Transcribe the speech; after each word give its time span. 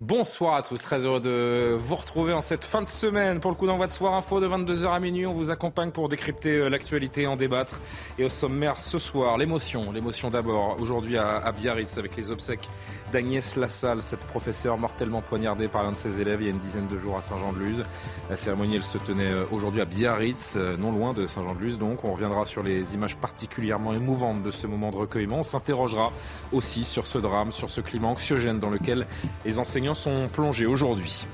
Bonsoir 0.00 0.54
à 0.54 0.62
tous, 0.62 0.80
très 0.80 1.04
heureux 1.04 1.20
de 1.20 1.76
vous 1.78 1.94
retrouver 1.94 2.32
en 2.32 2.40
cette 2.40 2.64
fin 2.64 2.80
de 2.80 2.88
semaine 2.88 3.38
pour 3.38 3.50
le 3.50 3.54
coup 3.54 3.66
d'envoi 3.66 3.86
de 3.86 3.92
Soir 3.92 4.14
Info 4.14 4.40
de 4.40 4.48
22h 4.48 4.90
à 4.90 4.98
minuit. 4.98 5.26
On 5.26 5.34
vous 5.34 5.50
accompagne 5.50 5.90
pour 5.90 6.08
décrypter 6.08 6.56
euh, 6.56 6.70
l'actualité, 6.70 7.26
en 7.26 7.36
débattre. 7.36 7.82
Et 8.18 8.24
au 8.24 8.30
sommaire 8.30 8.78
ce 8.78 8.98
soir, 8.98 9.36
l'émotion. 9.36 9.92
L'émotion 9.92 10.30
d'abord, 10.30 10.80
aujourd'hui 10.80 11.18
à, 11.18 11.36
à 11.36 11.52
Biarritz 11.52 11.98
avec 11.98 12.16
les 12.16 12.30
obsèques 12.30 12.66
d'Agnès 13.12 13.56
Lassalle, 13.56 14.02
cette 14.02 14.24
professeure 14.24 14.78
mortellement 14.78 15.22
poignardée 15.22 15.68
par 15.68 15.82
l'un 15.82 15.92
de 15.92 15.96
ses 15.96 16.20
élèves 16.20 16.40
il 16.40 16.44
y 16.44 16.48
a 16.48 16.50
une 16.50 16.58
dizaine 16.58 16.86
de 16.86 16.96
jours 16.96 17.16
à 17.16 17.22
Saint-Jean-de-Luz. 17.22 17.84
La 18.28 18.36
cérémonie, 18.36 18.76
elle 18.76 18.82
se 18.82 18.98
tenait 18.98 19.30
euh, 19.30 19.44
aujourd'hui 19.50 19.80
à 19.80 19.84
Biarritz, 19.84 20.54
euh, 20.56 20.76
non 20.76 20.92
loin 20.92 21.12
de 21.12 21.26
Saint-Jean-de-Luz. 21.26 21.78
Donc, 21.78 22.04
on 22.04 22.12
reviendra 22.12 22.44
sur 22.44 22.62
les 22.62 22.94
images 22.94 23.16
particulièrement 23.16 23.92
émouvantes 23.92 24.42
de 24.42 24.50
ce 24.50 24.66
moment 24.66 24.90
de 24.90 24.96
recueillement. 24.96 25.40
On 25.40 25.42
s'interrogera 25.42 26.12
aussi 26.52 26.84
sur 26.84 27.06
ce 27.06 27.18
drame, 27.18 27.52
sur 27.52 27.70
ce 27.70 27.80
climat 27.80 28.08
anxiogène 28.08 28.58
dans 28.58 28.70
lequel 28.70 29.06
les 29.44 29.58
enseignants 29.58 29.94
sont 29.94 30.28
plongés 30.28 30.66
aujourd'hui. 30.66 31.26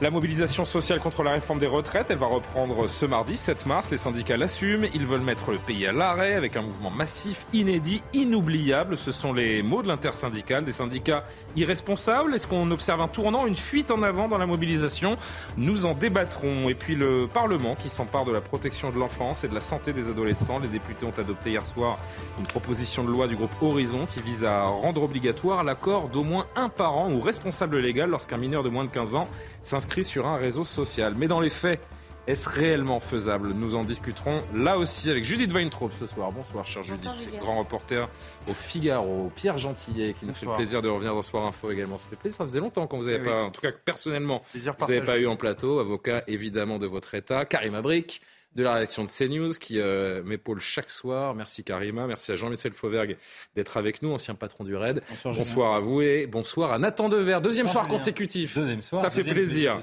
La 0.00 0.10
mobilisation 0.10 0.64
sociale 0.64 0.98
contre 0.98 1.22
la 1.22 1.30
réforme 1.30 1.60
des 1.60 1.68
retraites, 1.68 2.10
elle 2.10 2.18
va 2.18 2.26
reprendre 2.26 2.88
ce 2.88 3.06
mardi 3.06 3.36
7 3.36 3.64
mars. 3.64 3.92
Les 3.92 3.96
syndicats 3.96 4.36
l'assument. 4.36 4.88
Ils 4.92 5.06
veulent 5.06 5.20
mettre 5.20 5.52
le 5.52 5.58
pays 5.58 5.86
à 5.86 5.92
l'arrêt 5.92 6.34
avec 6.34 6.56
un 6.56 6.62
mouvement 6.62 6.90
massif, 6.90 7.46
inédit, 7.52 8.02
inoubliable. 8.12 8.96
Ce 8.96 9.12
sont 9.12 9.32
les 9.32 9.62
mots 9.62 9.82
de 9.82 9.88
l'intersyndicale. 9.88 10.64
Des 10.64 10.72
syndicats 10.72 11.24
irresponsables. 11.54 12.34
Est-ce 12.34 12.48
qu'on 12.48 12.72
observe 12.72 13.00
un 13.02 13.08
tournant, 13.08 13.46
une 13.46 13.54
fuite 13.54 13.92
en 13.92 14.02
avant 14.02 14.26
dans 14.26 14.36
la 14.36 14.46
mobilisation? 14.46 15.16
Nous 15.56 15.86
en 15.86 15.94
débattrons. 15.94 16.68
Et 16.68 16.74
puis 16.74 16.96
le 16.96 17.28
Parlement 17.32 17.76
qui 17.76 17.88
s'empare 17.88 18.24
de 18.24 18.32
la 18.32 18.40
protection 18.40 18.90
de 18.90 18.98
l'enfance 18.98 19.44
et 19.44 19.48
de 19.48 19.54
la 19.54 19.60
santé 19.60 19.92
des 19.92 20.08
adolescents. 20.08 20.58
Les 20.58 20.68
députés 20.68 21.06
ont 21.06 21.16
adopté 21.16 21.50
hier 21.50 21.64
soir 21.64 21.98
une 22.40 22.46
proposition 22.46 23.04
de 23.04 23.10
loi 23.10 23.28
du 23.28 23.36
groupe 23.36 23.52
Horizon 23.62 24.06
qui 24.06 24.20
vise 24.20 24.44
à 24.44 24.64
rendre 24.64 25.04
obligatoire 25.04 25.62
l'accord 25.62 26.08
d'au 26.08 26.24
moins 26.24 26.46
un 26.56 26.68
parent 26.68 27.12
ou 27.12 27.20
responsable 27.20 27.78
légal 27.78 28.10
lorsqu'un 28.10 28.38
mineur 28.38 28.64
de 28.64 28.68
moins 28.68 28.84
de 28.84 28.90
15 28.90 29.14
ans 29.14 29.28
s'inscrit 29.64 30.04
sur 30.04 30.26
un 30.26 30.36
réseau 30.36 30.62
social. 30.64 31.14
Mais 31.16 31.26
dans 31.26 31.40
les 31.40 31.50
faits, 31.50 31.80
est-ce 32.26 32.48
réellement 32.48 33.00
faisable? 33.00 33.48
Nous 33.52 33.74
en 33.74 33.84
discuterons 33.84 34.40
là 34.54 34.78
aussi 34.78 35.10
avec 35.10 35.24
Judith 35.24 35.52
Weintraub 35.52 35.92
ce 35.92 36.06
soir. 36.06 36.32
Bonsoir, 36.32 36.64
chère 36.64 36.82
Judith, 36.82 37.10
Julien. 37.18 37.38
grand 37.38 37.58
reporter 37.58 38.08
au 38.48 38.54
Figaro. 38.54 39.30
Pierre 39.34 39.58
Gentillet, 39.58 40.14
qui 40.14 40.24
nous 40.24 40.32
fait 40.32 40.46
le 40.46 40.54
plaisir 40.54 40.80
de 40.80 40.88
revenir 40.88 41.14
dans 41.14 41.22
Soir 41.22 41.44
Info 41.44 41.70
également. 41.70 41.98
Ça 41.98 42.06
fait 42.08 42.16
plaisir, 42.16 42.38
ça 42.38 42.44
faisait 42.44 42.60
longtemps 42.60 42.86
qu'on 42.86 42.98
vous 42.98 43.08
avait 43.08 43.18
Oui, 43.18 43.24
pas, 43.24 43.42
en 43.42 43.50
tout 43.50 43.60
cas 43.60 43.72
personnellement, 43.72 44.40
Plaisir 44.52 44.74
vous 44.78 44.86
n'avez 44.86 45.04
pas 45.04 45.18
eu 45.18 45.26
en 45.26 45.36
plateau. 45.36 45.80
Avocat 45.80 46.24
évidemment 46.26 46.78
de 46.78 46.86
votre 46.86 47.14
État. 47.14 47.44
Karim 47.44 47.74
Abric 47.74 48.22
de 48.54 48.62
la 48.62 48.74
rédaction 48.74 49.04
de 49.04 49.08
CNews 49.10 49.52
qui 49.54 49.80
euh, 49.80 50.22
m'épaule 50.22 50.60
chaque 50.60 50.90
soir. 50.90 51.34
Merci 51.34 51.64
Karima, 51.64 52.06
merci 52.06 52.32
à 52.32 52.36
Jean-Michel 52.36 52.72
Fauvergue 52.72 53.16
d'être 53.56 53.76
avec 53.76 54.02
nous, 54.02 54.12
ancien 54.12 54.34
patron 54.34 54.64
du 54.64 54.74
RAID. 54.76 55.02
Bonsoir, 55.24 55.74
à 55.74 55.80
vous 55.80 56.02
et 56.02 56.26
bonsoir 56.26 56.72
à 56.72 56.78
Nathan 56.78 57.08
Dever. 57.08 57.38
Deuxième 57.42 57.68
soir 57.68 57.88
consécutif. 57.88 58.56
Deuxième 58.56 58.82
soir. 58.82 59.02
Ça 59.02 59.10
fait 59.10 59.22
plaisir. 59.24 59.78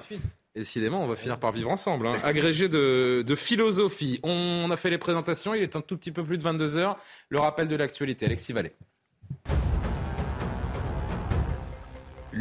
Décidément, 0.56 1.02
on 1.04 1.08
va 1.08 1.16
finir 1.16 1.40
par 1.40 1.52
vivre 1.54 1.70
ensemble. 1.70 2.08
hein. 2.08 2.16
Agrégé 2.24 2.68
de, 2.68 3.24
de 3.26 3.36
philosophie. 3.36 4.20
On 4.24 4.70
a 4.70 4.76
fait 4.76 4.90
les 4.90 4.98
présentations. 4.98 5.54
Il 5.56 5.62
est 5.64 5.78
un 5.78 5.82
tout 5.82 5.96
petit 5.96 6.12
peu 6.12 6.24
plus 6.26 6.38
de 6.38 6.44
22 6.44 6.78
heures. 6.78 6.98
Le 7.30 7.40
rappel 7.40 7.70
de 7.70 7.76
l'actualité. 7.78 8.26
Alexis 8.26 8.52
Vallée. 8.52 8.74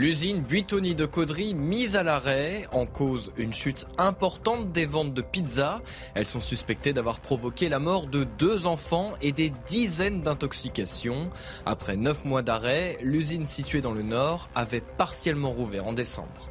L'usine 0.01 0.41
Buitoni 0.41 0.95
de 0.95 1.05
Caudry 1.05 1.53
mise 1.53 1.95
à 1.95 2.03
l'arrêt, 2.03 2.67
en 2.73 2.87
cause 2.87 3.33
une 3.37 3.53
chute 3.53 3.85
importante 3.99 4.73
des 4.73 4.87
ventes 4.87 5.13
de 5.13 5.21
pizzas. 5.21 5.83
Elles 6.15 6.27
sont 6.27 6.41
suspectées 6.41 6.95
d'avoir 6.95 7.21
provoqué 7.21 7.69
la 7.69 7.81
mort 7.81 8.07
de 8.07 8.25
deux 8.25 8.67
enfants 8.67 9.13
et 9.21 9.33
des 9.33 9.53
dizaines 9.69 10.23
d'intoxications. 10.23 11.29
Après 11.67 11.99
neuf 11.99 12.25
mois 12.25 12.41
d'arrêt, 12.41 12.97
l'usine 13.03 13.45
située 13.45 13.83
dans 13.83 13.93
le 13.93 14.01
nord 14.01 14.49
avait 14.55 14.81
partiellement 14.81 15.51
rouvert 15.51 15.87
en 15.87 15.93
décembre. 15.93 16.50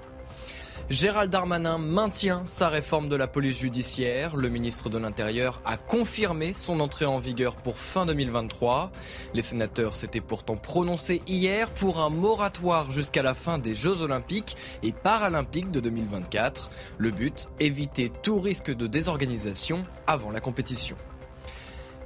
Gérald 0.90 1.32
Darmanin 1.32 1.78
maintient 1.78 2.44
sa 2.46 2.68
réforme 2.68 3.10
de 3.10 3.16
la 3.16 3.28
police 3.28 3.60
judiciaire. 3.60 4.36
Le 4.36 4.50
ministre 4.50 4.90
de 4.90 4.98
l'Intérieur 4.98 5.62
a 5.64 5.78
confirmé 5.78 6.52
son 6.54 6.80
entrée 6.80 7.06
en 7.06 7.20
vigueur 7.20 7.58
pour 7.58 7.78
fin 7.78 8.08
2023. 8.08 8.92
Les 9.36 9.44
sénateurs 9.44 9.96
s'étaient 9.96 10.20
pourtant 10.20 10.56
prononcés 10.56 11.22
hier 11.28 11.70
pour 11.70 12.00
un 12.00 12.10
moratoire 12.10 12.90
jusqu'à 12.90 13.22
la 13.22 13.36
fin 13.36 13.60
des 13.60 13.76
Jeux 13.76 14.02
olympiques 14.02 14.58
et 14.82 14.92
paralympiques 14.92 15.70
de 15.70 15.80
2024. 15.80 16.72
Le 16.98 17.12
but, 17.12 17.50
éviter 17.60 18.12
tout 18.24 18.40
risque 18.40 18.76
de 18.76 18.88
désorganisation 18.88 19.84
avant 20.08 20.32
la 20.32 20.40
compétition. 20.40 20.96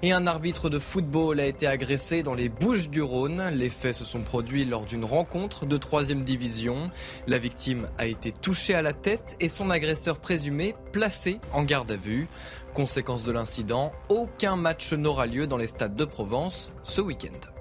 Et 0.05 0.11
un 0.11 0.27
arbitre 0.27 0.69
de 0.69 0.79
football 0.79 1.39
a 1.39 1.45
été 1.45 1.65
agressé 1.65 2.23
dans 2.23 2.33
les 2.33 2.49
Bouches 2.49 2.89
du 2.89 3.01
Rhône. 3.01 3.41
Les 3.53 3.69
faits 3.69 3.95
se 3.95 4.03
sont 4.03 4.19
produits 4.19 4.65
lors 4.65 4.83
d'une 4.83 5.05
rencontre 5.05 5.65
de 5.65 5.77
3 5.77 6.03
division. 6.15 6.91
La 7.25 7.37
victime 7.37 7.87
a 7.97 8.05
été 8.05 8.33
touchée 8.33 8.73
à 8.73 8.81
la 8.81 8.91
tête 8.91 9.37
et 9.39 9.47
son 9.47 9.69
agresseur 9.69 10.19
présumé 10.19 10.75
placé 10.91 11.39
en 11.53 11.63
garde 11.63 11.89
à 11.89 11.95
vue. 11.95 12.27
Conséquence 12.73 13.23
de 13.23 13.31
l'incident, 13.31 13.93
aucun 14.09 14.57
match 14.57 14.91
n'aura 14.91 15.25
lieu 15.25 15.47
dans 15.47 15.55
les 15.55 15.67
stades 15.67 15.95
de 15.95 16.03
Provence 16.03 16.73
ce 16.83 16.99
week-end. 16.99 17.52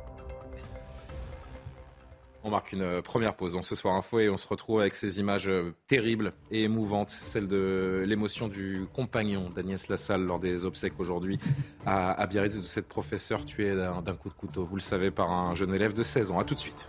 On 2.44 2.50
marque 2.50 2.72
une 2.72 2.82
euh, 2.82 3.02
première 3.02 3.34
pause 3.34 3.52
dans 3.52 3.62
ce 3.62 3.76
soir 3.76 3.94
info 3.94 4.18
et 4.18 4.28
on 4.28 4.36
se 4.36 4.48
retrouve 4.48 4.80
avec 4.80 4.96
ces 4.96 5.20
images 5.20 5.48
euh, 5.48 5.74
terribles 5.86 6.32
et 6.50 6.62
émouvantes, 6.64 7.10
celle 7.10 7.46
de 7.46 8.02
l'émotion 8.04 8.48
du 8.48 8.86
compagnon 8.92 9.48
d'Agnès 9.48 9.88
Lassalle 9.88 10.22
lors 10.22 10.40
des 10.40 10.66
obsèques 10.66 10.98
aujourd'hui 10.98 11.38
à, 11.86 12.26
Biarritz 12.26 12.58
de 12.58 12.64
cette 12.64 12.88
professeure 12.88 13.44
tuée 13.44 13.74
d'un 13.74 14.14
coup 14.14 14.28
de 14.28 14.34
couteau, 14.34 14.64
vous 14.64 14.74
le 14.74 14.80
savez, 14.80 15.12
par 15.12 15.30
un 15.30 15.54
jeune 15.54 15.72
élève 15.72 15.94
de 15.94 16.02
16 16.02 16.32
ans. 16.32 16.40
A 16.40 16.44
tout 16.44 16.54
de 16.54 16.60
suite. 16.60 16.88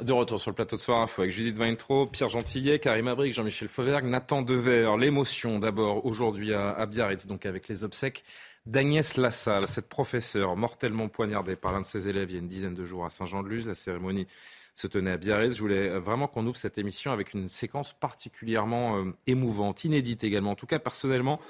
De 0.00 0.12
retour 0.12 0.40
sur 0.40 0.50
le 0.50 0.54
plateau 0.54 0.76
de 0.76 0.80
Soir 0.80 1.02
Info 1.02 1.20
avec 1.20 1.30
Judith 1.30 1.58
Weintraub, 1.58 2.10
Pierre 2.10 2.30
Gentillet, 2.30 2.78
Karim 2.78 3.08
Abric, 3.08 3.34
Jean-Michel 3.34 3.68
Fauvergue, 3.68 4.06
Nathan 4.06 4.40
Dever. 4.40 4.94
L'émotion 4.98 5.58
d'abord 5.58 6.06
aujourd'hui 6.06 6.54
à 6.54 6.86
Biarritz, 6.86 7.26
donc 7.26 7.44
avec 7.44 7.68
les 7.68 7.84
obsèques 7.84 8.24
d'Agnès 8.66 9.16
Lassalle, 9.16 9.66
cette 9.66 9.88
professeure 9.88 10.56
mortellement 10.56 11.08
poignardée 11.08 11.56
par 11.56 11.72
l'un 11.72 11.80
de 11.80 11.86
ses 11.86 12.08
élèves 12.08 12.30
il 12.30 12.34
y 12.34 12.36
a 12.36 12.40
une 12.40 12.48
dizaine 12.48 12.74
de 12.74 12.84
jours 12.84 13.04
à 13.04 13.10
Saint-Jean-de-Luz. 13.10 13.66
La 13.66 13.74
cérémonie 13.74 14.26
se 14.74 14.86
tenait 14.86 15.12
à 15.12 15.16
Biarritz. 15.16 15.54
Je 15.54 15.60
voulais 15.60 15.98
vraiment 15.98 16.28
qu'on 16.28 16.46
ouvre 16.46 16.56
cette 16.56 16.78
émission 16.78 17.12
avec 17.12 17.34
une 17.34 17.48
séquence 17.48 17.92
particulièrement 17.92 18.98
euh, 18.98 19.12
émouvante, 19.26 19.84
inédite 19.84 20.24
également. 20.24 20.52
En 20.52 20.56
tout 20.56 20.66
cas, 20.66 20.78
personnellement, 20.78 21.40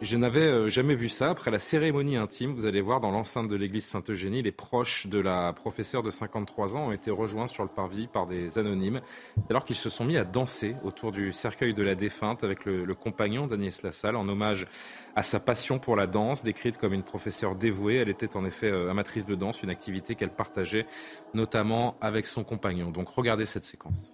je 0.00 0.16
n'avais 0.16 0.40
euh, 0.40 0.68
jamais 0.68 0.94
vu 0.94 1.08
ça. 1.08 1.30
Après 1.30 1.50
la 1.50 1.58
cérémonie 1.58 2.16
intime, 2.16 2.52
vous 2.52 2.66
allez 2.66 2.80
voir 2.80 3.00
dans 3.00 3.10
l'enceinte 3.10 3.48
de 3.48 3.56
l'église 3.56 3.84
Saint-Eugénie, 3.84 4.42
les 4.42 4.52
proches 4.52 5.06
de 5.06 5.18
la 5.18 5.52
professeure 5.52 6.02
de 6.02 6.10
53 6.10 6.76
ans 6.76 6.88
ont 6.88 6.92
été 6.92 7.10
rejoints 7.10 7.46
sur 7.46 7.62
le 7.62 7.68
parvis 7.68 8.06
par 8.06 8.26
des 8.26 8.58
anonymes, 8.58 9.00
alors 9.48 9.64
qu'ils 9.64 9.76
se 9.76 9.88
sont 9.88 10.04
mis 10.04 10.16
à 10.16 10.24
danser 10.24 10.76
autour 10.84 11.12
du 11.12 11.32
cercueil 11.32 11.74
de 11.74 11.82
la 11.82 11.94
défunte 11.94 12.44
avec 12.44 12.64
le, 12.64 12.84
le 12.84 12.94
compagnon 12.94 13.46
d'Agnès 13.46 13.82
Lassalle 13.82 14.16
en 14.16 14.28
hommage 14.28 14.66
à 15.14 15.22
sa 15.22 15.38
passion 15.38 15.78
pour 15.78 15.96
la 15.96 16.06
danse, 16.06 16.42
décrite 16.42 16.76
comme 16.76 16.92
une 16.92 17.04
professeure 17.04 17.54
dévouée. 17.54 17.96
Elle 17.96 18.08
était 18.08 18.36
en 18.36 18.44
effet 18.44 18.70
euh, 18.70 18.90
amatrice 18.90 19.24
de 19.24 19.34
danse, 19.34 19.62
une 19.62 19.70
activité 19.70 20.16
qu'elle 20.16 20.34
partageait 20.34 20.86
notamment 21.34 21.96
avec 22.00 22.26
son 22.26 22.44
compagnon. 22.44 22.90
Donc 22.90 23.08
regardez 23.08 23.44
cette 23.44 23.64
séquence. 23.64 24.12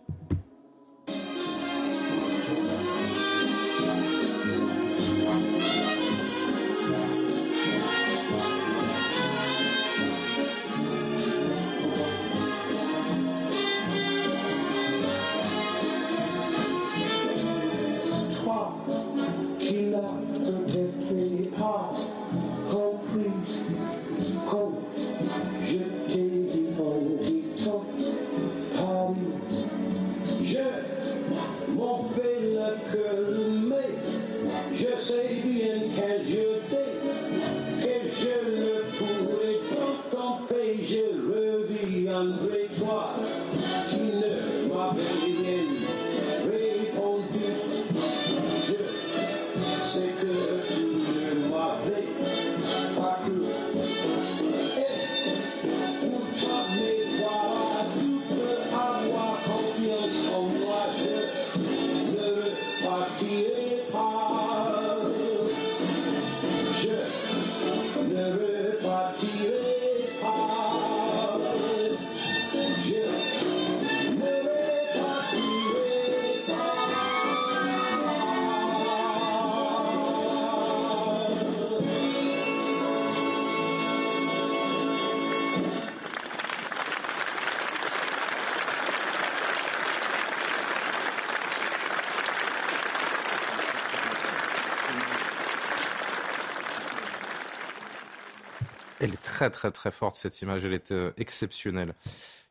Qui 20.01 20.30
très 99.41 99.51
très 99.51 99.71
très 99.71 99.91
forte 99.91 100.17
cette 100.17 100.43
image, 100.43 100.65
elle 100.65 100.75
est 100.75 100.93
euh, 100.93 101.13
exceptionnelle. 101.17 101.95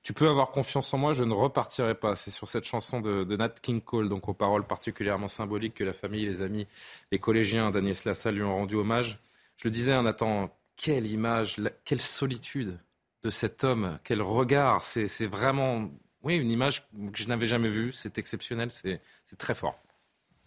Tu 0.01 0.13
peux 0.13 0.27
avoir 0.27 0.49
confiance 0.49 0.91
en 0.93 0.97
moi, 0.97 1.13
je 1.13 1.23
ne 1.23 1.33
repartirai 1.33 1.93
pas. 1.93 2.15
C'est 2.15 2.31
sur 2.31 2.47
cette 2.47 2.63
chanson 2.63 2.99
de, 3.01 3.35
Nat 3.35 3.49
King 3.61 3.81
Cole, 3.81 4.09
donc 4.09 4.27
aux 4.27 4.33
paroles 4.33 4.65
particulièrement 4.65 5.27
symboliques 5.27 5.75
que 5.75 5.83
la 5.83 5.93
famille, 5.93 6.25
les 6.25 6.41
amis, 6.41 6.65
les 7.11 7.19
collégiens 7.19 7.69
d'Agnès 7.69 8.05
Lassalle 8.05 8.35
lui 8.35 8.43
ont 8.43 8.55
rendu 8.55 8.75
hommage. 8.75 9.19
Je 9.57 9.67
le 9.67 9.71
disais 9.71 9.93
attendant, 9.93 10.49
quelle 10.77 11.05
image, 11.05 11.57
quelle 11.83 12.01
solitude 12.01 12.79
de 13.23 13.29
cet 13.29 13.63
homme, 13.63 13.99
quel 14.03 14.21
regard. 14.21 14.81
C'est 14.83 15.27
vraiment, 15.27 15.91
oui, 16.23 16.37
une 16.37 16.49
image 16.49 16.87
que 17.11 17.17
je 17.17 17.27
n'avais 17.27 17.45
jamais 17.45 17.69
vue. 17.69 17.91
C'est 17.93 18.17
exceptionnel, 18.17 18.71
c'est 18.71 19.01
très 19.37 19.53
fort. 19.53 19.77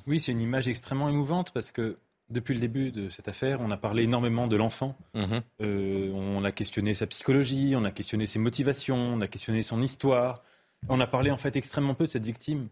Oui, 0.07 0.19
c'est 0.19 0.33
une 0.33 0.41
image 0.41 0.67
extrêmement 0.67 1.09
émouvante 1.09 1.53
parce 1.53 1.71
que 1.71 1.99
depuis 2.33 2.55
le 2.55 2.61
début 2.61 2.91
de 2.91 3.09
cette 3.09 3.29
affaire, 3.29 3.61
on 3.61 3.71
a 3.71 3.77
parlé 3.77 4.05
énormément 4.05 4.47
de 4.47 4.57
l'enfant. 4.57 4.97
Mhm. 5.15 5.43
Euh, 5.61 6.11
on 6.13 6.45
a 6.45 6.53
questionné 6.53 6.95
sa 6.95 7.07
psychologie, 7.07 7.75
on 7.77 7.85
a 7.85 7.91
questionné 7.91 8.27
ses 8.27 8.39
motivations, 8.39 8.97
on 8.97 9.21
a 9.21 9.29
questionné 9.29 9.63
son 9.63 9.83
histoire. 9.83 10.43
On 10.89 11.01
a 11.01 11.07
parlé 11.07 11.31
en 11.31 11.39
fait 11.39 11.55
extrêmement 11.57 11.95
peu 11.95 12.05
de 12.05 12.11
cette 12.11 12.25
victime, 12.25 12.69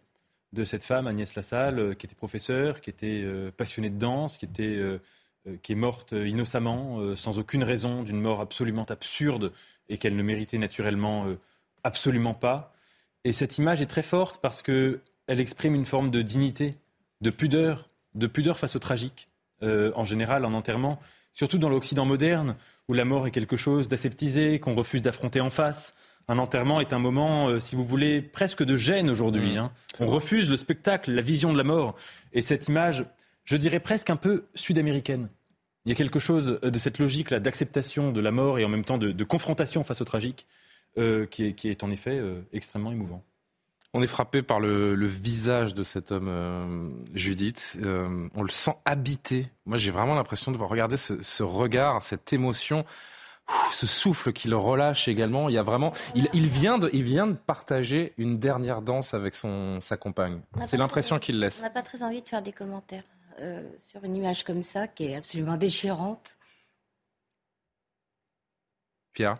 de 0.52 0.64
cette 0.64 0.82
femme, 0.82 1.06
Agnès 1.06 1.34
Lassalle, 1.34 1.78
euh, 1.78 1.94
qui 1.94 2.06
était 2.06 2.16
professeure, 2.16 2.80
qui 2.80 2.90
était 2.90 3.22
euh, 3.22 3.50
passionnée 3.56 3.90
de 3.90 3.98
danse, 3.98 4.36
qui, 4.36 4.46
était, 4.46 4.80
qui 5.62 5.72
est 5.72 5.76
morte 5.76 6.12
innocemment, 6.12 7.14
sans 7.16 7.38
aucune 7.38 7.62
raison, 7.62 8.02
d'une 8.02 8.20
mort 8.20 8.40
absolument 8.40 8.86
absurde 8.88 9.52
et 9.88 9.98
qu'elle 9.98 10.16
ne 10.16 10.22
méritait 10.22 10.58
naturellement 10.58 11.26
absolument 11.84 12.34
pas. 12.34 12.74
Et 13.24 13.32
cette 13.32 13.58
image 13.58 13.82
est 13.82 13.86
très 13.86 14.02
forte 14.02 14.40
parce 14.40 14.62
qu'elle 14.62 15.00
exprime 15.28 15.74
une 15.74 15.86
forme 15.86 16.10
de 16.10 16.22
dignité, 16.22 16.74
de 17.20 17.30
pudeur, 17.30 17.86
de 18.14 18.26
pudeur 18.26 18.58
face 18.58 18.76
au 18.76 18.78
tragique. 18.78 19.29
Euh, 19.62 19.92
en 19.94 20.06
général 20.06 20.46
en 20.46 20.54
enterrement, 20.54 20.98
surtout 21.34 21.58
dans 21.58 21.68
l'Occident 21.68 22.06
moderne, 22.06 22.56
où 22.88 22.94
la 22.94 23.04
mort 23.04 23.26
est 23.26 23.30
quelque 23.30 23.58
chose 23.58 23.88
d'aseptisé, 23.88 24.58
qu'on 24.58 24.74
refuse 24.74 25.02
d'affronter 25.02 25.42
en 25.42 25.50
face. 25.50 25.94
Un 26.28 26.38
enterrement 26.38 26.80
est 26.80 26.94
un 26.94 26.98
moment, 26.98 27.48
euh, 27.48 27.58
si 27.58 27.76
vous 27.76 27.84
voulez, 27.84 28.22
presque 28.22 28.62
de 28.62 28.76
gêne 28.76 29.10
aujourd'hui. 29.10 29.56
Mmh. 29.56 29.58
Hein. 29.58 29.72
On 29.98 30.06
refuse 30.06 30.48
le 30.48 30.56
spectacle, 30.56 31.12
la 31.12 31.20
vision 31.20 31.52
de 31.52 31.58
la 31.58 31.64
mort. 31.64 31.94
Et 32.32 32.40
cette 32.40 32.68
image, 32.68 33.04
je 33.44 33.58
dirais 33.58 33.80
presque 33.80 34.08
un 34.08 34.16
peu 34.16 34.46
sud-américaine. 34.54 35.28
Il 35.84 35.90
y 35.90 35.92
a 35.92 35.94
quelque 35.94 36.20
chose 36.20 36.58
de 36.62 36.78
cette 36.78 36.98
logique-là 36.98 37.38
d'acceptation 37.38 38.12
de 38.12 38.20
la 38.20 38.30
mort 38.30 38.58
et 38.58 38.64
en 38.64 38.68
même 38.70 38.84
temps 38.84 38.98
de, 38.98 39.24
confrontation 39.24 39.84
face 39.84 40.00
au 40.00 40.04
tragique 40.04 40.46
euh, 40.96 41.26
qui, 41.26 41.54
est, 41.64 41.84
en 41.84 41.90
effet 41.90 42.18
extrêmement 42.52 42.92
émouvant. 42.92 43.22
On 43.92 44.02
est 44.02 44.06
frappé 44.06 44.42
par 44.42 44.60
le, 44.60 44.94
visage 45.06 45.74
de 45.74 45.82
cet 45.82 46.12
homme, 46.12 46.28
euh, 46.28 46.90
Judith. 47.12 47.76
Euh, 47.82 48.28
on 48.34 48.42
le 48.42 48.50
sent 48.50 48.76
habité. 48.84 49.50
Moi, 49.66 49.78
j'ai 49.78 49.90
vraiment 49.90 50.14
l'impression 50.14 50.52
de 50.52 50.56
voir 50.56 50.70
regarder 50.70 50.96
ce, 50.96 51.42
regard, 51.42 52.00
cette 52.02 52.32
émotion, 52.32 52.84
ce 53.72 53.88
souffle 53.88 54.32
qu'il 54.32 54.54
relâche 54.54 55.08
également. 55.08 55.48
Il 55.48 55.56
y 55.56 55.58
a 55.58 55.64
vraiment, 55.64 55.92
il, 56.14 56.48
vient 56.48 56.78
de, 56.78 56.88
il 56.92 57.02
vient 57.02 57.26
de 57.26 57.32
partager 57.32 58.14
une 58.16 58.38
dernière 58.38 58.80
danse 58.80 59.12
avec 59.12 59.34
son 59.34 59.80
sa 59.80 59.96
compagne. 59.96 60.40
C'est 60.66 60.76
l'impression 60.76 61.18
qu'il 61.18 61.40
laisse. 61.40 61.58
On 61.58 61.62
n'a 61.62 61.70
pas 61.70 61.82
très 61.82 62.04
envie 62.04 62.22
de 62.22 62.28
faire 62.28 62.42
des 62.42 62.52
commentaires 62.52 63.04
euh, 63.40 63.68
sur 63.78 64.04
une 64.04 64.14
image 64.14 64.44
comme 64.44 64.62
ça, 64.62 64.86
qui 64.86 65.06
est 65.06 65.16
absolument 65.16 65.56
déchirante. 65.56 66.36
Pierre? 69.14 69.38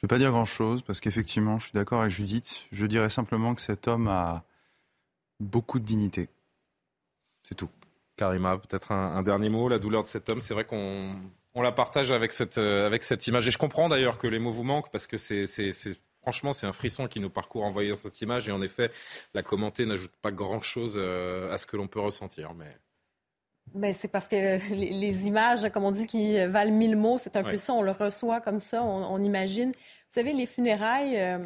Je 0.00 0.06
ne 0.06 0.08
vais 0.08 0.14
pas 0.14 0.18
dire 0.18 0.30
grand-chose 0.30 0.80
parce 0.80 0.98
qu'effectivement, 0.98 1.58
je 1.58 1.64
suis 1.64 1.74
d'accord 1.74 2.00
avec 2.00 2.10
Judith. 2.10 2.64
Je 2.72 2.86
dirais 2.86 3.10
simplement 3.10 3.54
que 3.54 3.60
cet 3.60 3.86
homme 3.86 4.08
a 4.08 4.44
beaucoup 5.40 5.78
de 5.78 5.84
dignité. 5.84 6.30
C'est 7.42 7.54
tout. 7.54 7.68
Karima, 8.16 8.56
peut-être 8.56 8.92
un, 8.92 9.22
dernier 9.22 9.50
mot. 9.50 9.68
La 9.68 9.78
douleur 9.78 10.02
de 10.02 10.08
cet 10.08 10.30
homme, 10.30 10.40
c'est 10.40 10.54
vrai 10.54 10.64
qu'on 10.64 11.20
on 11.52 11.60
la 11.60 11.70
partage 11.70 12.12
avec 12.12 12.32
cette, 12.32 12.56
euh, 12.56 12.86
avec 12.86 13.02
cette 13.02 13.26
image. 13.26 13.46
Et 13.46 13.50
je 13.50 13.58
comprends 13.58 13.90
d'ailleurs 13.90 14.16
que 14.16 14.26
les 14.26 14.38
mots 14.38 14.52
vous 14.52 14.62
manquent 14.62 14.90
parce 14.90 15.06
que 15.06 15.18
c'est, 15.18 15.44
franchement, 16.22 16.54
c'est 16.54 16.66
un 16.66 16.72
frisson 16.72 17.06
qui 17.06 17.20
nous 17.20 17.28
parcourt 17.28 17.64
en 17.64 17.70
voyant 17.70 17.98
cette 18.00 18.22
image. 18.22 18.48
Et 18.48 18.52
en 18.52 18.62
effet, 18.62 18.90
la 19.34 19.42
commenter 19.42 19.84
n'ajoute 19.84 20.12
pas 20.22 20.32
grand-chose 20.32 20.94
euh, 20.96 21.52
à 21.52 21.58
ce 21.58 21.66
que 21.66 21.76
l'on 21.76 21.88
peut 21.88 22.00
ressentir. 22.00 22.54
Mais... 22.54 22.74
Ben, 23.74 23.92
c'est 23.92 24.08
parce 24.08 24.26
que 24.26 24.58
les, 24.74 25.26
images, 25.28 25.68
comme 25.70 25.84
on 25.84 25.92
dit, 25.92 26.06
qui 26.06 26.44
valent 26.46 26.72
mille 26.72 26.96
mots, 26.96 27.18
c'est 27.18 27.36
un 27.36 27.44
peu 27.44 27.56
ça. 27.56 27.72
On 27.72 27.82
le 27.82 27.92
reçoit 27.92 28.40
comme 28.40 28.60
ça, 28.60 28.82
on, 28.82 29.22
imagine. 29.22 29.70
Vous 29.70 30.14
savez, 30.14 30.32
les 30.32 30.46
funérailles, 30.46 31.18
euh, 31.18 31.38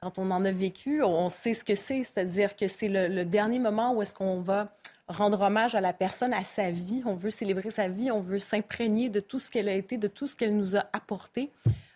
quand 0.00 0.18
on 0.18 0.30
en 0.32 0.44
a 0.44 0.50
vécu, 0.50 1.02
on 1.02 1.28
sait 1.28 1.54
ce 1.54 1.64
que 1.64 1.76
c'est. 1.76 2.02
C'est-à-dire 2.02 2.56
que 2.56 2.66
c'est 2.66 2.88
le, 2.88 3.24
dernier 3.24 3.60
moment 3.60 3.94
où 3.94 4.02
est-ce 4.02 4.14
qu'on 4.14 4.40
va 4.40 4.74
rendre 5.06 5.42
hommage 5.42 5.74
à 5.74 5.80
la 5.80 5.92
personne, 5.92 6.32
à 6.32 6.42
sa 6.42 6.70
vie. 6.70 7.02
On 7.06 7.14
veut 7.14 7.30
célébrer 7.30 7.70
sa 7.70 7.88
vie, 7.88 8.10
on 8.10 8.20
veut 8.20 8.38
s'imprégner 8.38 9.08
de 9.08 9.20
tout 9.20 9.38
ce 9.38 9.50
qu'elle 9.50 9.68
a 9.68 9.74
été, 9.74 9.98
de 9.98 10.08
tout 10.08 10.26
ce 10.26 10.34
qu'elle 10.34 10.56
nous 10.56 10.76
a 10.76 10.86
apporté. 10.92 11.50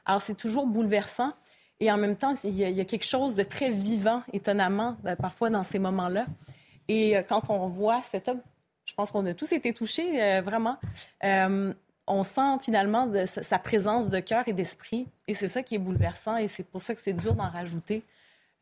Alors, 0.05 0.23
c'est 0.23 0.37
toujours 0.37 0.67
bouleversant. 0.67 1.33
Et 1.81 1.91
en 1.91 1.97
même 1.97 2.17
temps, 2.17 2.35
il 2.45 2.55
y, 2.55 2.81
a, 2.81 2.85
quelque 2.85 3.05
chose 3.05 3.35
de 3.35 3.43
très 3.43 3.71
vivant, 3.71 4.23
étonnamment, 4.33 4.97
ben, 5.03 5.17
parfois 5.17 5.51
dans 5.51 5.65
ces 5.65 5.79
moments-là. 5.79 6.27
Et 6.89 7.17
euh, 7.17 7.23
quand 7.23 7.51
on 7.51 7.67
voit 7.67 8.03
cet 8.03 8.29
homme 8.29 8.41
je 8.87 8.95
pense 8.95 9.11
qu'on 9.11 9.27
a 9.27 9.35
tous 9.35 9.53
été 9.53 9.75
touchés, 9.75 10.23
euh, 10.23 10.41
vraiment. 10.41 10.79
Euh, 11.25 11.75
on 12.07 12.23
sent 12.23 12.59
finalement 12.63 13.07
de, 13.07 13.27
sa 13.27 13.59
présence 13.59 14.11
de 14.11 14.21
cœur 14.21 14.45
et 14.47 14.53
d'esprit. 14.53 15.09
Et 15.27 15.35
c'est 15.35 15.49
ça 15.49 15.63
qui 15.63 15.75
est 15.75 15.79
bouleversant 15.79 16.37
et 16.37 16.47
c'est 16.47 16.63
pour 16.63 16.81
ça 16.81 16.95
que 16.95 17.01
c'est 17.01 17.13
dur 17.13 17.35
d'en 17.35 17.51
rajouter. 17.51 18.05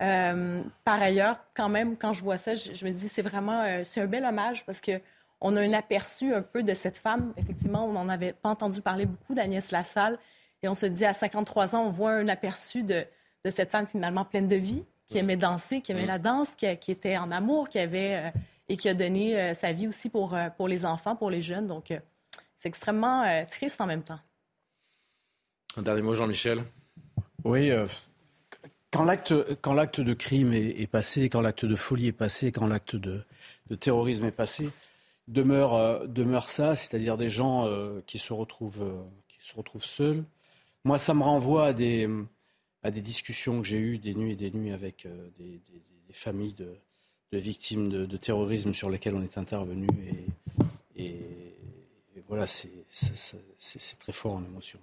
Euh, 0.01 0.63
par 0.85 1.01
ailleurs, 1.01 1.39
quand 1.55 1.69
même, 1.69 1.97
quand 1.97 2.15
je 2.15 2.23
vois 2.23 2.39
ça, 2.39 2.55
je, 2.55 2.85
me 2.85 2.91
dis 2.91 3.07
c'est 3.07 3.23
vraiment 3.23 3.85
c'est 3.85 4.01
un 4.01 4.07
bel 4.07 4.25
hommage 4.25 4.65
parce 4.65 4.81
que 4.81 4.99
on 5.43 5.57
a 5.57 5.61
un 5.61 5.75
aperçu 5.75 6.35
un 6.35 6.41
peu 6.41 6.63
de 6.63 6.73
cette 6.73 6.97
femme. 6.97 7.35
Effectivement, 7.37 7.85
on 7.85 7.93
n'en 7.93 8.09
avait 8.09 8.33
pas 8.33 8.49
entendu 8.49 8.81
parler 8.81 9.05
beaucoup 9.05 9.35
d'Agnès 9.35 9.71
Lassalle. 9.73 10.19
Et 10.63 10.69
on 10.69 10.75
se 10.75 10.87
dit 10.87 11.05
à 11.05 11.13
53 11.13 11.77
ans, 11.77 11.85
on 11.85 11.91
voit 11.91 12.13
un 12.13 12.29
aperçu 12.29 12.83
de, 12.83 13.05
de 13.45 13.51
cette 13.51 13.71
femme 13.71 13.87
finalement 13.87 14.25
pleine 14.25 14.49
de 14.49 14.57
vie, 14.57 14.85
qui 15.07 15.19
aimait 15.19 15.37
danser, 15.37 15.83
qui 15.83 15.93
aimait 15.93 16.07
la 16.07 16.19
danse, 16.19 16.55
qui, 16.55 16.75
qui 16.79 16.91
était 16.91 17.19
en 17.19 17.31
amour, 17.31 17.69
qui 17.69 17.79
avait 17.79 18.33
et 18.69 18.77
qui 18.77 18.89
a 18.89 18.95
donné 18.95 19.39
euh, 19.39 19.55
sa 19.55 19.73
vie 19.73 19.89
aussi 19.89 20.09
pour, 20.09 20.35
euh, 20.35 20.49
pour 20.51 20.69
les 20.69 20.85
enfants, 20.85 21.17
pour 21.17 21.31
les 21.31 21.41
jeunes. 21.41 21.67
Donc, 21.67 21.91
euh, 21.91 21.99
c'est 22.57 22.69
extrêmement 22.69 23.45
triste 23.51 23.81
en 23.81 23.87
même 23.87 24.03
temps. 24.03 24.21
Un 25.77 25.83
dernier 25.83 26.03
mot, 26.03 26.15
Jean-Michel. 26.15 26.65
Oui, 27.45 27.71
quand 28.91 29.05
l'acte 29.05 30.01
de 30.01 30.15
crime 30.15 30.55
est, 30.55 30.87
passé, 30.87 31.29
quand 31.29 31.43
l'acte 31.43 31.67
de 31.67 31.75
folie 31.75 32.07
est 32.07 32.13
passé, 32.13 32.53
quand 32.53 32.67
l'acte 32.67 32.97
de, 32.97 33.23
de, 33.67 33.75
terrorisme 33.75 34.25
est 34.25 34.31
passé, 34.31 34.71
demeure, 35.29 36.09
demeure 36.09 36.49
ça, 36.49 36.75
c'est-à-dire 36.75 37.19
des 37.19 37.29
gens 37.29 37.69
qui, 38.07 38.19
se 38.19 38.33
retrouvent, 38.33 39.05
qui 39.29 39.47
se 39.47 39.55
retrouvent 39.57 39.85
seuls. 39.85 40.25
Moi, 40.85 40.97
ça 40.97 41.13
me 41.13 41.23
renvoie 41.23 41.67
à 41.67 41.73
des, 41.75 42.09
à 42.83 42.91
des 42.91 43.03
discussions 43.03 43.61
que 43.61 43.67
j'ai 43.67 43.79
eues 43.79 43.99
des 43.99 44.15
nuits 44.15 44.33
et 44.33 44.37
des 44.37 44.53
nuits 44.53 44.73
avec 44.73 45.07
des, 45.37 45.61
des 46.07 46.13
familles 46.15 46.55
de, 46.55 46.79
de 47.33 47.39
victimes 47.39 47.89
de, 47.89 48.17
terrorisme 48.17 48.73
sur 48.73 48.91
lesquelles 48.91 49.15
on 49.15 49.23
est 49.23 49.39
intervenu. 49.39 49.89
Et, 50.97 51.15
voilà, 52.29 52.47
c'est 52.47 53.99
très 53.99 54.13
fort 54.13 54.35
en 54.35 54.45
émotion. 54.45 54.79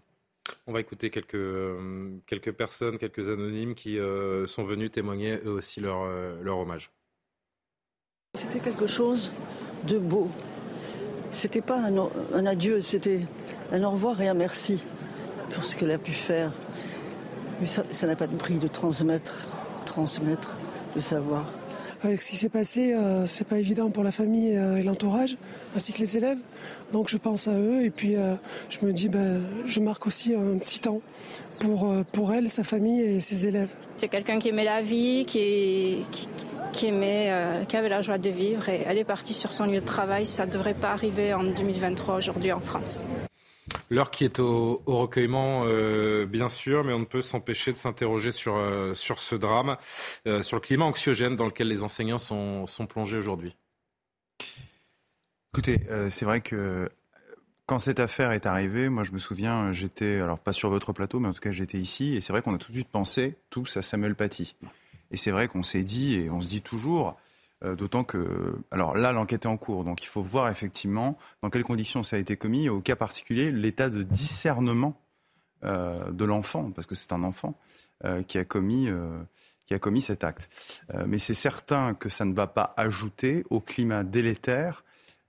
On 0.68 0.74
va 0.74 0.80
écouter 0.80 1.10
quelques, 1.10 1.36
euh, 1.36 2.18
quelques 2.28 2.52
personnes, 2.52 2.98
quelques 2.98 3.30
anonymes 3.30 3.74
qui 3.74 3.98
euh, 3.98 4.48
sont 4.48 4.64
venus 4.64 4.92
témoigner 4.92 5.40
eux 5.46 5.52
aussi 5.52 5.82
leur, 5.82 6.04
euh, 6.04 6.42
leur 6.42 6.60
hommage. 6.60 6.92
C'était 8.36 8.60
quelque 8.60 8.88
chose 8.88 9.32
de 9.88 9.98
beau. 9.98 10.30
C'était 11.32 11.62
pas 11.62 11.80
un, 11.80 11.98
un 12.34 12.46
adieu, 12.46 12.82
c'était 12.82 13.22
un 13.72 13.84
au 13.84 13.92
revoir 13.92 14.22
et 14.22 14.28
un 14.28 14.34
merci 14.34 14.84
pour 15.54 15.64
ce 15.64 15.76
qu'elle 15.76 15.92
a 15.92 15.98
pu 15.98 16.12
faire. 16.12 16.52
Mais 17.60 17.68
ça 17.68 18.08
n'a 18.08 18.16
pas 18.16 18.28
de 18.28 18.36
prix 18.36 18.58
de 18.58 18.68
transmettre, 18.68 19.48
transmettre 19.86 20.58
le 20.96 21.02
savoir. 21.02 21.46
Avec 22.04 22.20
ce 22.22 22.32
qui 22.32 22.38
s'est 22.38 22.50
passé, 22.50 22.94
euh, 22.94 23.28
c'est 23.28 23.46
pas 23.46 23.60
évident 23.60 23.92
pour 23.92 24.04
la 24.04 24.12
famille 24.12 24.58
euh, 24.58 24.78
et 24.78 24.84
l'entourage, 24.84 25.38
ainsi 25.76 25.94
que 25.94 26.00
les 26.00 26.18
élèves. 26.18 26.40
Donc 26.92 27.10
je 27.10 27.18
pense 27.18 27.48
à 27.48 27.54
eux 27.54 27.86
et 27.86 27.92
puis 27.92 28.16
euh, 28.16 28.34
je 28.70 28.84
me 28.84 28.92
dis, 28.92 29.08
ben, 29.08 29.40
je 29.66 29.80
marque 29.80 30.08
aussi 30.08 30.34
un 30.34 30.58
petit 30.58 30.80
temps 30.80 31.02
pour, 31.60 31.94
pour 32.12 32.34
elle, 32.34 32.50
sa 32.50 32.64
famille 32.64 33.02
et 33.02 33.22
ses 33.22 33.48
élèves. 33.48 33.70
C'est 33.98 34.08
quelqu'un 34.08 34.40
qui 34.40 34.50
aimait 34.50 34.66
la 34.66 34.82
vie, 34.82 35.26
qui, 35.26 36.00
qui, 36.74 36.88
aimait, 36.88 37.32
qui 37.68 37.78
avait 37.78 37.90
la 37.90 38.02
joie 38.02 38.18
de 38.18 38.30
vivre 38.30 38.68
et 38.68 38.82
elle 38.88 38.98
est 38.98 39.04
partie 39.04 39.36
sur 39.36 39.54
son 39.54 39.68
lieu 39.68 39.80
de 39.80 39.86
travail. 39.86 40.26
Ça 40.26 40.48
ne 40.48 40.52
devrait 40.52 40.74
pas 40.74 40.94
arriver 40.94 41.36
en 41.36 41.44
2023 41.44 42.16
aujourd'hui 42.16 42.52
en 42.52 42.62
France. 42.62 43.06
L'heure 43.90 44.10
qui 44.10 44.24
est 44.24 44.40
au, 44.40 44.82
recueillement, 44.86 45.64
euh, 45.66 46.26
bien 46.26 46.48
sûr, 46.48 46.84
mais 46.84 46.94
on 46.94 47.00
ne 47.00 47.06
peut 47.06 47.22
s'empêcher 47.22 47.74
de 47.74 47.78
s'interroger 47.78 48.32
sur, 48.32 48.56
euh, 48.56 48.94
sur 48.94 49.20
ce 49.20 49.36
drame, 49.36 49.76
euh, 50.28 50.42
sur 50.42 50.58
le 50.58 50.62
climat 50.62 50.86
anxiogène 50.86 51.36
dans 51.36 51.46
lequel 51.46 51.68
les 51.68 51.84
enseignants 51.84 52.18
sont, 52.18 52.68
sont 52.68 52.88
plongés 52.88 53.18
aujourd'hui. 53.18 53.56
Écoutez, 55.54 55.82
c'est 56.10 56.24
vrai 56.24 56.40
que 56.40 56.90
quand 57.66 57.78
cette 57.78 58.00
affaire 58.00 58.32
est 58.32 58.46
arrivée, 58.46 58.88
moi 58.88 59.04
je 59.04 59.12
me 59.12 59.20
souviens, 59.20 59.74
j'étais, 59.74 60.22
alors 60.22 60.40
pas 60.40 60.54
sur 60.54 60.70
votre 60.70 60.94
plateau, 60.94 61.20
mais 61.20 61.28
en 61.28 61.34
tout 61.34 61.42
cas 61.42 61.52
j'étais 61.52 61.78
ici, 61.78 62.16
et 62.16 62.22
c'est 62.22 62.32
vrai 62.32 62.42
qu'on 62.42 62.56
a 62.56 62.58
tout 62.58 62.72
de 62.72 62.78
suite 62.78 62.88
pensé 62.88 63.36
tous 63.50 63.76
à 63.76 63.82
Samuel 63.82 64.16
Paty. 64.16 64.56
Et 65.12 65.18
c'est 65.18 65.32
vrai 65.32 65.50
qu'on 65.50 65.64
s'est 65.64 65.84
dit, 65.84 66.16
et 66.16 66.30
on 66.30 66.40
se 66.40 66.48
dit 66.48 66.62
toujours, 66.62 67.18
D'autant 67.64 68.04
que, 68.04 68.56
alors 68.72 68.98
là, 68.98 69.12
l'enquête 69.12 69.46
est 69.46 69.48
en 69.48 69.58
cours, 69.58 69.84
donc 69.84 70.04
il 70.04 70.08
faut 70.08 70.24
voir 70.24 70.50
effectivement 70.50 71.16
dans 71.44 71.52
quelles 71.52 71.64
conditions 71.64 72.02
ça 72.02 72.16
a 72.16 72.20
été 72.20 72.36
commis, 72.36 72.70
au 72.70 72.82
cas 72.82 72.96
particulier, 72.96 73.52
l'état 73.52 73.90
de 73.90 74.02
discernement 74.02 75.00
de 75.62 76.26
l'enfant, 76.26 76.72
parce 76.72 76.88
que 76.88 76.96
c'est 76.96 77.14
un 77.14 77.22
enfant 77.22 77.56
qui 78.28 78.40
a 78.40 78.46
commis 78.46 78.90
qui 79.68 79.76
a 79.76 79.80
commis 79.80 80.02
cet 80.02 80.24
acte. 80.24 80.50
mais 81.06 81.20
c'est 81.20 81.36
certain 81.36 81.94
que 81.94 82.10
ça 82.10 82.26
ne 82.26 82.34
va 82.34 82.48
pas 82.48 82.74
ajouter 82.78 83.46
au 83.52 83.60
climat 83.60 84.04
délétère 84.04 84.84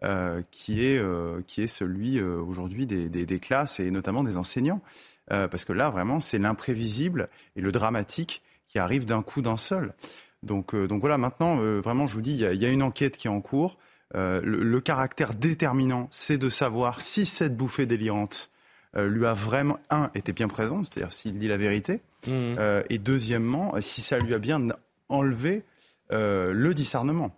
euh, 0.04 0.42
qui, 0.50 0.84
est, 0.84 0.98
euh, 0.98 1.42
qui 1.46 1.62
est 1.62 1.68
celui 1.68 2.18
euh, 2.18 2.40
aujourd'hui 2.40 2.86
des, 2.86 3.38
classes 3.38 3.78
et 3.78 3.88
notamment 3.92 4.24
des 4.24 4.36
enseignants. 4.36 4.80
parce 5.28 5.64
que 5.64 5.72
là, 5.72 5.90
vraiment, 5.90 6.18
c'est 6.18 6.38
l'imprévisible 6.38 7.28
et 7.54 7.60
le 7.60 7.70
dramatique 7.70 8.42
qui 8.66 8.80
arrive 8.80 9.04
d'un 9.04 9.22
coup 9.22 9.42
d'un 9.42 9.56
seul. 9.56 9.94
Donc, 10.42 10.74
donc 10.74 11.00
voilà, 11.00 11.18
maintenant, 11.18 11.56
vraiment, 11.80 12.06
je 12.06 12.14
vous 12.14 12.20
dis, 12.20 12.32
il 12.34 12.62
y, 12.62 12.66
a, 12.66 12.70
une 12.70 12.82
enquête 12.82 13.16
qui 13.16 13.28
est 13.28 13.30
en 13.30 13.40
cours. 13.40 13.78
Le, 14.14 14.80
caractère 14.80 15.34
déterminant, 15.34 16.08
c'est 16.10 16.38
de 16.38 16.48
savoir 16.48 17.00
si 17.00 17.26
cette 17.26 17.56
bouffée 17.56 17.86
délirante 17.86 18.50
lui 18.94 19.24
a 19.24 19.34
vraiment, 19.34 19.78
un, 19.90 20.10
été 20.14 20.32
bien 20.32 20.48
présente, 20.48 20.86
c'est-à-dire 20.86 21.12
s'il 21.12 21.38
dit 21.38 21.48
la 21.48 21.56
vérité, 21.56 22.00
mmh. 22.26 22.54
et 22.90 22.98
deuxièmement, 22.98 23.80
si 23.80 24.02
ça 24.02 24.18
lui 24.18 24.34
a 24.34 24.38
bien 24.38 24.66
enlevé 25.08 25.62
le 26.10 26.72
discernement. 26.72 27.36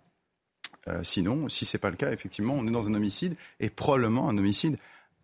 Euh, 0.87 0.99
sinon, 1.03 1.49
si 1.49 1.65
ce 1.65 1.75
n'est 1.75 1.79
pas 1.79 1.89
le 1.89 1.95
cas, 1.95 2.11
effectivement, 2.11 2.53
on 2.53 2.67
est 2.67 2.71
dans 2.71 2.87
un 2.87 2.93
homicide 2.93 3.35
et 3.59 3.69
probablement 3.69 4.29
un 4.29 4.37
homicide, 4.37 4.77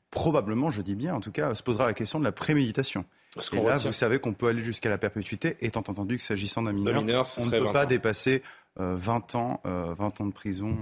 probablement, 0.10 0.72
je 0.72 0.82
dis 0.82 0.96
bien, 0.96 1.14
en 1.14 1.20
tout 1.20 1.32
cas, 1.32 1.54
se 1.56 1.64
posera 1.64 1.86
la 1.86 1.94
question 1.94 2.20
de 2.20 2.24
la 2.24 2.32
préméditation. 2.32 3.06
Et 3.54 3.62
là, 3.62 3.78
vous 3.78 3.94
savez 3.94 4.20
qu'on 4.20 4.34
peut 4.34 4.48
aller 4.48 4.64
jusqu'à 4.64 4.90
la 4.90 4.98
perpétuité, 4.98 5.56
étant 5.62 5.80
entendu 5.80 6.18
que 6.18 6.24
s'agissant 6.24 6.64
d'un 6.64 6.74
mineur, 6.74 7.02
on 7.38 7.46
ne 7.46 7.50
peut 7.50 7.72
pas 7.72 7.86
dépasser 7.86 8.42
20 8.76 9.36
euh, 9.36 9.38
ans, 9.38 9.62
20 9.64 9.70
euh, 9.70 10.24
ans 10.24 10.26
de 10.26 10.34
prison, 10.34 10.78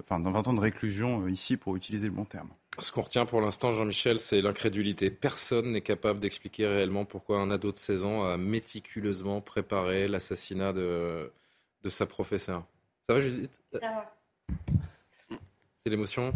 enfin 0.00 0.20
20 0.20 0.48
ans 0.48 0.52
de 0.52 0.60
réclusion 0.60 1.26
ici 1.28 1.56
pour 1.56 1.76
utiliser 1.76 2.08
le 2.08 2.12
bon 2.12 2.24
terme. 2.24 2.48
Ce 2.78 2.90
qu'on 2.90 3.02
retient 3.02 3.24
pour 3.24 3.40
l'instant, 3.40 3.70
Jean-Michel, 3.70 4.18
c'est 4.18 4.42
l'incrédulité. 4.42 5.10
Personne 5.10 5.72
n'est 5.72 5.80
capable 5.80 6.20
d'expliquer 6.20 6.66
réellement 6.66 7.04
pourquoi 7.04 7.38
un 7.38 7.50
ado 7.50 7.70
de 7.70 7.76
16 7.76 8.04
ans 8.04 8.24
a 8.24 8.36
méticuleusement 8.36 9.40
préparé 9.40 10.08
l'assassinat 10.08 10.72
de, 10.72 11.32
de 11.82 11.88
sa 11.88 12.06
professeure. 12.06 12.66
Ça 13.06 13.14
va, 13.14 13.20
Judith? 13.20 13.62
C'est 13.72 15.90
l'émotion? 15.90 16.32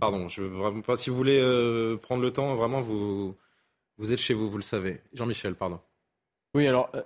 Pardon, 0.00 0.28
je 0.28 0.42
veux 0.42 0.48
vraiment 0.48 0.80
pas. 0.80 0.96
Si 0.96 1.10
vous 1.10 1.16
voulez 1.16 1.38
euh, 1.38 1.96
prendre 1.96 2.22
le 2.22 2.32
temps, 2.32 2.54
vraiment, 2.56 2.80
vous, 2.80 3.36
vous 3.98 4.12
êtes 4.12 4.18
chez 4.18 4.34
vous, 4.34 4.48
vous 4.48 4.56
le 4.56 4.62
savez. 4.62 5.00
Jean-Michel, 5.12 5.54
pardon. 5.54 5.80
Oui, 6.54 6.66
alors, 6.66 6.90
euh, 6.94 7.02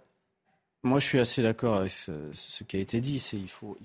moi, 0.83 1.00
je 1.00 1.07
suis 1.07 1.18
assez 1.18 1.42
d'accord 1.42 1.76
avec 1.76 1.90
ce, 1.90 2.64
qui 2.64 2.76
a 2.76 2.80
été 2.80 3.00
dit. 3.00 3.16
Il 3.33 3.49
faut, 3.49 3.76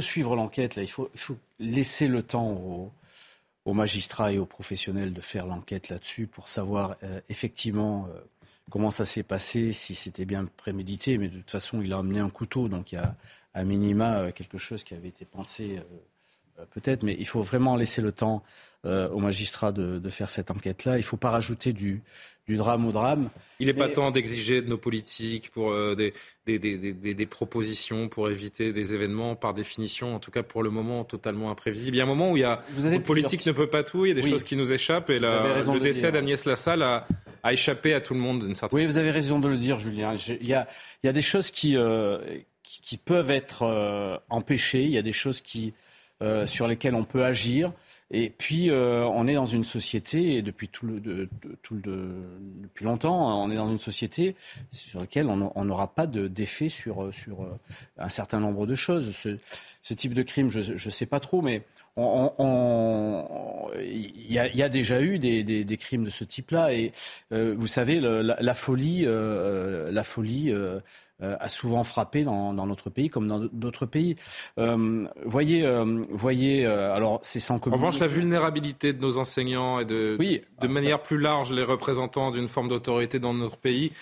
suivre 0.00 0.36
l'enquête. 0.36 0.76
Il 0.76 0.88
faut, 0.88 1.10
laisser 1.58 2.06
le 2.06 2.22
temps 2.22 2.90
aux, 3.64 3.74
magistrats 3.74 4.32
et 4.32 4.38
aux 4.38 4.46
professionnels 4.46 5.12
de 5.12 5.20
faire 5.20 5.46
l'enquête 5.46 5.88
là-dessus 5.88 6.26
pour 6.26 6.48
savoir 6.48 6.96
euh, 7.02 7.20
effectivement 7.28 8.08
comment 8.70 8.90
ça 8.90 9.04
s'est 9.04 9.22
passé, 9.22 9.72
si 9.72 9.94
c'était 9.94 10.24
bien 10.24 10.46
prémédité. 10.56 11.18
Mais 11.18 11.28
de 11.28 11.38
toute 11.38 11.50
façon, 11.50 11.82
il 11.82 11.92
a 11.92 11.98
amené 11.98 12.20
un 12.20 12.30
couteau, 12.30 12.68
donc 12.68 12.92
il 12.92 12.96
y 12.96 12.98
a 12.98 13.16
à 13.54 13.64
minima 13.64 14.18
euh, 14.18 14.32
quelque 14.32 14.58
chose 14.58 14.84
qui 14.84 14.94
avait 14.94 15.08
été 15.08 15.24
pensé 15.24 15.78
euh, 15.78 15.80
euh, 15.80 15.98
peut-être, 16.70 17.02
mais 17.02 17.16
il 17.18 17.26
faut 17.26 17.40
vraiment 17.40 17.76
laisser 17.76 18.00
le 18.02 18.12
temps 18.12 18.42
aux 18.84 19.20
magistrats 19.20 19.70
de, 19.70 20.10
faire 20.10 20.28
cette 20.28 20.50
enquête-là. 20.50 20.94
Il 20.94 21.00
ne 21.00 21.04
faut 21.04 21.16
pas 21.16 21.30
rajouter 21.30 21.72
du, 21.72 22.02
drame 22.48 22.84
au 22.84 22.90
drame. 22.90 23.30
Il 23.60 23.66
n'est 23.66 23.74
pas 23.74 23.88
temps 23.88 24.10
d'exiger 24.10 24.60
de 24.60 24.68
nos 24.68 24.76
politiques 24.76 25.50
pour 25.52 25.72
des, 25.94 26.12
des, 26.46 27.26
propositions 27.26 28.08
pour 28.08 28.28
éviter 28.28 28.72
des 28.72 28.92
événements, 28.92 29.36
par 29.36 29.54
définition, 29.54 30.16
en 30.16 30.18
tout 30.18 30.32
cas 30.32 30.42
pour 30.42 30.64
le 30.64 30.70
moment, 30.70 31.04
totalement 31.04 31.52
imprévisibles. 31.52 31.96
Il 31.96 31.98
y 31.98 32.02
a 32.02 32.04
un 32.04 32.08
moment 32.08 32.32
où 32.32 32.36
il 32.36 32.40
y 32.40 32.44
a, 32.44 32.60
Vous 32.70 32.90
le 32.90 33.00
politique 33.00 33.46
ne 33.46 33.52
peut 33.52 33.68
pas 33.68 33.84
tout, 33.84 34.04
il 34.04 34.08
y 34.08 34.12
a 34.12 34.20
des 34.20 34.28
choses 34.28 34.42
qui 34.42 34.56
nous 34.56 34.72
échappent, 34.72 35.10
et 35.10 35.20
le 35.20 35.78
décès 35.78 36.10
d'Agnès 36.10 36.44
Lassalle 36.44 36.82
a, 36.82 37.06
a, 37.44 37.52
échappé 37.52 37.94
à 37.94 38.00
tout 38.00 38.14
le 38.14 38.20
monde 38.20 38.44
d'une 38.44 38.56
certaine 38.56 38.80
Oui, 38.80 38.86
vous 38.86 38.98
avez 38.98 39.12
raison 39.12 39.38
de 39.38 39.46
le 39.46 39.58
dire, 39.58 39.78
Julien. 39.78 40.16
Il 40.40 40.46
y 40.48 40.54
a, 40.54 40.66
il 41.02 41.06
y 41.06 41.08
a 41.08 41.12
des 41.12 41.22
choses 41.22 41.52
qui 41.52 41.76
qui, 42.80 42.96
peuvent 42.96 43.30
être 43.30 43.62
euh, 43.62 44.16
empêchées, 44.30 44.84
il 44.84 44.90
y 44.90 44.98
a 44.98 45.02
des 45.02 45.12
choses 45.12 45.40
qui, 45.40 45.74
euh, 46.22 46.46
sur 46.46 46.68
lesquelles 46.68 46.94
on 46.94 47.04
peut 47.04 47.24
agir. 47.24 47.72
Et 48.10 48.30
puis, 48.30 48.70
euh, 48.70 49.04
on 49.06 49.26
est 49.26 49.34
dans 49.34 49.46
une 49.46 49.64
société, 49.64 50.36
et 50.36 50.42
depuis, 50.42 50.68
tout 50.68 50.86
de, 50.86 51.28
depuis 52.62 52.84
longtemps, 52.84 53.42
on 53.42 53.50
est 53.50 53.56
dans 53.56 53.70
une 53.70 53.78
société 53.78 54.36
sur 54.70 55.00
laquelle 55.00 55.28
on 55.28 55.64
n'aura 55.64 55.94
pas 55.94 56.06
d'effet 56.06 56.68
sur, 56.68 57.12
sur 57.12 57.46
un 57.96 58.10
certain 58.10 58.38
nombre 58.38 58.66
de 58.66 58.74
choses. 58.74 59.16
Ce, 59.82 59.94
type 59.94 60.12
de 60.12 60.22
crime, 60.22 60.50
je 60.50 60.72
ne 60.72 60.90
sais 60.90 61.06
pas 61.06 61.20
trop, 61.20 61.40
mais 61.40 61.62
il 63.80 64.30
y, 64.30 64.38
a, 64.38 64.68
déjà 64.68 65.00
eu 65.00 65.18
des, 65.18 65.42
des, 65.42 65.76
crimes 65.76 66.04
de 66.04 66.10
ce 66.10 66.24
type-là. 66.24 66.72
Et 66.72 66.92
vous 67.30 67.66
savez, 67.66 68.00
la, 68.00 68.54
folie, 68.54 69.04
la 69.06 70.04
folie 70.04 70.50
euh, 70.50 70.80
a 71.22 71.48
souvent 71.48 71.84
frappé 71.84 72.24
dans, 72.24 72.52
notre 72.52 72.90
pays 72.90 73.08
comme 73.08 73.28
dans 73.28 73.40
d'autres 73.52 73.86
pays. 73.86 74.14
Euh, 74.58 75.06
voyez, 75.24 75.64
euh, 75.64 76.02
voyez 76.10 76.66
alors 76.66 77.20
c'est 77.22 77.40
sans 77.40 77.58
commune. 77.58 77.74
En 77.74 77.78
revanche, 77.78 77.98
la 77.98 78.06
vulnérabilité 78.06 78.92
de 78.92 79.00
nos 79.00 79.18
enseignants 79.18 79.80
et 79.80 79.84
de, 79.84 80.16
oui, 80.18 80.42
de 80.60 80.68
manière 80.68 81.00
plus 81.00 81.18
large 81.18 81.52
les 81.52 81.64
représentants 81.64 82.30
d'une 82.30 82.48
forme 82.48 82.68
d'autorité 82.68 83.18
dans 83.18 83.34
notre 83.34 83.56
pays 83.56 83.92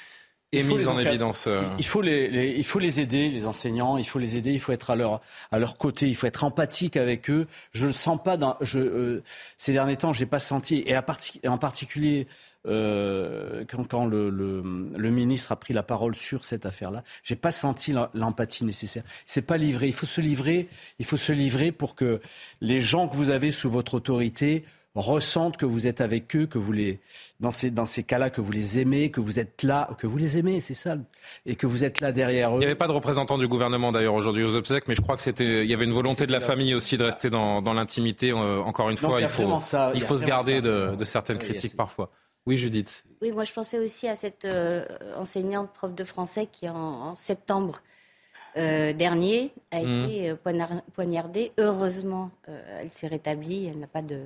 est 0.53 0.63
mise 0.63 0.89
en 0.89 0.99
évidence. 0.99 1.49
Il 1.79 1.87
faut 1.87 2.03
les, 2.03 2.55
il 2.57 2.65
faut 2.65 2.79
les 2.79 3.01
aider, 3.01 3.29
les 3.29 3.47
enseignants. 3.47 3.97
Il 3.97 4.07
faut 4.07 4.19
les 4.19 4.37
aider. 4.37 4.51
Il 4.53 4.61
faut 4.61 4.73
être 4.73 4.91
à 4.91 4.97
leur, 4.97 5.21
à 5.53 5.59
leur 5.59 5.77
côté. 5.77 6.09
Il 6.09 6.15
faut 6.15 6.27
être 6.27 6.45
empathique 6.45 6.97
avec 6.97 7.31
eux. 7.31 7.47
Je 7.73 7.87
le 7.87 7.93
sens 7.93 8.19
pas 8.23 8.37
dans. 8.37 8.57
Je, 8.61 9.21
ces 9.57 9.73
derniers 9.73 9.97
temps, 9.97 10.13
j'ai 10.13 10.27
pas 10.27 10.41
senti 10.41 10.85
et 10.87 11.49
en 11.49 11.59
particulier 11.59 12.27
euh, 12.67 13.65
quand, 13.89 14.05
le, 14.05 14.29
le, 14.31 15.11
ministre 15.11 15.53
a 15.53 15.57
pris 15.57 15.73
la 15.73 15.83
parole 15.83 16.15
sur 16.15 16.45
cette 16.45 16.67
affaire-là, 16.67 17.03
j'ai 17.23 17.37
pas 17.37 17.51
senti 17.51 17.95
l'empathie 18.13 18.65
nécessaire. 18.65 19.03
C'est 19.27 19.43
pas 19.43 19.57
livré. 19.57 19.87
Il 19.87 19.95
faut 19.95 20.07
se 20.07 20.21
livrer. 20.21 20.69
Il 20.99 21.07
faut 21.07 21.17
se 21.17 21.33
livrer 21.33 21.73
pour 21.73 21.95
que 21.95 22.21
les 22.61 22.81
gens 22.81 23.09
que 23.09 23.17
vous 23.17 23.31
avez 23.31 23.51
sous 23.51 23.71
votre 23.71 23.95
autorité 23.95 24.65
ressentent 24.95 25.57
que 25.57 25.67
vous 25.67 25.87
êtes 25.87 26.01
avec 26.01 26.35
eux, 26.35 26.47
que 26.47 26.59
vous 26.59 26.73
les, 26.73 27.01
dans 27.39 27.51
ces, 27.51 27.71
dans 27.71 27.87
ces 27.87 28.03
cas-là, 28.03 28.29
que 28.31 28.41
vous 28.41 28.51
les 28.51 28.81
aimez, 28.81 29.11
que 29.11 29.21
vous 29.21 29.39
êtes 29.39 29.63
là, 29.63 29.89
que 29.99 30.07
vous 30.07 30.17
les 30.17 30.37
aimez, 30.37 30.61
c'est 30.61 30.75
ça, 30.75 30.97
et 31.47 31.55
que 31.55 31.67
vous 31.67 31.85
êtes 31.85 32.01
là 32.01 32.11
derrière 32.11 32.51
eux. 32.51 32.57
Il 32.57 32.61
n'y 32.61 32.65
avait 32.65 32.75
pas 32.75 32.89
de 32.89 32.93
représentant 32.93 33.39
du 33.39 33.47
gouvernement 33.47 33.93
d'ailleurs 33.93 34.15
aujourd'hui 34.15 34.43
aux 34.43 34.57
obsèques, 34.57 34.89
mais 34.89 34.95
je 34.95 35.01
crois 35.01 35.17
que 35.17 35.23
c'était, 35.23 35.65
il 35.65 35.71
y 35.71 35.75
avait 35.75 35.85
une 35.85 35.93
volonté 35.93 36.27
de 36.27 36.33
la 36.33 36.41
famille 36.41 36.75
aussi 36.75 36.97
de 36.97 37.05
rester 37.05 37.31
dans, 37.31 37.63
dans 37.63 37.73
l'intimité. 37.73 38.33
Euh, 38.33 38.61
encore 38.63 38.91
une 38.91 38.97
fois, 38.97 39.21
il 39.21 39.29
faut, 39.29 39.59
il 39.95 40.03
faut 40.03 40.17
se 40.17 40.25
garder 40.25 40.61
de, 40.61 40.97
de, 40.97 41.05
certaines 41.05 41.39
critiques 41.39 41.77
parfois. 41.77 42.11
Oui, 42.47 42.57
Judith. 42.57 43.05
Oui, 43.23 43.33
moi 43.33 43.45
je 43.45 43.53
pensais 43.53 43.79
aussi 43.79 44.09
à 44.09 44.17
cette 44.17 44.45
euh, 44.45 44.85
enseignante 45.17 45.73
prof 45.73 45.95
de 45.95 46.05
français 46.05 46.49
qui 46.51 46.69
en, 46.69 47.15
septembre 47.15 47.83
euh, 48.57 48.93
dernier 48.93 49.53
a 49.71 49.83
mmh. 49.83 50.05
été 50.05 50.31
euh, 50.31 50.77
poignardée. 50.95 51.53
Heureusement, 51.59 52.31
elle 52.47 52.91
s'est 52.91 53.07
rétablie, 53.07 53.67
elle 53.67 53.79
n'a 53.79 53.87
pas 53.87 54.03
de, 54.03 54.21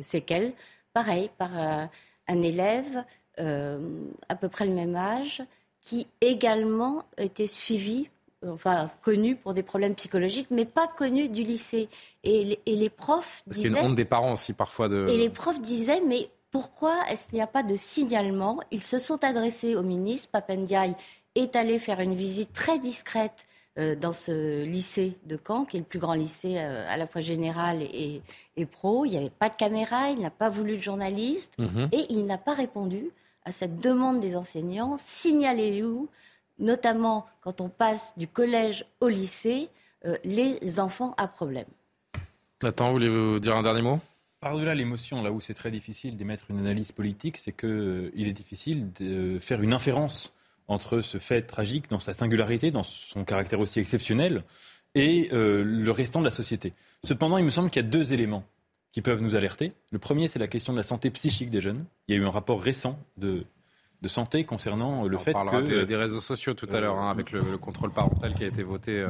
séquelles. 0.00 0.52
Pareil, 0.92 1.30
par 1.38 1.50
un 1.56 2.42
élève 2.42 3.04
à 3.36 4.34
peu 4.34 4.48
près 4.48 4.66
le 4.66 4.72
même 4.72 4.96
âge 4.96 5.42
qui 5.80 6.08
également 6.20 7.04
était 7.18 7.46
suivi 7.46 8.08
enfin 8.46 8.90
connu 9.02 9.36
pour 9.36 9.54
des 9.54 9.62
problèmes 9.62 9.94
psychologiques, 9.94 10.48
mais 10.50 10.64
pas 10.64 10.86
connu 10.86 11.28
du 11.28 11.42
lycée. 11.42 11.88
Et, 12.24 12.58
les 12.66 12.90
profs 12.90 13.42
disaient. 13.46 13.68
C'est 13.68 13.68
une 13.68 13.86
honte 13.86 13.94
des 13.94 14.04
parents 14.04 14.32
aussi 14.32 14.52
parfois 14.52 14.88
de. 14.88 15.06
Et 15.08 15.16
les 15.16 15.30
profs 15.30 15.60
disaient, 15.60 16.02
mais 16.06 16.28
pourquoi 16.50 16.94
est-ce 17.10 17.26
qu'il 17.26 17.36
n'y 17.36 17.42
a 17.42 17.46
pas 17.46 17.62
de 17.62 17.76
signalement? 17.76 18.60
Ils 18.70 18.82
se 18.82 18.98
sont 18.98 19.22
adressés 19.24 19.76
au 19.76 19.82
ministre. 19.82 20.30
Papendiaï 20.30 20.94
est 21.38 21.56
allé 21.56 21.78
faire 21.78 22.00
une 22.00 22.14
visite 22.14 22.52
très 22.52 22.78
discrète 22.78 23.46
euh, 23.78 23.94
dans 23.94 24.12
ce 24.12 24.64
lycée 24.64 25.16
de 25.26 25.38
Caen, 25.44 25.64
qui 25.64 25.76
est 25.76 25.80
le 25.80 25.86
plus 25.86 25.98
grand 25.98 26.14
lycée 26.14 26.56
euh, 26.58 26.84
à 26.88 26.96
la 26.96 27.06
fois 27.06 27.20
général 27.20 27.82
et, 27.82 28.22
pro. 28.72 29.04
Il 29.04 29.10
n'y 29.12 29.16
avait 29.18 29.30
pas 29.30 29.48
de 29.48 29.54
caméra, 29.54 30.10
il 30.10 30.20
n'a 30.20 30.30
pas 30.30 30.48
voulu 30.48 30.76
de 30.76 30.82
journaliste 30.82 31.54
mhm. 31.58 31.88
et 31.92 32.06
il 32.10 32.26
n'a 32.26 32.38
pas 32.38 32.54
répondu 32.54 33.10
à 33.44 33.52
cette 33.52 33.78
demande 33.78 34.20
des 34.20 34.36
enseignants. 34.36 34.96
Signalez-nous, 34.98 36.08
notamment 36.58 37.26
quand 37.40 37.60
on 37.60 37.68
passe 37.68 38.14
du 38.16 38.26
collège 38.26 38.84
au 39.00 39.08
lycée, 39.08 39.68
euh, 40.06 40.16
les 40.24 40.80
enfants 40.80 41.14
à 41.16 41.28
problème. 41.28 41.66
Nathan, 42.62 42.90
voulez-vous 42.92 43.38
dire 43.38 43.56
un 43.56 43.62
dernier 43.62 43.82
mot? 43.82 44.00
Par-delà 44.40 44.74
l'émotion, 44.74 45.22
là 45.22 45.32
où 45.32 45.40
c'est 45.40 45.54
très 45.54 45.70
difficile 45.70 46.16
d'émettre 46.16 46.44
une 46.50 46.58
analyse 46.58 46.92
politique, 46.92 47.36
c'est 47.36 47.52
qu'il 47.52 47.68
euh, 47.68 48.10
est 48.16 48.32
difficile 48.32 48.92
de 49.00 49.38
faire 49.40 49.62
une 49.62 49.72
inférence 49.72 50.34
entre 50.68 51.00
ce 51.00 51.18
fait 51.18 51.42
tragique 51.42 51.90
dans 51.90 51.98
sa 51.98 52.12
singularité, 52.12 52.70
dans 52.70 52.82
son 52.82 53.24
caractère 53.24 53.60
aussi 53.60 53.80
exceptionnel, 53.80 54.44
et 54.94 55.28
euh, 55.32 55.62
le 55.64 55.90
restant 55.90 56.20
de 56.20 56.24
la 56.24 56.30
société. 56.30 56.72
Cependant, 57.04 57.38
il 57.38 57.44
me 57.44 57.50
semble 57.50 57.70
qu'il 57.70 57.82
y 57.82 57.86
a 57.86 57.88
deux 57.88 58.12
éléments 58.12 58.44
qui 58.92 59.02
peuvent 59.02 59.22
nous 59.22 59.34
alerter. 59.34 59.72
Le 59.90 59.98
premier, 59.98 60.28
c'est 60.28 60.38
la 60.38 60.48
question 60.48 60.72
de 60.72 60.78
la 60.78 60.82
santé 60.82 61.10
psychique 61.10 61.50
des 61.50 61.60
jeunes. 61.60 61.84
Il 62.06 62.14
y 62.14 62.18
a 62.18 62.22
eu 62.22 62.26
un 62.26 62.30
rapport 62.30 62.62
récent 62.62 62.98
de 63.16 63.44
de 64.00 64.08
santé 64.08 64.44
concernant 64.44 65.08
le 65.08 65.18
fait 65.18 65.32
que 65.32 65.60
des, 65.62 65.84
des 65.84 65.96
réseaux 65.96 66.20
sociaux 66.20 66.54
tout 66.54 66.68
à 66.70 66.78
l'heure 66.78 66.98
hein, 66.98 67.10
avec 67.10 67.32
le, 67.32 67.58
contrôle 67.58 67.90
parental 67.90 68.32
qui 68.34 68.44
a 68.44 68.46
été 68.46 68.62
voté 68.62 69.04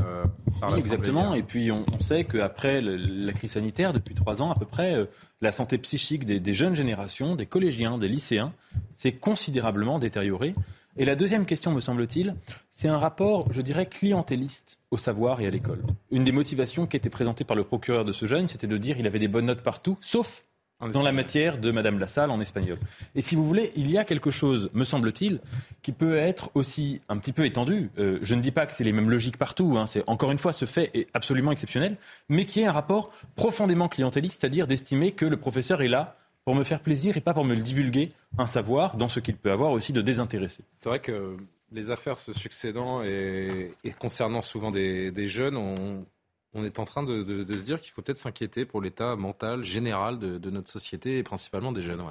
par 0.61 0.73
oui, 0.73 0.79
Exactement. 0.79 1.35
Et 1.35 1.43
puis 1.43 1.71
on, 1.71 1.85
sait 2.01 2.25
qu'après 2.25 2.81
la 2.81 3.33
crise 3.35 3.53
sanitaire, 3.53 3.93
depuis 3.93 4.15
trois 4.15 4.41
ans 4.41 4.51
à 4.51 4.55
peu 4.55 4.65
près, 4.65 5.07
la 5.43 5.53
santé 5.53 5.77
psychique 5.77 6.25
des, 6.25 6.41
des 6.41 6.55
jeunes 6.55 6.75
générations, 6.75 7.37
des 7.37 7.45
collégiens, 7.45 7.99
des 7.99 8.09
lycéens, 8.09 8.55
s'est 8.93 9.13
considérablement 9.13 9.99
détériorée. 9.99 10.55
Et 11.01 11.05
la 11.05 11.15
deuxième 11.15 11.47
question, 11.47 11.71
me 11.71 11.79
semble-t-il, 11.79 12.35
c'est 12.71 12.89
un 12.89 12.99
rapport, 12.99 13.47
je 13.53 13.61
dirais, 13.61 13.87
clientéliste 13.87 14.79
au 14.91 14.97
savoir 14.97 15.41
et 15.41 15.47
à 15.47 15.51
l'école. 15.51 15.81
Une 16.11 16.25
des 16.25 16.33
motivations 16.33 16.89
qui 16.89 16.97
était 16.97 17.09
présentée 17.09 17.45
par 17.45 17.57
le 17.57 17.63
procureur 17.63 18.05
de 18.05 18.13
ce 18.13 18.27
jeune, 18.27 18.49
c'était 18.49 18.67
de 18.67 18.77
dire 18.77 18.97
qu'il 18.97 19.07
avait 19.07 19.21
des 19.21 19.29
bonnes 19.29 19.47
notes 19.47 19.63
partout, 19.63 19.97
sauf 20.01 20.45
dans 20.93 21.03
la 21.03 21.13
matière 21.13 21.59
de 21.59 21.71
Madame 21.71 22.01
Lassalle 22.01 22.31
en 22.31 22.41
espagnol. 22.41 22.79
Et 23.15 23.21
si 23.21 23.37
vous 23.37 23.47
voulez, 23.47 23.71
il 23.77 23.89
y 23.93 23.97
a 23.97 24.05
quelque 24.05 24.33
chose, 24.33 24.71
me 24.75 24.83
semble-t-il, 24.83 25.41
qui 25.83 25.93
peut 25.93 26.17
être 26.17 26.51
aussi 26.55 27.01
un 27.09 27.19
petit 27.19 27.33
peu 27.33 27.47
étendu. 27.47 27.91
Euh, 27.99 28.19
je 28.23 28.35
ne 28.35 28.41
dis 28.41 28.51
pas 28.51 28.67
que 28.67 28.75
c'est 28.75 28.85
les 28.85 28.93
mêmes 28.93 29.11
logiques 29.11 29.39
partout. 29.39 29.77
Hein, 29.79 29.87
c'est 29.87 30.03
encore 30.09 30.33
une 30.33 30.39
fois 30.39 30.53
ce 30.53 30.65
fait 30.65 30.91
est 30.95 31.07
absolument 31.15 31.53
exceptionnel, 31.53 31.97
mais 32.29 32.45
qui 32.45 32.61
est 32.61 32.67
un 32.67 32.73
rapport 32.73 33.11
profondément 33.37 33.89
clientéliste, 33.89 34.41
c'est-à-dire 34.41 34.67
d'estimer 34.67 35.13
que 35.13 35.27
le 35.27 35.37
professeur 35.37 35.81
est 35.81 35.89
là 35.89 36.17
pour 36.49 36.55
me 36.55 36.65
faire 36.65 36.81
plaisir 36.81 37.15
et 37.19 37.21
pas 37.21 37.35
pour 37.35 37.45
me 37.45 37.55
le 37.55 37.61
divulguer, 37.61 38.09
un 38.39 38.47
savoir 38.47 38.97
dans 38.97 39.09
ce 39.09 39.21
qu'il 39.21 39.37
peut 39.37 39.53
avoir 39.53 39.71
aussi 39.73 39.93
de 39.93 40.01
désintéressé. 40.01 40.65
C'est 40.79 40.89
vrai 40.89 40.99
que 40.99 41.37
les 41.73 41.91
affaires 41.91 42.19
se 42.19 42.33
succédant 42.33 43.03
et, 43.03 43.75
concernant 43.99 44.41
souvent 44.41 44.71
des, 44.71 45.29
jeunes, 45.29 45.59
on, 45.59 46.65
est 46.65 46.79
en 46.79 46.87
train 46.87 47.03
de, 47.03 47.45
se 47.55 47.63
dire 47.63 47.83
qu'il 47.83 47.93
faut 47.93 48.01
peut-être 48.01 48.17
s'inquiéter 48.17 48.65
pour 48.65 48.81
l'état 48.81 49.15
mental 49.15 49.63
général 49.63 50.19
de, 50.19 50.49
notre 50.49 50.71
société 50.71 51.19
et 51.19 51.23
principalement 51.23 51.71
des 51.71 51.83
jeunes. 51.83 52.03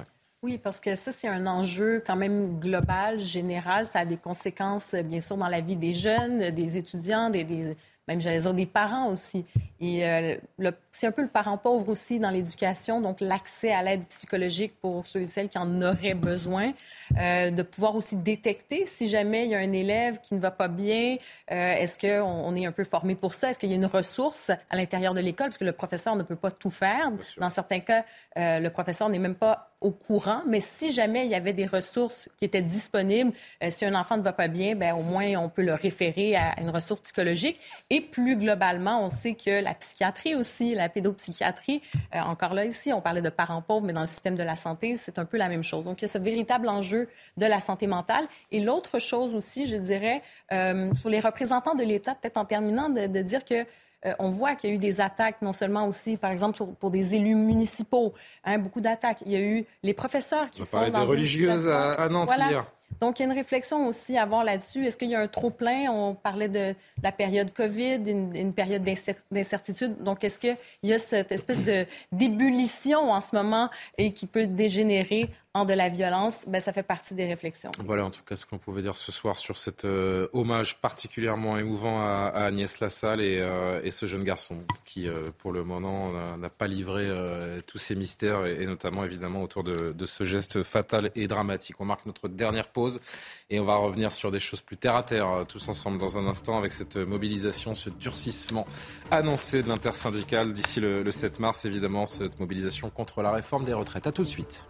Oui, 0.44 0.56
parce 0.56 0.78
que 0.78 0.94
ça, 0.94 1.10
c'est 1.10 1.26
un 1.26 1.48
enjeu 1.48 2.00
quand 2.06 2.14
même 2.14 2.60
global, 2.60 3.18
général. 3.18 3.86
Ça 3.86 3.98
a 3.98 4.04
des 4.04 4.18
conséquences, 4.18 4.94
bien 4.94 5.20
sûr, 5.20 5.36
dans 5.36 5.48
la 5.48 5.62
vie 5.62 5.74
des 5.74 5.92
jeunes, 5.92 6.50
des 6.50 6.76
étudiants, 6.76 7.28
des 7.28 7.74
même 8.08 8.20
j'allais 8.20 8.40
dire 8.40 8.54
des 8.54 8.66
parents 8.66 9.12
aussi. 9.12 9.44
Et 9.80 10.04
euh, 10.04 10.36
c'est 10.90 11.06
un 11.06 11.12
peu 11.12 11.22
le 11.22 11.28
parent 11.28 11.56
pauvre 11.56 11.88
aussi 11.88 12.18
dans 12.18 12.30
l'éducation, 12.30 13.00
donc 13.00 13.20
l'accès 13.20 13.72
à 13.72 13.82
l'aide 13.82 14.04
psychologique 14.06 14.74
pour 14.80 15.06
ceux 15.06 15.20
et 15.20 15.26
celles 15.26 15.48
qui 15.48 15.58
en 15.58 15.82
auraient 15.82 16.14
besoin, 16.14 16.72
euh, 17.16 17.50
de 17.50 17.62
pouvoir 17.62 17.94
aussi 17.94 18.16
détecter 18.16 18.86
si 18.86 19.08
jamais 19.08 19.44
il 19.44 19.50
y 19.50 19.54
a 19.54 19.58
un 19.58 19.72
élève 19.72 20.18
qui 20.20 20.34
ne 20.34 20.40
va 20.40 20.50
pas 20.50 20.66
bien, 20.66 21.16
euh, 21.52 21.74
est-ce 21.74 21.98
qu'on 21.98 22.28
on 22.28 22.56
est 22.56 22.66
un 22.66 22.72
peu 22.72 22.82
formé 22.82 23.14
pour 23.14 23.34
ça, 23.34 23.50
est-ce 23.50 23.60
qu'il 23.60 23.68
y 23.68 23.72
a 23.72 23.76
une 23.76 23.86
ressource 23.86 24.50
à 24.50 24.76
l'intérieur 24.76 25.14
de 25.14 25.20
l'école, 25.20 25.48
parce 25.48 25.58
que 25.58 25.64
le 25.64 25.72
professeur 25.72 26.16
ne 26.16 26.24
peut 26.24 26.36
pas 26.36 26.50
tout 26.50 26.70
faire. 26.70 27.12
Dans 27.38 27.50
certains 27.50 27.80
cas, 27.80 28.04
le 28.36 28.68
professeur 28.68 29.08
n'est 29.08 29.18
même 29.18 29.34
pas 29.34 29.70
au 29.80 29.90
courant, 29.92 30.42
mais 30.46 30.60
si 30.60 30.90
jamais 30.90 31.24
il 31.24 31.30
y 31.30 31.34
avait 31.34 31.52
des 31.52 31.66
ressources 31.66 32.28
qui 32.36 32.44
étaient 32.44 32.62
disponibles, 32.62 33.32
si 33.68 33.84
un 33.84 33.94
enfant 33.94 34.16
ne 34.16 34.22
va 34.22 34.32
pas 34.32 34.48
bien, 34.48 34.74
ben, 34.74 34.94
au 34.94 35.02
moins 35.02 35.36
on 35.36 35.48
peut 35.48 35.62
le 35.62 35.74
référer 35.74 36.34
à 36.34 36.60
une 36.60 36.70
ressource 36.70 37.00
psychologique. 37.02 37.58
Et 37.90 38.00
plus 38.00 38.36
globalement, 38.36 39.04
on 39.04 39.08
sait 39.08 39.34
que 39.34 39.60
la 39.68 39.74
psychiatrie 39.74 40.34
aussi, 40.34 40.74
la 40.74 40.88
pédopsychiatrie, 40.88 41.82
euh, 42.14 42.20
encore 42.20 42.54
là 42.54 42.64
ici, 42.64 42.92
on 42.92 43.00
parlait 43.00 43.22
de 43.22 43.28
parents 43.28 43.62
pauvres, 43.62 43.84
mais 43.84 43.92
dans 43.92 44.00
le 44.00 44.06
système 44.06 44.34
de 44.34 44.42
la 44.42 44.56
santé, 44.56 44.96
c'est 44.96 45.18
un 45.18 45.24
peu 45.24 45.36
la 45.36 45.48
même 45.48 45.62
chose. 45.62 45.84
Donc 45.84 46.00
il 46.00 46.02
y 46.02 46.04
a 46.06 46.08
ce 46.08 46.18
véritable 46.18 46.68
enjeu 46.68 47.08
de 47.36 47.46
la 47.46 47.60
santé 47.60 47.86
mentale. 47.86 48.26
Et 48.50 48.60
l'autre 48.60 48.98
chose 48.98 49.34
aussi, 49.34 49.66
je 49.66 49.76
dirais, 49.76 50.22
euh, 50.52 50.92
sur 50.94 51.10
les 51.10 51.20
représentants 51.20 51.74
de 51.74 51.84
l'État, 51.84 52.14
peut-être 52.14 52.38
en 52.38 52.46
terminant, 52.46 52.88
de, 52.88 53.06
dire 53.22 53.44
que 53.44 53.66
euh, 54.06 54.12
on 54.18 54.30
voit 54.30 54.54
qu'il 54.54 54.70
y 54.70 54.72
a 54.72 54.76
eu 54.76 54.78
des 54.78 55.00
attaques, 55.00 55.42
non 55.42 55.52
seulement 55.52 55.86
aussi, 55.86 56.16
par 56.16 56.30
exemple, 56.30 56.58
pour, 56.78 56.90
des 56.90 57.14
élus 57.14 57.34
municipaux, 57.34 58.14
hein, 58.44 58.58
beaucoup 58.58 58.80
d'attaques. 58.80 59.22
Il 59.26 59.32
y 59.32 59.36
a 59.36 59.40
eu 59.40 59.66
les 59.82 59.92
professeurs 59.92 60.48
qui 60.50 60.64
sont 60.64 60.88
dans 60.88 61.04
des 61.04 61.10
religieuses 61.10 61.68
à, 61.68 62.08
Nantes 62.08 62.32
hier. 62.36 62.64
Donc, 63.00 63.18
il 63.18 63.22
y 63.22 63.26
a 63.26 63.30
une 63.30 63.36
réflexion 63.36 63.86
aussi 63.86 64.16
à 64.16 64.22
avoir 64.22 64.44
là-dessus. 64.44 64.86
Est-ce 64.86 64.96
qu'il 64.96 65.10
y 65.10 65.14
a 65.14 65.20
un 65.20 65.28
trop-plein? 65.28 65.90
On 65.90 66.14
parlait 66.14 66.48
de, 66.48 66.74
la 67.02 67.12
période 67.12 67.52
COVID, 67.52 68.02
une, 68.06 68.52
période 68.52 68.82
d'incertitude. 69.30 70.02
Donc, 70.02 70.24
est-ce 70.24 70.40
qu'il 70.40 70.56
y 70.82 70.92
a 70.92 70.98
cette 70.98 71.32
espèce 71.32 71.60
d'ébullition 72.12 73.12
en 73.12 73.20
ce 73.20 73.36
moment 73.36 73.68
et 73.98 74.12
qui 74.12 74.26
peut 74.26 74.46
dégénérer 74.46 75.30
de 75.64 75.74
la 75.74 75.88
violence, 75.88 76.44
ben, 76.48 76.60
ça 76.60 76.72
fait 76.72 76.82
partie 76.82 77.14
des 77.14 77.26
réflexions. 77.26 77.70
Voilà 77.84 78.04
en 78.04 78.10
tout 78.10 78.22
cas 78.22 78.36
ce 78.36 78.46
qu'on 78.46 78.58
pouvait 78.58 78.82
dire 78.82 78.96
ce 78.96 79.12
soir 79.12 79.36
sur 79.36 79.58
cet 79.58 79.84
euh, 79.84 80.28
hommage 80.32 80.76
particulièrement 80.80 81.58
émouvant 81.58 82.00
à, 82.00 82.32
Agnès 82.34 82.80
Lassalle 82.80 83.20
et, 83.20 83.38
euh, 83.40 83.80
et, 83.82 83.90
ce 83.90 84.06
jeune 84.06 84.24
garçon 84.24 84.56
qui, 84.84 85.08
euh, 85.08 85.30
pour 85.38 85.52
le 85.52 85.64
moment, 85.64 86.12
n'a 86.38 86.48
pas 86.48 86.66
livré 86.66 87.08
tous 87.66 87.78
ses 87.78 87.94
mystères 87.94 88.46
et, 88.46 88.66
notamment 88.66 89.04
évidemment 89.04 89.42
autour 89.42 89.64
de, 89.64 89.92
de, 89.92 90.06
ce 90.06 90.24
geste 90.24 90.62
fatal 90.62 91.10
et 91.14 91.26
dramatique. 91.26 91.76
On 91.80 91.84
marque 91.84 92.06
notre 92.06 92.28
dernière 92.28 92.68
pause 92.68 92.77
et 93.50 93.60
on 93.60 93.64
va 93.64 93.76
revenir 93.76 94.12
sur 94.12 94.30
des 94.30 94.38
choses 94.38 94.60
plus 94.60 94.76
terre 94.76 94.96
à 94.96 95.02
terre 95.02 95.44
tous 95.48 95.68
ensemble 95.68 95.98
dans 95.98 96.18
un 96.18 96.26
instant 96.26 96.58
avec 96.58 96.72
cette 96.72 96.96
mobilisation, 96.96 97.74
ce 97.74 97.90
durcissement 97.90 98.66
annoncé 99.10 99.62
de 99.62 99.68
l'intersyndicale 99.68 100.52
d'ici 100.52 100.80
le, 100.80 101.02
le 101.02 101.10
7 101.10 101.40
mars, 101.40 101.64
évidemment, 101.64 102.06
cette 102.06 102.38
mobilisation 102.40 102.90
contre 102.90 103.22
la 103.22 103.30
réforme 103.30 103.64
des 103.64 103.74
retraites. 103.74 104.06
À 104.06 104.12
tout 104.12 104.22
de 104.22 104.28
suite. 104.28 104.66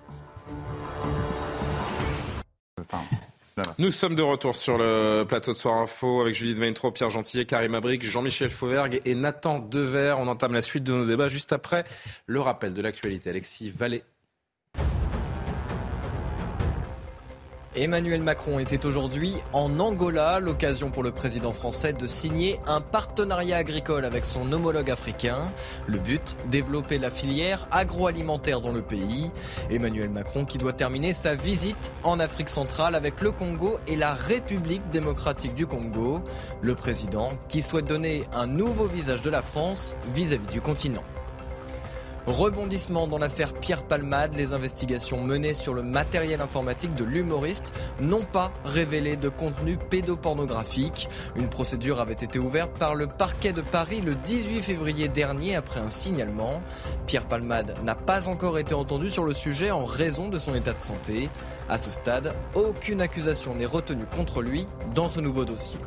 Nous 3.79 3.91
sommes 3.91 4.15
de 4.15 4.23
retour 4.23 4.55
sur 4.55 4.79
le 4.79 5.25
plateau 5.25 5.53
de 5.53 5.57
Soir 5.57 5.77
Info 5.77 6.21
avec 6.21 6.35
Judith 6.35 6.59
Weintraub, 6.59 6.95
Pierre 6.95 7.11
Gentillet, 7.11 7.45
Karim 7.45 7.75
Abric, 7.75 8.03
Jean-Michel 8.03 8.51
Fauvergue 8.51 9.01
et 9.05 9.15
Nathan 9.15 9.59
Dever. 9.59 10.17
On 10.19 10.29
entame 10.29 10.53
la 10.53 10.63
suite 10.63 10.85
de 10.85 10.93
nos 10.93 11.07
débats 11.07 11.29
juste 11.29 11.53
après 11.53 11.85
le 12.27 12.41
rappel 12.41 12.75
de 12.75 12.83
l'actualité. 12.83 13.31
Alexis 13.31 13.71
Vallée. 13.71 14.05
Emmanuel 17.81 18.23
Macron 18.23 18.59
était 18.59 18.87
aujourd'hui 18.87 19.35
en 19.53 19.79
Angola, 19.79 20.41
l'occasion 20.41 20.91
pour 20.91 21.05
le 21.05 21.13
président 21.13 21.53
français 21.53 21.93
de 21.93 22.09
signer 22.09 22.59
un 22.67 22.81
partenariat 22.81 23.57
agricole 23.57 24.05
avec 24.05 24.25
son 24.25 24.51
homologue 24.53 24.91
africain. 24.91 25.53
Le 25.87 25.99
but, 25.99 26.37
développer 26.51 26.99
la 26.99 27.09
filière 27.09 27.69
agroalimentaire 27.71 28.61
dans 28.61 28.73
le 28.73 28.83
pays. 28.83 29.31
Emmanuel 29.71 30.11
Macron 30.11 30.45
qui 30.45 30.59
doit 30.59 30.73
terminer 30.73 31.13
sa 31.13 31.37
visite 31.37 31.93
en 32.03 32.19
Afrique 32.19 32.49
centrale 32.49 32.97
avec 32.97 33.21
le 33.21 33.31
Congo 33.31 33.79
et 33.87 33.95
la 33.95 34.13
République 34.13 34.91
démocratique 34.91 35.55
du 35.55 35.69
Congo. 35.69 36.21
Le 36.61 36.75
président 36.75 37.31
qui 37.49 37.63
souhaite 37.63 37.87
donner 37.87 38.25
un 38.33 38.49
nouveau 38.49 38.87
visage 38.87 39.23
de 39.23 39.31
la 39.31 39.43
France 39.43 39.95
vis-à-vis 40.13 40.53
du 40.53 40.61
continent. 40.61 41.05
Rebondissement 42.29 43.09
dans 43.09 43.17
l'affaire 43.17 43.55
Pierre 43.55 43.83
Palmade, 43.83 44.35
les 44.37 44.53
investigations 44.53 45.25
menées 45.25 45.55
sur 45.55 45.73
le 45.73 45.83
matériel 45.83 46.43
informatique 46.43 46.95
de 46.95 47.03
l'humoriste 47.03 47.73
n'ont 48.03 48.23
pas 48.23 48.53
révélé 48.67 49.17
de 49.17 49.31
contenu 49.31 49.79
pédopornographique. 49.79 51.09
Une 51.37 51.49
procédure 51.49 52.01
avait 52.01 52.13
été 52.13 52.39
ouverte 52.39 52.73
par 52.79 52.95
le 52.95 53.07
parquet 53.07 53.55
de 53.55 53.63
Paris 53.63 54.03
le 54.03 54.15
18 54.15 54.61
février 54.61 55.09
dernier 55.09 55.57
après 55.57 55.81
un 55.81 55.89
signalement. 55.89 56.61
Pierre 57.07 57.25
Palmade 57.25 57.75
n'a 57.83 57.95
pas 57.95 58.29
encore 58.29 58.59
été 58.59 58.75
entendu 58.75 59.09
sur 59.09 59.25
le 59.25 59.33
sujet 59.33 59.71
en 59.71 59.87
raison 59.87 60.29
de 60.29 60.39
son 60.39 60.55
état 60.55 60.75
de 60.75 60.83
santé. 60.83 61.31
À 61.71 61.79
ce 61.79 61.91
stade, 61.91 62.35
aucune 62.55 63.01
accusation 63.01 63.55
n'est 63.55 63.65
retenue 63.65 64.07
contre 64.15 64.43
lui 64.43 64.67
dans 64.95 65.09
ce 65.09 65.21
nouveau 65.21 65.47
dossier. 65.47 65.79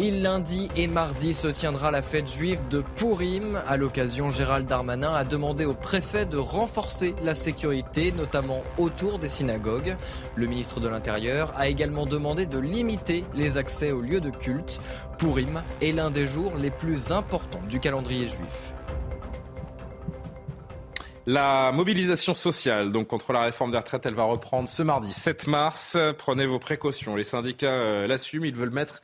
Il 0.00 0.22
lundi 0.22 0.70
et 0.74 0.86
mardi 0.86 1.34
se 1.34 1.48
tiendra 1.48 1.90
la 1.90 2.00
fête 2.00 2.26
juive 2.26 2.66
de 2.68 2.82
Purim. 2.96 3.60
À 3.68 3.76
l'occasion, 3.76 4.30
Gérald 4.30 4.66
Darmanin 4.66 5.12
a 5.12 5.22
demandé 5.24 5.66
au 5.66 5.74
préfet 5.74 6.24
de 6.24 6.38
renforcer 6.38 7.14
la 7.22 7.34
sécurité, 7.34 8.10
notamment 8.10 8.62
autour 8.78 9.18
des 9.18 9.28
synagogues. 9.28 9.96
Le 10.34 10.46
ministre 10.46 10.80
de 10.80 10.88
l'Intérieur 10.88 11.52
a 11.56 11.68
également 11.68 12.06
demandé 12.06 12.46
de 12.46 12.58
limiter 12.58 13.22
les 13.34 13.58
accès 13.58 13.92
aux 13.92 14.00
lieux 14.00 14.22
de 14.22 14.30
culte. 14.30 14.80
Purim 15.18 15.62
est 15.82 15.92
l'un 15.92 16.10
des 16.10 16.26
jours 16.26 16.54
les 16.56 16.70
plus 16.70 17.12
importants 17.12 17.62
du 17.68 17.78
calendrier 17.78 18.26
juif. 18.26 18.72
La 21.26 21.70
mobilisation 21.70 22.34
sociale 22.34 22.90
contre 23.04 23.32
la 23.32 23.42
réforme 23.42 23.70
des 23.70 23.78
retraites, 23.78 24.06
elle 24.06 24.14
va 24.14 24.24
reprendre 24.24 24.68
ce 24.68 24.82
mardi 24.82 25.12
7 25.12 25.46
mars. 25.48 25.98
Prenez 26.16 26.46
vos 26.46 26.58
précautions. 26.58 27.14
Les 27.14 27.24
syndicats 27.24 27.68
euh, 27.68 28.06
l'assument, 28.08 28.46
ils 28.46 28.56
veulent 28.56 28.70
mettre 28.70 29.02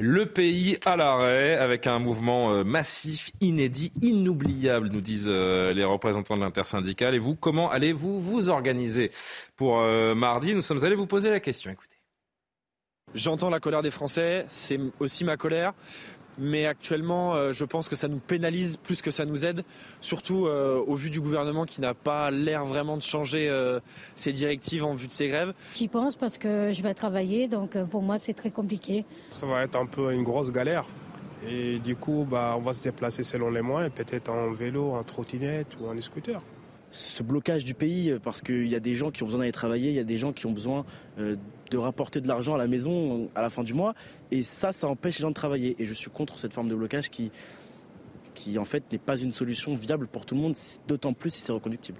le 0.00 0.24
pays 0.24 0.78
à 0.86 0.96
l'arrêt 0.96 1.56
avec 1.56 1.86
un 1.86 1.98
mouvement 1.98 2.52
euh, 2.52 2.64
massif, 2.64 3.30
inédit, 3.42 3.92
inoubliable, 4.00 4.88
nous 4.88 5.02
disent 5.02 5.28
euh, 5.28 5.74
les 5.74 5.84
représentants 5.84 6.36
de 6.36 6.40
l'intersyndicale. 6.40 7.14
Et 7.14 7.18
vous, 7.18 7.36
comment 7.36 7.70
allez-vous 7.70 8.18
vous 8.18 8.48
organiser 8.48 9.10
pour 9.56 9.80
euh, 9.80 10.14
mardi? 10.14 10.54
Nous 10.54 10.62
sommes 10.62 10.82
allés 10.84 10.94
vous 10.94 11.06
poser 11.06 11.28
la 11.28 11.38
question. 11.38 11.70
Écoutez. 11.70 11.98
J'entends 13.14 13.50
la 13.50 13.60
colère 13.60 13.82
des 13.82 13.90
Français, 13.90 14.46
c'est 14.48 14.80
aussi 15.00 15.24
ma 15.24 15.36
colère 15.36 15.74
mais 16.40 16.66
actuellement, 16.66 17.34
euh, 17.34 17.52
je 17.52 17.64
pense 17.64 17.88
que 17.88 17.96
ça 17.96 18.08
nous 18.08 18.18
pénalise 18.18 18.76
plus 18.78 19.02
que 19.02 19.10
ça 19.10 19.26
nous 19.26 19.44
aide, 19.44 19.62
surtout 20.00 20.46
euh, 20.46 20.82
au 20.86 20.94
vu 20.94 21.10
du 21.10 21.20
gouvernement 21.20 21.66
qui 21.66 21.80
n'a 21.80 21.94
pas 21.94 22.30
l'air 22.30 22.64
vraiment 22.64 22.96
de 22.96 23.02
changer 23.02 23.48
euh, 23.48 23.78
ses 24.16 24.32
directives 24.32 24.82
en 24.82 24.94
vue 24.94 25.06
de 25.06 25.12
ces 25.12 25.28
grèves. 25.28 25.52
J'y 25.74 25.88
pense 25.88 26.16
parce 26.16 26.38
que 26.38 26.72
je 26.72 26.82
vais 26.82 26.94
travailler, 26.94 27.46
donc 27.46 27.76
pour 27.84 28.02
moi 28.02 28.18
c'est 28.18 28.32
très 28.32 28.50
compliqué. 28.50 29.04
Ça 29.30 29.46
va 29.46 29.62
être 29.62 29.76
un 29.76 29.86
peu 29.86 30.12
une 30.12 30.22
grosse 30.22 30.50
galère. 30.50 30.86
Et 31.46 31.78
du 31.78 31.96
coup, 31.96 32.26
bah, 32.30 32.54
on 32.58 32.60
va 32.60 32.74
se 32.74 32.82
déplacer 32.82 33.22
selon 33.22 33.50
les 33.50 33.62
moyens, 33.62 33.92
peut-être 33.94 34.30
en 34.30 34.50
vélo, 34.52 34.92
en 34.92 35.02
trottinette 35.02 35.68
ou 35.80 35.86
en 35.86 35.98
scooter. 36.00 36.40
ce 36.90 37.22
blocage 37.22 37.64
du 37.64 37.72
pays 37.72 38.14
parce 38.22 38.42
qu'il 38.42 38.66
y 38.66 38.74
a 38.74 38.80
des 38.80 38.94
gens 38.94 39.10
qui 39.10 39.22
ont 39.22 39.26
besoin 39.26 39.40
d'aller 39.40 39.52
travailler, 39.52 39.90
il 39.90 39.96
y 39.96 40.00
a 40.00 40.04
des 40.04 40.18
gens 40.18 40.32
qui 40.32 40.46
ont 40.46 40.52
besoin 40.52 40.84
de 41.18 41.78
rapporter 41.78 42.20
de 42.20 42.28
l'argent 42.28 42.54
à 42.54 42.58
la 42.58 42.66
maison 42.66 43.30
à 43.34 43.42
la 43.42 43.50
fin 43.50 43.62
du 43.62 43.74
mois. 43.74 43.94
Et 44.30 44.42
ça, 44.42 44.72
ça 44.72 44.88
empêche 44.88 45.18
les 45.18 45.22
gens 45.22 45.30
de 45.30 45.34
travailler. 45.34 45.76
Et 45.78 45.86
je 45.86 45.94
suis 45.94 46.10
contre 46.10 46.38
cette 46.38 46.54
forme 46.54 46.68
de 46.68 46.74
blocage 46.74 47.10
qui, 47.10 47.30
qui 48.34 48.58
en 48.58 48.64
fait 48.64 48.84
n'est 48.92 48.98
pas 48.98 49.16
une 49.16 49.32
solution 49.32 49.74
viable 49.74 50.06
pour 50.06 50.26
tout 50.26 50.34
le 50.34 50.40
monde, 50.40 50.56
d'autant 50.86 51.12
plus 51.12 51.30
si 51.30 51.40
c'est 51.40 51.52
reconductible. 51.52 51.98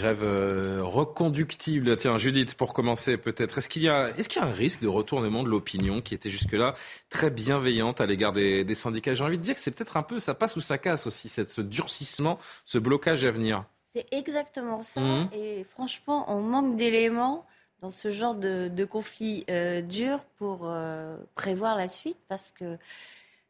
Grève 0.00 0.22
euh, 0.22 0.78
reconductible. 0.80 1.94
Tiens, 1.98 2.16
Judith, 2.16 2.54
pour 2.54 2.72
commencer 2.72 3.18
peut-être, 3.18 3.58
est-ce 3.58 3.68
qu'il 3.68 3.82
y, 3.82 3.88
a, 3.90 4.08
est-ce 4.16 4.30
qu'il 4.30 4.40
y 4.40 4.44
a 4.44 4.48
un 4.48 4.52
risque 4.52 4.80
de 4.80 4.88
retournement 4.88 5.42
de 5.42 5.48
l'opinion 5.50 6.00
qui 6.00 6.14
était 6.14 6.30
jusque-là 6.30 6.72
très 7.10 7.28
bienveillante 7.28 8.00
à 8.00 8.06
l'égard 8.06 8.32
des, 8.32 8.74
syndicats? 8.74 9.12
J'ai 9.12 9.24
envie 9.24 9.36
de 9.36 9.42
dire 9.42 9.54
que 9.54 9.60
c'est 9.60 9.70
peut-être 9.70 9.98
un 9.98 10.02
peu, 10.02 10.18
ça 10.18 10.34
passe 10.34 10.56
ou 10.56 10.62
ça 10.62 10.78
casse 10.78 11.06
aussi, 11.06 11.28
cette, 11.28 11.50
ce 11.50 11.60
durcissement, 11.60 12.38
ce 12.64 12.78
blocage 12.78 13.24
à 13.24 13.30
venir. 13.30 13.64
C'est 13.92 14.06
exactement 14.10 14.80
ça. 14.80 15.02
Mmh. 15.02 15.28
Et 15.34 15.64
franchement, 15.64 16.24
on 16.28 16.40
manque 16.40 16.76
d'éléments 16.76 17.44
dans 17.82 17.90
ce 17.90 18.10
genre 18.10 18.34
de, 18.34 18.84
conflit 18.84 19.44
euh, 19.50 19.80
dur 19.80 20.20
pour 20.38 20.60
euh, 20.64 21.16
prévoir 21.34 21.76
la 21.76 21.88
suite 21.88 22.18
parce 22.28 22.52
que 22.52 22.76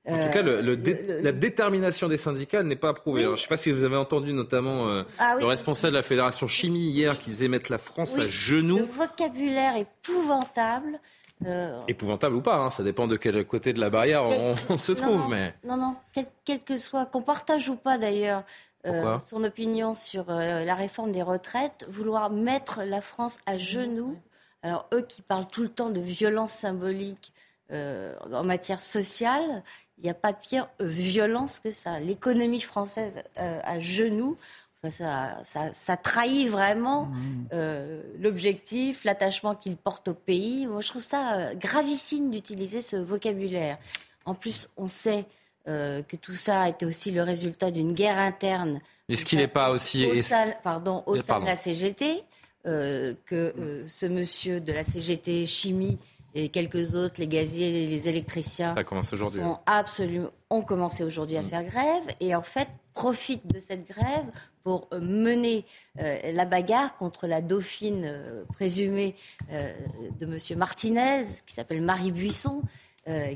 en 0.09 0.19
tout 0.19 0.33
cas, 0.33 0.41
le, 0.43 0.61
la 1.23 1.31
détermination 1.31 2.09
des 2.09 2.17
syndicats 2.17 2.63
n'est 2.63 2.75
pas 2.75 2.89
approuvée. 2.89 3.23
je 3.23 3.29
ne 3.29 3.37
sais 3.37 3.49
pas 3.49 3.59
si 3.59 3.71
vous 3.71 3.85
avez 3.85 3.97
entendu 3.97 4.33
notamment 4.33 4.89
euh, 4.89 5.03
ah 5.19 5.37
le 5.39 5.45
responsable 5.45 5.93
de 5.93 5.99
la 5.99 6.03
Fédération 6.03 6.47
Chimie 6.47 6.89
hier 6.91 7.19
qui 7.19 7.31
disait 7.31 7.49
mettre 7.49 7.71
la 7.71 7.77
France 7.77 8.19
à 8.19 8.27
genoux. 8.27 8.79
Le 8.79 8.85
vocabulaire 8.85 9.77
épouvantable. 9.77 10.99
Épouvantable 11.87 12.35
ou 12.37 12.41
pas, 12.41 12.57
hein, 12.57 12.71
ça 12.71 12.83
dépend 12.83 13.07
de 13.07 13.17
quel 13.17 13.45
côté 13.47 13.73
de 13.75 13.81
la 13.81 13.91
barrière 13.91 14.25
on, 14.69 14.79
se 14.79 14.93
trouve. 14.93 15.21
Non, 15.21 15.29
mais... 15.29 15.55
non, 15.65 15.77
non, 15.77 15.97
quel, 16.45 16.61
que 16.61 16.77
soit, 16.77 17.07
qu'on 17.07 17.23
partage 17.23 17.69
ou 17.69 17.77
pas 17.77 17.99
d'ailleurs 17.99 18.43
euh, 18.87 19.19
son 19.21 19.45
opinion 19.45 19.95
sur 19.95 20.31
euh, 20.31 20.65
la 20.65 20.75
réforme 20.75 21.13
des 21.13 21.23
retraites, 21.23 21.87
vouloir 21.89 22.31
mettre 22.31 22.83
la 22.83 23.01
France 23.01 23.39
à 23.47 23.59
genoux, 23.59 24.17
alors 24.63 24.87
eux 24.93 25.03
qui 25.03 25.23
parlent 25.23 25.49
tout 25.49 25.63
le 25.63 25.69
temps 25.69 25.91
de 25.91 26.01
violence 26.01 26.53
symbolique 26.53 27.33
en 27.73 28.43
matière 28.43 28.83
sociale, 28.83 29.63
il 30.01 30.05
n'y 30.05 30.11
a 30.11 30.15
pas 30.15 30.33
de 30.33 30.39
pire 30.39 30.69
violence 30.81 31.59
que 31.59 31.71
ça. 31.71 32.01
L'économie 32.01 32.61
française 32.61 33.23
euh, 33.39 33.61
à 33.63 33.79
genoux, 33.81 34.37
ça, 34.91 35.41
ça, 35.43 35.97
trahit 35.99 36.49
vraiment 36.49 37.05
mmh. 37.05 37.49
euh, 37.53 38.03
l'objectif, 38.19 39.05
l'attachement 39.05 39.55
qu'il 39.55 39.77
porte 39.77 40.09
au 40.09 40.15
pays. 40.15 40.67
Moi, 40.67 40.81
je 40.81 40.89
trouve 40.89 41.03
ça 41.03 41.35
euh, 41.35 41.55
gravissime 41.55 42.31
d'utiliser 42.31 42.81
ce 42.81 42.97
vocabulaire. 42.97 43.77
En 44.25 44.35
plus, 44.35 44.71
on 44.79 44.89
sait 44.89 45.27
que 46.09 46.17
tout 46.17 46.35
ça 46.35 46.69
été 46.69 46.87
aussi 46.87 47.11
le 47.11 47.23
résultat 47.23 47.71
d'une 47.71 47.93
guerre 47.93 48.19
interne. 48.19 48.81
Est-ce 49.09 49.25
qu'il 49.25 49.39
n'est 49.39 49.49
pas 49.49 49.71
aussi... 49.71 50.07
Au 50.07 50.23
sein, 50.23 50.53
pardon, 50.63 51.03
au 51.07 51.17
sein 51.17 51.41
de 51.41 51.47
la 51.47 51.57
CGT, 51.57 52.23
que 52.65 53.85
ce 53.87 54.07
monsieur 54.07 54.61
de 54.61 54.73
la 54.73 54.85
CGT 54.85 55.47
Chimie 55.47 55.99
et 56.35 56.49
quelques 56.49 56.95
autres, 56.95 57.21
les 57.21 57.29
gaziers 57.29 57.85
et 57.85 57.87
les 57.89 58.09
électriciens, 58.09 58.75
sont 59.13 59.59
absolument, 59.67 60.31
ont 60.49 60.63
commencé 60.63 61.03
aujourd'hui 61.03 61.37
à 61.37 61.43
mm. 61.43 61.47
faire 61.47 61.65
grève 61.65 62.05
et 62.21 62.35
en 62.35 62.43
fait 62.43 62.69
profitent 62.95 63.47
de 63.47 63.59
cette 63.59 63.89
grève 63.89 64.27
pour 64.63 64.89
euh, 64.93 65.01
mener 65.01 65.65
euh, 66.01 66.33
la 66.33 66.45
bagarre 66.45 66.97
contre 66.97 67.27
la 67.27 67.41
dauphine 67.41 68.03
euh, 68.05 68.45
présumée 68.53 69.17
de 69.51 70.27
M. 70.27 70.59
Martinez, 70.59 71.23
qui 71.47 71.55
s'appelle 71.55 71.81
Marie 71.81 72.13
Buisson, 72.13 72.63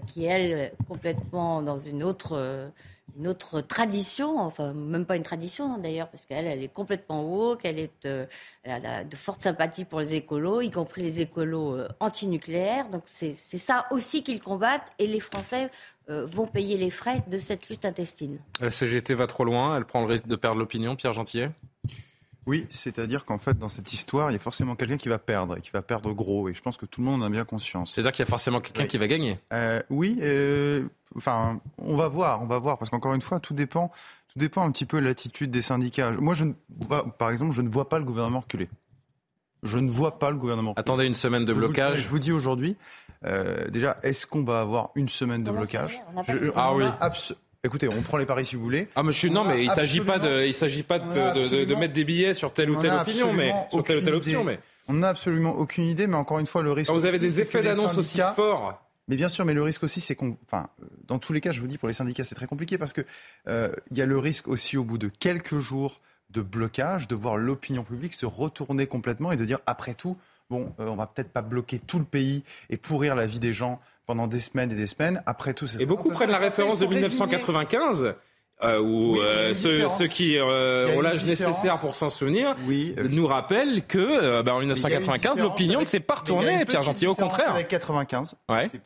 qui 0.07 0.27
est, 0.27 0.29
elle, 0.29 0.73
complètement 0.89 1.63
dans 1.63 1.79
une 1.79 2.03
autre 2.03 2.73
une 3.17 3.29
autre 3.29 3.61
tradition, 3.61 4.39
enfin 4.39 4.73
même 4.73 5.05
pas 5.05 5.17
une 5.17 5.23
tradition 5.23 5.79
d'ailleurs, 5.79 6.09
parce 6.09 6.27
qu'elle 6.27 6.47
elle 6.47 6.63
est 6.63 6.73
complètement 6.73 7.23
woke, 7.23 7.65
elle, 7.65 7.79
est, 7.79 8.07
euh, 8.07 8.27
elle 8.65 8.85
a 8.87 9.05
de 9.05 9.17
fortes 9.17 9.43
sympathies 9.43 9.85
pour 9.85 10.01
les 10.01 10.15
écolos, 10.15 10.63
y 10.63 10.71
compris 10.71 11.03
les 11.03 11.21
écolos 11.21 11.77
euh, 11.77 11.89
antinucléaires. 12.01 12.89
Donc 12.89 13.03
c'est 13.05 13.33
ça 13.33 13.87
aussi 13.91 14.23
qu'ils 14.23 14.41
combattent 14.41 14.91
et 14.99 15.07
les 15.07 15.21
Français 15.21 15.71
euh, 16.11 16.27
vont 16.27 16.47
payer 16.47 16.77
les 16.77 16.91
frais 16.91 17.23
de 17.29 17.39
cette 17.39 17.69
lutte 17.69 17.85
intestine. 17.85 18.39
La 18.61 18.71
CGT 18.71 19.15
va 19.15 19.27
trop 19.27 19.45
loin, 19.45 19.77
elle 19.77 19.85
prend 19.85 20.01
le 20.01 20.07
risque 20.07 20.27
de 20.27 20.37
perdre 20.37 20.59
l'opinion, 20.59 20.97
Pierre 20.97 21.13
Gentillet? 21.13 21.51
Oui, 22.47 22.67
c'est-à-dire 22.71 23.25
qu'en 23.25 23.39
fait, 23.39 23.59
dans 23.59 23.69
cette 23.69 23.93
histoire, 23.93 24.31
il 24.31 24.35
y 24.35 24.37
a 24.37 24.41
forcément 24.41 24.77
quelqu'un 24.77 24.99
qui 24.99 25.09
va 25.09 25.19
perdre, 25.19 25.57
et 25.57 25.61
qui 25.61 25.71
va 25.71 25.83
perdre 25.83 26.13
gros, 26.13 26.49
et 26.49 26.55
je 26.55 26.61
pense 26.61 26.77
que 26.77 26.87
tout 26.87 27.01
le 27.01 27.07
monde 27.07 27.23
en 27.23 27.27
a 27.27 27.31
bien 27.31 27.45
conscience. 27.45 27.93
C'est-à-dire 27.93 28.13
qu'il 28.13 28.25
y 28.25 28.29
a 28.29 28.31
forcément 28.31 28.61
quelqu'un 28.61 28.87
qui 28.87 28.99
va 28.99 29.07
gagner 29.07 29.39
euh, 29.53 29.83
Oui, 29.89 30.19
euh, 30.21 30.87
enfin, 31.17 31.61
on 31.79 31.97
va 31.97 32.09
voir, 32.09 32.43
on 32.43 32.47
va 32.47 32.59
voir, 32.59 32.77
parce 32.79 32.91
qu'encore 32.91 33.15
une 33.15 33.23
fois, 33.23 33.41
tout 33.41 33.55
dépend, 33.55 33.91
tout 34.29 34.39
dépend 34.39 34.63
un 34.63 34.71
petit 34.73 34.85
peu 34.85 35.01
de 35.01 35.07
l'attitude 35.07 35.51
des 35.51 35.63
syndicats. 35.63 36.11
Moi, 36.11 36.35
je 36.35 36.45
ne 36.45 36.53
par 37.19 37.31
exemple, 37.31 37.53
je 37.53 37.63
ne 37.63 37.69
vois 37.69 37.89
pas 37.89 37.99
le 37.99 38.05
gouvernement 38.05 38.41
reculer. 38.41 38.69
Je 39.63 39.79
ne 39.79 39.91
vois 39.91 40.19
pas 40.19 40.31
le 40.31 40.37
gouvernement. 40.37 40.71
Reculer. 40.73 40.81
Attendez 40.81 41.07
une 41.07 41.15
semaine 41.15 41.47
de 41.47 41.55
blocage. 41.55 42.03
je 42.03 42.09
vous 42.11 42.19
dis 42.19 42.33
aujourd'hui, 42.33 42.77
euh, 43.25 43.69
déjà, 43.71 43.97
est-ce 44.03 44.27
qu'on 44.27 44.45
va 44.45 44.61
avoir 44.61 44.91
une 44.97 45.09
semaine 45.09 45.45
de 45.45 45.51
blocage 45.51 46.03
Ah 46.55 46.75
oui. 46.75 46.85
Écoutez, 47.65 47.89
on 47.89 48.03
prend 48.03 48.19
les 48.19 48.27
paris 48.27 48.45
si 48.45 48.57
vous 48.57 48.63
voulez. 48.63 48.89
Ah, 48.95 49.03
monsieur, 49.03 49.31
non, 49.31 49.43
mais 49.43 49.65
il 49.65 49.71
s'agit 49.71 50.01
pas 50.01 50.19
de, 50.19 50.47
il 50.47 50.53
s'agit 50.53 50.83
pas 50.83 50.99
de, 50.99 51.65
de, 51.65 51.75
mettre 51.75 51.95
des 51.95 52.05
billets 52.05 52.35
sur 52.35 52.53
telle 52.53 52.71
ou 52.71 52.77
telle 52.77 52.93
opinion, 52.93 53.33
mais 53.33 53.53
sur 53.71 53.83
telle 53.83 53.99
ou 53.99 54.01
telle 54.03 54.15
option, 54.15 54.45
mais. 54.45 54.61
On 54.87 54.93
n'a 54.93 55.09
absolument 55.09 55.57
aucune 55.57 55.85
idée, 55.85 56.07
mais 56.07 56.17
encore 56.17 56.39
une 56.39 56.47
fois, 56.47 56.63
le 56.63 56.71
risque. 56.71 56.93
vous 56.93 57.07
avez 57.07 57.19
des 57.19 57.41
effets 57.41 57.63
d'annonce 57.63 57.97
aussi 57.97 58.21
forts. 58.37 58.81
Mais 59.09 59.17
bien 59.17 59.29
sûr, 59.29 59.45
mais 59.45 59.55
le 59.55 59.63
risque 59.63 59.83
aussi, 59.85 60.01
c'est 60.01 60.15
qu'on, 60.15 60.37
enfin, 60.47 60.69
dans 61.07 61.19
tous 61.19 61.33
les 61.33 61.41
cas, 61.41 61.53
je 61.53 61.61
vous 61.61 61.67
dis, 61.67 61.77
pour 61.77 61.89
les 61.89 61.95
syndicats, 61.95 62.25
c'est 62.25 62.35
très 62.35 62.47
compliqué 62.47 62.79
parce 62.79 62.95
que 62.95 63.03
euh, 63.49 63.71
il 63.91 63.99
y 63.99 64.03
a 64.03 64.07
le 64.07 64.19
risque 64.19 64.49
aussi, 64.49 64.79
au 64.79 64.85
bout 64.85 64.97
de 64.97 65.09
quelques 65.09 65.59
jours 65.59 66.01
de 66.31 66.41
blocage, 66.41 67.07
de 67.07 67.15
voir 67.15 67.37
l'opinion 67.37 67.85
publique 67.85 68.15
se 68.15 68.25
retourner 68.25 68.87
complètement 68.87 69.31
et 69.31 69.37
de 69.37 69.45
dire, 69.45 69.59
après 69.67 69.93
tout, 69.93 70.17
bon, 70.49 70.75
euh, 70.81 70.87
on 70.87 70.97
va 70.97 71.07
peut-être 71.07 71.31
pas 71.31 71.43
bloquer 71.43 71.79
tout 71.79 71.99
le 71.99 72.07
pays 72.07 72.45
et 72.71 72.79
pourrir 72.79 73.15
la 73.15 73.27
vie 73.27 73.41
des 73.41 73.53
gens 73.53 73.79
pendant 74.07 74.27
des 74.27 74.41
semaines 74.41 74.73
et 74.73 74.75
des 74.75 74.87
semaines. 74.87 75.23
Après 75.27 75.55
tout, 75.55 75.67
et 75.79 75.87
beaucoup 75.87 76.11
prennent 76.11 76.31
la 76.31 76.39
référence 76.39 76.81
de 76.81 76.87
1995. 76.87 78.15
Euh, 78.63 78.79
où 78.79 79.21
euh, 79.21 79.53
ceux, 79.53 80.07
qui 80.07 80.39
ont 80.41 81.01
l'âge 81.01 81.25
nécessaire 81.25 81.77
pour 81.79 81.97
s'en 81.97 82.09
souvenir 82.09 82.55
nous 83.11 83.27
rappellent 83.27 83.85
que 83.85 84.43
bah, 84.43 84.55
en 84.55 84.61
1995 84.61 85.41
l'opinion 85.41 85.81
ne 85.81 85.85
s'est 85.85 85.99
pas 85.99 86.15
retournée, 86.15 86.65
Pierre 86.65 86.83
Gentil, 86.83 87.07
au 87.07 87.15
contraire. 87.15 87.51
Avec 87.51 87.69
95, 87.69 88.37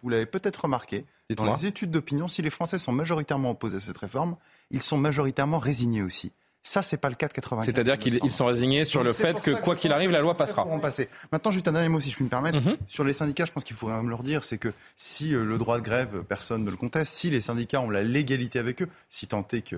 vous 0.03 0.09
l'avez 0.09 0.27
peut-être 0.27 0.63
remarqué, 0.63 1.05
dans 1.37 1.53
les 1.53 1.67
études 1.67 1.91
d'opinion, 1.91 2.29
si 2.29 2.41
les 2.41 2.51
Français 2.51 2.79
sont 2.79 2.93
majoritairement 2.93 3.51
opposés 3.51 3.77
à 3.77 3.81
cette 3.81 3.99
réforme, 3.99 4.37
ils 4.71 4.83
sont 4.83 4.97
majoritairement 4.97 5.59
résignés 5.59 6.03
aussi. 6.03 6.33
Ça, 6.69 6.83
c'est 6.83 6.99
pas 6.99 7.09
le 7.09 7.15
cas 7.15 7.29
de 7.29 7.33
95. 7.33 7.65
C'est-à-dire 7.65 7.99
qu'ils 7.99 8.31
sont 8.31 8.45
résignés 8.45 8.85
sur 8.85 9.03
le 9.03 9.15
fait 9.15 9.41
que, 9.41 9.53
quoi 9.53 9.75
qu'il 9.75 9.91
arrive, 9.91 10.11
la 10.11 10.21
loi 10.21 10.35
passera. 10.35 10.67
Passer. 10.83 11.09
Maintenant, 11.33 11.51
juste 11.51 11.67
un 11.67 11.73
dernier 11.73 11.89
mot, 11.89 11.99
si 11.99 12.11
je 12.11 12.17
puis 12.17 12.25
me 12.25 12.29
permettre. 12.29 12.61
Mhm. 12.61 12.77
Sur 12.87 13.05
les 13.05 13.15
syndicats, 13.15 13.47
je 13.47 13.53
pense 13.53 13.65
qu'il 13.65 13.75
faudrait 13.75 13.97
même 13.97 14.11
leur 14.11 14.23
dire, 14.23 14.45
c'est 14.45 14.59
que 14.59 14.75
si 14.99 15.35
euh, 15.35 15.45
le 15.45 15.57
droit 15.57 15.79
de 15.79 15.83
grève, 15.83 16.23
personne 16.29 16.65
ne 16.65 16.71
le 16.71 16.77
conteste, 16.77 17.11
si 17.11 17.31
les 17.31 17.41
syndicats 17.41 17.81
ont 17.81 17.89
la 17.89 18.03
légalité 18.03 18.59
avec 18.59 18.83
eux, 18.83 18.89
si 19.09 19.27
tant 19.27 19.49
est 19.51 19.63
que 19.63 19.77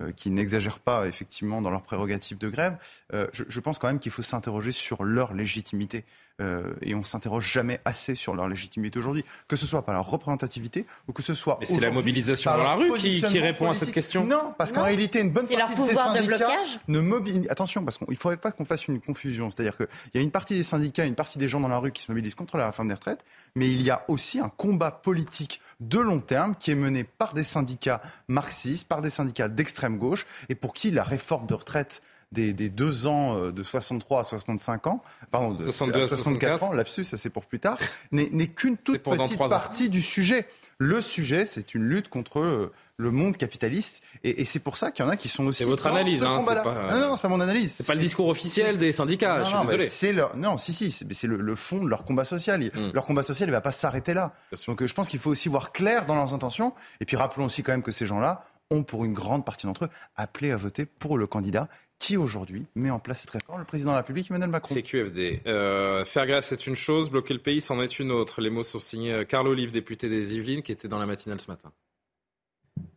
euh, 0.00 0.10
qui 0.16 0.30
n'exagèrent 0.30 0.80
pas 0.80 1.06
effectivement 1.06 1.62
dans 1.62 1.70
leurs 1.70 1.82
prérogatives 1.82 2.38
de 2.38 2.48
grève, 2.48 2.76
euh, 3.14 3.28
je, 3.32 3.60
pense 3.60 3.78
quand 3.78 3.86
même 3.86 4.00
qu'il 4.00 4.10
faut 4.10 4.22
s'interroger 4.22 4.72
sur 4.72 5.04
leur 5.04 5.34
légitimité. 5.34 6.04
Euh, 6.42 6.74
et 6.82 6.94
on 6.94 7.02
s'interroge 7.02 7.50
jamais 7.50 7.80
assez 7.84 8.14
sur 8.14 8.34
leur 8.34 8.48
légitimité 8.48 8.98
aujourd'hui, 8.98 9.24
que 9.48 9.56
ce 9.56 9.66
soit 9.66 9.82
par 9.82 9.94
leur 9.94 10.08
représentativité 10.10 10.86
ou 11.08 11.12
que 11.12 11.22
ce 11.22 11.34
soit. 11.34 11.56
Mais 11.60 11.66
c'est 11.66 11.80
la 11.80 11.90
mobilisation 11.90 12.50
dans 12.50 12.62
la 12.64 12.74
rue 12.74 12.92
qui, 12.94 13.38
répond 13.38 13.70
à 13.70 13.74
cette 13.74 13.92
question. 13.92 14.24
Non, 14.24 14.54
parce 14.58 14.72
qu'en 14.72 14.84
réalité, 14.84 15.20
une 15.20 15.30
bonne 15.30 15.46
partie 15.46 15.74
de 15.74 15.80
ces 15.80 15.94
syndicats 15.94 16.62
ne 16.88 17.00
mobilisent. 17.00 17.48
Attention, 17.48 17.84
parce 17.84 17.98
qu'il 17.98 18.10
ne 18.10 18.16
faudrait 18.16 18.36
pas 18.36 18.52
qu'on 18.52 18.64
fasse 18.64 18.88
une 18.88 19.00
confusion. 19.00 19.50
C'est-à-dire 19.50 19.76
qu'il 19.76 19.86
y 20.14 20.18
a 20.18 20.20
une 20.20 20.30
partie 20.30 20.54
des 20.54 20.62
syndicats, 20.62 21.04
une 21.04 21.14
partie 21.14 21.38
des 21.38 21.48
gens 21.48 21.60
dans 21.60 21.68
la 21.68 21.78
rue 21.78 21.92
qui 21.92 22.02
se 22.02 22.10
mobilisent 22.10 22.34
contre 22.34 22.56
la 22.56 22.66
réforme 22.66 22.88
des 22.88 22.94
retraites, 22.94 23.24
mais 23.54 23.70
il 23.70 23.82
y 23.82 23.90
a 23.90 24.04
aussi 24.08 24.40
un 24.40 24.48
combat 24.48 24.90
politique 24.90 25.60
de 25.80 25.98
long 25.98 26.20
terme 26.20 26.54
qui 26.58 26.70
est 26.70 26.76
mené 26.76 27.04
par 27.04 27.34
des 27.34 27.44
syndicats 27.44 28.00
marxistes, 28.28 28.88
par 28.88 29.02
des 29.02 29.10
syndicats 29.10 29.48
d'extrême 29.48 29.98
gauche, 29.98 30.26
et 30.48 30.54
pour 30.54 30.72
qui 30.72 30.90
la 30.90 31.04
réforme 31.04 31.46
de 31.46 31.54
retraite 31.54 32.02
des, 32.32 32.52
deux 32.70 33.06
ans 33.06 33.36
euh, 33.36 33.52
de 33.52 33.62
63 33.62 34.20
à 34.20 34.24
65 34.24 34.86
ans, 34.86 35.02
pardon, 35.30 35.52
de 35.52 35.64
62 35.64 36.02
à 36.02 36.08
64 36.08 36.62
ans, 36.64 36.72
lapsus, 36.72 37.04
ça 37.04 37.16
c'est 37.16 37.30
pour 37.30 37.46
plus 37.46 37.60
tard, 37.60 37.78
n'est 38.12 38.46
qu'une 38.48 38.76
toute 38.76 39.02
petite 39.02 39.38
partie 39.38 39.88
du 39.88 40.02
sujet. 40.02 40.46
Le 40.78 41.00
sujet, 41.00 41.44
c'est 41.44 41.74
une 41.74 41.84
lutte 41.84 42.08
contre 42.08 42.40
euh, 42.40 42.72
le 42.96 43.10
monde 43.12 43.36
capitaliste. 43.36 44.02
Et, 44.24 44.44
c'est 44.44 44.58
pour 44.58 44.76
ça 44.76 44.90
qu'il 44.90 45.04
y 45.04 45.08
en 45.08 45.10
a 45.10 45.16
qui 45.16 45.28
sont 45.28 45.46
aussi. 45.46 45.62
C'est 45.62 45.68
votre 45.68 45.86
analyse, 45.86 46.24
hein, 46.24 46.42
pas... 46.44 46.64
Non, 46.90 47.08
non, 47.08 47.16
c'est 47.16 47.22
pas 47.22 47.28
mon 47.28 47.40
analyse. 47.40 47.72
C'est 47.72 47.86
pas 47.86 47.94
le 47.94 48.00
discours 48.00 48.26
officiel 48.26 48.78
des 48.78 48.90
syndicats. 48.90 49.38
Non, 49.38 49.44
je 49.44 49.50
suis 49.50 49.60
désolé. 49.60 49.86
C'est 49.86 50.12
leur... 50.12 50.36
Non, 50.36 50.58
si, 50.58 50.72
si, 50.72 50.90
c'est 50.90 51.26
le, 51.26 51.54
fond 51.54 51.84
de 51.84 51.88
leur 51.88 52.04
combat 52.04 52.24
social. 52.24 52.60
Hmm. 52.74 52.90
Leur 52.94 53.04
combat 53.04 53.22
social, 53.22 53.48
il 53.48 53.52
va 53.52 53.60
pas 53.60 53.70
s'arrêter 53.70 54.14
là. 54.14 54.34
Donc, 54.66 54.84
je 54.84 54.94
pense 54.94 55.08
qu'il 55.08 55.20
faut 55.20 55.30
aussi 55.30 55.48
voir 55.48 55.72
clair 55.72 56.06
dans 56.06 56.16
leurs 56.16 56.34
intentions. 56.34 56.74
Et 57.00 57.04
puis, 57.04 57.16
rappelons 57.16 57.44
aussi 57.44 57.62
quand 57.62 57.72
même 57.72 57.82
que 57.82 57.92
ces 57.92 58.06
gens-là 58.06 58.44
ont, 58.70 58.82
pour 58.82 59.04
une 59.04 59.12
grande 59.12 59.44
partie 59.44 59.66
d'entre 59.66 59.84
eux, 59.84 59.90
appelé 60.16 60.50
à 60.50 60.56
voter 60.56 60.84
pour 60.86 61.18
le 61.18 61.26
candidat 61.26 61.68
qui 62.02 62.16
aujourd'hui 62.16 62.66
met 62.74 62.90
en 62.90 62.98
place 62.98 63.20
cette 63.20 63.30
réforme 63.30 63.60
Le 63.60 63.64
président 63.64 63.90
de 63.90 63.94
la 63.94 64.00
République, 64.00 64.28
Emmanuel 64.28 64.50
Macron. 64.50 64.74
C'est 64.74 64.82
QFD. 64.82 65.42
Euh, 65.46 66.04
faire 66.04 66.26
grève, 66.26 66.42
c'est 66.42 66.66
une 66.66 66.74
chose, 66.74 67.10
bloquer 67.10 67.32
le 67.32 67.40
pays, 67.40 67.60
c'en 67.60 67.80
est 67.80 68.00
une 68.00 68.10
autre. 68.10 68.40
Les 68.40 68.50
mots 68.50 68.64
sont 68.64 68.80
signés 68.80 69.12
euh, 69.12 69.24
Carl 69.24 69.46
Olive, 69.46 69.70
député 69.70 70.08
des 70.08 70.36
Yvelines, 70.36 70.62
qui 70.62 70.72
était 70.72 70.88
dans 70.88 70.98
la 70.98 71.06
matinale 71.06 71.40
ce 71.40 71.48
matin. 71.48 71.70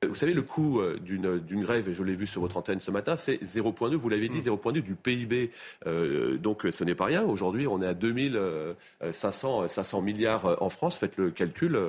Vous 0.08 0.16
savez, 0.16 0.34
le 0.34 0.42
coût 0.42 0.80
euh, 0.80 0.98
d'une 1.00 1.64
grève, 1.64 1.90
et 1.90 1.94
je 1.94 2.04
l'ai 2.04 2.14
vu 2.14 2.28
sur 2.28 2.42
votre 2.42 2.58
antenne 2.58 2.80
ce 2.80 2.92
matin, 2.92 3.16
c'est 3.16 3.42
0,2, 3.44 3.96
vous 3.96 4.10
l'avez 4.10 4.30
dit, 4.30 4.40
0,2 4.40 4.80
mm. 4.80 4.82
du 4.82 4.96
PIB. 4.96 5.52
Euh, 5.88 6.38
donc 6.38 6.66
ce 6.70 6.84
n'est 6.84 6.96
pas 6.96 7.06
rien. 7.06 7.24
Aujourd'hui, 7.24 7.68
on 7.68 7.82
est 7.82 7.88
à 7.88 7.94
2500 7.94 9.68
500 9.68 10.02
milliards 10.02 10.62
en 10.62 10.70
France. 10.70 10.98
Faites 10.98 11.18
le 11.18 11.32
calcul, 11.32 11.80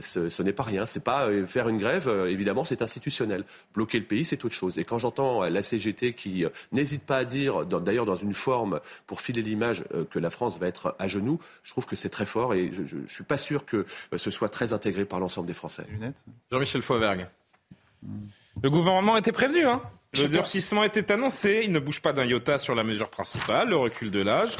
ce, 0.00 0.42
n'est 0.42 0.52
pas 0.52 0.62
rien. 0.62 0.86
C'est 0.86 1.04
pas 1.04 1.28
faire 1.46 1.68
une 1.68 1.78
grève, 1.78 2.08
évidemment, 2.28 2.64
c'est 2.64 2.82
institutionnel. 2.82 3.44
Bloquer 3.74 3.98
le 3.98 4.04
pays, 4.04 4.24
c'est 4.24 4.44
autre 4.44 4.54
chose. 4.54 4.78
Et 4.78 4.84
quand 4.84 4.98
j'entends 4.98 5.42
la 5.42 5.62
CGT 5.62 6.14
qui 6.14 6.44
n'hésite 6.72 7.04
pas 7.04 7.18
à 7.18 7.24
dire, 7.24 7.66
d'ailleurs 7.66 8.06
dans 8.06 8.16
une 8.16 8.34
forme 8.34 8.80
pour 9.06 9.20
filer 9.20 9.42
l'image 9.42 9.84
que 10.10 10.18
la 10.18 10.30
France 10.30 10.58
va 10.58 10.68
être 10.68 10.94
à 10.98 11.08
genoux, 11.08 11.38
je 11.62 11.72
trouve 11.72 11.86
que 11.86 11.96
c'est 11.96 12.10
très 12.10 12.26
fort 12.26 12.54
et 12.54 12.70
je 12.72 12.96
ne 12.96 13.06
suis 13.06 13.24
pas 13.24 13.36
sûr 13.36 13.64
que 13.64 13.86
ce 14.16 14.30
soit 14.30 14.48
très 14.48 14.72
intégré 14.72 15.04
par 15.04 15.20
l'ensemble 15.20 15.46
des 15.46 15.54
Français. 15.54 15.86
Jean-Michel 16.50 16.82
Fauvergue. 16.82 17.26
Le 18.62 18.70
gouvernement 18.70 19.16
était 19.16 19.32
prévenu. 19.32 19.66
Hein 19.66 19.82
le 20.20 20.28
durcissement 20.28 20.84
était 20.84 21.10
annoncé. 21.10 21.62
Il 21.64 21.72
ne 21.72 21.78
bouge 21.78 22.00
pas 22.00 22.12
d'un 22.12 22.24
iota 22.24 22.58
sur 22.58 22.74
la 22.74 22.84
mesure 22.84 23.08
principale, 23.08 23.70
le 23.70 23.76
recul 23.76 24.10
de 24.10 24.20
l'âge. 24.22 24.56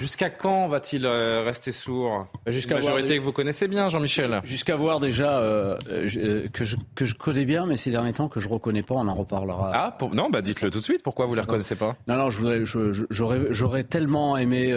Jusqu'à 0.00 0.28
quand 0.28 0.66
va-t-il 0.66 1.06
euh, 1.06 1.42
rester 1.44 1.70
sourd? 1.70 2.26
Jusqu'à 2.48 2.74
majorité 2.74 3.16
que 3.16 3.22
vous 3.22 3.32
connaissez 3.32 3.68
bien, 3.68 3.86
Jean-Michel. 3.86 4.40
Jusqu'à 4.42 4.74
voir 4.74 4.98
déjà 4.98 5.38
euh, 5.38 5.78
euh, 5.88 6.48
que, 6.52 6.64
je, 6.64 6.76
que 6.96 7.04
je 7.04 7.14
connais 7.14 7.44
bien, 7.44 7.64
mais 7.64 7.76
ces 7.76 7.92
derniers 7.92 8.12
temps 8.12 8.28
que 8.28 8.40
je 8.40 8.48
reconnais 8.48 8.82
pas, 8.82 8.96
on 8.96 9.06
en 9.06 9.14
reparlera. 9.14 9.70
Ah 9.72 9.96
non, 10.12 10.30
bah 10.30 10.42
dites-le 10.42 10.70
tout 10.70 10.78
de 10.78 10.84
suite. 10.84 11.04
Pourquoi 11.04 11.26
vous 11.26 11.32
ne 11.32 11.36
les 11.36 11.42
reconnaissez 11.42 11.76
pas? 11.76 11.96
Non, 12.08 12.16
non, 12.16 12.28
j'aurais, 12.28 12.64
j'aurais 12.64 13.84
tellement 13.84 14.36
aimé 14.36 14.76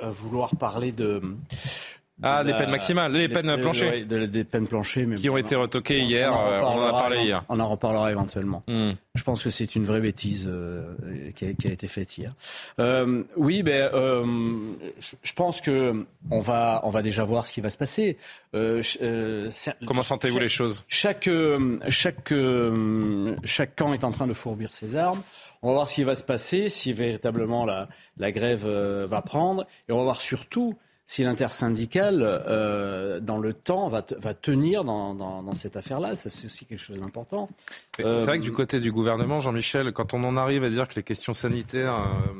vouloir 0.00 0.56
parler 0.56 0.92
de 0.92 1.20
ah, 2.22 2.42
des 2.44 2.54
peines 2.54 2.70
maximales, 2.70 3.12
les, 3.12 3.28
peines 3.28 3.60
planchées. 3.60 4.06
des 4.06 4.44
peines 4.44 4.66
planchées, 4.66 5.04
mais 5.04 5.16
qui 5.16 5.28
ont 5.28 5.36
été 5.36 5.54
retoquées 5.54 6.00
hier. 6.00 6.32
On 6.32 6.64
en, 6.64 6.82
a 6.82 6.90
parlé 6.90 7.24
hier. 7.24 7.44
On 7.50 7.60
en 7.60 7.68
reparlera 7.68 8.10
éventuellement. 8.10 8.62
Hmm. 8.68 8.92
Je 9.14 9.22
pense 9.22 9.44
que 9.44 9.50
c'est 9.50 9.76
une 9.76 9.84
vraie 9.84 10.00
bêtise 10.00 10.48
euh, 10.48 10.94
qui, 11.34 11.46
a, 11.46 11.52
qui, 11.52 11.68
a, 11.68 11.72
été 11.72 11.86
faite 11.86 12.16
hier. 12.16 12.32
Euh, 12.78 13.22
oui, 13.36 13.62
ben, 13.62 13.90
euh, 13.92 14.24
je, 14.98 15.32
pense 15.34 15.60
que 15.60 16.06
on 16.30 16.40
va, 16.40 16.80
on 16.84 16.88
va 16.88 17.02
déjà 17.02 17.22
voir 17.22 17.44
ce 17.44 17.52
qui 17.52 17.60
va 17.60 17.68
se 17.68 17.78
passer. 17.78 18.16
Euh, 18.54 18.82
Comment 19.86 20.02
sentez-vous 20.02 20.38
les 20.38 20.48
choses? 20.48 20.84
Chaque, 20.88 21.28
chaque, 21.88 22.32
chaque 23.44 23.76
camp 23.76 23.92
est 23.92 24.04
en 24.04 24.10
train 24.10 24.26
de 24.26 24.32
fourbir 24.32 24.72
ses 24.72 24.96
armes. 24.96 25.20
On 25.60 25.68
va 25.68 25.74
voir 25.74 25.88
ce 25.88 25.96
qui 25.96 26.04
va 26.04 26.14
se 26.14 26.24
passer, 26.24 26.70
si 26.70 26.94
véritablement 26.94 27.66
la, 27.66 27.88
la 28.16 28.32
grève 28.32 28.66
va 28.66 29.20
prendre, 29.20 29.66
et 29.88 29.92
on 29.92 29.98
va 29.98 30.04
voir 30.04 30.20
surtout 30.20 30.76
si 31.06 31.22
l'intersyndicale, 31.22 32.20
euh, 32.22 33.20
dans 33.20 33.38
le 33.38 33.52
temps, 33.52 33.88
va, 33.88 34.04
va 34.18 34.34
tenir 34.34 34.82
dans, 34.82 35.14
dans, 35.14 35.42
dans 35.42 35.54
cette 35.54 35.76
affaire-là. 35.76 36.16
Ça, 36.16 36.28
c'est 36.28 36.46
aussi 36.46 36.66
quelque 36.66 36.82
chose 36.82 36.98
d'important. 36.98 37.48
C'est 37.96 38.02
vrai 38.02 38.38
que 38.38 38.42
du 38.42 38.50
côté 38.50 38.80
du 38.80 38.90
gouvernement, 38.90 39.38
Jean-Michel, 39.38 39.92
quand 39.92 40.14
on 40.14 40.24
en 40.24 40.36
arrive 40.36 40.64
à 40.64 40.70
dire 40.70 40.88
que 40.88 40.96
les 40.96 41.04
questions 41.04 41.32
sanitaires, 41.32 41.94
euh, 41.94 42.32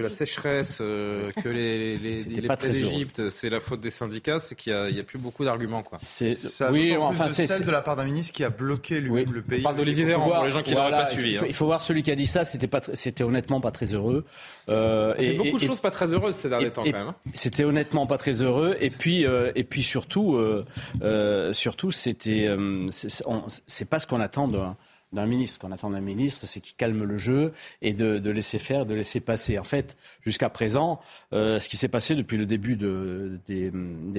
que 0.00 0.04
la 0.04 0.10
sécheresse, 0.10 0.78
euh, 0.80 1.30
que 1.42 1.48
les, 1.48 1.98
les, 1.98 2.24
les 2.24 2.48
d'Égypte, 2.70 3.28
c'est 3.28 3.50
la 3.50 3.60
faute 3.60 3.80
des 3.80 3.90
syndicats, 3.90 4.38
c'est 4.38 4.54
qu'il 4.54 4.72
n'y 4.72 4.98
a, 4.98 5.00
a, 5.00 5.04
plus 5.04 5.22
beaucoup 5.22 5.44
d'arguments. 5.44 5.82
Quoi. 5.82 5.98
C'est, 6.00 6.34
oui, 6.70 6.96
enfin, 6.96 7.28
c'est 7.28 7.46
celle 7.46 7.64
de 7.64 7.70
la 7.70 7.82
part 7.82 7.96
d'un 7.96 8.04
ministre 8.04 8.32
qui 8.32 8.44
a 8.44 8.50
bloqué 8.50 9.00
lui 9.00 9.24
le 9.24 9.42
pays. 9.42 9.60
On 9.60 9.64
parle 9.64 9.76
d'Olivier 9.76 10.04
Véran 10.04 10.28
pour 10.28 10.44
les 10.44 10.50
gens 10.50 10.60
qui 10.60 10.74
n'auraient 10.74 10.90
pas 10.90 11.06
suivi. 11.06 11.38
Hein. 11.38 11.44
Il 11.46 11.54
faut, 11.54 11.66
voir 11.66 11.80
celui 11.80 12.02
qui 12.02 12.10
a 12.10 12.16
dit 12.16 12.26
ça, 12.26 12.44
c'était, 12.44 12.66
pas, 12.66 12.80
c'était 12.94 13.24
honnêtement 13.24 13.60
pas 13.60 13.70
très 13.70 13.94
heureux. 13.94 14.24
Euh, 14.68 15.14
et, 15.18 15.34
beaucoup 15.34 15.58
de 15.58 15.64
choses 15.64 15.80
pas 15.80 15.90
très 15.90 16.14
heureuses 16.14 16.34
ces 16.34 16.48
derniers 16.48 16.70
temps 16.70 16.84
quand 16.84 16.92
même. 16.92 17.08
Hein. 17.08 17.14
C'était 17.34 17.64
honnêtement 17.64 18.06
pas 18.06 18.18
très 18.18 18.42
heureux. 18.42 18.76
Et 18.80 18.90
puis, 18.90 19.26
euh, 19.26 19.52
et 19.54 19.64
puis 19.64 19.82
surtout, 19.82 20.36
euh, 20.36 20.64
euh 21.02 21.52
surtout, 21.52 21.90
c'était, 21.90 22.46
euh, 22.48 22.88
c'est 22.90 23.84
pas 23.84 23.98
ce 23.98 24.06
qu'on 24.06 24.20
attend 24.20 24.48
d'un 24.48 24.76
ministre. 25.12 25.54
Ce 25.54 25.58
qu'on 25.58 25.72
attend 25.72 25.90
d'un 25.90 26.00
ministre, 26.00 26.46
c'est 26.46 26.60
qu'il 26.60 26.76
calme 26.76 27.04
le 27.04 27.18
jeu 27.18 27.52
et 27.82 27.92
de, 27.92 28.30
laisser 28.30 28.58
faire, 28.58 28.86
de 28.86 28.94
laisser 28.94 29.20
passer. 29.20 29.58
En 29.58 29.64
fait, 29.64 29.96
jusqu'à 30.22 30.48
présent, 30.48 31.00
euh, 31.32 31.58
ce 31.58 31.68
qui 31.68 31.76
s'est 31.76 31.88
passé 31.88 32.14
depuis 32.14 32.36
le 32.36 32.46
début 32.46 32.76
de, 32.76 33.38
des, 33.46 33.70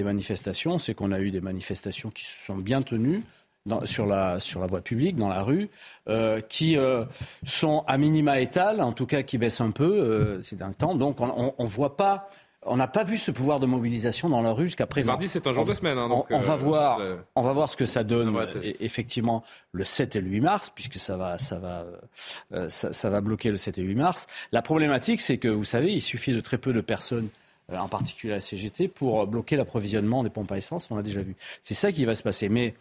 manifestations, 0.02 0.78
c'est 0.78 0.94
qu'on 0.94 1.12
a 1.12 1.20
eu 1.20 1.30
des 1.30 1.40
manifestations 1.40 2.10
qui 2.10 2.24
se 2.24 2.46
sont 2.46 2.56
bien 2.56 2.82
tenues. 2.82 3.22
Sur, 3.84 4.06
la, 4.06 4.40
sur 4.40 4.60
la 4.60 4.66
voie 4.66 4.80
publique, 4.80 5.14
dans 5.14 5.28
la 5.28 5.44
rue, 5.44 5.68
euh, 6.08 6.40
qui 6.40 6.76
euh, 6.76 7.04
sont 7.46 7.84
à 7.86 7.96
minima 7.96 8.40
étal, 8.40 8.80
en 8.80 8.90
tout 8.90 9.06
cas 9.06 9.22
qui 9.22 9.38
baissent 9.38 9.60
un 9.60 9.70
peu 9.70 10.42
ces 10.42 10.56
derniers 10.56 10.74
temps. 10.74 10.96
Donc 10.96 11.20
on 11.20 11.54
ne 11.56 11.68
voit 11.68 11.96
pas 11.96 12.28
on 12.64 12.76
n'a 12.76 12.86
pas 12.86 13.02
vu 13.02 13.18
ce 13.18 13.30
pouvoir 13.30 13.60
de 13.60 13.66
mobilisation 13.66 14.28
dans 14.28 14.40
la 14.40 14.52
rue 14.52 14.66
jusqu'à 14.66 14.86
présent. 14.86 15.12
Mardi, 15.12 15.28
c'est 15.28 15.46
un 15.46 15.52
jour 15.52 15.64
de 15.64 15.72
semaine. 15.72 15.98
Hein, 15.98 16.08
on, 16.30 16.38
va 16.38 16.52
euh, 16.52 16.56
voir, 16.56 17.00
on 17.34 17.42
va 17.42 17.52
voir 17.52 17.68
ce 17.68 17.76
que 17.76 17.86
ça 17.86 18.04
donne 18.04 18.36
effectivement 18.80 19.42
le 19.72 19.84
7 19.84 20.16
et 20.16 20.20
le 20.20 20.28
8 20.28 20.40
mars, 20.40 20.70
puisque 20.70 20.98
ça 20.98 21.16
va, 21.16 21.38
ça 21.38 21.58
va, 21.58 21.84
euh, 22.52 22.68
ça, 22.68 23.10
va 23.10 23.20
bloquer 23.20 23.50
le 23.50 23.56
7 23.56 23.78
et 23.78 23.82
8 23.82 23.94
mars. 23.96 24.26
La 24.52 24.62
problématique, 24.62 25.20
c'est 25.20 25.38
que 25.38 25.48
vous 25.48 25.64
savez, 25.64 25.92
il 25.92 26.00
suffit 26.00 26.32
de 26.32 26.40
très 26.40 26.58
peu 26.58 26.72
de 26.72 26.80
personnes 26.80 27.28
euh, 27.72 27.78
en 27.78 27.88
particulier 27.88 28.32
à 28.32 28.36
la 28.36 28.40
CGT, 28.40 28.86
pour 28.88 29.26
bloquer 29.26 29.56
l'approvisionnement 29.56 30.22
des 30.22 30.30
pompes 30.30 30.52
à 30.52 30.56
essence. 30.56 30.88
On 30.90 30.96
l'a 30.96 31.02
déjà 31.02 31.22
vu. 31.22 31.34
C'est 31.62 31.74
ça 31.74 31.90
qui 31.90 32.04
va 32.04 32.14
se 32.14 32.22
passer. 32.22 32.48
Mais 32.48 32.74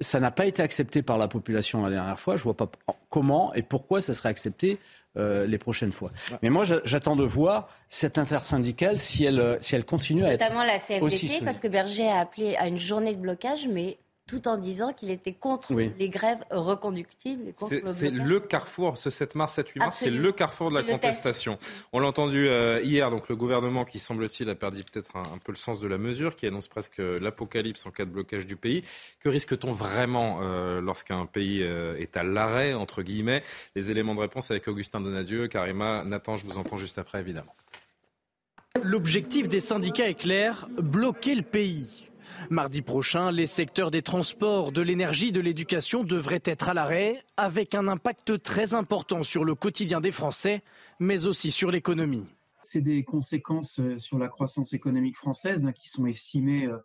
ça 0.00 0.18
n'a 0.18 0.30
pas 0.30 0.46
été 0.46 0.62
accepté 0.62 1.02
par 1.02 1.18
la 1.18 1.28
population 1.28 1.82
la 1.82 1.90
dernière 1.90 2.18
fois. 2.18 2.36
Je 2.36 2.40
ne 2.40 2.44
vois 2.44 2.56
pas 2.56 2.70
comment 3.10 3.52
et 3.54 3.62
pourquoi 3.62 4.00
ça 4.00 4.14
serait 4.14 4.30
accepté 4.30 4.78
euh, 5.16 5.46
les 5.46 5.58
prochaines 5.58 5.92
fois. 5.92 6.10
Mais 6.42 6.50
moi, 6.50 6.64
j'attends 6.64 7.16
de 7.16 7.24
voir 7.24 7.68
cette 7.88 8.18
intersyndicale 8.18 8.98
si 8.98 9.24
elle, 9.24 9.58
si 9.60 9.74
elle 9.74 9.84
continue 9.84 10.24
à 10.24 10.32
être. 10.32 10.40
Notamment 10.40 10.64
la 10.64 10.78
CFDT, 10.78 11.44
parce 11.44 11.60
que 11.60 11.68
Berger 11.68 12.08
a 12.08 12.20
appelé 12.20 12.56
à 12.56 12.66
une 12.66 12.78
journée 12.78 13.14
de 13.14 13.20
blocage, 13.20 13.68
mais 13.68 13.98
tout 14.32 14.48
en 14.48 14.56
disant 14.56 14.94
qu'il 14.94 15.10
était 15.10 15.34
contre 15.34 15.74
les 15.74 16.08
grèves 16.08 16.42
reconductibles. 16.50 17.52
C'est 17.54 18.08
le, 18.08 18.40
carrefour, 18.40 18.96
ce 18.96 19.10
7 19.10 19.34
mars, 19.34 19.52
7 19.52 19.68
8 19.68 19.80
mars, 19.80 19.98
c'est 19.98 20.08
le 20.08 20.32
carrefour 20.32 20.70
de 20.70 20.76
la 20.76 20.82
contestation. 20.82 21.58
On 21.92 22.00
l'a 22.00 22.08
entendu 22.08 22.48
euh, 22.48 22.80
hier, 22.82 23.10
donc 23.10 23.28
le 23.28 23.36
gouvernement 23.36 23.84
qui 23.84 23.98
semble-t-il 23.98 24.48
a 24.48 24.54
perdu 24.54 24.84
peut-être 24.84 25.14
un, 25.16 25.36
peu 25.44 25.52
le 25.52 25.58
sens 25.58 25.80
de 25.80 25.86
la 25.86 25.98
mesure, 25.98 26.34
qui 26.34 26.46
annonce 26.46 26.66
presque 26.66 26.96
l'apocalypse 26.96 27.84
en 27.84 27.90
cas 27.90 28.06
de 28.06 28.10
blocage 28.10 28.46
du 28.46 28.56
pays. 28.56 28.82
Que 29.20 29.28
risque-t-on 29.28 29.72
vraiment 29.72 30.38
euh, 30.40 30.80
lorsqu'un 30.80 31.26
pays 31.26 31.62
euh, 31.62 31.98
est 31.98 32.16
à 32.16 32.22
l'arrêt, 32.22 32.72
entre 32.72 33.02
guillemets? 33.02 33.42
Les 33.76 33.90
éléments 33.90 34.14
de 34.14 34.20
réponse 34.20 34.50
avec 34.50 34.66
Augustin 34.66 35.02
Donadieu, 35.02 35.46
Karima, 35.46 36.04
Nathan, 36.04 36.38
je 36.38 36.46
vous 36.46 36.56
entends 36.56 36.78
juste 36.78 36.96
après, 36.96 37.20
évidemment. 37.20 37.54
L'objectif 38.82 39.50
des 39.50 39.60
syndicats 39.60 40.08
est 40.08 40.18
clair, 40.18 40.68
bloquer 40.78 41.34
le 41.34 41.42
pays. 41.42 42.08
Mardi 42.50 42.82
prochain, 42.82 43.30
les 43.30 43.46
secteurs 43.46 43.90
des 43.90 44.02
transports, 44.02 44.72
de 44.72 44.82
l'énergie, 44.82 45.32
de 45.32 45.40
l'éducation 45.40 46.04
devraient 46.04 46.42
être 46.44 46.68
à 46.68 46.74
l'arrêt, 46.74 47.22
avec 47.36 47.74
un 47.74 47.88
impact 47.88 48.42
très 48.42 48.74
important 48.74 49.22
sur 49.22 49.44
le 49.44 49.54
quotidien 49.54 50.00
des 50.00 50.12
Français, 50.12 50.62
mais 50.98 51.26
aussi 51.26 51.50
sur 51.50 51.70
l'économie. 51.70 52.26
C'est 52.62 52.80
des 52.80 53.02
conséquences 53.04 53.80
euh, 53.80 53.98
sur 53.98 54.18
la 54.18 54.28
croissance 54.28 54.72
économique 54.72 55.16
française 55.16 55.66
hein, 55.66 55.72
qui 55.72 55.88
sont 55.88 56.06
estimées 56.06 56.66
euh, 56.66 56.78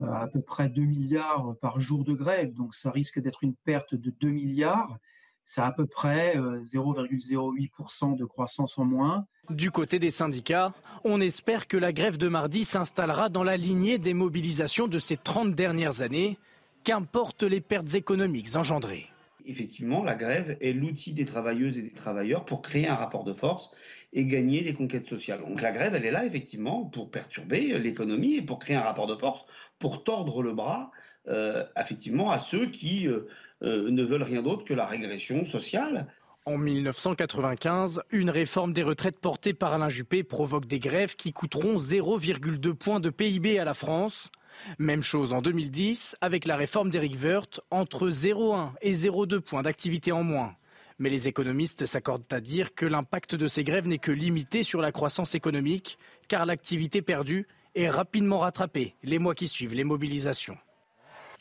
à 0.00 0.26
peu 0.26 0.40
près 0.40 0.68
2 0.68 0.82
milliards 0.82 1.54
par 1.60 1.80
jour 1.80 2.04
de 2.04 2.14
grève, 2.14 2.52
donc 2.52 2.74
ça 2.74 2.90
risque 2.90 3.20
d'être 3.20 3.44
une 3.44 3.54
perte 3.54 3.94
de 3.94 4.10
2 4.10 4.28
milliards. 4.28 4.98
C'est 5.44 5.60
à 5.60 5.72
peu 5.72 5.86
près 5.86 6.36
0,08% 6.36 8.12
euh, 8.12 8.16
de 8.16 8.24
croissance 8.24 8.78
en 8.78 8.84
moins. 8.84 9.26
Du 9.50 9.70
côté 9.70 9.98
des 9.98 10.10
syndicats, 10.10 10.72
on 11.04 11.20
espère 11.20 11.68
que 11.68 11.76
la 11.76 11.92
grève 11.92 12.16
de 12.16 12.28
mardi 12.28 12.64
s'installera 12.64 13.28
dans 13.28 13.42
la 13.42 13.56
lignée 13.56 13.98
des 13.98 14.14
mobilisations 14.14 14.86
de 14.86 14.98
ces 14.98 15.16
30 15.16 15.54
dernières 15.54 16.00
années, 16.00 16.38
qu'importent 16.82 17.42
les 17.42 17.60
pertes 17.60 17.94
économiques 17.94 18.56
engendrées? 18.56 19.06
Effectivement, 19.46 20.02
la 20.02 20.14
grève 20.14 20.56
est 20.62 20.72
l'outil 20.72 21.12
des 21.12 21.26
travailleuses 21.26 21.78
et 21.78 21.82
des 21.82 21.92
travailleurs 21.92 22.46
pour 22.46 22.62
créer 22.62 22.88
un 22.88 22.94
rapport 22.94 23.24
de 23.24 23.34
force 23.34 23.72
et 24.14 24.24
gagner 24.24 24.62
des 24.62 24.72
conquêtes 24.72 25.06
sociales. 25.06 25.40
Donc 25.40 25.60
la 25.60 25.72
grève, 25.72 25.94
elle 25.94 26.06
est 26.06 26.10
là 26.10 26.24
effectivement 26.24 26.84
pour 26.84 27.10
perturber 27.10 27.78
l'économie 27.78 28.36
et 28.36 28.42
pour 28.42 28.58
créer 28.58 28.76
un 28.76 28.82
rapport 28.82 29.06
de 29.06 29.16
force, 29.16 29.44
pour 29.78 30.04
tordre 30.04 30.42
le 30.42 30.54
bras 30.54 30.90
euh, 31.26 31.64
effectivement 31.80 32.30
à 32.30 32.38
ceux 32.38 32.66
qui 32.66 33.08
euh, 33.08 33.26
euh, 33.64 33.90
ne 33.90 34.02
veulent 34.02 34.22
rien 34.22 34.42
d'autre 34.42 34.64
que 34.64 34.74
la 34.74 34.86
régression 34.86 35.44
sociale. 35.44 36.06
En 36.46 36.58
1995, 36.58 38.02
une 38.10 38.28
réforme 38.28 38.74
des 38.74 38.82
retraites 38.82 39.18
portée 39.18 39.54
par 39.54 39.72
Alain 39.72 39.88
Juppé 39.88 40.22
provoque 40.22 40.66
des 40.66 40.78
grèves 40.78 41.16
qui 41.16 41.32
coûteront 41.32 41.76
0,2 41.76 42.74
points 42.74 43.00
de 43.00 43.08
PIB 43.08 43.58
à 43.58 43.64
la 43.64 43.72
France. 43.72 44.30
Même 44.78 45.02
chose 45.02 45.32
en 45.32 45.40
2010 45.40 46.16
avec 46.20 46.44
la 46.44 46.56
réforme 46.56 46.90
d'Éric 46.90 47.16
Woerth, 47.22 47.60
entre 47.70 48.10
0,1 48.10 48.72
et 48.82 48.92
0,2 48.92 49.40
points 49.40 49.62
d'activité 49.62 50.12
en 50.12 50.22
moins. 50.22 50.54
Mais 50.98 51.08
les 51.08 51.28
économistes 51.28 51.86
s'accordent 51.86 52.30
à 52.30 52.40
dire 52.40 52.74
que 52.74 52.84
l'impact 52.84 53.34
de 53.34 53.48
ces 53.48 53.64
grèves 53.64 53.88
n'est 53.88 53.98
que 53.98 54.12
limité 54.12 54.62
sur 54.62 54.82
la 54.82 54.92
croissance 54.92 55.34
économique, 55.34 55.98
car 56.28 56.44
l'activité 56.44 57.00
perdue 57.00 57.46
est 57.74 57.88
rapidement 57.88 58.40
rattrapée 58.40 58.94
les 59.02 59.18
mois 59.18 59.34
qui 59.34 59.48
suivent 59.48 59.74
les 59.74 59.82
mobilisations. 59.82 60.58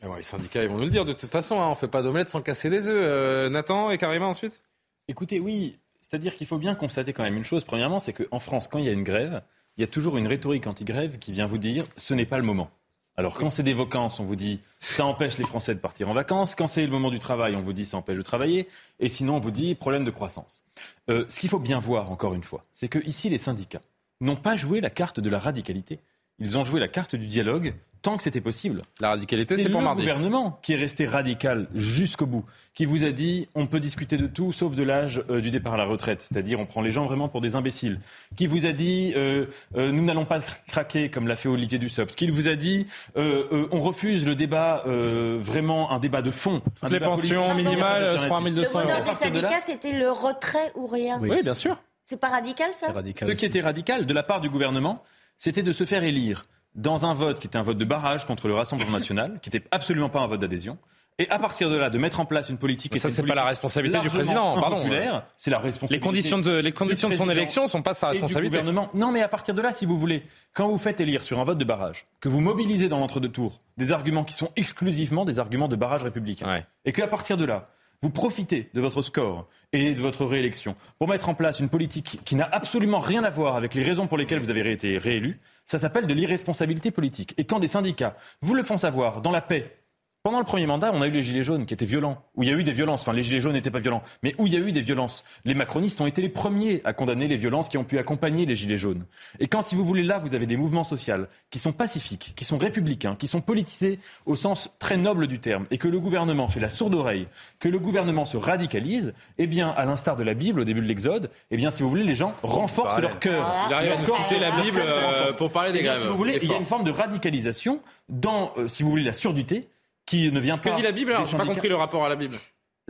Ah 0.03 0.17
les 0.17 0.23
syndicats 0.23 0.63
ils 0.63 0.69
vont 0.69 0.77
nous 0.77 0.83
le 0.83 0.89
dire 0.89 1.05
de 1.05 1.13
toute 1.13 1.29
façon, 1.29 1.61
hein, 1.61 1.67
on 1.67 1.71
ne 1.71 1.75
fait 1.75 1.87
pas 1.87 2.01
d'omelette 2.01 2.29
sans 2.29 2.41
casser 2.41 2.69
des 2.69 2.89
œufs. 2.89 2.95
Euh, 2.95 3.49
Nathan 3.49 3.89
et 3.89 3.97
Karima 3.97 4.25
ensuite? 4.25 4.61
Écoutez, 5.07 5.39
oui, 5.39 5.77
c'est-à-dire 6.01 6.35
qu'il 6.35 6.45
faut 6.45 6.57
bien 6.57 6.75
constater 6.75 7.13
quand 7.13 7.23
même 7.23 7.37
une 7.37 7.45
chose. 7.45 7.63
Premièrement, 7.63 7.99
c'est 7.99 8.13
qu'en 8.13 8.39
France, 8.39 8.67
quand 8.67 8.79
il 8.79 8.85
y 8.85 8.89
a 8.89 8.91
une 8.91 9.03
grève, 9.03 9.41
il 9.77 9.81
y 9.81 9.83
a 9.83 9.87
toujours 9.87 10.17
une 10.17 10.27
rhétorique 10.27 10.67
anti-grève 10.67 11.19
qui 11.19 11.31
vient 11.31 11.47
vous 11.47 11.57
dire 11.57 11.85
ce 11.95 12.13
n'est 12.13 12.25
pas 12.25 12.37
le 12.37 12.43
moment. 12.43 12.69
Alors 13.15 13.35
quand 13.35 13.49
c'est 13.49 13.63
des 13.63 13.73
vacances, 13.73 14.19
on 14.19 14.25
vous 14.25 14.35
dit 14.35 14.59
ça 14.79 15.05
empêche 15.05 15.37
les 15.37 15.45
Français 15.45 15.73
de 15.73 15.79
partir 15.79 16.09
en 16.09 16.13
vacances. 16.13 16.55
Quand 16.55 16.67
c'est 16.67 16.85
le 16.85 16.91
moment 16.91 17.09
du 17.09 17.19
travail, 17.19 17.55
on 17.55 17.61
vous 17.61 17.73
dit 17.73 17.85
ça 17.85 17.97
empêche 17.97 18.17
de 18.17 18.23
travailler. 18.23 18.67
Et 18.99 19.07
sinon, 19.07 19.37
on 19.37 19.39
vous 19.39 19.51
dit 19.51 19.73
problème 19.73 20.03
de 20.03 20.11
croissance. 20.11 20.63
Euh, 21.09 21.25
ce 21.29 21.39
qu'il 21.39 21.49
faut 21.49 21.59
bien 21.59 21.79
voir, 21.79 22.11
encore 22.11 22.33
une 22.33 22.43
fois, 22.43 22.65
c'est 22.73 22.89
que 22.89 22.99
ici, 23.07 23.29
les 23.29 23.37
syndicats 23.37 23.81
n'ont 24.19 24.35
pas 24.35 24.57
joué 24.57 24.81
la 24.81 24.89
carte 24.89 25.19
de 25.19 25.29
la 25.29 25.39
radicalité. 25.39 25.99
Ils 26.39 26.57
ont 26.57 26.63
joué 26.63 26.79
la 26.79 26.87
carte 26.87 27.15
du 27.15 27.27
dialogue 27.27 27.75
tant 28.03 28.17
que 28.17 28.23
c'était 28.23 28.41
possible. 28.41 28.83
La 28.99 29.09
radicalité, 29.09 29.55
c'est 29.57 29.63
le 29.63 29.71
pour 29.71 29.81
mardi. 29.81 30.01
gouvernement 30.01 30.59
qui 30.61 30.73
est 30.73 30.75
resté 30.75 31.07
radical 31.07 31.67
jusqu'au 31.73 32.25
bout, 32.25 32.45
qui 32.75 32.85
vous 32.85 33.05
a 33.05 33.11
dit 33.11 33.47
on 33.55 33.65
peut 33.65 33.79
discuter 33.79 34.17
de 34.17 34.27
tout 34.27 34.51
sauf 34.51 34.75
de 34.75 34.83
l'âge 34.83 35.23
euh, 35.29 35.39
du 35.39 35.49
départ 35.49 35.73
à 35.73 35.77
la 35.77 35.85
retraite, 35.85 36.21
c'est-à-dire 36.21 36.59
on 36.59 36.65
prend 36.65 36.81
les 36.81 36.91
gens 36.91 37.05
vraiment 37.05 37.29
pour 37.29 37.39
des 37.39 37.55
imbéciles, 37.55 37.99
qui 38.35 38.45
vous 38.45 38.65
a 38.65 38.73
dit 38.73 39.13
euh, 39.15 39.45
euh, 39.77 39.91
nous 39.91 40.03
n'allons 40.03 40.25
pas 40.25 40.41
craquer 40.67 41.09
comme 41.09 41.27
l'a 41.27 41.37
fait 41.37 41.47
Olivier 41.47 41.79
Dussopt, 41.79 42.13
qui 42.13 42.29
vous 42.29 42.49
a 42.49 42.55
dit 42.55 42.85
on 43.15 43.79
refuse 43.79 44.27
le 44.27 44.35
débat 44.35 44.83
vraiment 44.85 45.91
un 45.91 45.99
débat 45.99 46.21
de 46.21 46.31
fond. 46.31 46.61
Toutes 46.81 46.91
les 46.91 46.99
pensions 46.99 47.55
minimales 47.55 48.19
seront 48.19 48.35
à 48.35 48.41
1200 48.41 48.79
euros. 48.79 48.89
Le 48.89 48.97
mot 48.97 49.09
des 49.09 49.15
syndicats, 49.15 49.59
c'était 49.61 49.97
le 49.97 50.11
retrait 50.11 50.71
ou 50.75 50.87
rien. 50.87 51.19
Oui, 51.21 51.41
bien 51.41 51.53
sûr. 51.53 51.77
C'est 52.05 52.19
pas 52.19 52.27
radical 52.27 52.73
ça 52.73 52.87
Ce 52.93 53.31
qui 53.31 53.45
était 53.45 53.61
radical 53.61 54.05
de 54.05 54.13
la 54.13 54.23
part 54.23 54.41
du 54.41 54.49
gouvernement, 54.49 55.01
c'était 55.43 55.61
de 55.61 55.73
se 55.73 55.83
faire 55.83 56.05
élire 56.05 56.45
dans 56.73 57.05
un 57.05 57.13
vote 57.13 57.41
qui 57.41 57.47
était 57.47 57.57
un 57.57 57.63
vote 57.63 57.77
de 57.77 57.83
barrage 57.83 58.25
contre 58.25 58.47
le 58.47 58.53
Rassemblement 58.53 58.91
national, 58.99 59.39
qui 59.41 59.49
n'était 59.49 59.67
absolument 59.71 60.07
pas 60.07 60.21
un 60.21 60.27
vote 60.27 60.39
d'adhésion. 60.39 60.77
Et 61.19 61.29
à 61.29 61.37
partir 61.37 61.69
de 61.69 61.75
là, 61.75 61.89
de 61.89 61.97
mettre 61.97 62.21
en 62.21 62.25
place 62.25 62.47
une 62.49 62.57
politique. 62.57 62.93
Mais 62.93 62.97
ça, 62.97 63.09
c'est 63.09 63.23
pas 63.23 63.35
la 63.35 63.43
responsabilité 63.43 63.99
du 63.99 64.07
président, 64.07 64.57
pardon. 64.59 64.89
C'est 65.35 65.51
la 65.51 65.59
responsabilité. 65.59 65.95
Les 65.95 65.99
conditions 65.99 66.39
de, 66.39 66.59
les 66.59 66.71
conditions 66.71 67.09
de 67.09 67.13
son 67.13 67.29
élection 67.29 67.67
sont 67.67 67.81
pas 67.81 67.93
sa 67.93 68.07
responsabilité. 68.07 68.57
gouvernement. 68.57 68.89
Non, 68.93 69.11
mais 69.11 69.21
à 69.21 69.27
partir 69.27 69.53
de 69.53 69.61
là, 69.61 69.73
si 69.73 69.85
vous 69.85 69.99
voulez, 69.99 70.23
quand 70.53 70.69
vous 70.69 70.77
faites 70.77 71.01
élire 71.01 71.25
sur 71.25 71.37
un 71.39 71.43
vote 71.43 71.57
de 71.57 71.65
barrage, 71.65 72.07
que 72.21 72.29
vous 72.29 72.39
mobilisez 72.39 72.87
dans 72.87 72.99
l'entre-deux 72.99 73.29
tours 73.29 73.59
des 73.75 73.91
arguments 73.91 74.23
qui 74.23 74.33
sont 74.33 74.49
exclusivement 74.55 75.25
des 75.25 75.39
arguments 75.39 75.67
de 75.67 75.75
barrage 75.75 76.03
républicain, 76.03 76.63
et 76.85 76.93
qu'à 76.93 77.07
partir 77.07 77.35
de 77.35 77.43
là, 77.43 77.69
vous 78.01 78.09
profitez 78.09 78.69
de 78.73 78.81
votre 78.81 79.01
score 79.01 79.47
et 79.73 79.93
de 79.93 80.01
votre 80.01 80.25
réélection 80.25 80.75
pour 80.97 81.09
mettre 81.09 81.29
en 81.29 81.33
place 81.33 81.59
une 81.59 81.69
politique 81.69 82.19
qui 82.23 82.35
n'a 82.35 82.47
absolument 82.51 82.99
rien 82.99 83.23
à 83.23 83.29
voir 83.29 83.55
avec 83.55 83.73
les 83.73 83.83
raisons 83.83 84.07
pour 84.07 84.17
lesquelles 84.17 84.39
vous 84.39 84.51
avez 84.51 84.71
été 84.71 84.97
réélu, 84.97 85.39
ça 85.65 85.77
s'appelle 85.77 86.07
de 86.07 86.13
l'irresponsabilité 86.13 86.91
politique. 86.91 87.33
Et 87.37 87.45
quand 87.45 87.59
des 87.59 87.67
syndicats 87.67 88.15
vous 88.41 88.53
le 88.53 88.63
font 88.63 88.77
savoir 88.77 89.21
dans 89.21 89.31
la 89.31 89.41
paix, 89.41 89.82
pendant 90.23 90.39
le 90.39 90.45
premier 90.45 90.65
mandat, 90.65 90.91
on 90.93 91.01
a 91.01 91.07
eu 91.07 91.11
les 91.11 91.21
Gilets 91.21 91.43
jaunes 91.43 91.65
qui 91.65 91.73
étaient 91.73 91.85
violents, 91.85 92.23
où 92.35 92.43
il 92.43 92.49
y 92.49 92.51
a 92.53 92.55
eu 92.55 92.63
des 92.63 92.71
violences. 92.71 93.01
Enfin, 93.01 93.11
les 93.11 93.23
Gilets 93.23 93.41
jaunes 93.41 93.51
n'étaient 93.51 93.69
pas 93.69 93.79
violents, 93.79 94.01
mais 94.23 94.33
où 94.37 94.47
il 94.47 94.53
y 94.53 94.55
a 94.55 94.59
eu 94.59 94.71
des 94.71 94.79
violences. 94.79 95.25
Les 95.43 95.53
macronistes 95.53 95.99
ont 95.99 96.07
été 96.07 96.21
les 96.21 96.29
premiers 96.29 96.81
à 96.85 96.93
condamner 96.93 97.27
les 97.27 97.35
violences 97.35 97.67
qui 97.67 97.77
ont 97.77 97.83
pu 97.83 97.99
accompagner 97.99 98.45
les 98.45 98.55
Gilets 98.55 98.77
jaunes. 98.77 99.05
Et 99.41 99.47
quand, 99.47 99.61
si 99.61 99.75
vous 99.75 99.83
voulez, 99.83 100.01
là, 100.01 100.19
vous 100.19 100.33
avez 100.33 100.45
des 100.45 100.55
mouvements 100.55 100.85
sociaux 100.85 101.25
qui 101.51 101.59
sont 101.59 101.73
pacifiques, 101.73 102.31
qui 102.37 102.45
sont 102.45 102.57
républicains, 102.57 103.17
qui 103.17 103.27
sont 103.27 103.41
politisés 103.41 103.99
au 104.25 104.37
sens 104.37 104.69
très 104.79 104.95
noble 104.95 105.27
du 105.27 105.39
terme, 105.39 105.65
et 105.71 105.77
que 105.77 105.89
le 105.89 105.99
gouvernement 105.99 106.47
fait 106.47 106.61
la 106.61 106.69
sourde 106.69 106.95
oreille, 106.95 107.27
que 107.59 107.67
le 107.67 107.77
gouvernement 107.77 108.23
se 108.23 108.37
radicalise, 108.37 109.13
eh 109.37 109.45
bien, 109.45 109.71
à 109.71 109.83
l'instar 109.83 110.15
de 110.15 110.23
la 110.23 110.35
Bible 110.35 110.61
au 110.61 110.63
début 110.63 110.79
de 110.79 110.87
l'Exode, 110.87 111.31
eh 111.51 111.57
bien, 111.57 111.69
si 111.69 111.83
vous 111.83 111.89
voulez, 111.89 112.05
les 112.05 112.15
gens 112.15 112.33
renforcent 112.43 113.01
leur 113.01 113.19
cœur. 113.19 113.67
Il 113.67 113.73
arrive 113.73 113.91
à 113.91 114.05
citer 114.05 114.39
la 114.39 114.61
Bible 114.61 114.79
euh, 114.81 115.33
pour 115.33 115.51
parler 115.51 115.73
des 115.73 115.79
eh 115.79 115.83
grèves. 115.83 116.01
Si 116.01 116.07
vous 116.07 116.15
voulez, 116.15 116.39
il 116.41 116.49
y 116.49 116.53
a 116.53 116.57
une 116.57 116.65
forme 116.65 116.85
de 116.85 116.91
radicalisation 116.91 117.81
dans, 118.07 118.53
euh, 118.57 118.69
si 118.69 118.83
vous 118.83 118.89
voulez, 118.89 119.03
la 119.03 119.11
surdité 119.11 119.67
qui 120.05 120.31
ne 120.31 120.39
vient 120.39 120.57
pas. 120.57 120.71
Que 120.71 120.75
dit 120.75 120.81
la 120.81 120.91
Bible 120.91 121.11
alors 121.11 121.25
J'ai 121.25 121.37
pas 121.37 121.45
compris 121.45 121.69
le 121.69 121.75
rapport 121.75 122.05
à 122.05 122.09
la 122.09 122.15
Bible. 122.15 122.35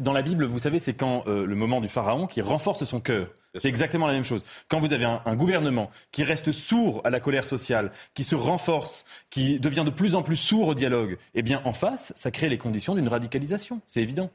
Dans 0.01 0.13
la 0.13 0.23
Bible, 0.23 0.45
vous 0.45 0.57
savez, 0.57 0.79
c'est 0.79 0.95
quand 0.95 1.23
euh, 1.27 1.45
le 1.45 1.55
moment 1.55 1.79
du 1.79 1.87
pharaon 1.87 2.25
qui 2.25 2.41
renforce 2.41 2.83
son 2.83 2.99
cœur. 2.99 3.27
C'est 3.55 3.69
exactement 3.69 4.07
la 4.07 4.13
même 4.13 4.23
chose. 4.23 4.43
Quand 4.67 4.79
vous 4.79 4.91
avez 4.91 5.05
un, 5.05 5.21
un, 5.23 5.35
gouvernement 5.35 5.91
qui 6.11 6.23
reste 6.23 6.51
sourd 6.51 7.01
à 7.03 7.11
la 7.11 7.19
colère 7.19 7.45
sociale, 7.45 7.91
qui 8.15 8.23
se 8.23 8.35
renforce, 8.35 9.05
qui 9.29 9.59
devient 9.59 9.83
de 9.85 9.91
plus 9.91 10.15
en 10.15 10.23
plus 10.23 10.35
sourd 10.35 10.69
au 10.69 10.73
dialogue, 10.73 11.19
eh 11.35 11.43
bien, 11.43 11.61
en 11.63 11.73
face, 11.73 12.11
ça 12.15 12.31
crée 12.31 12.49
les 12.49 12.57
conditions 12.57 12.95
d'une 12.95 13.07
radicalisation. 13.07 13.81
C'est 13.85 14.01
évident. 14.01 14.31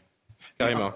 Carrément. 0.58 0.92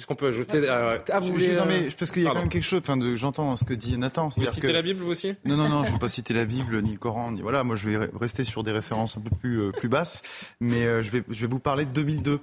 Qu'est-ce 0.00 0.06
qu'on 0.06 0.14
peut 0.14 0.28
ajouter 0.28 0.66
à, 0.66 1.04
ah, 1.12 1.20
vous 1.20 1.32
voulez, 1.32 1.54
non, 1.54 1.66
mais 1.66 1.88
parce 1.90 2.10
qu'il 2.10 2.22
y 2.22 2.26
a 2.26 2.30
quand 2.30 2.38
même 2.38 2.48
quelque 2.48 2.64
chose. 2.64 2.80
Enfin, 2.80 2.98
j'entends 3.16 3.54
ce 3.56 3.66
que 3.66 3.74
dit 3.74 3.98
Nathan. 3.98 4.30
Vous 4.30 4.46
citez 4.46 4.62
que... 4.62 4.72
la 4.72 4.80
Bible 4.80 5.02
vous 5.02 5.10
aussi? 5.10 5.34
Non, 5.44 5.58
non, 5.58 5.68
non. 5.68 5.84
je 5.84 5.90
ne 5.90 5.92
veux 5.92 5.98
pas 5.98 6.08
citer 6.08 6.32
la 6.32 6.46
Bible 6.46 6.80
ni 6.80 6.92
le 6.92 6.98
Coran. 6.98 7.32
Ni... 7.32 7.42
Voilà, 7.42 7.64
moi, 7.64 7.76
je 7.76 7.90
vais 7.90 8.08
rester 8.18 8.44
sur 8.44 8.62
des 8.62 8.72
références 8.72 9.18
un 9.18 9.20
peu 9.20 9.28
plus 9.28 9.60
euh, 9.60 9.72
plus 9.72 9.90
basses. 9.90 10.22
Mais 10.58 10.86
euh, 10.86 11.02
je 11.02 11.10
vais 11.10 11.22
je 11.28 11.42
vais 11.42 11.48
vous 11.48 11.58
parler 11.58 11.84
de 11.84 11.90
2002. 11.90 12.40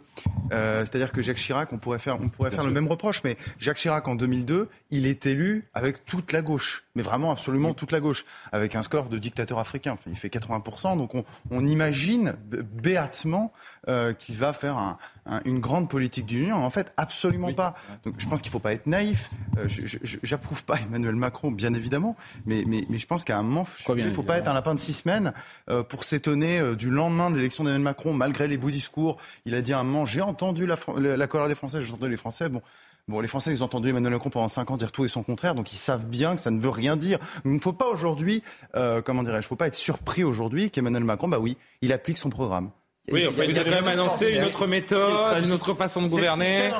Euh, 0.51 0.85
C'est-à-dire 0.85 1.11
que 1.11 1.23
Jacques 1.23 1.37
Chirac, 1.37 1.73
on 1.73 1.79
pourrait 1.79 1.97
faire 1.97 2.21
on 2.21 2.29
pourrait 2.29 2.51
faire 2.51 2.63
le 2.63 2.69
même 2.69 2.87
reproche. 2.87 3.23
Mais 3.23 3.37
Jacques 3.57 3.77
Chirac 3.77 4.07
en 4.07 4.13
2002, 4.13 4.69
il 4.91 5.07
est 5.07 5.25
élu 5.25 5.65
avec 5.73 6.05
toute 6.05 6.33
la 6.33 6.43
gauche, 6.43 6.83
mais 6.93 7.01
vraiment 7.01 7.31
absolument 7.31 7.73
toute 7.73 7.91
la 7.91 8.01
gauche, 8.01 8.23
avec 8.51 8.75
un 8.75 8.83
score 8.83 9.09
de 9.09 9.17
dictateur 9.17 9.57
africain. 9.57 9.93
Enfin, 9.93 10.11
il 10.11 10.15
fait 10.15 10.29
80% 10.29 10.95
Donc 10.95 11.15
on, 11.15 11.25
on 11.49 11.65
imagine 11.65 12.35
béatement 12.45 13.51
euh, 13.87 14.13
qu'il 14.13 14.35
va 14.35 14.53
faire 14.53 14.77
un, 14.77 14.99
un, 15.25 15.41
une 15.45 15.59
grande 15.59 15.89
politique 15.89 16.27
d'union. 16.27 16.57
En 16.57 16.69
fait, 16.69 16.93
absolument 16.97 17.46
oui. 17.47 17.55
pas. 17.55 17.73
Donc 18.03 18.15
je 18.17 18.27
pense 18.27 18.41
qu'il 18.41 18.49
ne 18.49 18.53
faut 18.53 18.60
pas 18.60 18.73
être 18.73 18.88
naïf. 18.88 19.29
Euh, 19.57 19.67
J'approuve 20.23 20.63
pas 20.63 20.79
Emmanuel 20.79 21.15
Macron, 21.15 21.51
bien 21.51 21.73
évidemment, 21.73 22.15
mais, 22.45 22.63
mais, 22.67 22.83
mais 22.89 22.97
je 22.97 23.07
pense 23.07 23.23
qu'à 23.23 23.38
un 23.38 23.43
moment, 23.43 23.67
il 23.89 24.05
ne 24.05 24.12
faut 24.12 24.23
pas 24.23 24.38
être 24.38 24.47
un 24.47 24.53
lapin 24.53 24.75
de 24.75 24.79
six 24.79 24.93
semaines 24.93 25.33
euh, 25.69 25.83
pour 25.83 26.03
s'étonner 26.03 26.60
euh, 26.60 26.75
du 26.75 26.89
lendemain 26.89 27.29
de 27.31 27.36
l'élection 27.36 27.63
d'Emmanuel 27.63 27.83
Macron, 27.83 28.13
malgré 28.13 28.47
les 28.47 28.57
beaux 28.57 28.71
discours. 28.71 29.17
Il 29.45 29.55
a 29.55 29.62
dit 29.62 29.73
à 29.73 29.79
un 29.79 29.83
moment, 29.83 30.05
j'ai 30.05 30.21
entendu 30.21 30.65
la, 30.65 30.77
la, 30.97 31.17
la, 31.17 31.27
colère 31.27 31.47
des 31.47 31.55
Français, 31.55 31.81
j'ai 31.81 31.93
entendu 31.93 32.12
les 32.12 32.17
Français. 32.17 32.49
Bon, 32.49 32.62
Bon, 33.10 33.21
les 33.21 33.29
Français, 33.29 33.51
ils 33.51 33.63
ont 33.63 33.67
entendu 33.67 33.88
Emmanuel 33.88 34.12
Macron 34.12 34.29
pendant 34.29 34.49
cinq 34.49 34.69
ans 34.69 34.75
dire 34.75 34.91
tout 34.91 35.05
et 35.05 35.07
son 35.07 35.23
contraire, 35.23 35.55
donc 35.55 35.71
ils 35.71 35.77
savent 35.77 36.07
bien 36.07 36.36
que 36.36 36.41
ça 36.41 36.51
ne 36.51 36.60
veut 36.60 36.69
rien 36.69 36.97
dire. 36.97 37.19
Il 37.45 37.53
ne 37.53 37.60
faut 37.60 37.71
pas 37.71 37.88
aujourd'hui, 37.88 38.43
euh, 38.75 39.01
comment 39.01 39.23
dirais-je, 39.23 39.43
il 39.43 39.45
ne 39.45 39.47
faut 39.47 39.55
pas 39.55 39.67
être 39.67 39.75
surpris 39.75 40.25
aujourd'hui 40.25 40.71
qu'Emmanuel 40.71 41.05
Macron, 41.05 41.29
bah 41.29 41.39
oui, 41.39 41.55
il 41.81 41.93
applique 41.93 42.17
son 42.17 42.29
programme. 42.29 42.69
Oui, 43.09 43.25
en 43.25 43.31
fait, 43.31 43.47
vous 43.47 43.57
avez 43.57 43.69
quand 43.69 43.81
même 43.81 43.87
annoncé 43.87 44.33
une 44.33 44.43
autre 44.43 44.67
méthode, 44.67 45.43
une 45.43 45.51
autre 45.53 45.73
façon 45.73 46.01
de 46.01 46.09
gouverner. 46.09 46.71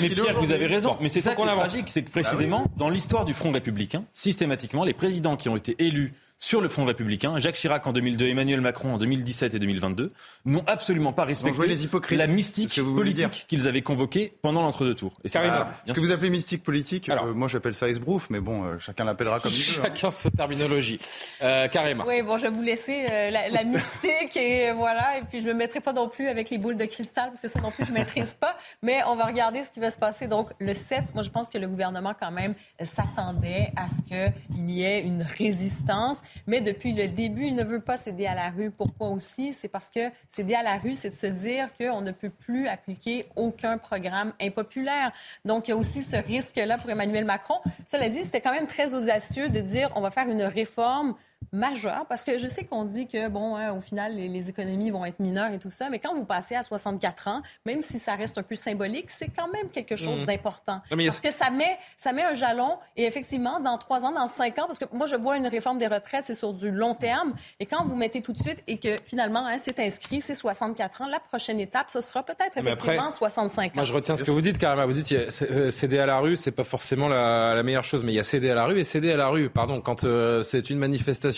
Mais, 0.00 0.08
Pierre, 0.08 0.40
vous 0.40 0.52
avez 0.52 0.66
raison. 0.66 0.96
Mais 1.00 1.08
c'est 1.08 1.20
ça 1.20 1.34
qu'on 1.34 1.46
est 1.46 1.54
tragique, 1.54 1.86
c'est 1.88 2.02
que 2.02 2.10
précisément, 2.10 2.66
dans 2.76 2.88
l'histoire 2.88 3.24
du 3.24 3.34
Front 3.34 3.52
républicain, 3.52 4.04
systématiquement, 4.12 4.84
les 4.84 4.94
présidents 4.94 5.36
qui 5.36 5.48
ont 5.48 5.56
été 5.56 5.76
élus 5.78 6.12
sur 6.42 6.60
le 6.60 6.68
Front 6.68 6.84
républicain, 6.84 7.38
Jacques 7.38 7.54
Chirac 7.54 7.86
en 7.86 7.92
2002, 7.92 8.26
Emmanuel 8.26 8.60
Macron 8.60 8.94
en 8.94 8.98
2017 8.98 9.54
et 9.54 9.58
2022, 9.60 10.10
n'ont 10.44 10.64
absolument 10.66 11.12
pas 11.12 11.22
respecté 11.22 11.68
les 11.68 12.16
la 12.16 12.26
mystique 12.26 12.82
politique 12.82 13.46
qu'ils 13.46 13.68
avaient 13.68 13.82
convoquée 13.82 14.34
pendant 14.42 14.62
l'entre-deux 14.62 14.96
tours. 14.96 15.12
Et 15.22 15.28
ah, 15.36 15.70
ce 15.86 15.92
que 15.92 16.00
vous 16.00 16.10
appelez 16.10 16.30
mystique 16.30 16.64
politique, 16.64 17.08
Alors, 17.08 17.26
euh, 17.26 17.32
moi 17.32 17.46
j'appelle 17.46 17.74
ça 17.74 17.88
esbrouf, 17.88 18.28
mais 18.28 18.40
bon, 18.40 18.64
euh, 18.64 18.78
chacun 18.80 19.04
l'appellera 19.04 19.38
comme 19.38 19.52
il 19.52 19.62
veut. 19.62 19.82
Chacun 19.82 20.08
hein. 20.08 20.10
sa 20.10 20.30
terminologie. 20.32 20.98
Euh, 21.42 21.68
carrément. 21.68 22.04
Oui, 22.08 22.22
bon, 22.22 22.36
je 22.36 22.42
vais 22.42 22.50
vous 22.50 22.60
laisser 22.60 23.06
euh, 23.08 23.30
la, 23.30 23.48
la, 23.48 23.62
mystique 23.72 24.36
et 24.36 24.72
voilà, 24.72 25.18
et 25.18 25.22
puis 25.22 25.38
je 25.38 25.46
me 25.46 25.54
mettrai 25.54 25.80
pas 25.80 25.92
non 25.92 26.08
plus 26.08 26.26
avec 26.26 26.50
les 26.50 26.58
boules 26.58 26.76
de 26.76 26.86
cristal 26.86 27.28
parce 27.28 27.40
que 27.40 27.46
ça 27.46 27.60
non 27.60 27.70
plus 27.70 27.84
je 27.84 27.92
maîtrise 27.92 28.34
pas, 28.34 28.56
mais 28.82 29.00
on 29.06 29.14
va 29.14 29.26
regarder 29.26 29.62
ce 29.62 29.70
qui 29.70 29.78
va 29.78 29.92
se 29.92 29.98
passer. 29.98 30.26
Donc 30.26 30.48
le 30.58 30.74
7, 30.74 31.14
moi 31.14 31.22
je 31.22 31.30
pense 31.30 31.48
que 31.48 31.58
le 31.58 31.68
gouvernement 31.68 32.14
quand 32.18 32.32
même 32.32 32.56
s'attendait 32.82 33.72
à 33.76 33.86
ce 33.86 34.02
qu'il 34.02 34.70
y 34.70 34.82
ait 34.82 35.02
une 35.02 35.22
résistance. 35.22 36.20
Mais 36.46 36.60
depuis 36.60 36.92
le 36.92 37.08
début, 37.08 37.46
il 37.46 37.54
ne 37.54 37.64
veut 37.64 37.80
pas 37.80 37.96
céder 37.96 38.26
à 38.26 38.34
la 38.34 38.50
rue. 38.50 38.70
Pourquoi 38.70 39.08
aussi? 39.08 39.52
C'est 39.52 39.68
parce 39.68 39.90
que 39.90 40.10
céder 40.28 40.54
à 40.54 40.62
la 40.62 40.78
rue, 40.78 40.94
c'est 40.94 41.10
de 41.10 41.14
se 41.14 41.26
dire 41.26 41.68
qu'on 41.78 42.00
ne 42.00 42.12
peut 42.12 42.30
plus 42.30 42.66
appliquer 42.68 43.26
aucun 43.36 43.78
programme 43.78 44.32
impopulaire. 44.40 45.12
Donc, 45.44 45.68
il 45.68 45.72
y 45.72 45.74
a 45.74 45.76
aussi 45.76 46.02
ce 46.02 46.16
risque-là 46.16 46.78
pour 46.78 46.90
Emmanuel 46.90 47.24
Macron. 47.24 47.58
Cela 47.86 48.08
dit, 48.08 48.22
c'était 48.22 48.40
quand 48.40 48.52
même 48.52 48.66
très 48.66 48.94
audacieux 48.94 49.48
de 49.48 49.60
dire 49.60 49.90
on 49.96 50.00
va 50.00 50.10
faire 50.10 50.28
une 50.28 50.42
réforme 50.42 51.14
majeur, 51.52 52.06
parce 52.08 52.24
que 52.24 52.38
je 52.38 52.46
sais 52.46 52.64
qu'on 52.64 52.84
dit 52.84 53.06
que, 53.06 53.28
bon, 53.28 53.56
hein, 53.56 53.72
au 53.72 53.80
final, 53.80 54.14
les, 54.14 54.28
les, 54.28 54.50
économies 54.50 54.90
vont 54.90 55.04
être 55.04 55.20
mineures 55.20 55.52
et 55.52 55.58
tout 55.58 55.70
ça, 55.70 55.88
mais 55.90 55.98
quand 55.98 56.14
vous 56.14 56.24
passez 56.24 56.54
à 56.54 56.62
64 56.62 57.28
ans, 57.28 57.42
même 57.64 57.82
si 57.82 57.98
ça 57.98 58.14
reste 58.14 58.38
un 58.38 58.42
peu 58.42 58.54
symbolique, 58.54 59.10
c'est 59.10 59.28
quand 59.28 59.48
même 59.48 59.68
quelque 59.70 59.96
chose 59.96 60.22
mmh. 60.22 60.26
d'important. 60.26 60.80
Parce 60.90 61.20
que 61.20 61.30
ça 61.30 61.50
met, 61.50 61.78
ça 61.96 62.12
met 62.12 62.22
un 62.22 62.34
jalon, 62.34 62.78
et 62.96 63.04
effectivement, 63.04 63.60
dans 63.60 63.78
trois 63.78 64.04
ans, 64.04 64.12
dans 64.12 64.28
cinq 64.28 64.58
ans, 64.58 64.66
parce 64.66 64.78
que 64.78 64.84
moi, 64.92 65.06
je 65.06 65.16
vois 65.16 65.36
une 65.36 65.46
réforme 65.46 65.78
des 65.78 65.86
retraites, 65.86 66.24
c'est 66.26 66.34
sur 66.34 66.52
du 66.52 66.70
long 66.70 66.94
terme, 66.94 67.34
et 67.60 67.66
quand 67.66 67.84
vous 67.84 67.96
mettez 67.96 68.22
tout 68.22 68.32
de 68.32 68.38
suite 68.38 68.62
et 68.66 68.78
que 68.78 68.96
finalement, 69.04 69.46
hein, 69.46 69.56
c'est 69.58 69.78
inscrit, 69.80 70.20
c'est 70.20 70.34
64 70.34 71.02
ans, 71.02 71.06
la 71.06 71.20
prochaine 71.20 71.60
étape, 71.60 71.86
ce 71.90 72.00
sera 72.00 72.22
peut-être 72.22 72.56
effectivement 72.56 73.04
après, 73.04 73.16
65 73.16 73.64
ans. 73.64 73.70
Moi, 73.74 73.84
je 73.84 73.92
retiens 73.92 74.16
ce 74.16 74.24
que 74.24 74.30
vous 74.30 74.40
dites, 74.40 74.58
Karima. 74.58 74.86
Vous 74.86 74.92
dites, 74.92 75.12
euh, 75.12 75.70
céder 75.70 75.98
à 75.98 76.06
la 76.06 76.18
rue, 76.18 76.36
c'est 76.36 76.50
pas 76.50 76.64
forcément 76.64 77.08
la, 77.08 77.54
la, 77.54 77.62
meilleure 77.62 77.84
chose, 77.84 78.04
mais 78.04 78.12
il 78.12 78.16
y 78.16 78.20
a 78.20 78.24
céder 78.24 78.50
à 78.50 78.54
la 78.54 78.64
rue 78.64 78.78
et 78.78 78.84
céder 78.84 79.12
à 79.12 79.16
la 79.16 79.28
rue. 79.28 79.48
Pardon, 79.48 79.80
quand 79.80 80.04
euh, 80.04 80.42
c'est 80.42 80.70
une 80.70 80.78
manifestation 80.78 81.31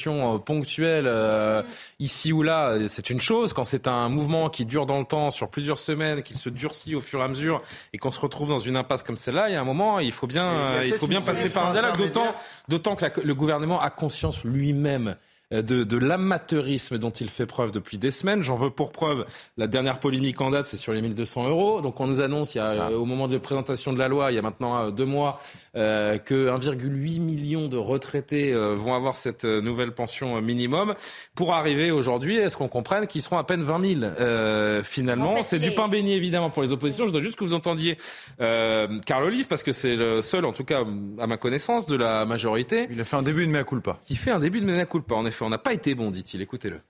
ponctuelle 0.44 1.06
euh, 1.06 1.62
ici 1.98 2.32
ou 2.32 2.42
là, 2.42 2.76
c'est 2.88 3.10
une 3.10 3.20
chose. 3.20 3.52
Quand 3.52 3.64
c'est 3.64 3.88
un 3.88 4.08
mouvement 4.08 4.50
qui 4.50 4.64
dure 4.64 4.86
dans 4.86 4.98
le 4.98 5.04
temps, 5.04 5.30
sur 5.30 5.48
plusieurs 5.48 5.78
semaines, 5.78 6.22
qu'il 6.22 6.36
se 6.36 6.48
durcit 6.48 6.94
au 6.94 7.00
fur 7.00 7.20
et 7.20 7.22
à 7.22 7.28
mesure, 7.28 7.58
et 7.92 7.98
qu'on 7.98 8.10
se 8.10 8.20
retrouve 8.20 8.48
dans 8.48 8.58
une 8.58 8.76
impasse 8.76 9.02
comme 9.02 9.16
celle-là, 9.16 9.48
il 9.48 9.52
y 9.52 9.56
a 9.56 9.60
un 9.60 9.64
moment, 9.64 10.00
il 10.00 10.12
faut 10.12 10.26
bien, 10.26 10.82
il 10.82 10.94
faut 10.94 11.06
bien 11.06 11.20
passer 11.20 11.48
par 11.48 11.68
un 11.68 11.72
dialogue. 11.72 11.96
D'autant, 11.96 12.34
d'autant 12.68 12.96
que 12.96 13.04
la, 13.06 13.12
le 13.22 13.34
gouvernement 13.34 13.80
a 13.80 13.90
conscience 13.90 14.44
lui-même 14.44 15.16
de, 15.62 15.84
de 15.84 15.98
l'amateurisme 15.98 16.98
dont 16.98 17.10
il 17.10 17.30
fait 17.30 17.46
preuve 17.46 17.72
depuis 17.72 17.98
des 17.98 18.10
semaines. 18.10 18.42
J'en 18.42 18.54
veux 18.54 18.70
pour 18.70 18.92
preuve 18.92 19.26
la 19.56 19.66
dernière 19.66 20.00
polémique 20.00 20.40
en 20.40 20.50
date, 20.50 20.66
c'est 20.66 20.76
sur 20.76 20.92
les 20.92 21.02
1200 21.02 21.48
euros. 21.48 21.80
Donc 21.80 22.00
on 22.00 22.06
nous 22.06 22.20
annonce, 22.20 22.54
il 22.54 22.58
y 22.58 22.60
a, 22.60 22.90
au 22.90 23.04
moment 23.04 23.28
de 23.28 23.34
la 23.34 23.40
présentation 23.40 23.92
de 23.92 23.98
la 23.98 24.08
loi, 24.08 24.32
il 24.32 24.34
y 24.34 24.38
a 24.38 24.42
maintenant 24.42 24.90
deux 24.90 25.04
mois, 25.04 25.40
euh, 25.76 26.18
que 26.18 26.50
1,8 26.50 27.20
million 27.20 27.68
de 27.68 27.76
retraités 27.76 28.52
euh, 28.52 28.74
vont 28.74 28.94
avoir 28.94 29.16
cette 29.16 29.44
euh, 29.44 29.60
nouvelle 29.60 29.92
pension 29.92 30.40
minimum. 30.40 30.94
Pour 31.34 31.54
arriver 31.54 31.90
aujourd'hui, 31.90 32.36
est-ce 32.36 32.56
qu'on 32.56 32.68
comprenne 32.68 33.06
qu'ils 33.06 33.22
seront 33.22 33.38
à 33.38 33.44
peine 33.44 33.62
20 33.62 33.98
000 34.00 34.02
euh, 34.02 34.82
finalement? 34.82 35.42
C'est 35.42 35.58
du 35.58 35.72
pain 35.72 35.88
béni 35.88 36.14
évidemment 36.14 36.50
pour 36.50 36.62
les 36.62 36.72
oppositions. 36.72 37.06
Je 37.06 37.12
dois 37.12 37.20
juste 37.20 37.36
que 37.36 37.44
vous 37.44 37.54
entendiez 37.54 37.96
euh, 38.40 39.00
Carl 39.06 39.24
Olive 39.24 39.46
parce 39.46 39.62
que 39.62 39.72
c'est 39.72 39.96
le 39.96 40.22
seul, 40.22 40.44
en 40.44 40.52
tout 40.52 40.64
cas 40.64 40.84
à 41.18 41.26
ma 41.26 41.36
connaissance, 41.36 41.86
de 41.86 41.96
la 41.96 42.24
majorité. 42.24 42.86
Il 42.90 43.00
a 43.00 43.04
fait 43.04 43.16
un 43.16 43.22
début 43.22 43.46
de 43.46 43.50
mea 43.50 43.64
culpa. 43.64 43.98
Qui 44.04 44.16
fait 44.16 44.30
un 44.30 44.38
début 44.38 44.60
de 44.60 44.66
mea 44.66 44.86
culpa. 44.86 45.14
En 45.14 45.26
effet, 45.26 45.43
on 45.44 45.50
n'a 45.50 45.58
pas 45.58 45.72
été 45.72 45.94
bon, 45.94 46.10
dit-il. 46.10 46.40
Écoutez-le. 46.42 46.80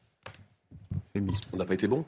On 1.52 1.56
n'a 1.56 1.64
pas 1.64 1.74
été 1.74 1.86
bon? 1.86 2.04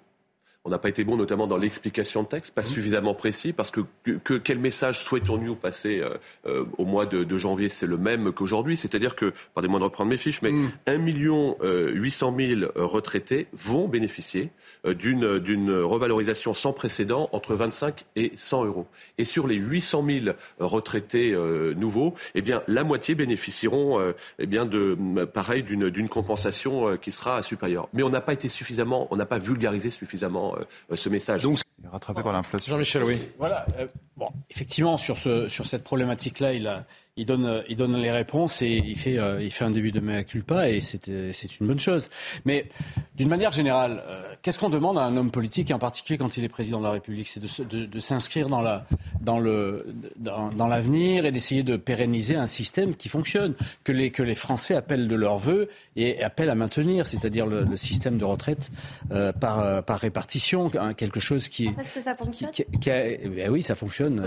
On 0.66 0.70
n'a 0.70 0.78
pas 0.78 0.88
été 0.88 1.04
bon, 1.04 1.16
notamment 1.16 1.46
dans 1.46 1.56
l'explication 1.56 2.24
de 2.24 2.28
texte, 2.28 2.52
pas 2.52 2.62
mmh. 2.62 2.64
suffisamment 2.64 3.14
précis, 3.14 3.52
parce 3.52 3.70
que, 3.70 3.80
que 4.02 4.34
quel 4.34 4.58
message 4.58 4.98
souhaitons-nous 5.04 5.54
passer 5.54 6.00
euh, 6.00 6.16
euh, 6.46 6.64
au 6.76 6.84
mois 6.84 7.06
de, 7.06 7.38
janvier? 7.38 7.68
C'est 7.68 7.86
le 7.86 7.96
même 7.96 8.32
qu'aujourd'hui, 8.32 8.76
c'est-à-dire 8.76 9.14
que, 9.14 9.32
pardonnez-moi 9.54 9.78
de 9.78 9.84
reprendre 9.84 10.10
mes 10.10 10.16
fiches, 10.16 10.42
mais 10.42 10.50
mmh. 10.50 10.72
1 10.88 10.98
million 10.98 11.56
800 11.62 12.34
000 12.36 12.60
retraités 12.74 13.46
vont 13.52 13.86
bénéficier 13.86 14.50
euh, 14.86 14.94
d'une 14.94 15.38
d'une 15.38 15.70
revalorisation 15.72 16.54
sans 16.54 16.72
précédent 16.72 17.28
entre 17.32 17.54
25 17.54 18.04
et 18.16 18.32
100 18.34 18.64
euros. 18.64 18.86
Et 19.18 19.24
sur 19.24 19.46
les 19.46 19.56
800 19.56 20.04
000 20.24 20.36
retraités 20.58 21.32
euh, 21.32 21.74
nouveaux, 21.74 22.14
eh 22.34 22.42
bien 22.42 22.62
la 22.66 22.82
moitié 22.82 23.14
bénéficieront 23.14 24.00
eh 24.38 24.46
bien 24.46 24.66
de 24.66 24.96
pareil 25.32 25.62
d'une 25.62 25.90
d'une 25.90 26.08
compensation 26.08 26.96
qui 26.96 27.12
sera 27.12 27.42
supérieure. 27.42 27.88
Mais 27.92 28.02
on 28.02 28.10
n'a 28.10 28.20
pas 28.20 28.32
été 28.32 28.48
suffisamment, 28.48 29.06
on 29.10 29.16
n'a 29.16 29.26
pas 29.26 29.38
vulgarisé 29.38 29.90
suffisamment 29.90 30.55
euh, 30.55 30.55
ce 30.94 31.08
message. 31.08 31.42
Donc, 31.42 31.58
rattrapé 31.90 32.22
par 32.22 32.32
l'inflation. 32.32 32.72
Jean-Michel, 32.72 33.04
oui. 33.04 33.28
Voilà. 33.38 33.66
Euh, 33.78 33.86
bon, 34.16 34.28
effectivement, 34.50 34.96
sur, 34.96 35.16
ce, 35.16 35.48
sur 35.48 35.66
cette 35.66 35.84
problématique-là, 35.84 36.52
il 36.52 36.66
a, 36.66 36.84
il 37.16 37.24
donne, 37.24 37.62
il 37.68 37.76
donne 37.76 37.96
les 37.96 38.10
réponses 38.10 38.60
et 38.60 38.82
il 38.84 38.96
fait, 38.96 39.18
euh, 39.18 39.42
il 39.42 39.50
fait 39.50 39.64
un 39.64 39.70
début 39.70 39.90
de 39.90 40.00
mea 40.00 40.22
culpa 40.22 40.68
et 40.68 40.80
c'est 40.80 41.06
une 41.06 41.66
bonne 41.66 41.80
chose. 41.80 42.10
Mais 42.44 42.68
d'une 43.16 43.28
manière 43.28 43.52
générale, 43.52 44.02
euh, 44.06 44.34
qu'est-ce 44.42 44.58
qu'on 44.58 44.68
demande 44.68 44.98
à 44.98 45.02
un 45.02 45.16
homme 45.16 45.30
politique, 45.30 45.70
et 45.70 45.74
en 45.74 45.78
particulier 45.78 46.18
quand 46.18 46.36
il 46.36 46.44
est 46.44 46.48
président 46.48 46.78
de 46.78 46.84
la 46.84 46.90
République? 46.90 47.28
C'est 47.28 47.40
de, 47.40 47.64
de, 47.64 47.86
de 47.86 47.98
s'inscrire 47.98 48.48
dans 48.48 48.60
la, 48.60 48.86
dans 49.22 49.38
le, 49.38 49.86
dans, 50.16 50.50
dans 50.50 50.66
l'avenir 50.66 51.24
et 51.24 51.32
d'essayer 51.32 51.62
de 51.62 51.76
pérenniser 51.76 52.36
un 52.36 52.46
système 52.46 52.94
qui 52.94 53.08
fonctionne, 53.08 53.54
que 53.82 53.92
les, 53.92 54.10
que 54.10 54.22
les 54.22 54.34
Français 54.34 54.74
appellent 54.74 55.08
de 55.08 55.16
leur 55.16 55.38
vœu 55.38 55.70
et 55.96 56.22
appellent 56.22 56.50
à 56.50 56.54
maintenir, 56.54 57.06
c'est-à-dire 57.06 57.46
le, 57.46 57.64
le, 57.64 57.76
système 57.76 58.18
de 58.18 58.24
retraite 58.24 58.70
euh, 59.10 59.32
par, 59.32 59.60
euh, 59.60 59.80
par 59.80 59.98
répartition, 60.00 60.70
hein, 60.78 60.92
quelque 60.92 61.20
chose 61.20 61.48
qui 61.48 61.66
est. 61.66 61.72
Parce 61.72 61.92
que 61.92 62.00
ça 62.00 62.14
fonctionne? 62.14 62.50
Qui, 62.50 62.64
qui 62.78 62.90
a, 62.90 63.06
eh 63.08 63.28
ben 63.28 63.48
oui, 63.50 63.62
ça 63.62 63.74
fonctionne. 63.74 64.26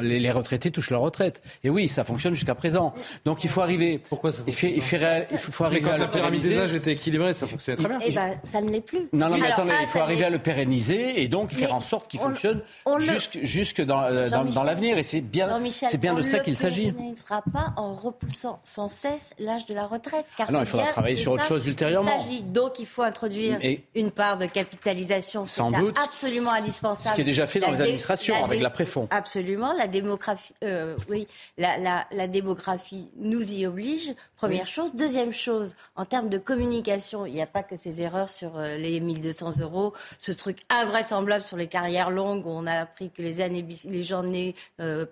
Les, 0.00 0.20
les 0.20 0.30
retraités 0.30 0.70
touchent 0.70 0.90
leur 0.90 1.00
retraite. 1.00 1.42
Et 1.64 1.70
oui, 1.70 1.88
ça 1.88 2.03
fonctionne 2.04 2.34
jusqu'à 2.34 2.54
présent. 2.54 2.94
Donc 3.24 3.44
il 3.44 3.50
faut 3.50 3.60
arriver. 3.60 3.98
Pourquoi 3.98 4.32
ça 4.32 4.42
il, 4.46 4.52
fait, 4.52 4.72
il, 4.72 4.82
fait, 4.82 5.26
il 5.30 5.38
faut 5.38 5.64
arriver 5.64 5.82
mais 5.82 5.88
quand 5.88 5.94
à 5.94 5.98
la 5.98 6.08
pyramide 6.08 6.42
des 6.42 6.58
âges 6.58 6.74
était 6.74 6.92
équilibrée, 6.92 7.34
ça 7.34 7.46
fonctionnait 7.46 7.76
très 7.76 7.88
bien. 7.88 7.98
Eh 8.04 8.12
ben, 8.12 8.34
ça 8.44 8.60
ne 8.60 8.70
l'est 8.70 8.80
plus. 8.80 9.08
Non, 9.12 9.28
non, 9.28 9.38
mais 9.38 9.50
attendez, 9.50 9.72
il 9.80 9.86
faut 9.86 9.98
arriver 9.98 10.24
à 10.24 10.30
le 10.30 10.38
pérenniser 10.38 11.22
et 11.22 11.28
donc 11.28 11.52
faire 11.52 11.74
en 11.74 11.80
sorte 11.80 12.08
qu'il 12.08 12.20
fonctionne 12.20 12.62
jusque, 12.98 13.38
jusque 13.42 13.82
dans, 13.82 14.02
euh, 14.02 14.28
dans, 14.28 14.44
dans 14.44 14.64
l'avenir. 14.64 14.98
Et 14.98 15.02
c'est 15.02 15.20
bien, 15.20 15.60
c'est 15.70 15.98
bien 15.98 16.14
de 16.14 16.22
ça 16.22 16.38
qu'il 16.40 16.56
s'agit. 16.56 16.94
On 16.98 17.10
ne 17.10 17.14
sera 17.14 17.42
pas 17.42 17.72
en 17.76 17.94
repoussant 17.94 18.60
sans 18.64 18.88
cesse 18.88 19.34
l'âge 19.38 19.66
de 19.66 19.74
la 19.74 19.86
retraite. 19.86 20.26
Car 20.36 20.46
ah 20.48 20.52
non, 20.52 20.60
il 20.60 20.66
faudra 20.66 20.86
travailler 20.86 21.16
sur 21.16 21.32
autre 21.32 21.44
chose 21.44 21.66
ultérieurement. 21.66 22.10
Il 22.18 22.22
s'agit 22.22 22.42
donc 22.42 22.78
il 22.78 22.86
faut 22.86 23.02
introduire 23.02 23.58
une 23.94 24.10
part 24.10 24.38
de 24.38 24.46
capitalisation. 24.46 25.46
Sans 25.46 25.70
doute. 25.70 25.98
Absolument 26.02 26.52
indispensable. 26.52 27.10
Ce 27.10 27.14
qui 27.14 27.20
est 27.20 27.24
déjà 27.24 27.46
fait 27.46 27.60
dans 27.60 27.70
les 27.70 27.80
administrations 27.80 28.44
avec 28.44 28.60
la 28.60 28.70
préfond. 28.70 29.08
Absolument. 29.10 29.72
La 29.72 29.86
démographie, 29.86 30.54
euh, 30.62 30.96
oui, 31.08 31.26
la, 31.58 31.93
la, 32.10 32.28
démographie 32.28 33.10
nous 33.16 33.52
y 33.52 33.66
oblige, 33.66 34.14
première 34.46 34.66
chose. 34.66 34.94
Deuxième 34.94 35.32
chose, 35.32 35.74
en 35.96 36.04
termes 36.04 36.28
de 36.28 36.38
communication, 36.38 37.26
il 37.26 37.32
n'y 37.32 37.42
a 37.42 37.46
pas 37.46 37.62
que 37.62 37.76
ces 37.76 38.02
erreurs 38.02 38.30
sur 38.30 38.56
euh, 38.56 38.76
les 38.76 39.00
1200 39.00 39.60
euros, 39.60 39.92
ce 40.18 40.32
truc 40.32 40.58
invraisemblable 40.68 41.42
sur 41.42 41.56
les 41.56 41.66
carrières 41.66 42.10
longues 42.10 42.46
où 42.46 42.50
on 42.50 42.66
a 42.66 42.72
appris 42.72 43.10
que 43.10 43.22
les, 43.22 43.40
années, 43.40 43.64
les 43.84 44.02
gens 44.02 44.22
nés 44.22 44.54
euh, 44.80 45.06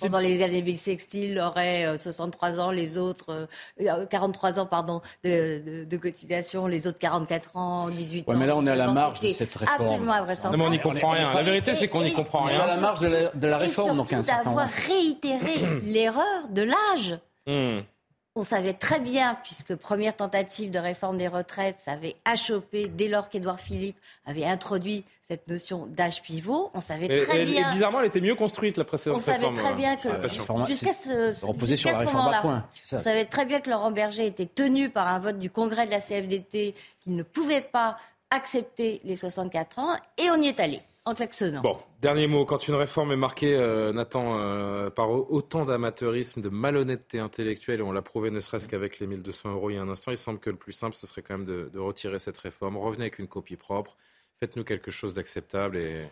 pendant 0.00 0.18
les 0.18 0.42
années 0.42 0.62
bissextiles 0.62 1.38
auraient 1.38 1.96
63 1.98 2.58
euh, 2.58 2.62
ans, 2.62 2.70
les 2.70 2.96
autres, 2.98 3.48
43 4.10 4.58
ans, 4.58 4.66
pardon, 4.66 5.00
de, 5.24 5.84
de, 5.84 5.96
cotisation, 5.96 6.66
les 6.66 6.86
autres 6.86 6.98
44 6.98 7.56
ans, 7.56 7.88
18 7.88 8.26
ouais, 8.26 8.34
ans. 8.34 8.38
mais 8.38 8.46
là, 8.46 8.56
on 8.56 8.66
est 8.66 8.70
à 8.70 8.76
la 8.76 8.92
marge 8.92 9.20
de 9.20 9.28
cette 9.28 9.54
réforme. 9.54 9.82
Absolument 9.82 10.12
invraisemblable. 10.12 10.62
on 10.62 10.70
n'y 10.70 10.80
comprend 10.80 11.10
rien. 11.10 11.32
La 11.34 11.42
vérité, 11.42 11.74
c'est 11.74 11.88
qu'on 11.88 12.02
n'y 12.02 12.12
comprend 12.12 12.42
rien. 12.42 12.58
On 12.58 12.60
est 12.60 12.70
à 12.70 12.74
la 12.74 12.80
marge 12.80 13.00
de 13.00 13.08
la, 13.08 13.30
de 13.30 13.46
la 13.46 13.58
réforme, 13.58 13.94
et 13.94 13.96
donc 13.96 14.12
un 14.12 14.22
certain 14.22 14.44
d'avoir 14.44 14.68
réitéré 14.68 15.54
l'erreur 15.82 16.48
de 16.50 16.62
l'âge. 16.62 17.18
Hmm. 17.46 17.80
On 18.38 18.44
savait 18.44 18.72
très 18.72 19.00
bien, 19.00 19.36
puisque 19.42 19.74
première 19.74 20.14
tentative 20.14 20.70
de 20.70 20.78
réforme 20.78 21.18
des 21.18 21.26
retraites, 21.26 21.80
ça 21.80 21.90
avait 21.90 22.14
achoppé 22.24 22.86
dès 22.86 23.08
lors 23.08 23.30
qu'Édouard 23.30 23.58
Philippe 23.58 23.96
avait 24.26 24.44
introduit 24.44 25.04
cette 25.24 25.48
notion 25.48 25.86
d'âge 25.86 26.22
pivot. 26.22 26.70
On 26.72 26.78
savait 26.78 27.18
très 27.18 27.44
bien. 27.44 27.72
Bizarrement, 27.72 27.98
elle 27.98 28.06
était 28.06 28.20
mieux 28.20 28.36
construite 28.36 28.76
la 28.76 28.84
précédente 28.84 29.20
réforme. 29.22 29.54
On 29.54 29.56
savait 29.56 29.66
très 29.66 29.74
bien 29.74 29.96
que 29.96 30.28
jusqu'à 30.68 30.92
ce, 30.92 31.32
jusqu 31.66 31.88
ce 31.88 32.04
moment-là, 32.04 32.64
on 32.92 32.98
savait 32.98 33.24
très 33.24 33.44
bien 33.44 33.60
que 33.60 33.70
Laurent 33.70 33.90
Berger 33.90 34.26
était 34.26 34.46
tenu 34.46 34.88
par 34.88 35.08
un 35.08 35.18
vote 35.18 35.40
du 35.40 35.50
Congrès 35.50 35.86
de 35.86 35.90
la 35.90 36.00
CFDT 36.00 36.76
qu'il 37.00 37.16
ne 37.16 37.24
pouvait 37.24 37.60
pas 37.60 37.96
accepter 38.30 39.00
les 39.02 39.16
64 39.16 39.80
ans, 39.80 39.96
et 40.16 40.30
on 40.30 40.40
y 40.40 40.46
est 40.46 40.60
allé. 40.60 40.80
Bon, 41.62 41.78
dernier 42.00 42.26
mot. 42.26 42.44
Quand 42.44 42.68
une 42.68 42.74
réforme 42.74 43.12
est 43.12 43.16
marquée, 43.16 43.54
euh, 43.54 43.92
Nathan, 43.92 44.38
euh, 44.38 44.90
par 44.90 45.10
autant 45.10 45.64
d'amateurisme, 45.64 46.40
de 46.40 46.48
malhonnêteté 46.48 47.18
intellectuelle, 47.18 47.80
et 47.80 47.82
on 47.82 47.92
l'a 47.92 48.02
prouvé 48.02 48.30
ne 48.30 48.40
serait-ce 48.40 48.68
qu'avec 48.68 48.98
les 48.98 49.06
1200 49.06 49.52
euros 49.52 49.70
il 49.70 49.74
y 49.74 49.78
a 49.78 49.82
un 49.82 49.88
instant, 49.88 50.10
il 50.10 50.18
semble 50.18 50.38
que 50.38 50.50
le 50.50 50.56
plus 50.56 50.72
simple, 50.72 50.94
ce 50.94 51.06
serait 51.06 51.22
quand 51.22 51.38
même 51.38 51.46
de, 51.46 51.78
retirer 51.78 52.18
cette 52.18 52.38
réforme. 52.38 52.76
Revenez 52.76 53.04
avec 53.04 53.18
une 53.18 53.28
copie 53.28 53.56
propre, 53.56 53.96
faites-nous 54.40 54.64
quelque 54.64 54.90
chose 54.90 55.14
d'acceptable 55.14 55.76
et. 55.76 56.06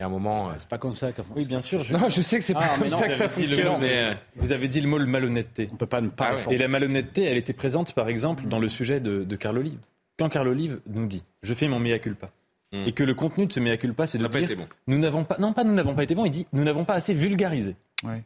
Il 0.00 0.02
y 0.02 0.04
a 0.04 0.06
un 0.06 0.10
moment. 0.10 0.50
C'est 0.56 0.68
pas 0.68 0.78
comme 0.78 0.96
ça 0.96 1.10
Oui, 1.36 1.44
bien 1.44 1.60
sûr. 1.60 1.84
Je, 1.84 1.92
non, 1.94 2.08
je 2.08 2.22
sais 2.22 2.38
que 2.38 2.42
c'est 2.42 2.54
pas 2.54 2.70
ah, 2.72 2.78
comme 2.78 2.90
ça 2.90 3.06
que 3.06 3.14
ça 3.14 3.28
fonctionne. 3.28 3.76
Mais... 3.78 4.16
Vous 4.34 4.50
avez 4.50 4.66
dit 4.66 4.80
le 4.80 4.88
mot 4.88 4.98
malhonnêteté. 4.98 5.68
On 5.70 5.76
peut 5.76 5.86
pas 5.86 6.00
ne 6.00 6.08
pas. 6.08 6.34
Ah 6.38 6.50
et 6.50 6.56
la 6.56 6.66
malhonnêteté, 6.66 7.24
elle 7.24 7.36
était 7.36 7.52
présente, 7.52 7.92
par 7.92 8.08
exemple, 8.08 8.44
dans 8.48 8.58
le 8.58 8.68
sujet 8.68 9.00
de, 9.00 9.22
de 9.22 9.36
Carl 9.36 9.58
Olive. 9.58 9.78
Quand 10.18 10.28
Carl 10.28 10.48
Olive 10.48 10.80
nous 10.86 11.06
dit 11.06 11.22
Je 11.42 11.54
fais 11.54 11.68
mon 11.68 11.78
mea 11.78 11.98
culpa. 11.98 12.30
Mm. 12.72 12.84
Et 12.86 12.92
que 12.92 13.04
le 13.04 13.14
contenu 13.14 13.46
de 13.46 13.52
ce 13.52 13.60
mea 13.60 13.76
culpa, 13.76 14.06
c'est 14.06 14.18
de 14.18 14.26
dire 14.26 14.48
nous 14.86 14.98
n'avons 14.98 15.24
pas, 15.24 15.36
non 15.38 15.52
pas 15.52 15.64
nous 15.64 15.74
n'avons 15.74 15.94
pas 15.94 16.04
été 16.04 16.14
bons, 16.14 16.24
il 16.24 16.30
dit 16.30 16.46
nous 16.52 16.64
n'avons 16.64 16.84
pas 16.84 16.94
assez 16.94 17.12
vulgarisé. 17.12 17.76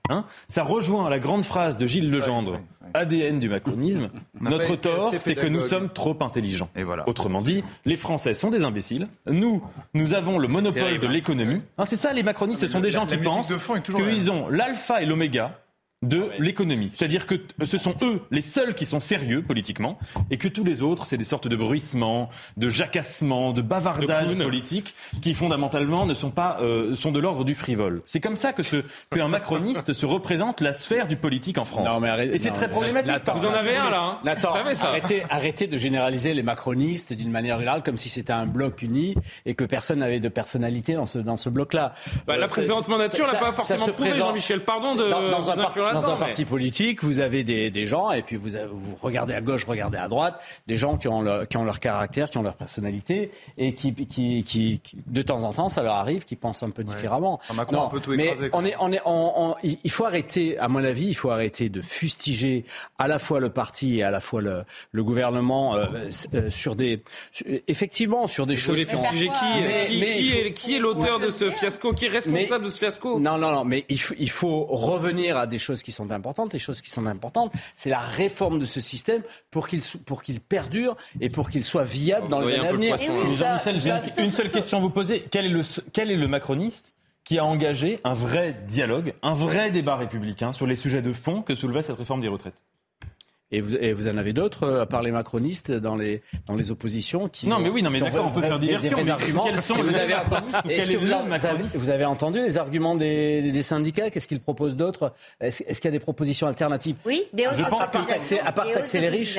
Hein? 0.08 0.24
Ça 0.48 0.62
rejoint 0.62 1.10
la 1.10 1.18
grande 1.18 1.44
phrase 1.44 1.76
de 1.76 1.86
Gilles 1.86 2.10
Legendre, 2.10 2.60
ADN 2.94 3.38
du 3.40 3.48
macronisme. 3.48 4.08
Notre 4.40 4.76
tort, 4.76 5.12
c'est 5.20 5.34
que 5.34 5.46
nous 5.46 5.60
sommes 5.60 5.90
trop 5.90 6.16
intelligents. 6.20 6.68
Et 6.76 6.82
voilà. 6.82 7.08
Autrement 7.08 7.42
dit, 7.42 7.62
les 7.84 7.96
Français 7.96 8.34
sont 8.34 8.50
des 8.50 8.64
imbéciles. 8.64 9.06
Nous, 9.26 9.62
nous 9.94 10.14
avons 10.14 10.38
le 10.38 10.48
monopole 10.48 10.98
de 10.98 11.06
l'économie. 11.06 11.60
Hein, 11.78 11.84
c'est 11.84 11.96
ça, 11.96 12.12
les 12.12 12.22
macronistes, 12.22 12.60
ce 12.60 12.68
sont 12.68 12.80
des 12.80 12.90
gens 12.90 13.06
qui 13.06 13.18
pensent 13.18 13.52
qu'ils 13.84 14.30
ont 14.30 14.48
l'alpha 14.48 15.02
et 15.02 15.06
l'oméga 15.06 15.58
de 16.06 16.28
ah 16.30 16.34
l'économie. 16.38 16.88
C'est-à-dire 16.90 17.26
que 17.26 17.34
ce 17.64 17.78
sont 17.78 17.94
eux 18.02 18.20
les 18.30 18.40
seuls 18.40 18.74
qui 18.74 18.86
sont 18.86 19.00
sérieux 19.00 19.42
politiquement 19.42 19.98
et 20.30 20.36
que 20.36 20.48
tous 20.48 20.64
les 20.64 20.82
autres, 20.82 21.06
c'est 21.06 21.16
des 21.16 21.24
sortes 21.24 21.48
de 21.48 21.56
bruissements, 21.56 22.30
de 22.56 22.68
jacassements, 22.68 23.52
de 23.52 23.62
bavardages 23.62 24.36
politiques 24.36 24.94
qui 25.22 25.34
fondamentalement 25.34 26.06
ne 26.06 26.14
sont 26.14 26.30
pas 26.30 26.58
euh, 26.60 26.94
sont 26.94 27.12
de 27.12 27.20
l'ordre 27.20 27.44
du 27.44 27.54
frivole. 27.54 28.02
C'est 28.06 28.20
comme 28.20 28.36
ça 28.36 28.52
que 28.52 28.62
ce 28.62 28.82
qu'un 29.10 29.28
macroniste 29.28 29.92
se 29.92 30.06
représente 30.06 30.60
la 30.60 30.72
sphère 30.72 31.08
du 31.08 31.16
politique 31.16 31.58
en 31.58 31.64
France. 31.64 31.86
Non, 31.88 32.00
mais 32.00 32.08
arrêtez, 32.08 32.34
et 32.34 32.38
c'est 32.38 32.50
très 32.50 32.68
problématique. 32.68 33.12
Vous 33.34 33.46
en 33.46 33.52
avez 33.52 33.76
un 33.76 33.90
là. 33.90 34.20
Hein 34.24 34.34
Vous 34.34 34.74
ça. 34.74 34.88
Arrêtez, 34.88 35.22
arrêtez 35.30 35.66
de 35.66 35.76
généraliser 35.76 36.34
les 36.34 36.42
macronistes 36.42 37.12
d'une 37.12 37.30
manière 37.30 37.58
générale 37.58 37.82
comme 37.82 37.96
si 37.96 38.08
c'était 38.08 38.32
un 38.32 38.46
bloc 38.46 38.82
uni 38.82 39.14
et 39.44 39.54
que 39.54 39.64
personne 39.64 40.00
n'avait 40.00 40.20
de 40.20 40.28
personnalité 40.28 40.94
dans 40.94 41.06
ce 41.06 41.18
dans 41.18 41.36
ce 41.36 41.48
bloc-là. 41.48 41.94
Bah, 42.26 42.36
la 42.36 42.44
euh, 42.44 42.48
précédente 42.48 42.88
mandature 42.88 43.26
n'a 43.26 43.38
pas 43.38 43.52
forcément 43.52 43.86
prouvé, 43.86 44.12
Jean-Michel. 44.12 44.60
Pardon 44.60 44.94
de 44.94 45.08
dans, 45.08 45.30
dans 45.30 45.50
un 45.50 45.56
dans 46.00 46.10
un 46.10 46.16
parti 46.16 46.44
politique, 46.44 47.02
vous 47.02 47.20
avez 47.20 47.44
des, 47.44 47.70
des 47.70 47.86
gens, 47.86 48.10
et 48.10 48.22
puis 48.22 48.36
vous, 48.36 48.50
vous 48.72 48.96
regardez 49.00 49.34
à 49.34 49.40
gauche, 49.40 49.64
regardez 49.64 49.98
à 49.98 50.08
droite, 50.08 50.40
des 50.66 50.76
gens 50.76 50.96
qui 50.96 51.08
ont, 51.08 51.22
leur, 51.22 51.48
qui 51.48 51.56
ont 51.56 51.64
leur 51.64 51.80
caractère, 51.80 52.30
qui 52.30 52.38
ont 52.38 52.42
leur 52.42 52.56
personnalité, 52.56 53.30
et 53.58 53.74
qui, 53.74 53.94
qui, 53.94 54.42
qui, 54.44 54.80
de 55.06 55.22
temps 55.22 55.42
en 55.42 55.52
temps, 55.52 55.68
ça 55.68 55.82
leur 55.82 55.94
arrive, 55.94 56.24
qui 56.24 56.36
pensent 56.36 56.62
un 56.62 56.70
peu 56.70 56.84
différemment. 56.84 57.40
non, 57.72 57.86
un 57.86 57.88
peu 57.88 58.00
tout 58.00 58.12
mais 58.16 58.32
on 58.52 58.64
est, 58.64 58.74
on 58.78 58.92
est, 58.92 59.00
on, 59.04 59.54
il 59.62 59.90
faut 59.90 60.04
arrêter, 60.04 60.58
à 60.58 60.68
mon 60.68 60.82
avis, 60.84 61.06
il 61.06 61.14
faut 61.14 61.30
arrêter 61.30 61.68
de 61.68 61.80
fustiger 61.80 62.64
à 62.98 63.08
la 63.08 63.18
fois 63.18 63.40
le 63.40 63.50
parti 63.50 63.98
et 63.98 64.02
à 64.02 64.10
la 64.10 64.20
fois 64.20 64.40
le, 64.40 64.64
le 64.92 65.04
gouvernement 65.04 65.76
euh, 65.76 65.86
euh, 66.34 66.50
sur 66.50 66.76
des, 66.76 67.02
effectivement, 67.68 68.26
sur 68.26 68.46
des 68.46 68.56
choses. 68.56 68.76
Qui, 68.76 68.86
qui, 68.86 69.28
mais, 69.62 70.10
qui, 70.10 70.32
est, 70.32 70.52
qui 70.52 70.76
est 70.76 70.78
l'auteur 70.78 71.18
de 71.18 71.30
ce 71.30 71.50
fiasco 71.50 71.92
Qui 71.92 72.06
est 72.06 72.08
responsable 72.08 72.64
de 72.64 72.70
ce 72.70 72.78
fiasco? 72.78 73.18
Non, 73.18 73.38
non, 73.38 73.52
non, 73.52 73.64
mais 73.64 73.84
il 73.88 74.30
faut 74.30 74.64
revenir 74.64 75.36
à 75.36 75.46
des 75.46 75.58
choses 75.58 75.75
choses 75.76 75.82
qui 75.82 75.92
sont 75.92 76.10
importantes. 76.10 76.52
Les 76.52 76.58
choses 76.58 76.80
qui 76.80 76.90
sont 76.90 77.06
importantes, 77.06 77.52
c'est 77.74 77.90
la 77.90 78.00
réforme 78.00 78.58
de 78.58 78.64
ce 78.64 78.80
système 78.80 79.22
pour 79.50 79.68
qu'il 79.68 79.80
pour 80.04 80.22
qu'il 80.22 80.40
perdure 80.40 80.96
et 81.20 81.28
pour 81.28 81.50
qu'il 81.50 81.64
soit 81.64 81.84
viable 81.84 82.28
dans. 82.28 82.42
Jean-Michel, 82.42 83.80
j'ai 83.80 84.24
une 84.24 84.30
seule 84.30 84.50
question 84.50 84.78
à 84.78 84.80
vous 84.80 84.90
poser. 84.90 85.26
Quel 85.30 85.44
est 85.44 85.50
le, 85.50 85.62
quel 85.92 86.10
est 86.10 86.16
le 86.16 86.28
macroniste 86.28 86.94
qui 87.24 87.38
a 87.38 87.44
engagé 87.44 88.00
un 88.04 88.14
vrai 88.14 88.56
dialogue, 88.66 89.12
un 89.22 89.34
vrai 89.34 89.70
débat 89.70 89.96
républicain 89.96 90.52
sur 90.52 90.66
les 90.66 90.76
sujets 90.76 91.02
de 91.02 91.12
fond 91.12 91.42
que 91.42 91.54
soulevait 91.54 91.82
cette 91.82 91.98
réforme 91.98 92.20
des 92.20 92.28
retraites? 92.28 92.62
Et 93.52 93.60
vous, 93.60 93.76
et 93.76 93.92
vous, 93.92 94.08
en 94.08 94.16
avez 94.16 94.32
d'autres, 94.32 94.64
euh, 94.64 94.82
à 94.82 94.86
part 94.86 95.02
les 95.02 95.12
macronistes, 95.12 95.70
dans 95.70 95.94
les, 95.94 96.22
dans 96.46 96.54
les 96.54 96.70
oppositions 96.70 97.28
qui. 97.28 97.46
Non, 97.46 97.60
mais 97.60 97.68
oui, 97.68 97.82
non, 97.82 97.90
mais 97.90 98.00
d'accord, 98.00 98.26
on 98.26 98.30
peut 98.30 98.42
faire 98.42 98.58
diversion. 98.58 98.98
Mais 99.02 99.10
arguments. 99.10 99.44
Quels 99.44 99.60
sont 99.60 99.74
vous 99.74 99.96
avez 99.96 100.14
entendu, 100.14 100.52
vous, 101.74 101.90
avez, 101.90 102.04
entendu 102.04 102.40
les 102.40 102.58
arguments 102.58 102.96
des, 102.96 103.52
des 103.52 103.62
syndicats? 103.62 104.10
Qu'est-ce 104.10 104.28
qu'ils 104.28 104.40
proposent 104.40 104.76
d'autres? 104.76 105.12
Est-ce 105.40 105.62
qu'il 105.62 105.84
y 105.84 105.88
a 105.88 105.92
des 105.92 106.00
propositions 106.00 106.46
alternatives? 106.46 106.96
Oui, 107.04 107.24
des 107.32 107.46
hausses 107.46 107.56
Je 107.56 107.64
pense 107.64 107.88
que, 107.88 108.46
à 108.46 108.52
part 108.52 108.70
taxer 108.70 109.00
les 109.00 109.08
riches 109.08 109.38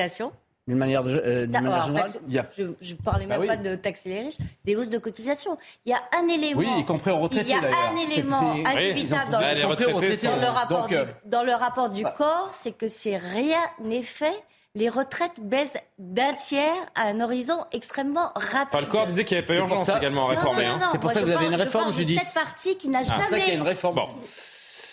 d'une 0.68 0.76
manière, 0.76 1.02
de, 1.02 1.22
euh, 1.24 1.46
manière 1.46 1.86
générale 1.86 2.10
Je 2.52 2.92
ne 2.92 2.98
parlais 3.02 3.24
même 3.24 3.40
bah 3.40 3.46
pas 3.46 3.56
de 3.56 3.74
taxer 3.74 4.10
les 4.10 4.20
riches, 4.20 4.36
des 4.66 4.76
hausses 4.76 4.90
de 4.90 4.98
cotisation. 4.98 5.56
Il 5.86 5.92
y 5.92 5.94
a 5.94 6.02
un 6.14 6.28
élément. 6.28 6.60
Oui, 6.60 6.68
y 6.78 6.84
compris 6.84 7.10
aux 7.10 7.18
retraités. 7.18 7.48
Il 7.48 7.52
y 7.52 7.54
a 7.54 7.90
un 7.90 7.96
élément 7.96 8.52
indubitable 8.66 9.30
dans, 9.32 9.40
le, 9.40 10.46
rapport 10.50 10.86
du, 10.86 10.96
dans 11.24 11.42
le 11.42 11.52
rapport 11.52 11.88
du 11.88 12.04
corps, 12.18 12.50
c'est 12.52 12.72
que 12.72 12.86
si 12.86 13.16
rien 13.16 13.56
n'est 13.80 14.02
fait, 14.02 14.44
les 14.74 14.90
retraites 14.90 15.40
baissent 15.40 15.78
d'un 15.98 16.34
tiers 16.34 16.74
à 16.94 17.04
un 17.04 17.20
horizon 17.20 17.64
extrêmement 17.72 18.30
rapide. 18.34 18.68
Enfin, 18.70 18.80
le 18.82 18.86
corps 18.88 19.06
disait 19.06 19.24
qu'il 19.24 19.36
n'y 19.36 19.38
avait 19.38 19.46
pas 19.46 19.54
urgence 19.54 19.88
également 19.88 20.26
à 20.26 20.34
réformer. 20.34 20.66
Hein. 20.66 20.80
C'est 20.92 21.00
pour 21.00 21.10
ça 21.10 21.20
que 21.20 21.24
vous 21.24 21.32
avez 21.32 21.46
une 21.46 21.54
réforme, 21.54 21.90
Judith. 21.92 22.20
Cette 22.22 22.34
partie 22.34 22.76
qui 22.76 22.88
n'a 22.88 23.02
jamais. 23.02 23.24
C'est 23.24 23.30
ça 23.30 23.38
qu'il 23.40 23.48
y 23.48 23.56
a 23.56 23.58
une 23.58 23.66
réforme. 23.66 23.94
Bon. 23.94 24.08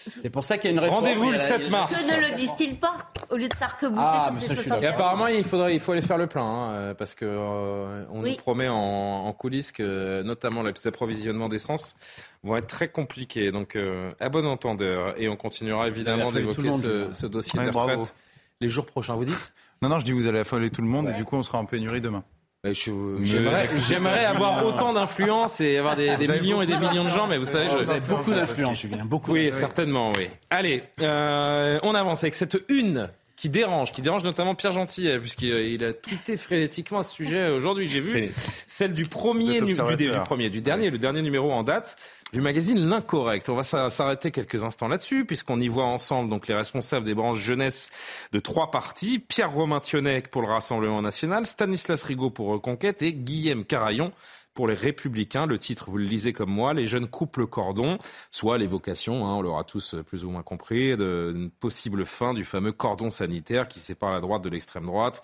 C'est 0.10 0.30
pour 0.30 0.44
ça 0.44 0.58
qu'il 0.58 0.70
y 0.70 0.74
a 0.74 0.76
une 0.76 0.80
réforme. 0.80 1.04
Rendez-vous 1.04 1.32
le 1.32 1.38
7 1.38 1.70
mars. 1.70 1.92
Que 1.92 2.16
ne 2.16 2.30
le 2.30 2.36
disent-ils 2.36 2.78
pas 2.78 3.12
au 3.30 3.38
lieu 3.38 3.48
de 3.48 3.56
s'arc-bouter 3.56 4.02
ah, 4.02 4.32
sur 4.34 4.50
ces 4.50 4.56
60 4.56 4.84
Et 4.84 4.88
apparemment, 4.88 5.28
il 5.28 5.44
faudrait, 5.44 5.74
il 5.74 5.80
faut 5.80 5.92
aller 5.92 6.02
faire 6.02 6.18
le 6.18 6.28
plein, 6.28 6.44
hein, 6.44 6.72
euh, 6.74 6.94
parce 6.94 7.16
que 7.16 7.26
euh, 7.26 8.06
on 8.10 8.22
nous 8.22 8.36
promet 8.36 8.68
en, 8.68 9.32
coulisses 9.34 9.72
que, 9.72 10.22
notamment, 10.24 10.64
les 10.64 10.74
approvisionnements 10.88 11.50
d'essence 11.50 11.96
vont 12.44 12.56
être 12.56 12.68
très 12.68 12.90
compliqués. 12.90 13.52
Donc, 13.52 13.76
euh, 13.76 14.12
à 14.20 14.30
bon 14.30 14.46
entendeur, 14.46 15.20
et 15.20 15.28
on 15.28 15.36
continuera 15.36 15.88
évidemment 15.88 16.32
d'évoquer 16.32 16.72
ce, 16.72 17.12
ce, 17.12 17.26
dossier 17.26 17.60
de 17.60 17.70
retraite 17.70 18.14
les 18.62 18.70
jours 18.70 18.86
prochains. 18.86 19.16
Vous 19.16 19.26
dites? 19.26 19.54
Non, 19.82 19.90
non, 19.90 20.00
je 20.00 20.06
dis 20.06 20.12
vous 20.12 20.28
allez 20.28 20.40
affoler 20.40 20.70
tout 20.70 20.82
le 20.82 20.88
monde, 20.88 21.10
et 21.10 21.14
du 21.14 21.26
coup, 21.26 21.36
on 21.36 21.42
sera 21.42 21.58
en 21.58 21.66
pénurie 21.66 22.02
demain. 22.02 22.24
J'aimerais 23.24 24.26
avoir 24.26 24.66
autant 24.66 24.94
d'influence 24.94 25.62
et 25.62 25.78
avoir 25.78 25.96
des, 25.96 26.18
millions 26.18 26.62
et 26.62 26.68
des 26.68 26.78
millions 26.78 27.04
de 27.04 27.10
gens, 27.10 27.28
mais 27.28 27.38
vous 27.38 27.46
savez, 27.46 27.68
je... 27.70 28.00
beaucoup 28.08 28.32
d'influence, 28.32 28.80
Julien. 28.80 29.06
Beaucoup. 29.06 29.32
Oui, 29.32 29.50
certainement, 29.52 30.10
oui. 30.18 30.28
Allez, 30.50 30.84
euh, 31.02 31.80
on 31.84 31.96
avance 31.96 32.24
avec 32.24 32.36
cette 32.36 32.58
une 32.70 33.10
qui 33.36 33.50
dérange, 33.50 33.92
qui 33.92 34.02
dérange 34.02 34.24
notamment 34.24 34.56
Pierre 34.56 34.72
Gentil, 34.72 35.10
puisqu'il 35.20 35.84
a 35.84 35.94
tweeté 35.94 36.38
frénétiquement 36.38 37.00
à 37.00 37.04
ce 37.04 37.14
sujet 37.14 37.50
aujourd'hui. 37.50 37.88
J'ai 37.88 38.00
vu 38.00 38.30
celle 38.66 38.94
du 38.94 39.04
premier, 39.04 39.60
du, 39.60 39.74
du, 39.74 39.76
premier, 40.26 40.50
du 40.50 40.62
dernier, 40.62 40.90
le 40.90 40.98
dernier 40.98 41.22
numéro 41.22 41.52
en 41.52 41.64
date 41.64 41.98
du 42.34 42.42
magazine 42.42 42.80
L'Incorrect. 42.90 43.50
On 43.50 43.56
va 43.56 43.90
s'arrêter 43.90 44.32
quelques 44.32 44.64
instants 44.64 44.88
là-dessus, 44.88 45.26
puisqu'on 45.26 45.60
y 45.60 45.68
voit 45.68 45.86
ensemble 45.86 46.30
donc 46.30 46.48
les 46.48 46.56
responsables 46.56 47.06
des 47.06 47.14
branches 47.14 47.40
jeunesse 47.40 47.92
de 48.32 48.40
trois 48.40 48.72
partis 48.72 49.20
Pierre 49.20 49.52
Romain 49.52 49.80
Thionnet 49.80 50.24
pour 50.32 50.42
le 50.42 50.48
Rassemblement 50.48 51.02
National, 51.02 51.46
Stanislas 51.46 52.04
Rigaud 52.04 52.30
pour 52.30 52.48
Reconquête 52.48 53.02
et 53.02 53.14
Guillaume 53.14 53.66
Carayon 53.66 54.12
pour 54.56 54.68
les 54.68 54.74
Républicains. 54.74 55.46
Le 55.46 55.60
titre, 55.60 55.92
vous 55.92 56.00
le 56.00 56.06
lisez 56.06 56.34
comme 56.34 56.50
moi, 56.50 56.74
les 56.74 56.88
jeunes 56.88 57.08
coupent 57.08 57.38
le 57.38 57.46
cordon, 57.46 58.00
soit 58.32 58.58
l'évocation, 58.58 59.28
hein, 59.28 59.36
on 59.36 59.42
l'aura 59.44 59.64
tous 59.64 59.96
plus 60.08 60.26
ou 60.26 60.32
moins 60.32 60.42
compris, 60.42 60.98
d'une 60.98 61.52
possible 61.52 62.06
fin 62.06 62.34
du 62.34 62.44
fameux 62.44 62.72
cordon 62.72 63.12
sanitaire 63.12 63.68
qui 63.68 63.80
sépare 63.80 64.12
la 64.12 64.22
droite 64.22 64.44
de 64.44 64.50
l'extrême 64.50 64.86
droite 64.86 65.22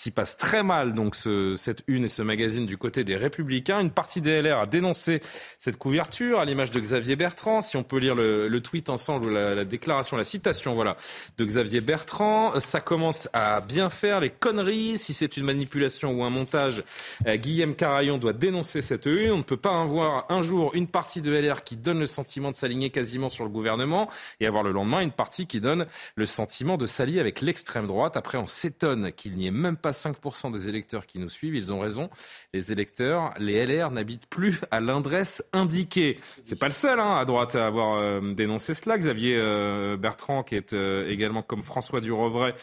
qui 0.00 0.10
passe 0.10 0.36
très 0.38 0.62
mal, 0.62 0.94
donc 0.94 1.14
ce, 1.14 1.54
cette 1.56 1.82
une 1.86 2.04
et 2.04 2.08
ce 2.08 2.22
magazine 2.22 2.64
du 2.64 2.78
côté 2.78 3.04
des 3.04 3.16
Républicains. 3.16 3.80
Une 3.80 3.90
partie 3.90 4.22
des 4.22 4.40
LR 4.40 4.60
a 4.60 4.66
dénoncé 4.66 5.20
cette 5.58 5.76
couverture, 5.76 6.40
à 6.40 6.46
l'image 6.46 6.70
de 6.70 6.80
Xavier 6.80 7.16
Bertrand. 7.16 7.60
Si 7.60 7.76
on 7.76 7.82
peut 7.82 7.98
lire 7.98 8.14
le, 8.14 8.48
le 8.48 8.60
tweet 8.62 8.88
ensemble, 8.88 9.30
la, 9.30 9.54
la, 9.54 9.64
déclaration, 9.66 10.16
la 10.16 10.24
citation, 10.24 10.74
voilà, 10.74 10.96
de 11.36 11.44
Xavier 11.44 11.82
Bertrand, 11.82 12.58
ça 12.60 12.80
commence 12.80 13.28
à 13.34 13.60
bien 13.60 13.90
faire 13.90 14.20
les 14.20 14.30
conneries. 14.30 14.96
Si 14.96 15.12
c'est 15.12 15.36
une 15.36 15.44
manipulation 15.44 16.12
ou 16.12 16.24
un 16.24 16.30
montage, 16.30 16.82
euh, 17.26 17.36
Guillaume 17.36 17.74
Carayon 17.74 18.16
doit 18.16 18.32
dénoncer 18.32 18.69
cette 18.70 19.06
une. 19.06 19.32
On 19.32 19.38
ne 19.38 19.42
peut 19.42 19.56
pas 19.56 19.80
avoir 19.80 20.26
un 20.30 20.42
jour 20.42 20.70
une 20.74 20.86
partie 20.86 21.20
de 21.22 21.32
LR 21.32 21.64
qui 21.64 21.76
donne 21.76 21.98
le 21.98 22.06
sentiment 22.06 22.50
de 22.50 22.56
s'aligner 22.56 22.90
quasiment 22.90 23.28
sur 23.28 23.44
le 23.44 23.50
gouvernement 23.50 24.08
et 24.38 24.46
avoir 24.46 24.62
le 24.62 24.70
lendemain 24.70 25.00
une 25.00 25.10
partie 25.10 25.46
qui 25.46 25.60
donne 25.60 25.86
le 26.14 26.26
sentiment 26.26 26.76
de 26.76 26.86
s'allier 26.86 27.18
avec 27.18 27.40
l'extrême 27.40 27.86
droite. 27.86 28.16
Après, 28.16 28.38
on 28.38 28.46
s'étonne 28.46 29.12
qu'il 29.12 29.34
n'y 29.34 29.46
ait 29.46 29.50
même 29.50 29.76
pas 29.76 29.90
5% 29.90 30.52
des 30.52 30.68
électeurs 30.68 31.06
qui 31.06 31.18
nous 31.18 31.28
suivent. 31.28 31.56
Ils 31.56 31.72
ont 31.72 31.80
raison. 31.80 32.10
Les 32.52 32.70
électeurs, 32.70 33.34
les 33.38 33.66
LR 33.66 33.90
n'habitent 33.90 34.28
plus 34.28 34.60
à 34.70 34.80
l'adresse 34.80 35.42
indiquée. 35.52 36.18
C'est 36.44 36.58
pas 36.58 36.66
le 36.66 36.72
seul 36.72 37.00
hein, 37.00 37.16
à 37.16 37.24
droite 37.24 37.56
à 37.56 37.66
avoir 37.66 37.98
euh, 37.98 38.20
dénoncé 38.34 38.74
cela. 38.74 38.98
Xavier 38.98 39.36
euh, 39.36 39.96
Bertrand, 39.96 40.42
qui 40.42 40.54
est 40.54 40.72
euh, 40.72 41.08
également 41.08 41.42
comme 41.42 41.62
François 41.62 42.00
Durovray, 42.00 42.54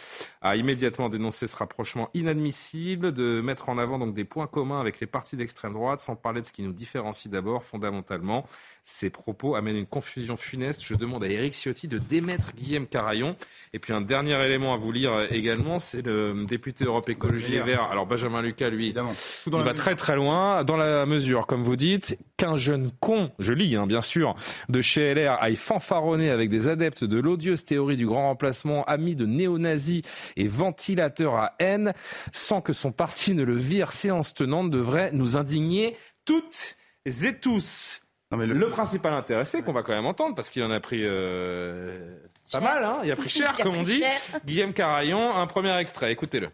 a 0.41 0.55
immédiatement 0.55 1.10
dénoncé 1.10 1.47
ce 1.47 1.55
rapprochement 1.55 2.10
inadmissible 2.14 3.12
de 3.12 3.41
mettre 3.41 3.70
en 3.70 3.78
avant 3.78 3.99
donc 3.99 4.14
des 4.14 4.26
points 4.26 4.47
communs 4.47 4.80
avec 4.80 4.99
les 4.99 5.08
partis 5.08 5.36
d'extrême 5.36 5.74
droite, 5.74 5.97
sans 6.00 6.16
parler 6.16 6.41
de 6.41 6.45
ce 6.45 6.52
qui 6.52 6.64
nous 6.64 6.74
différencie 6.74 7.32
d'abord 7.32 7.64
fondamentalement. 7.64 8.45
Ces 8.89 9.09
propos 9.09 9.55
amènent 9.55 9.75
une 9.75 9.85
confusion 9.85 10.38
funeste. 10.38 10.81
Je 10.81 10.95
demande 10.95 11.21
à 11.21 11.27
Éric 11.27 11.53
Ciotti 11.53 11.89
de 11.89 11.97
démettre 11.97 12.53
Guillaume 12.55 12.88
Carayon. 12.88 13.35
Et 13.73 13.79
puis 13.79 13.91
un 13.91 13.99
dernier 13.99 14.41
élément 14.45 14.73
à 14.73 14.77
vous 14.77 14.93
lire 14.93 15.27
également, 15.29 15.77
c'est 15.77 16.01
le 16.01 16.45
député 16.45 16.85
Europe 16.85 17.09
Écologie 17.09 17.51
Les 17.51 17.59
Verts. 17.59 17.83
Alors 17.91 18.05
Benjamin 18.05 18.41
Lucas, 18.41 18.69
lui, 18.69 18.88
il 18.88 19.51
va 19.51 19.73
très 19.73 19.95
très 19.95 20.15
loin, 20.15 20.63
dans 20.63 20.77
la 20.77 21.05
mesure, 21.05 21.47
comme 21.47 21.63
vous 21.63 21.75
dites, 21.75 22.17
qu'un 22.38 22.55
jeune 22.55 22.91
con, 23.01 23.29
je 23.39 23.51
lis 23.51 23.75
hein, 23.75 23.88
bien 23.88 23.99
sûr, 23.99 24.35
de 24.69 24.79
chez 24.79 25.13
LR 25.13 25.35
aille 25.41 25.57
fanfaronner 25.57 26.29
avec 26.29 26.49
des 26.49 26.69
adeptes 26.69 27.03
de 27.03 27.19
l'odieuse 27.19 27.65
théorie 27.65 27.97
du 27.97 28.07
grand 28.07 28.29
remplacement, 28.29 28.85
amis 28.85 29.17
de 29.17 29.25
néo-nazis 29.25 30.01
et 30.38 30.47
ventilateur 30.47 31.35
à 31.35 31.55
haine, 31.59 31.91
sans 32.31 32.61
que 32.61 32.71
son 32.71 32.93
parti 32.93 33.35
ne 33.35 33.43
le 33.43 33.57
vire 33.57 33.91
séance 33.91 34.33
tenante, 34.33 34.71
devrait 34.71 35.11
nous 35.11 35.35
indigner 35.35 35.97
toutes 36.23 36.77
et 37.05 37.33
tous 37.33 38.07
le... 38.32 38.67
principal 38.67 39.13
intéressé 39.13 39.61
qu'on 39.61 39.73
va 39.73 39.84
quand 39.84 39.93
même 39.93 40.05
entendre, 40.05 40.36
parce 40.36 40.49
qu'il 40.49 40.63
en 40.63 40.71
a 40.71 40.80
pris 40.80 41.01
euh, 41.03 42.17
pas 42.51 42.59
mal, 42.59 42.84
hein. 42.84 42.99
Il 43.03 43.11
a 43.11 43.15
pris 43.15 43.30
cher, 43.30 43.55
comme 43.57 43.75
on 43.75 43.84
dit, 43.84 44.03
Guillaume 44.45 44.73
Carayon, 44.73 45.36
un 45.36 45.47
premier 45.47 45.75
extrait, 45.78 46.11
écoutez-le. 46.11 46.49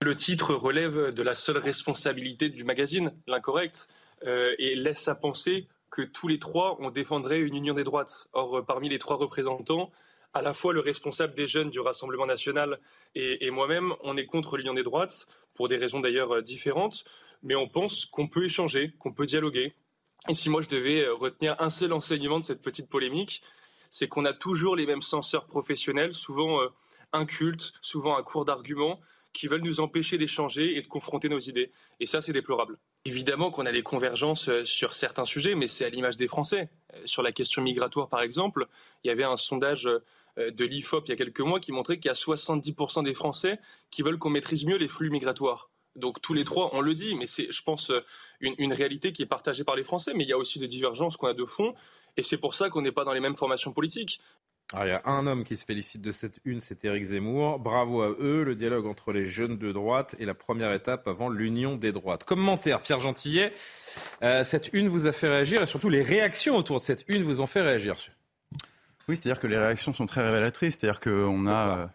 Le 0.00 0.16
titre 0.16 0.54
relève 0.54 1.12
de 1.12 1.22
la 1.22 1.34
seule 1.34 1.58
responsabilité 1.58 2.50
du 2.50 2.62
magazine, 2.64 3.12
l'incorrect, 3.26 3.88
euh, 4.26 4.54
et 4.58 4.74
laisse 4.74 5.08
à 5.08 5.14
penser 5.14 5.66
que 5.90 6.02
tous 6.02 6.28
les 6.28 6.38
trois, 6.38 6.76
on 6.80 6.90
défendrait 6.90 7.40
une 7.40 7.56
union 7.56 7.74
des 7.74 7.84
droites. 7.84 8.28
Or, 8.32 8.64
parmi 8.64 8.88
les 8.88 8.98
trois 8.98 9.16
représentants, 9.16 9.90
à 10.34 10.42
la 10.42 10.54
fois 10.54 10.72
le 10.72 10.80
responsable 10.80 11.34
des 11.34 11.48
jeunes 11.48 11.70
du 11.70 11.80
Rassemblement 11.80 12.26
national 12.26 12.78
et, 13.14 13.46
et 13.46 13.50
moi-même, 13.50 13.94
on 14.02 14.16
est 14.16 14.26
contre 14.26 14.56
l'union 14.56 14.74
des 14.74 14.82
droites, 14.82 15.26
pour 15.54 15.68
des 15.68 15.78
raisons 15.78 16.00
d'ailleurs 16.00 16.42
différentes, 16.42 17.04
mais 17.42 17.54
on 17.54 17.66
pense 17.66 18.04
qu'on 18.04 18.28
peut 18.28 18.44
échanger, 18.44 18.92
qu'on 18.98 19.12
peut 19.12 19.26
dialoguer, 19.26 19.74
et 20.26 20.34
si 20.34 20.50
moi 20.50 20.62
je 20.62 20.68
devais 20.68 21.04
euh, 21.04 21.14
retenir 21.14 21.54
un 21.58 21.70
seul 21.70 21.92
enseignement 21.92 22.40
de 22.40 22.44
cette 22.44 22.60
petite 22.60 22.88
polémique, 22.88 23.42
c'est 23.90 24.08
qu'on 24.08 24.24
a 24.24 24.32
toujours 24.32 24.76
les 24.76 24.86
mêmes 24.86 25.02
censeurs 25.02 25.46
professionnels, 25.46 26.12
souvent 26.12 26.60
euh, 26.60 26.68
incultes, 27.12 27.72
souvent 27.80 28.16
à 28.16 28.22
court 28.22 28.44
d'arguments, 28.44 29.00
qui 29.32 29.46
veulent 29.46 29.62
nous 29.62 29.80
empêcher 29.80 30.18
d'échanger 30.18 30.76
et 30.76 30.82
de 30.82 30.86
confronter 30.86 31.28
nos 31.28 31.38
idées. 31.38 31.70
Et 32.00 32.06
ça, 32.06 32.20
c'est 32.20 32.32
déplorable. 32.32 32.78
Évidemment 33.04 33.50
qu'on 33.50 33.66
a 33.66 33.72
des 33.72 33.82
convergences 33.82 34.48
euh, 34.48 34.64
sur 34.64 34.92
certains 34.92 35.24
sujets, 35.24 35.54
mais 35.54 35.68
c'est 35.68 35.84
à 35.84 35.90
l'image 35.90 36.16
des 36.16 36.28
Français. 36.28 36.68
Sur 37.04 37.22
la 37.22 37.32
question 37.32 37.62
migratoire, 37.62 38.08
par 38.08 38.20
exemple, 38.20 38.66
il 39.04 39.08
y 39.08 39.10
avait 39.10 39.24
un 39.24 39.36
sondage 39.36 39.88
de 40.36 40.64
l'IFOP 40.64 41.06
il 41.06 41.10
y 41.10 41.12
a 41.12 41.16
quelques 41.16 41.40
mois 41.40 41.58
qui 41.58 41.72
montrait 41.72 41.98
qu'il 41.98 42.08
y 42.08 42.12
a 42.12 42.14
70% 42.14 43.02
des 43.02 43.14
Français 43.14 43.58
qui 43.90 44.02
veulent 44.02 44.18
qu'on 44.18 44.30
maîtrise 44.30 44.64
mieux 44.64 44.76
les 44.76 44.86
flux 44.86 45.10
migratoires. 45.10 45.68
Donc 45.98 46.20
tous 46.20 46.34
les 46.34 46.44
trois, 46.44 46.70
on 46.74 46.80
le 46.80 46.94
dit, 46.94 47.14
mais 47.14 47.26
c'est, 47.26 47.50
je 47.50 47.62
pense, 47.62 47.90
euh, 47.90 48.00
une, 48.40 48.72
réalité 48.72 49.12
qui 49.12 49.22
est 49.22 49.26
partagée 49.26 49.64
par 49.64 49.76
les 49.76 49.84
Français. 49.84 50.12
Mais 50.14 50.24
il 50.24 50.28
y 50.28 50.32
a 50.32 50.38
aussi 50.38 50.58
des 50.58 50.68
divergences 50.68 51.16
qu'on 51.16 51.28
a 51.28 51.34
de 51.34 51.44
fond, 51.44 51.74
et 52.16 52.22
c'est 52.22 52.38
pour 52.38 52.54
ça 52.54 52.70
qu'on 52.70 52.82
n'est 52.82 52.92
pas 52.92 53.04
dans 53.04 53.12
les 53.12 53.20
mêmes 53.20 53.36
formations 53.36 53.72
politiques. 53.72 54.20
Alors, 54.74 54.84
il 54.84 54.90
y 54.90 54.92
a 54.92 55.02
un 55.06 55.26
homme 55.26 55.44
qui 55.44 55.56
se 55.56 55.64
félicite 55.64 56.02
de 56.02 56.10
cette 56.10 56.40
une, 56.44 56.60
c'est 56.60 56.84
Éric 56.84 57.02
Zemmour. 57.02 57.58
Bravo 57.58 58.02
à 58.02 58.10
eux. 58.20 58.42
Le 58.42 58.54
dialogue 58.54 58.86
entre 58.86 59.12
les 59.12 59.24
jeunes 59.24 59.56
de 59.56 59.72
droite 59.72 60.14
est 60.18 60.26
la 60.26 60.34
première 60.34 60.74
étape 60.74 61.08
avant 61.08 61.30
l'union 61.30 61.76
des 61.76 61.90
droites. 61.90 62.24
Commentaire, 62.24 62.80
Pierre 62.80 63.00
Gentillet. 63.00 63.54
Euh, 64.22 64.44
cette 64.44 64.70
une 64.74 64.88
vous 64.88 65.06
a 65.06 65.12
fait 65.12 65.28
réagir 65.28 65.62
et 65.62 65.66
surtout 65.66 65.88
les 65.88 66.02
réactions 66.02 66.54
autour 66.54 66.76
de 66.76 66.82
cette 66.82 67.06
une 67.08 67.22
vous 67.22 67.40
ont 67.40 67.46
fait 67.46 67.62
réagir. 67.62 67.96
Oui, 69.08 69.16
c'est-à-dire 69.16 69.40
que 69.40 69.46
les 69.46 69.56
réactions 69.56 69.94
sont 69.94 70.04
très 70.04 70.20
révélatrices. 70.20 70.76
C'est-à-dire 70.78 71.00
qu'on 71.00 71.46
a 71.46 71.90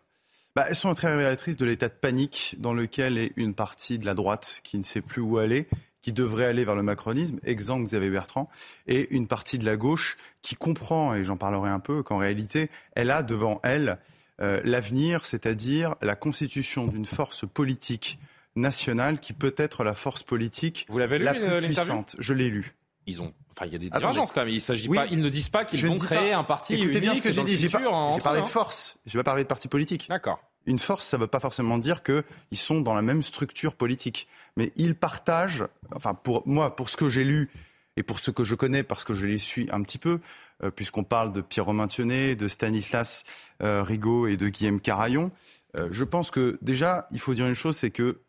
bah, 0.55 0.65
Elles 0.67 0.75
sont 0.75 0.93
très 0.93 1.09
révélatrices 1.09 1.57
de 1.57 1.65
l'état 1.65 1.89
de 1.89 1.93
panique 1.93 2.55
dans 2.59 2.73
lequel 2.73 3.17
est 3.17 3.33
une 3.35 3.53
partie 3.53 3.99
de 3.99 4.05
la 4.05 4.13
droite 4.13 4.61
qui 4.63 4.77
ne 4.77 4.83
sait 4.83 5.01
plus 5.01 5.21
où 5.21 5.37
aller, 5.37 5.67
qui 6.01 6.11
devrait 6.11 6.45
aller 6.45 6.65
vers 6.65 6.75
le 6.75 6.83
macronisme, 6.83 7.39
exemple 7.43 7.85
Xavier 7.85 8.09
Bertrand, 8.09 8.49
et 8.87 9.13
une 9.15 9.27
partie 9.27 9.57
de 9.57 9.65
la 9.65 9.77
gauche 9.77 10.17
qui 10.41 10.55
comprend, 10.55 11.15
et 11.15 11.23
j'en 11.23 11.37
parlerai 11.37 11.69
un 11.69 11.79
peu, 11.79 12.03
qu'en 12.03 12.17
réalité, 12.17 12.69
elle 12.93 13.09
a 13.09 13.23
devant 13.23 13.59
elle 13.63 13.99
euh, 14.41 14.61
l'avenir, 14.65 15.25
c'est-à-dire 15.25 15.95
la 16.01 16.15
constitution 16.15 16.87
d'une 16.87 17.05
force 17.05 17.45
politique 17.47 18.19
nationale 18.55 19.19
qui 19.19 19.33
peut 19.33 19.55
être 19.57 19.83
la 19.83 19.95
force 19.95 20.23
politique 20.23 20.85
Vous 20.89 20.97
l'avez 20.97 21.19
lu, 21.19 21.25
la 21.25 21.33
euh, 21.35 21.59
plus 21.59 21.67
puissante. 21.67 22.15
Je 22.19 22.33
l'ai 22.33 22.49
lu. 22.49 22.73
Ils 23.05 23.21
ont, 23.21 23.33
enfin, 23.51 23.65
il 23.65 23.73
y 23.73 23.75
a 23.75 23.79
des 23.79 23.89
divergences 23.89 24.31
quand 24.31 24.41
même. 24.45 24.53
Il 24.53 24.61
s'agit 24.61 24.87
Oui. 24.87 24.97
pas, 24.97 25.05
ils 25.07 25.19
ne 25.19 25.29
disent 25.29 25.49
pas 25.49 25.65
qu'ils 25.65 25.79
Je 25.79 25.87
vont 25.87 25.95
créer 25.95 26.31
pas- 26.31 26.37
un 26.37 26.43
parti 26.43 26.75
Écoutez 26.75 26.99
bien 27.01 27.13
ce 27.13 27.21
que 27.21 27.27
unique 27.29 27.39
j'ai 27.39 27.43
dit. 27.43 27.57
J'ai 27.57 27.67
j'ai 27.67 27.69
parlé 27.69 28.39
de 28.41 28.45
hein. 28.45 28.49
force. 28.49 28.97
J'ai 29.05 29.17
pas 29.17 29.23
parlé 29.23 29.43
de 29.43 29.47
parti 29.47 29.67
politique. 29.67 30.07
D'accord. 30.09 30.39
Une 30.65 30.79
force, 30.79 31.05
ça 31.05 31.17
ne 31.17 31.21
veut 31.21 31.27
pas 31.27 31.41
forcément 31.41 31.77
dire 31.77 32.03
qu'ils 32.03 32.23
sont 32.57 32.79
dans 32.79 32.93
la 32.93 33.01
même 33.01 33.21
structure 33.21 33.75
politique. 33.75 34.27
Mais 34.55 34.71
ils 34.77 34.95
partagent, 34.95 35.65
enfin 35.93 36.13
pour 36.13 36.43
moi, 36.47 36.75
pour 36.75 36.89
ce 36.89 36.95
que 36.95 37.09
j'ai 37.09 37.25
lu 37.25 37.49
et 37.97 38.03
pour 38.03 38.19
ce 38.19 38.31
que 38.31 38.45
je 38.45 38.55
connais, 38.55 38.83
parce 38.83 39.03
que 39.03 39.13
je 39.13 39.27
les 39.27 39.37
suis 39.37 39.69
un 39.71 39.81
petit 39.83 39.97
peu, 39.97 40.19
euh, 40.63 40.71
puisqu'on 40.71 41.03
parle 41.03 41.33
de 41.33 41.41
Pierre-Romain 41.41 41.87
Thionnet, 41.87 42.35
de 42.35 42.47
Stanislas 42.47 43.25
euh, 43.61 43.83
Rigaud 43.83 44.27
et 44.27 44.37
de 44.37 44.47
Guillaume 44.47 44.79
Carayon, 44.79 45.31
euh, 45.77 45.89
je 45.91 46.03
pense 46.05 46.31
que 46.31 46.57
déjà, 46.61 47.07
il 47.11 47.19
faut 47.19 47.33
dire 47.33 47.45
une 47.45 47.53
chose, 47.53 47.75
c'est 47.75 47.91
que 47.91 48.21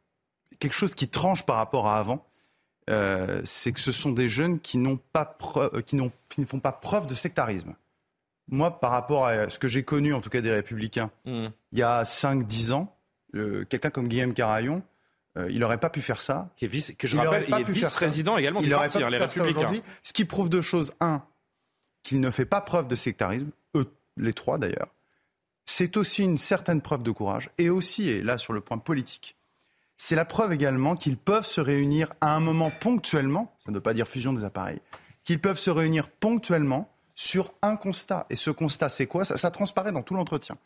quelque 0.59 0.73
chose 0.75 0.95
qui 0.97 1.09
tranche 1.09 1.47
par 1.47 1.57
rapport 1.57 1.87
à 1.87 1.99
avant, 1.99 2.27
euh, 2.91 3.41
c'est 3.45 3.73
que 3.73 3.81
ce 3.81 3.93
sont 3.93 4.11
des 4.13 4.29
jeunes 4.29 4.61
qui, 4.61 4.79
n'ont 4.79 4.99
pas 5.13 5.37
euh, 5.57 5.81
qui, 5.83 5.97
n'ont- 5.97 6.13
qui 6.29 6.41
ne 6.41 6.47
font 6.47 6.61
pas 6.61 6.73
preuve 6.73 7.07
de 7.07 7.15
sectarisme. 7.15 7.75
Moi, 8.49 8.79
par 8.79 8.91
rapport 8.91 9.25
à 9.27 9.49
ce 9.49 9.59
que 9.59 9.69
j'ai 9.69 9.85
connu, 9.85 10.13
en 10.13 10.21
tout 10.21 10.29
cas 10.31 10.41
des 10.43 10.51
républicains, 10.53 11.11
Hmm. 11.25 11.47
il 11.73 11.79
y 11.79 11.83
a 11.83 12.03
5-10 12.05 12.73
ans, 12.73 12.95
euh, 13.35 13.65
quelqu'un 13.65 13.91
comme 13.91 14.07
Guillaume 14.09 14.35
Carayon, 14.35 14.83
euh, 15.39 15.49
il 15.51 15.59
n'aurait 15.61 15.81
pas 15.81 15.89
pu 15.91 16.03
faire 16.03 16.21
ça. 16.21 16.51
Qui 16.57 16.67
est 16.67 16.69
vice- 16.69 16.95
que 16.99 17.09
je 17.09 17.17
Il 17.17 17.21
rappelle, 17.21 17.47
il 17.49 17.55
est 17.55 17.63
vice-président 17.65 18.37
également 18.37 18.61
Il 18.61 18.67
du 18.67 18.71
parti, 18.71 18.99
pas 18.99 19.05
hein, 19.05 19.07
pu 19.09 19.13
les 19.13 19.19
faire 19.19 19.33
ça 19.33 19.43
Républicains. 19.43 19.69
aujourd'hui. 19.71 19.83
Ce 20.03 20.13
qui 20.13 20.25
prouve 20.27 20.51
deux 20.51 20.61
choses. 20.63 20.93
Un, 21.01 21.23
qu'il 22.03 22.21
ne 22.21 22.31
fait 22.31 22.45
pas 22.45 22.61
preuve 22.61 22.87
de 22.87 22.95
sectarisme, 22.97 23.49
eux, 23.77 23.87
les 24.19 24.35
trois 24.35 24.59
d'ailleurs. 24.59 24.89
C'est 25.67 25.97
aussi 25.97 26.23
une 26.23 26.37
certaine 26.37 26.83
preuve 26.83 27.03
de 27.03 27.11
courage. 27.11 27.49
Et 27.57 27.71
aussi, 27.71 28.11
et 28.11 28.23
là 28.23 28.37
sur 28.37 28.53
le 28.53 28.61
point 28.61 28.77
politique, 28.77 29.37
c'est 29.97 30.17
la 30.17 30.25
preuve 30.25 30.53
également 30.53 30.97
qu'ils 30.97 31.17
peuvent 31.17 31.47
se 31.47 31.61
réunir 31.61 32.13
à 32.21 32.35
un 32.35 32.41
moment 32.41 32.71
ponctuellement, 32.81 33.55
ça 33.59 33.71
ne 33.71 33.77
veut 33.77 33.83
pas 33.83 33.95
dire 33.95 34.09
fusion 34.09 34.33
des 34.33 34.45
appareils, 34.45 34.81
qu'ils 35.25 35.41
peuvent 35.41 35.59
se 35.59 35.71
réunir 35.71 36.09
ponctuellement 36.09 36.91
sur 37.15 37.53
un 37.63 37.77
constat. 37.77 38.27
Et 38.31 38.37
ce 38.37 38.51
constat, 38.51 38.89
c'est 38.89 39.07
quoi? 39.07 39.25
Ça, 39.25 39.37
ça 39.37 39.51
transparaît 39.51 39.93
dans 39.93 40.03
tout 40.03 40.15
l'entretien. 40.15 40.57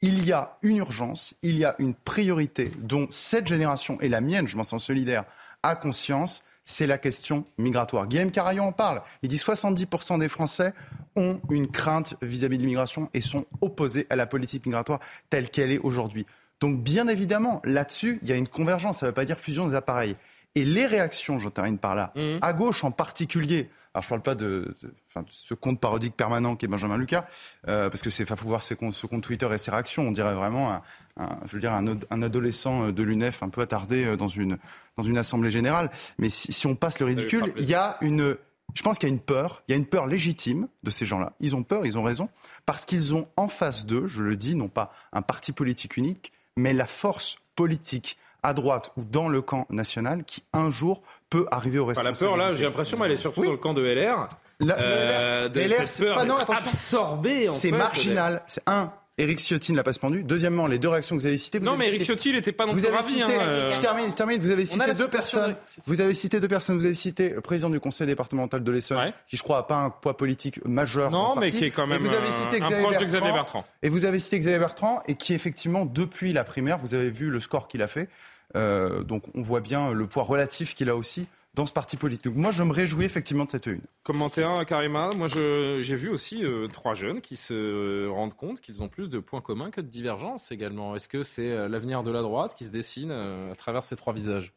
Il 0.00 0.24
y 0.24 0.32
a 0.32 0.58
une 0.62 0.76
urgence, 0.76 1.34
il 1.42 1.58
y 1.58 1.64
a 1.64 1.74
une 1.78 1.94
priorité 1.94 2.70
dont 2.78 3.08
cette 3.10 3.48
génération 3.48 4.00
et 4.00 4.08
la 4.08 4.20
mienne, 4.20 4.46
je 4.46 4.56
m'en 4.56 4.62
sens 4.62 4.84
solidaire, 4.84 5.24
a 5.62 5.74
conscience, 5.74 6.44
c'est 6.64 6.86
la 6.86 6.98
question 6.98 7.44
migratoire. 7.56 8.06
Guillaume 8.06 8.30
Carayon 8.30 8.68
en 8.68 8.72
parle. 8.72 9.02
Il 9.22 9.28
dit 9.28 9.38
70% 9.38 10.18
des 10.18 10.28
Français 10.28 10.72
ont 11.16 11.40
une 11.50 11.68
crainte 11.68 12.14
vis-à-vis 12.22 12.58
de 12.58 12.62
l'immigration 12.62 13.10
et 13.14 13.20
sont 13.20 13.46
opposés 13.60 14.06
à 14.10 14.16
la 14.16 14.26
politique 14.26 14.66
migratoire 14.66 15.00
telle 15.30 15.50
qu'elle 15.50 15.72
est 15.72 15.78
aujourd'hui. 15.78 16.26
Donc 16.60 16.82
bien 16.82 17.08
évidemment, 17.08 17.60
là-dessus, 17.64 18.18
il 18.22 18.28
y 18.28 18.32
a 18.32 18.36
une 18.36 18.48
convergence. 18.48 18.98
Ça 18.98 19.06
ne 19.06 19.10
veut 19.10 19.14
pas 19.14 19.24
dire 19.24 19.38
fusion 19.38 19.68
des 19.68 19.74
appareils. 19.74 20.16
Et 20.54 20.64
les 20.64 20.86
réactions, 20.86 21.38
je 21.38 21.48
termine 21.48 21.78
par 21.78 21.94
là, 21.94 22.12
à 22.40 22.52
gauche 22.52 22.82
en 22.82 22.90
particulier, 22.90 23.68
alors 23.94 24.02
je 24.02 24.08
ne 24.08 24.18
parle 24.18 24.22
pas 24.22 24.34
de, 24.34 24.74
de- 24.82 24.94
enfin, 25.08 25.20
de 25.22 25.28
ce 25.30 25.54
compte 25.54 25.78
parodique 25.78 26.16
permanent 26.16 26.56
qui 26.56 26.64
est 26.64 26.68
Benjamin 26.68 26.96
Lucas, 26.96 27.26
euh, 27.68 27.88
parce 27.90 28.02
que 28.02 28.10
c'est, 28.10 28.24
faut 28.26 28.48
voir 28.48 28.62
ses 28.62 28.74
comptes, 28.74 28.94
ce 28.94 29.06
compte 29.06 29.22
Twitter 29.22 29.46
et 29.52 29.58
ses 29.58 29.70
réactions, 29.70 30.02
on 30.08 30.10
dirait 30.10 30.34
vraiment 30.34 30.72
un, 30.72 30.82
un- 31.18 31.38
je 31.46 31.52
veux 31.52 31.60
dire, 31.60 31.72
un, 31.74 31.86
ad- 31.86 32.04
un 32.10 32.22
adolescent 32.22 32.86
euh, 32.86 32.92
de 32.92 33.02
l'UNEF 33.04 33.42
un 33.42 33.50
peu 33.50 33.60
attardé 33.60 34.04
euh, 34.04 34.16
dans 34.16 34.26
une, 34.26 34.58
dans 34.96 35.02
une 35.04 35.18
assemblée 35.18 35.50
générale. 35.50 35.90
Mais 36.18 36.28
si, 36.30 36.50
si 36.52 36.66
on 36.66 36.74
passe 36.74 36.98
le 36.98 37.06
ridicule, 37.06 37.42
il 37.58 37.66
y 37.68 37.74
a 37.74 37.96
une, 38.00 38.36
je 38.74 38.82
pense 38.82 38.98
qu'il 38.98 39.08
y 39.08 39.12
a 39.12 39.14
une 39.14 39.20
peur, 39.20 39.62
il 39.68 39.72
y 39.72 39.74
a 39.74 39.76
une 39.76 39.86
peur 39.86 40.06
légitime 40.08 40.66
de 40.82 40.90
ces 40.90 41.06
gens-là. 41.06 41.34
Ils 41.40 41.54
ont 41.54 41.62
peur, 41.62 41.86
ils 41.86 41.98
ont 41.98 42.02
raison, 42.02 42.30
parce 42.66 42.84
qu'ils 42.84 43.14
ont 43.14 43.28
en 43.36 43.48
face 43.48 43.86
d'eux, 43.86 44.06
je 44.06 44.22
le 44.22 44.34
dis, 44.34 44.56
non 44.56 44.68
pas 44.68 44.92
un 45.12 45.22
parti 45.22 45.52
politique 45.52 45.96
unique, 45.98 46.32
mais 46.58 46.72
la 46.72 46.86
force 46.86 47.36
politique 47.56 48.18
à 48.42 48.52
droite 48.54 48.92
ou 48.96 49.02
dans 49.04 49.28
le 49.28 49.42
camp 49.42 49.66
national 49.70 50.24
qui 50.24 50.42
un 50.52 50.70
jour 50.70 51.02
peut 51.30 51.46
arriver 51.50 51.78
au 51.78 51.90
Enfin, 51.90 52.02
la 52.02 52.10
responsabilités. 52.10 52.26
peur, 52.26 52.36
là, 52.36 52.54
j'ai 52.54 52.64
l'impression, 52.64 53.04
elle 53.04 53.12
est 53.12 53.16
surtout 53.16 53.44
dans 53.44 53.50
le 53.50 53.56
camp 53.56 53.74
de 53.74 53.82
LR. 53.84 54.28
La- 54.60 54.80
Euh, 54.80 55.48
LR, 55.54 55.78
cette 55.78 55.88
c'est 55.88 56.14
pas- 56.14 56.24
non, 56.24 56.36
attention. 56.36 56.66
absorbé, 56.66 57.46
C'est 57.48 57.70
marginal. 57.72 58.42
C'est 58.46 58.62
un. 58.66 58.92
Éric 59.18 59.40
Ciotti 59.40 59.72
ne 59.72 59.76
l'a 59.76 59.82
pas 59.82 59.92
suspendu. 59.92 60.22
Deuxièmement, 60.22 60.66
les 60.68 60.78
deux 60.78 60.88
réactions 60.88 61.16
que 61.16 61.20
vous 61.20 61.26
avez 61.26 61.38
citées. 61.38 61.58
Vous 61.58 61.64
Non, 61.64 61.72
avez 61.72 61.80
mais 61.80 61.88
Éric 61.88 62.00
cité- 62.02 62.12
Ciotti, 62.12 62.28
il 62.30 62.34
n'était 62.36 62.52
pas 62.52 62.66
non 62.66 62.72
vous 62.72 62.78
plus 62.78 62.86
avez 62.86 62.96
ravi. 62.96 63.08
cité, 63.14 63.22
hein, 63.24 63.40
euh. 63.40 63.70
Je 63.72 63.80
termine, 63.80 64.06
je 64.10 64.14
termine. 64.14 64.40
Vous 64.40 64.50
avez 64.52 64.64
cité 64.64 64.94
deux 64.94 65.08
personnes. 65.08 65.56
Vous 65.86 66.00
avez 66.00 66.12
cité 66.14 66.40
deux 66.40 66.48
personnes. 66.48 66.78
Vous 66.78 66.84
avez 66.86 66.94
cité 66.94 67.30
le 67.30 67.40
président 67.40 67.68
du 67.68 67.80
conseil 67.80 68.06
départemental 68.06 68.62
de 68.62 68.70
l'Essonne, 68.72 69.12
qui 69.28 69.36
je 69.36 69.42
crois 69.42 69.56
n'a 69.58 69.62
pas 69.64 69.76
un 69.76 69.90
poids 69.90 70.16
politique 70.16 70.64
majeur. 70.64 71.10
Non, 71.10 71.24
dans 71.26 71.28
ce 71.34 71.40
mais 71.40 71.46
parti. 71.48 71.58
qui 71.58 71.64
est 71.64 71.70
quand 71.70 71.84
Et 71.84 71.88
même 71.88 72.02
vous 72.02 72.14
avez 72.14 72.28
un- 72.28 72.30
cité 72.30 72.56
un 72.62 72.68
Xavier 72.68 72.82
proche 72.86 72.96
de 72.96 73.04
Xavier 73.04 73.32
Bertrand. 73.32 73.64
Et 73.82 73.88
vous 73.88 74.06
avez 74.06 74.18
cité 74.20 74.38
Xavier 74.38 74.58
Bertrand 74.58 75.02
et 75.08 75.14
qui 75.14 75.34
effectivement 75.34 75.84
depuis 75.84 76.32
la 76.32 76.44
primaire, 76.44 76.78
vous 76.78 76.94
avez 76.94 77.10
vu 77.10 77.28
le 77.30 77.40
score 77.40 77.66
qu'il 77.68 77.82
a 77.82 77.88
fait. 77.88 78.08
Euh, 78.56 79.02
donc 79.02 79.24
on 79.34 79.42
voit 79.42 79.60
bien 79.60 79.90
le 79.90 80.06
poids 80.06 80.22
relatif 80.22 80.74
qu'il 80.74 80.88
a 80.88 80.96
aussi 80.96 81.26
dans 81.54 81.66
ce 81.66 81.72
parti 81.72 81.96
politique. 81.96 82.34
Moi 82.34 82.50
je 82.50 82.62
me 82.62 82.72
réjouis 82.72 83.04
effectivement 83.04 83.44
de 83.44 83.50
cette 83.50 83.66
une. 83.66 83.80
Commentaire, 84.02 84.64
Karima. 84.64 85.10
Moi, 85.16 85.28
j'ai 85.28 85.94
vu 85.94 86.08
aussi 86.08 86.44
euh, 86.44 86.66
trois 86.68 86.94
jeunes 86.94 87.20
qui 87.20 87.36
se 87.36 88.08
rendent 88.08 88.34
compte 88.34 88.60
qu'ils 88.60 88.82
ont 88.82 88.88
plus 88.88 89.10
de 89.10 89.18
points 89.18 89.40
communs 89.40 89.70
que 89.70 89.80
de 89.80 89.86
divergences 89.86 90.50
également. 90.50 90.94
Est-ce 90.94 91.08
que 91.08 91.24
c'est 91.24 91.50
euh, 91.50 91.68
l'avenir 91.68 92.02
de 92.02 92.10
la 92.10 92.22
droite 92.22 92.54
qui 92.54 92.64
se 92.64 92.70
dessine 92.70 93.10
euh, 93.10 93.52
à 93.52 93.54
travers 93.54 93.84
ces 93.84 93.96
trois 93.96 94.12
visages? 94.12 94.54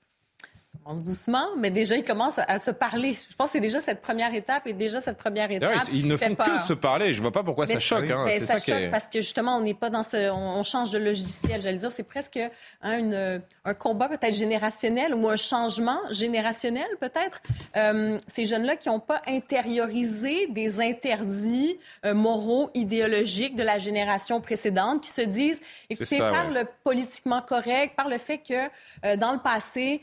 Commence 0.83 1.03
doucement, 1.03 1.47
mais 1.57 1.69
déjà, 1.69 1.95
ils 1.95 2.03
commencent 2.03 2.39
à 2.39 2.57
se 2.57 2.71
parler. 2.71 3.13
Je 3.29 3.35
pense 3.35 3.49
que 3.49 3.51
c'est 3.53 3.59
déjà 3.59 3.79
cette 3.81 4.01
première 4.01 4.33
étape 4.33 4.65
et 4.67 4.73
déjà 4.73 4.99
cette 5.01 5.17
première 5.17 5.51
étape. 5.51 5.69
D'ailleurs, 5.69 5.85
ils, 5.91 6.07
ne 6.07 6.15
font 6.17 6.33
peur. 6.33 6.45
que 6.47 6.59
se 6.61 6.73
parler. 6.73 7.13
Je 7.13 7.21
vois 7.21 7.31
pas 7.31 7.43
pourquoi 7.43 7.65
Mais 7.67 7.73
ça 7.75 7.79
choque. 7.79 8.09
hein. 8.09 8.23
mais 8.25 8.39
ça 8.39 8.57
ça, 8.57 8.57
choque 8.57 8.81
est. 8.83 8.89
parce 8.89 9.09
que 9.09 9.19
justement, 9.21 9.57
on 9.57 9.61
n'est 9.61 9.73
pas 9.73 9.89
dans 9.89 10.03
ce. 10.03 10.31
On, 10.31 10.59
on 10.59 10.63
change 10.63 10.91
de 10.91 10.97
logiciel. 10.97 11.61
J'allais 11.61 11.77
dire, 11.77 11.91
c'est 11.91 12.03
presque 12.03 12.39
hein, 12.81 12.97
une- 12.97 13.41
un 13.65 13.73
combat 13.73 14.07
peut-être 14.07 14.33
générationnel 14.33 15.13
ou 15.13 15.27
un 15.29 15.35
changement 15.35 15.99
générationnel 16.09 16.87
peut-être. 16.99 17.41
Euh, 17.75 18.17
ces 18.27 18.45
jeunes-là 18.45 18.75
qui 18.75 18.89
n'ont 18.89 18.99
pas 18.99 19.21
intériorisé 19.27 20.47
des 20.47 20.81
interdits 20.81 21.77
euh, 22.05 22.13
moraux, 22.13 22.71
idéologiques 22.73 23.55
de 23.55 23.63
la 23.63 23.77
génération 23.77 24.41
précédente, 24.41 25.01
qui 25.01 25.11
se 25.11 25.21
disent, 25.21 25.61
écoutez, 25.89 26.17
ça, 26.17 26.29
par 26.31 26.47
ouais. 26.47 26.63
le 26.63 26.67
politiquement 26.83 27.41
correct, 27.41 27.93
par 27.95 28.09
le 28.09 28.17
fait 28.17 28.39
que 28.39 28.67
euh, 29.05 29.15
dans 29.17 29.33
le 29.33 29.39
passé, 29.39 30.01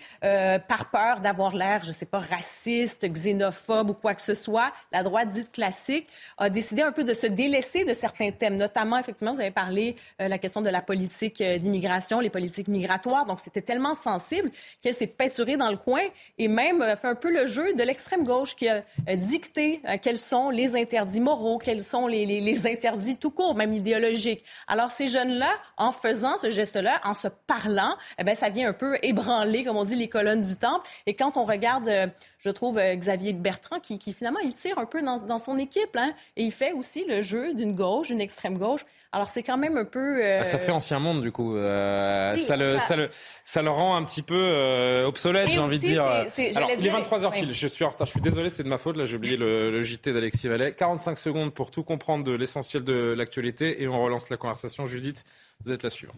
par 0.59 0.90
peur 0.90 1.20
d'avoir 1.20 1.54
l'air, 1.54 1.82
je 1.82 1.92
sais 1.92 2.06
pas, 2.06 2.20
raciste, 2.20 3.06
xénophobe 3.11 3.90
ou 3.90 3.94
quoi 3.94 4.14
que 4.14 4.22
ce 4.22 4.34
soit, 4.34 4.72
la 4.92 5.02
droite 5.02 5.28
dite 5.28 5.52
classique 5.52 6.06
a 6.38 6.50
décidé 6.50 6.82
un 6.82 6.92
peu 6.92 7.04
de 7.04 7.14
se 7.14 7.26
délaisser 7.26 7.84
de 7.84 7.94
certains 7.94 8.30
thèmes, 8.30 8.56
notamment, 8.56 8.98
effectivement, 8.98 9.32
vous 9.32 9.40
avez 9.40 9.50
parlé 9.50 9.96
euh, 10.20 10.28
la 10.28 10.38
question 10.38 10.62
de 10.62 10.70
la 10.70 10.82
politique 10.82 11.40
euh, 11.40 11.59
d'immigration, 11.59 12.20
les 12.20 12.30
politiques 12.30 12.68
migratoires, 12.68 13.26
donc 13.26 13.40
c'était 13.40 13.62
tellement 13.62 13.94
sensible 13.94 14.50
qu'elle 14.80 14.94
s'est 14.94 15.06
peinturée 15.06 15.56
dans 15.56 15.70
le 15.70 15.76
coin 15.76 16.02
et 16.38 16.48
même 16.48 16.82
euh, 16.82 16.96
fait 16.96 17.09
un 17.09 17.14
peu 17.14 17.30
le 17.30 17.46
jeu 17.46 17.74
de 17.74 17.82
l'extrême 17.82 18.24
gauche 18.24 18.54
qui 18.54 18.68
a 18.68 18.84
euh, 19.09 19.16
dicté 19.16 19.80
quels 20.02 20.18
sont 20.18 20.50
les 20.50 20.76
interdits 20.76 21.20
moraux, 21.20 21.59
quels 21.59 21.82
sont 21.82 22.06
les, 22.06 22.66
interdits 22.66 23.16
tout 23.16 23.30
court, 23.30 23.54
même 23.54 23.72
idéologiques. 23.72 24.44
Alors 24.66 24.90
ces 24.90 25.06
jeunes-là, 25.06 25.50
en 25.76 25.92
faisant 25.92 26.36
ce 26.38 26.50
geste-là, 26.50 27.00
en 27.04 27.14
se 27.14 27.28
parlant, 27.28 27.96
eh 28.18 28.24
ben 28.24 28.34
ça 28.34 28.48
vient 28.48 28.68
un 28.68 28.72
peu 28.72 28.98
ébranler, 29.02 29.64
comme 29.64 29.76
on 29.76 29.84
dit, 29.84 29.96
les 29.96 30.09
colonnes 30.09 30.40
du 30.49 30.57
temple. 30.57 30.86
Et 31.07 31.14
quand 31.14 31.36
on 31.36 31.44
regarde, 31.44 31.88
euh, 31.88 32.07
je 32.38 32.51
trouve, 32.51 32.78
euh, 32.78 32.94
Xavier 32.94 33.32
Bertrand, 33.32 33.80
qui, 33.80 33.99
qui 33.99 34.12
finalement, 34.12 34.40
il 34.40 34.53
tire 34.55 34.78
un 34.78 34.86
peu 34.86 35.03
dans, 35.03 35.16
dans 35.18 35.38
son 35.38 35.59
équipe, 35.59 35.96
hein, 35.96 36.12
et 36.36 36.44
il 36.44 36.53
fait 36.53 36.72
aussi 36.72 37.05
le 37.09 37.20
jeu 37.20 37.55
d'une 37.55 37.74
gauche, 37.74 38.09
d'une 38.09 38.20
extrême 38.20 38.59
gauche. 38.59 38.84
Alors 39.12 39.30
c'est 39.30 39.42
quand 39.42 39.57
même 39.57 39.76
un 39.78 39.84
peu... 39.86 40.22
euh, 40.22 40.38
Ah, 40.40 40.44
Ça 40.44 40.59
fait 40.59 40.70
ancien 40.72 40.99
monde 40.99 41.22
du 41.22 41.32
coup. 41.32 41.57
Euh, 41.57 42.34
Oui, 42.34 42.40
ça, 42.40 42.57
le, 42.57 42.74
ça- 42.78 42.80
ça, 42.88 42.96
le, 42.96 43.09
ça 43.44 43.62
le 43.62 43.70
rend 43.70 43.96
un 43.96 44.05
petit 44.05 44.20
peu 44.22 44.34
euh, 44.38 45.07
obsolète, 45.07 45.49
j'ai 45.49 45.59
envie 45.61 45.78
de 45.78 45.82
dire. 45.86 46.03
Alors, 46.03 46.26
j'allais 46.36 46.53
il 46.57 46.61
est 46.72 46.76
dire- 46.76 46.92
23h 46.99 47.30
ouais. 47.30 47.40
pile, 47.40 47.55
je 47.55 47.66
suis 47.66 47.84
en 47.84 47.90
retard, 47.90 48.07
je 48.07 48.12
suis 48.12 48.20
désolé, 48.20 48.51
c'est 48.51 48.62
de 48.64 48.68
ma 48.68 48.76
faute, 48.78 48.96
là 48.99 49.07
j'ai 49.07 49.16
oublié 49.16 49.36
le, 49.38 49.70
le 49.70 49.80
JT 49.82 50.12
d'Alexis 50.12 50.49
Vallet. 50.49 50.72
45 50.74 51.16
secondes 51.16 51.55
pour 51.55 51.70
tout 51.70 51.82
comprendre 51.84 52.22
de 52.24 52.32
l'essentiel 52.32 52.84
de 52.84 53.14
l'actualité 53.16 53.82
et 53.82 53.88
on 53.88 54.03
relance 54.03 54.28
la 54.28 54.36
conversation. 54.36 54.84
Judith, 54.84 55.24
vous 55.64 55.72
êtes 55.72 55.82
la 55.82 55.90
suivante. 55.90 56.16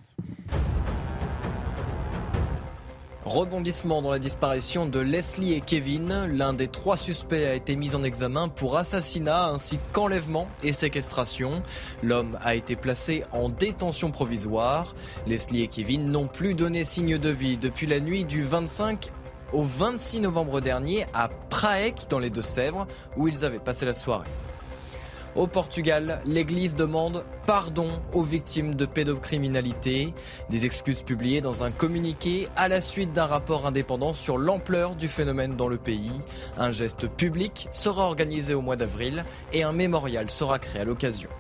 Rebondissement 3.27 4.01
dans 4.01 4.11
la 4.11 4.19
disparition 4.19 4.87
de 4.87 4.99
Leslie 4.99 5.53
et 5.53 5.61
Kevin. 5.61 6.27
L'un 6.33 6.55
des 6.55 6.69
trois 6.69 6.97
suspects 6.97 7.45
a 7.45 7.53
été 7.53 7.77
mis 7.77 7.95
en 7.95 8.03
examen 8.03 8.49
pour 8.49 8.79
assassinat 8.79 9.49
ainsi 9.49 9.79
qu'enlèvement 9.93 10.49
et 10.63 10.73
séquestration. 10.73 11.63
L'homme 12.03 12.39
a 12.41 12.55
été 12.55 12.77
placé 12.77 13.23
en 13.33 13.51
détention 13.51 14.11
provisoire. 14.11 14.95
Leslie 15.27 15.63
et 15.63 15.69
Kevin 15.69 16.11
n'ont 16.11 16.29
plus 16.29 16.55
donné 16.55 16.83
signe 16.87 17.19
de 17.19 17.29
vie 17.29 17.59
depuis 17.59 17.87
la 17.87 18.01
nuit 18.01 18.25
du 18.25 18.43
25 18.43 19.11
au 19.53 19.65
26 19.65 20.21
novembre 20.21 20.63
dernier 20.63 21.05
à 21.13 21.29
Praek 21.29 22.07
dans 22.09 22.21
les 22.21 22.31
Deux-Sèvres 22.31 22.87
où 23.19 23.29
ils 23.29 23.45
avaient 23.45 23.59
passé 23.59 23.85
la 23.85 23.93
soirée. 23.93 24.31
Au 25.37 25.47
Portugal, 25.47 26.21
l'Église 26.27 26.75
demande 26.75 27.25
pardon 27.47 27.89
aux 28.13 28.23
victimes 28.23 28.75
de 28.75 28.85
pédocriminalité. 28.85 30.13
Des 30.51 30.65
excuses 30.65 31.03
publiées 31.03 31.41
dans 31.41 31.63
un 31.63 31.71
communiqué 31.71 32.49
à 32.57 32.69
la 32.69 32.81
suite 32.81 33.13
d'un 33.13 33.27
rapport 33.27 33.67
indépendant 33.67 34.13
sur 34.13 34.39
l'ampleur 34.39 34.97
du 34.97 35.07
phénomène 35.07 35.57
dans 35.57 35.69
le 35.69 35.79
pays. 35.79 36.13
Un 36.59 36.73
geste 36.73 37.09
public 37.09 37.69
sera 37.71 38.05
organisé 38.05 38.55
au 38.55 38.61
mois 38.61 38.77
d'avril 38.77 39.25
et 39.53 39.63
un 39.63 39.73
mémorial 39.73 40.31
sera 40.31 40.59
créé 40.59 40.83
à 40.83 40.85
l'occasion 40.85 41.31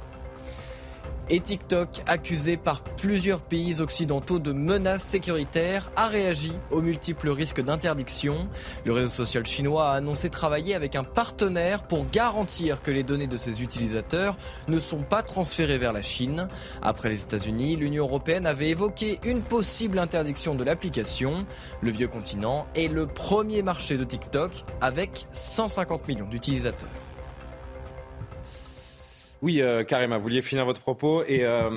et 1.31 1.41
TikTok, 1.41 1.89
accusé 2.07 2.57
par 2.57 2.83
plusieurs 2.83 3.41
pays 3.41 3.81
occidentaux 3.81 4.39
de 4.39 4.53
menaces 4.53 5.05
sécuritaires, 5.05 5.91
a 5.97 6.09
réagi 6.09 6.53
aux 6.71 6.83
multiples 6.83 7.31
risques 7.31 7.63
d'interdiction. 7.63 8.49
Le 8.85 8.93
réseau 8.93 9.09
social 9.09 9.47
chinois 9.47 9.91
a 9.91 9.95
annoncé 9.95 10.29
travailler 10.29 10.75
avec 10.75 10.97
un 10.97 11.05
partenaire 11.05 11.85
pour 11.85 12.07
garantir 12.11 12.83
que 12.83 12.91
les 12.91 13.05
données 13.05 13.29
de 13.29 13.37
ses 13.37 13.63
utilisateurs 13.63 14.37
ne 14.69 14.79
sont 14.79 15.03
pas 15.03 15.23
transférées 15.23 15.79
vers 15.79 15.93
la 15.93 16.03
Chine. 16.03 16.49
Après 16.83 17.09
les 17.09 17.23
États-Unis, 17.23 17.77
l'Union 17.77 18.05
européenne 18.05 18.47
avait 18.47 18.71
évoqué 18.71 19.21
une 19.25 19.43
possible 19.43 19.99
interdiction 19.99 20.55
de 20.55 20.65
l'application. 20.65 21.47
Le 21.81 21.91
vieux 21.91 22.09
continent 22.09 22.67
est 22.75 22.89
le 22.89 23.07
premier 23.07 23.63
marché 23.63 23.97
de 23.97 24.05
TikTok 24.05 24.65
avec 24.81 25.27
150 25.33 26.09
millions 26.09 26.29
d'utilisateurs. 26.29 26.89
Oui, 29.43 29.63
euh, 29.63 29.85
Karima, 29.85 30.19
vous 30.19 30.23
vouliez 30.25 30.43
finir 30.43 30.67
votre 30.67 30.83
propos 30.83 31.25
et 31.25 31.45
euh, 31.45 31.71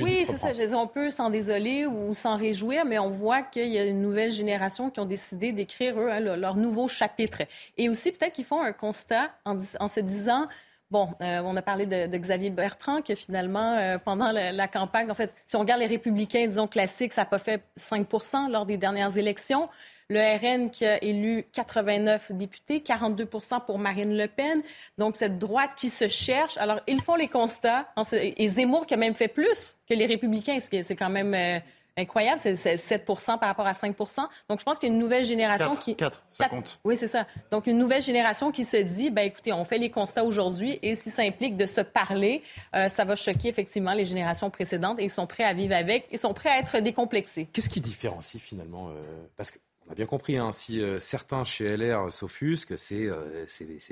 Oui, 0.00 0.24
c'est 0.26 0.38
ça. 0.38 0.52
Je 0.52 0.62
dis, 0.62 0.74
on 0.74 0.86
peut 0.86 1.10
s'en 1.10 1.28
désoler 1.28 1.86
ou 1.86 2.14
s'en 2.14 2.36
réjouir, 2.36 2.86
mais 2.86 2.98
on 2.98 3.10
voit 3.10 3.42
qu'il 3.42 3.68
y 3.68 3.78
a 3.78 3.84
une 3.84 4.00
nouvelle 4.00 4.30
génération 4.30 4.90
qui 4.90 5.00
ont 5.00 5.04
décidé 5.06 5.52
d'écrire 5.52 6.00
eux, 6.00 6.10
hein, 6.10 6.20
leur 6.20 6.56
nouveau 6.56 6.88
chapitre. 6.88 7.42
Et 7.76 7.88
aussi, 7.90 8.12
peut-être 8.12 8.32
qu'ils 8.32 8.46
font 8.46 8.62
un 8.62 8.72
constat 8.72 9.30
en, 9.44 9.58
se 9.58 10.00
disant 10.00 10.46
Bon, 10.90 11.08
euh, 11.20 11.40
on 11.44 11.56
a 11.56 11.62
parlé 11.62 11.84
de, 11.84 12.16
Xavier 12.16 12.50
Bertrand, 12.50 13.02
que 13.02 13.14
finalement, 13.14 13.76
euh, 13.76 13.98
pendant 13.98 14.30
la, 14.30 14.52
la, 14.52 14.68
campagne, 14.68 15.10
en 15.10 15.14
fait, 15.14 15.34
si 15.44 15.56
on 15.56 15.60
regarde 15.60 15.80
les 15.80 15.88
républicains, 15.88 16.46
disons 16.46 16.68
classiques, 16.68 17.12
ça 17.12 17.22
n'a 17.22 17.26
pas 17.26 17.38
fait 17.38 17.60
5% 17.78 18.50
lors 18.50 18.64
des 18.66 18.76
dernières 18.76 19.18
élections. 19.18 19.68
Le 20.08 20.20
RN 20.20 20.70
qui 20.70 20.86
a 20.86 21.02
élu 21.02 21.44
89 21.52 22.32
députés, 22.32 22.78
42% 22.78 23.64
pour 23.64 23.78
Marine 23.78 24.16
Le 24.16 24.28
Pen. 24.28 24.62
Donc, 24.98 25.16
cette 25.16 25.38
droite 25.38 25.70
qui 25.76 25.90
se 25.90 26.06
cherche. 26.06 26.56
Alors, 26.58 26.80
ils 26.86 27.00
font 27.00 27.16
les 27.16 27.28
constats. 27.28 27.88
Et 28.12 28.48
Zemmour 28.48 28.86
qui 28.86 28.94
a 28.94 28.96
même 28.96 29.14
fait 29.14 29.28
plus 29.28 29.76
que 29.88 29.94
les 29.94 30.06
républicains, 30.06 30.60
ce 30.60 30.70
qui 30.70 30.82
c'est 30.84 30.96
quand 30.96 31.10
même... 31.10 31.34
Euh, 31.34 31.58
incroyable, 31.96 32.40
c'est 32.42 32.76
7 32.76 33.04
par 33.04 33.40
rapport 33.40 33.66
à 33.66 33.74
5 33.74 33.96
Donc, 33.96 34.58
je 34.58 34.64
pense 34.64 34.78
qu'il 34.78 34.88
y 34.88 34.92
a 34.92 34.94
une 34.94 35.00
nouvelle 35.00 35.24
génération 35.24 35.70
qui... 35.70 35.96
4, 35.96 36.24
ça 36.28 36.48
compte. 36.48 36.78
Oui, 36.84 36.96
c'est 36.96 37.06
ça. 37.08 37.26
Donc, 37.50 37.66
une 37.66 37.78
nouvelle 37.78 38.02
génération 38.02 38.52
qui 38.52 38.64
se 38.64 38.76
dit, 38.76 39.10
ben 39.10 39.22
écoutez, 39.22 39.52
on 39.52 39.64
fait 39.64 39.78
les 39.78 39.90
constats 39.90 40.24
aujourd'hui 40.24 40.78
et 40.82 40.94
si 40.94 41.10
ça 41.10 41.22
implique 41.22 41.56
de 41.56 41.66
se 41.66 41.80
parler, 41.80 42.42
euh, 42.74 42.88
ça 42.88 43.04
va 43.04 43.16
choquer 43.16 43.48
effectivement 43.48 43.94
les 43.94 44.04
générations 44.04 44.50
précédentes 44.50 45.00
et 45.00 45.04
ils 45.04 45.10
sont 45.10 45.26
prêts 45.26 45.44
à 45.44 45.54
vivre 45.54 45.74
avec, 45.74 46.06
ils 46.10 46.18
sont 46.18 46.34
prêts 46.34 46.50
à 46.50 46.58
être 46.58 46.80
décomplexés. 46.80 47.48
Qu'est-ce 47.52 47.70
qui 47.70 47.80
différencie 47.80 48.42
finalement 48.42 48.88
euh, 48.88 48.92
Parce 49.36 49.50
que 49.50 49.58
on 49.86 49.92
a 49.92 49.94
bien 49.94 50.06
compris, 50.06 50.36
hein, 50.36 50.52
si 50.52 50.80
euh, 50.80 50.98
certains 50.98 51.44
chez 51.44 51.76
LR 51.76 52.12
s'offusquent, 52.12 52.78
c'est 52.78 53.06
euh, 53.06 53.46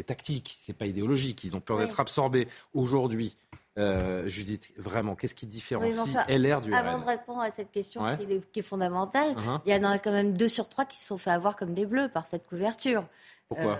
tactique, 0.06 0.58
c'est 0.60 0.72
pas 0.72 0.86
idéologique. 0.86 1.44
Ils 1.44 1.56
ont 1.56 1.60
peur 1.60 1.78
d'être 1.78 2.00
absorbés. 2.00 2.48
Aujourd'hui, 2.72 3.36
euh, 3.78 4.28
Judith, 4.28 4.72
vraiment, 4.76 5.14
qu'est-ce 5.14 5.34
qui 5.34 5.46
différencie 5.46 6.16
LR 6.28 6.60
du 6.60 6.70
RN 6.70 6.74
Avant 6.74 6.98
de 6.98 7.04
répondre 7.04 7.40
à 7.40 7.50
cette 7.50 7.70
question 7.70 8.02
qui, 8.16 8.58
est, 8.58 8.62
fondamentale, 8.62 9.34
uh-huh. 9.34 9.60
il 9.66 9.72
y 9.72 9.76
en 9.76 9.88
a 9.88 9.98
quand 9.98 10.12
même 10.12 10.36
deux 10.36 10.48
sur 10.48 10.68
trois 10.68 10.84
qui 10.84 10.98
se 10.98 11.06
sont 11.06 11.18
fait 11.18 11.30
avoir 11.30 11.56
comme 11.56 11.74
des 11.74 11.86
bleus 11.86 12.08
par 12.08 12.26
cette 12.26 12.46
couverture. 12.46 13.04
Pourquoi? 13.48 13.78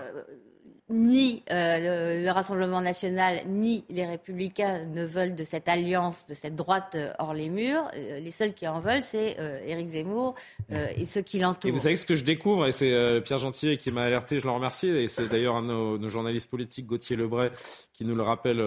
Ni 0.89 1.41
euh, 1.51 2.23
le, 2.23 2.29
Rassemblement 2.29 2.79
national, 2.79 3.39
ni 3.47 3.85
les 3.89 4.05
Républicains 4.05 4.85
ne 4.85 5.03
veulent 5.03 5.33
de 5.33 5.43
cette 5.43 5.67
alliance, 5.67 6.27
de 6.27 6.35
cette 6.35 6.55
droite 6.55 6.93
euh, 6.93 7.11
hors 7.17 7.33
les 7.33 7.49
murs. 7.49 7.89
Euh, 7.95 8.19
les 8.19 8.29
seuls 8.29 8.53
qui 8.53 8.67
en 8.67 8.79
veulent, 8.79 9.01
c'est 9.01 9.35
Éric 9.65 9.89
Zemmour 9.89 10.35
et 10.69 11.05
ceux 11.05 11.21
qui 11.21 11.39
l'entourent. 11.39 11.69
Et 11.69 11.71
vous 11.71 11.79
savez 11.79 11.97
ce 11.97 12.05
que 12.05 12.15
je 12.15 12.23
découvre, 12.23 12.67
et 12.67 12.71
c'est 12.71 13.21
Pierre 13.23 13.39
Gentil 13.39 13.77
qui 13.77 13.91
m'a 13.91 14.03
alerté, 14.03 14.39
je 14.39 14.45
le 14.45 14.51
remercie, 14.51 14.87
et 14.87 15.07
c'est 15.07 15.27
d'ailleurs 15.27 15.55
un 15.55 15.61
de 15.63 15.97
nos, 15.97 16.09
journalistes 16.09 16.49
politiques, 16.49 16.85
Gauthier 16.85 17.15
Lebray, 17.15 17.49
qui 17.93 18.05
nous 18.05 18.15
le 18.15 18.23
rappelle 18.23 18.57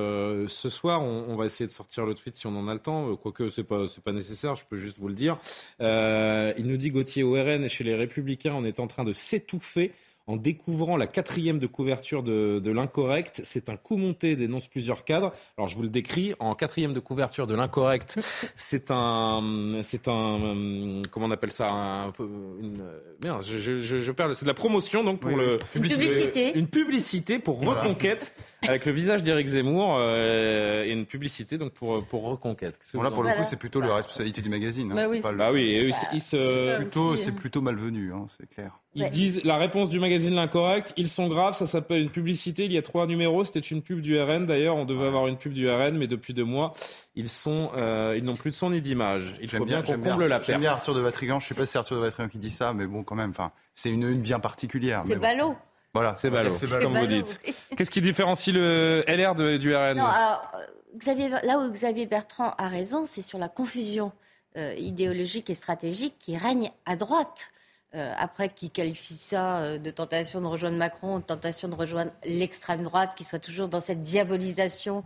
ce 0.49 0.69
soir. 0.69 1.03
On, 1.03 1.37
va 1.37 1.47
essayer 1.47 1.67
de 1.67 1.73
sortir 1.73 2.07
le 2.07 2.15
tweet 2.15 2.37
si 2.37 2.47
on 2.47 2.57
en 2.57 2.69
a 2.69 2.73
le 2.73 2.81
temps, 2.81 3.15
quoique 3.17 3.49
ce 3.49 3.61
n'est 3.61 3.67
pas, 3.67 3.85
pas 4.05 4.13
nécessaire, 4.13 4.57
je 4.57 4.65
peux 4.65 4.77
juste 4.77 4.99
vous 4.99 5.09
le 5.09 5.15
dire. 5.15 5.39
il 5.81 6.67
nous 6.67 6.77
dit, 6.77 6.91
Gauthier, 6.91 7.23
au 7.23 7.33
RN 7.33 7.65
et 7.65 7.69
chez 7.69 7.85
les 7.85 7.95
Républicains, 7.95 8.55
on 8.55 8.65
est 8.65 8.81
en 8.81 8.87
train 8.87 9.05
de 9.05 9.13
s'étouffer 9.13 9.93
en 10.29 10.37
découvrant 10.37 10.99
la 10.99 11.07
quatrième 11.07 11.59
de 11.59 11.67
couverture 11.67 12.23
de, 12.23 12.71
l'incorrect. 12.71 13.41
C'est 13.45 13.71
un 13.71 13.77
coup 13.77 13.97
monté, 13.97 14.37
dénonce 14.37 14.67
plusieurs 14.67 15.05
cadres. 15.05 15.33
Alors 15.57 15.69
je 15.69 15.77
vous 15.77 15.83
le 15.83 15.89
décris. 15.89 16.35
En 16.39 16.55
quatrième 16.55 16.93
de 16.93 17.01
couverture 17.01 17.47
de 17.47 17.55
l'incorrect, 17.55 18.21
c'est 18.55 18.91
un, 18.91 19.81
c'est 19.83 20.07
un, 20.07 21.01
comment 21.11 21.27
on 21.27 21.31
appelle 21.31 21.51
ça 21.51 21.71
un, 21.71 22.13
une, 22.61 22.85
Merde, 23.25 23.43
je, 23.43 23.57
je, 23.57 23.81
je 23.81 24.13
perds. 24.13 24.37
C'est 24.37 24.45
de 24.45 24.51
la 24.51 24.55
promotion 24.55 25.03
donc 25.03 25.21
pour 25.21 25.35
le 25.35 25.57
une 25.75 25.83
publicité. 25.83 26.57
Une 26.57 26.69
publicité 26.69 27.39
pour 27.39 27.59
Reconquête 27.59 28.35
avec 28.67 28.85
le 28.85 28.93
visage 28.93 29.23
d'Éric 29.23 29.47
Zemmour 29.47 29.97
euh, 29.99 30.85
et 30.85 30.91
une 30.91 31.07
publicité 31.07 31.57
donc 31.57 31.73
pour 31.73 32.05
pour 32.05 32.25
Reconquête. 32.25 32.79
Bon, 32.93 33.03
là 33.03 33.11
pour 33.11 33.23
le 33.23 33.31
coup 33.31 33.45
c'est 33.45 33.59
plutôt 33.59 33.81
la 33.81 33.95
responsabilité 33.95 34.43
du 34.43 34.51
magazine. 34.51 34.93
Hein, 34.93 34.95
bah 34.95 35.09
oui, 35.09 35.23
Ah 35.25 35.53
oui, 35.53 35.93
c'est 36.19 36.77
plutôt 36.77 37.17
c'est 37.17 37.33
plutôt 37.33 37.63
malvenu, 37.63 38.13
hein, 38.13 38.27
c'est 38.29 38.47
clair. 38.47 38.79
Ils 38.95 39.11
disent 39.11 39.45
la 39.45 39.59
réponse 39.59 39.91
du 39.91 40.01
magazine 40.01 40.35
l'incorrect, 40.35 40.95
ils 40.97 41.09
sont 41.09 41.29
graves, 41.29 41.55
ça 41.55 41.67
s'appelle 41.67 42.01
une 42.01 42.11
publicité, 42.11 42.65
il 42.65 42.73
y 42.73 42.79
a 42.79 42.83
trois 42.83 43.07
numéros, 43.07 43.45
c'était 43.45 43.61
une 43.61 43.83
pub 43.83 44.01
du 44.01 44.21
RN 44.21 44.47
d'ailleurs, 44.47 44.77
on 44.77 44.85
devait 44.85 45.07
avoir 45.07 45.29
une 45.29 45.37
pub 45.37 45.53
du 45.53 45.71
RN, 45.71 45.97
mais 45.97 46.07
depuis 46.07 46.35
deux 46.35 46.45
mois, 46.45 46.73
ils 47.15 47.29
sont, 47.29 47.71
euh, 47.77 48.15
ils 48.17 48.25
n'ont 48.25 48.35
plus 48.35 48.51
de 48.51 48.57
son 48.57 48.71
ni 48.71 48.81
d'image. 48.81 49.35
Il 49.41 49.49
faut 49.49 49.65
bien, 49.65 49.83
qu'on 49.83 49.99
comble 50.01 50.27
la 50.27 50.37
perte. 50.39 50.47
J'aime 50.47 50.61
bien 50.61 50.71
Arthur 50.71 50.95
de 50.95 51.01
Vatrigan, 51.01 51.39
je 51.39 51.49
sais 51.49 51.55
pas 51.55 51.67
si 51.67 51.73
c'est 51.73 51.79
Arthur 51.79 51.97
de 51.97 52.03
Vatrigan 52.03 52.29
qui 52.29 52.39
dit 52.39 52.51
ça, 52.51 52.73
mais 52.73 52.87
bon 52.87 53.05
quand 53.05 53.15
même, 53.15 53.31
enfin, 53.31 53.53
c'est 53.75 53.91
une 53.91 54.09
une 54.09 54.23
bien 54.23 54.41
particulière. 54.41 55.03
C'est 55.07 55.17
ballot. 55.17 55.55
Voilà, 55.95 56.17
c'est 56.17 56.31
ballot, 56.31 56.53
comme 56.81 56.97
vous 56.97 57.07
dites. 57.07 57.41
Qu'est-ce 57.77 57.91
qui 57.91 58.01
différencie 58.01 58.55
le 58.55 59.05
LR 59.07 59.35
du 59.35 59.75
RN 59.75 59.97
non, 59.97 60.05
alors, 60.05 60.53
Xavier, 60.97 61.29
Là 61.29 61.59
où 61.59 61.71
Xavier 61.71 62.07
Bertrand 62.07 62.55
a 62.59 62.69
raison, 62.69 63.07
c'est 63.07 63.23
sur 63.23 63.39
la 63.39 63.49
confusion 63.49 64.13
euh, 64.57 64.75
idéologique 64.77 65.51
et 65.51 65.55
stratégique 65.55 66.17
qui 66.19 66.37
règne 66.37 66.71
à 66.87 66.97
droite. 66.97 67.51
Euh, 67.95 68.13
après 68.19 68.51
qui 68.51 68.69
qualifie 68.69 69.17
ça 69.17 69.61
euh, 69.61 69.79
de 69.79 69.91
tentation 69.91 70.43
de 70.43 70.47
rejoindre 70.47 70.77
Macron, 70.77 71.21
de 71.21 71.25
tentation 71.25 71.69
de 71.69 71.75
rejoindre 71.75 72.13
l'extrême 72.23 72.83
droite, 72.83 73.13
qui 73.17 73.25
soit 73.25 73.39
toujours 73.39 73.69
dans 73.69 73.81
cette 73.81 74.03
diabolisation 74.03 75.05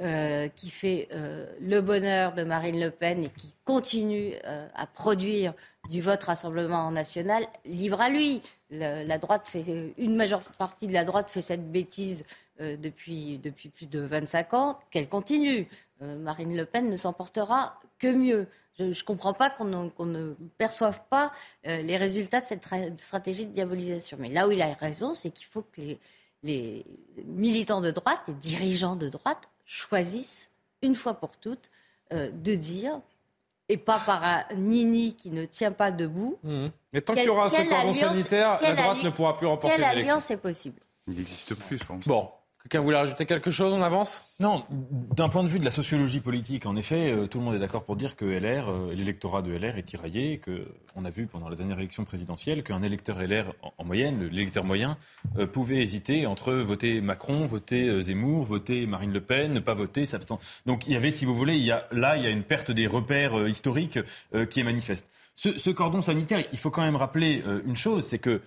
euh, 0.00 0.48
qui 0.48 0.70
fait 0.70 1.10
le 1.60 1.80
bonheur 1.80 2.32
de 2.32 2.42
Marine 2.42 2.80
Le 2.80 2.90
Pen 2.90 3.22
et 3.22 3.28
qui 3.28 3.54
continue 3.66 4.32
à 4.74 4.86
produire 4.86 5.52
du 5.90 6.00
vote 6.00 6.22
Rassemblement 6.22 6.90
national, 6.90 7.44
libre 7.66 8.00
à 8.00 8.08
lui. 8.08 8.40
La, 8.70 9.18
droite 9.18 9.46
fait, 9.46 9.92
une 9.98 10.16
majeure 10.16 10.40
partie 10.58 10.86
de 10.86 10.94
la 10.94 11.04
droite 11.04 11.28
fait 11.28 11.42
cette 11.42 11.70
bêtise 11.70 12.24
depuis, 12.58 13.38
depuis 13.38 13.68
plus 13.68 13.86
de 13.86 14.00
25 14.00 14.54
ans, 14.54 14.78
qu'elle 14.90 15.10
continue. 15.10 15.68
Marine 16.00 16.56
Le 16.56 16.64
Pen 16.64 16.88
ne 16.88 16.96
s'en 16.96 17.12
portera 17.12 17.78
que 17.98 18.08
mieux. 18.08 18.48
Je 18.78 18.84
ne 18.84 19.02
comprends 19.04 19.34
pas 19.34 19.50
qu'on 19.50 19.64
ne, 19.64 20.34
perçoive 20.56 21.00
pas 21.10 21.30
euh, 21.66 21.82
les 21.82 21.96
résultats 21.96 22.40
de 22.40 22.46
cette 22.46 22.64
stratégie 22.98 23.46
de 23.46 23.52
diabolisation. 23.52 24.16
Mais 24.20 24.30
là 24.30 24.48
où 24.48 24.50
il 24.50 24.62
a 24.62 24.72
raison, 24.74 25.14
c'est 25.14 25.30
qu'il 25.30 25.46
faut 25.46 25.62
que 25.62 25.80
les, 26.42 26.84
militants 27.26 27.80
de 27.80 27.90
droite, 27.90 28.20
les 28.28 28.34
dirigeants 28.34 28.96
de 28.96 29.08
droite, 29.08 29.48
choisissent 29.64 30.50
une 30.80 30.96
fois 30.96 31.14
pour 31.14 31.36
toutes 31.36 31.70
euh, 32.12 32.30
de 32.30 32.54
dire, 32.54 33.00
et 33.68 33.76
pas 33.76 34.00
par 34.00 34.24
un 34.24 34.44
nini 34.56 35.14
qui 35.14 35.30
ne 35.30 35.44
tient 35.44 35.72
pas 35.72 35.92
debout. 35.92 36.38
Mmh. 36.42 36.68
Mais 36.92 37.00
tant 37.00 37.14
qu'il 37.14 37.24
y 37.24 37.28
aura 37.28 37.48
ce 37.48 37.68
cordon 37.68 37.92
sanitaire, 37.92 38.58
la 38.62 38.74
droite 38.74 39.02
ne 39.02 39.10
pourra 39.10 39.36
plus 39.36 39.46
remporter 39.46 39.76
l'élection. 39.76 39.92
Quelle 39.92 40.02
alliance 40.02 40.30
est 40.30 40.36
possible? 40.38 40.80
Il 41.08 41.14
n'existe 41.14 41.54
plus, 41.54 41.78
je 41.78 41.84
pense. 41.84 42.04
Bon, 42.06 42.30
Quelqu'un 42.62 42.80
voulait 42.80 42.96
rajouter 42.96 43.26
quelque 43.26 43.50
chose 43.50 43.72
On 43.74 43.82
avance? 43.82 44.36
Non, 44.38 44.64
d'un 44.70 45.28
point 45.28 45.42
de 45.42 45.48
vue 45.48 45.58
de 45.58 45.64
la 45.64 45.72
sociologie 45.72 46.20
politique, 46.20 46.64
en 46.64 46.76
effet, 46.76 47.10
euh, 47.10 47.26
tout 47.26 47.38
le 47.38 47.44
monde 47.44 47.54
est 47.56 47.58
d'accord 47.58 47.84
pour 47.84 47.96
dire 47.96 48.14
que 48.14 48.24
LR, 48.24 48.68
euh, 48.68 48.94
l'électorat 48.94 49.42
de 49.42 49.52
LR 49.52 49.78
est 49.78 49.82
tiraillé, 49.82 50.38
que 50.38 50.68
on 50.94 51.04
a 51.04 51.10
vu 51.10 51.26
pendant 51.26 51.48
la 51.48 51.56
dernière 51.56 51.78
élection 51.78 52.04
présidentielle 52.04 52.62
qu'un 52.62 52.82
électeur 52.82 53.20
LR 53.20 53.52
en, 53.78 53.84
moyenne, 53.84 54.28
l'électeur 54.28 54.62
moyen, 54.62 54.96
euh, 55.38 55.46
pouvait 55.46 55.82
hésiter 55.82 56.26
entre 56.26 56.52
voter 56.52 57.00
Macron, 57.00 57.46
voter 57.46 58.00
Zemmour, 58.00 58.44
voter 58.44 58.86
Marine 58.86 59.12
Le 59.12 59.20
Pen, 59.20 59.52
ne 59.52 59.60
pas 59.60 59.74
voter, 59.74 60.06
s'abstenir. 60.06 60.40
Donc 60.64 60.86
il 60.86 60.92
y 60.92 60.96
avait, 60.96 61.10
si 61.10 61.24
vous 61.24 61.34
voulez, 61.34 61.58
là 61.90 62.16
il 62.16 62.22
y 62.22 62.26
a 62.26 62.30
une 62.30 62.44
perte 62.44 62.70
des 62.70 62.86
repères 62.86 63.48
historiques 63.48 63.98
qui 64.50 64.60
est 64.60 64.64
manifeste. 64.64 65.08
Ce, 65.34 65.70
cordon 65.70 66.00
sanitaire, 66.02 66.44
il 66.52 66.58
faut 66.58 66.70
quand 66.70 66.82
même 66.82 66.96
rappeler 66.96 67.42
une 67.66 67.76
chose, 67.76 68.06
c'est 68.06 68.18
que 68.18 68.40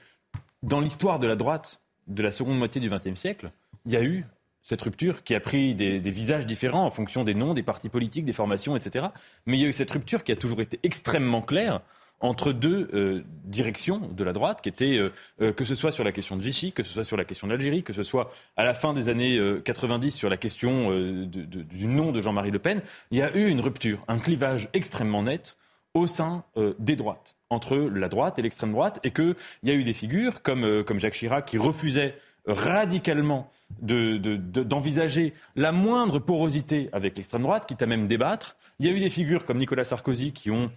dans 0.63 0.79
l'histoire 0.79 1.19
de 1.19 1.27
la 1.27 1.35
droite 1.35 1.81
de 2.07 2.23
la 2.23 2.31
seconde 2.31 2.57
moitié 2.57 2.79
du 2.79 2.89
XXe 2.89 3.19
siècle, 3.19 3.51
il 3.85 3.93
y 3.93 3.97
a 3.97 4.03
eu 4.03 4.25
cette 4.65 4.81
rupture 4.81 5.23
qui 5.23 5.35
a 5.35 5.39
pris 5.39 5.75
des, 5.75 5.99
visages 5.99 6.45
différents 6.47 6.85
en 6.85 6.91
fonction 6.91 7.23
des 7.23 7.35
noms, 7.35 7.53
des 7.53 7.63
partis 7.63 7.87
politiques, 7.87 8.25
des 8.25 8.33
formations, 8.33 8.75
etc. 8.75 9.07
Mais 9.45 9.57
il 9.57 9.61
y 9.61 9.65
a 9.65 9.67
eu 9.67 9.73
cette 9.73 9.91
rupture 9.91 10.23
qui 10.23 10.31
a 10.31 10.35
toujours 10.35 10.59
été 10.59 10.79
extrêmement 10.81 11.43
claire 11.43 11.81
entre 12.19 12.51
deux 12.51 12.89
euh, 12.93 13.23
directions 13.43 13.99
de 13.99 14.23
la 14.23 14.33
droite, 14.33 14.61
qui 14.61 14.69
étaient, 14.69 14.97
euh, 14.97 15.11
euh, 15.41 15.53
que 15.53 15.65
ce 15.65 15.75
soit 15.75 15.91
sur 15.91 16.03
la 16.03 16.11
question 16.11 16.35
de 16.35 16.41
Vichy, 16.41 16.71
que 16.71 16.81
ce 16.81 16.93
soit 16.93 17.03
sur 17.03 17.17
la 17.17 17.25
question 17.25 17.47
d'Algérie, 17.47 17.83
que 17.83 17.93
ce 17.93 18.01
soit 18.01 18.31
à 18.57 18.63
la 18.63 18.73
fin 18.73 18.93
des 18.93 19.09
années 19.09 19.39
90 19.63 20.11
sur 20.11 20.29
la 20.29 20.37
question 20.37 20.89
du 21.27 21.87
nom 21.87 22.11
de 22.11 22.21
Jean-Marie 22.21 22.51
Le 22.51 22.59
Pen, 22.59 22.81
il 23.11 23.19
y 23.19 23.21
a 23.21 23.35
eu 23.35 23.47
une 23.47 23.61
rupture, 23.61 24.03
un 24.07 24.17
clivage 24.17 24.69
extrêmement 24.73 25.23
net 25.23 25.57
au 25.93 26.07
sein 26.07 26.43
des 26.79 26.95
droites, 26.95 27.35
entre 27.49 27.75
la 27.75 28.09
droite 28.09 28.39
et 28.39 28.41
l'extrême 28.41 28.71
droite, 28.71 28.99
et 29.03 29.11
qu'il 29.11 29.35
y 29.63 29.71
a 29.71 29.73
eu 29.73 29.83
des 29.83 29.93
figures 29.93 30.41
comme, 30.41 30.83
comme 30.83 30.99
Jacques 30.99 31.13
Chirac 31.13 31.45
qui 31.45 31.57
refusaient 31.57 32.15
radicalement 32.47 33.49
d'envisager 33.81 35.31
de, 35.31 35.61
la 35.61 35.71
moindre 35.71 36.19
porosité 36.19 36.89
avec 36.91 37.17
l'extrême 37.17 37.43
droite, 37.43 37.65
quitte 37.67 37.81
à 37.81 37.87
même 37.87 38.07
débattre. 38.07 38.55
Il 38.79 38.85
y 38.85 38.89
a 38.89 38.91
eu 38.91 38.99
des 38.99 39.09
figures 39.09 39.45
comme 39.45 39.57
Nicolas 39.57 39.85
Sarkozy 39.85 40.33
qui 40.33 40.51
ont 40.51 40.69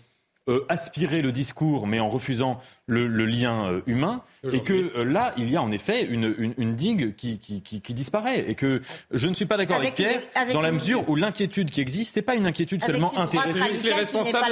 euh, 0.48 0.64
aspirer 0.70 1.20
le 1.20 1.30
discours, 1.30 1.86
mais 1.86 2.00
en 2.00 2.08
refusant 2.08 2.58
le, 2.86 3.06
lien 3.26 3.66
euh, 3.66 3.82
humain, 3.86 4.22
et 4.50 4.60
que 4.60 4.96
euh, 4.96 5.04
là, 5.04 5.34
il 5.36 5.50
y 5.50 5.56
a 5.56 5.62
en 5.62 5.70
effet 5.70 6.06
une, 6.06 6.54
une, 6.56 6.74
digue 6.74 7.14
qui, 7.16 7.38
qui, 7.38 7.60
qui, 7.60 7.94
disparaît, 7.94 8.46
et 8.48 8.54
que 8.54 8.80
je 9.10 9.28
ne 9.28 9.34
suis 9.34 9.44
pas 9.44 9.58
d'accord 9.58 9.76
avec, 9.76 9.96
Pierre 9.96 10.22
dans 10.54 10.62
la 10.62 10.72
mesure 10.72 11.06
où 11.10 11.16
l'inquiétude 11.16 11.70
qui 11.70 11.82
existe, 11.82 12.16
n'est 12.16 12.22
pas 12.22 12.34
une 12.34 12.46
inquiétude 12.46 12.82
seulement 12.82 13.18
intéressée. 13.18 13.60
les 13.84 13.92
responsables 13.92 14.46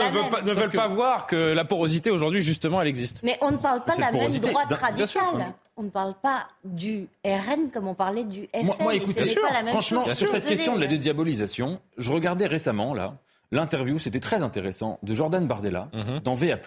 ne 0.44 0.52
veulent, 0.52 0.68
pas, 0.68 0.88
voir 0.88 1.26
que 1.26 1.54
la 1.54 1.64
porosité 1.64 2.10
aujourd'hui, 2.10 2.42
justement, 2.42 2.82
elle 2.82 2.88
existe. 2.88 3.22
Mais 3.22 3.38
on 3.40 3.52
ne 3.52 3.56
parle 3.56 3.82
pas 3.82 3.96
de 3.96 4.00
la 4.02 4.12
même 4.12 4.38
droite 4.38 4.70
radicale. 4.70 5.54
On 5.78 5.82
ne 5.82 5.90
parle 5.90 6.14
pas 6.22 6.48
du 6.64 7.06
RN 7.24 7.70
comme 7.70 7.86
on 7.86 7.94
parlait 7.94 8.24
du 8.24 8.48
FN. 8.54 8.72
Moi, 8.80 8.94
écoutez, 8.94 9.26
franchement, 9.66 10.14
sur 10.14 10.28
cette 10.28 10.46
question 10.46 10.74
de 10.74 10.80
la 10.80 10.86
dédiabolisation, 10.86 11.80
je 11.98 12.12
regardais 12.12 12.46
récemment, 12.46 12.94
là, 12.94 13.18
l'interview, 13.52 13.98
c'était 13.98 14.20
très 14.20 14.42
intéressant, 14.42 14.98
de 15.02 15.14
Jordan 15.14 15.46
Bardella 15.46 15.90
mhm. 15.92 16.20
dans 16.20 16.34
VA+, 16.34 16.58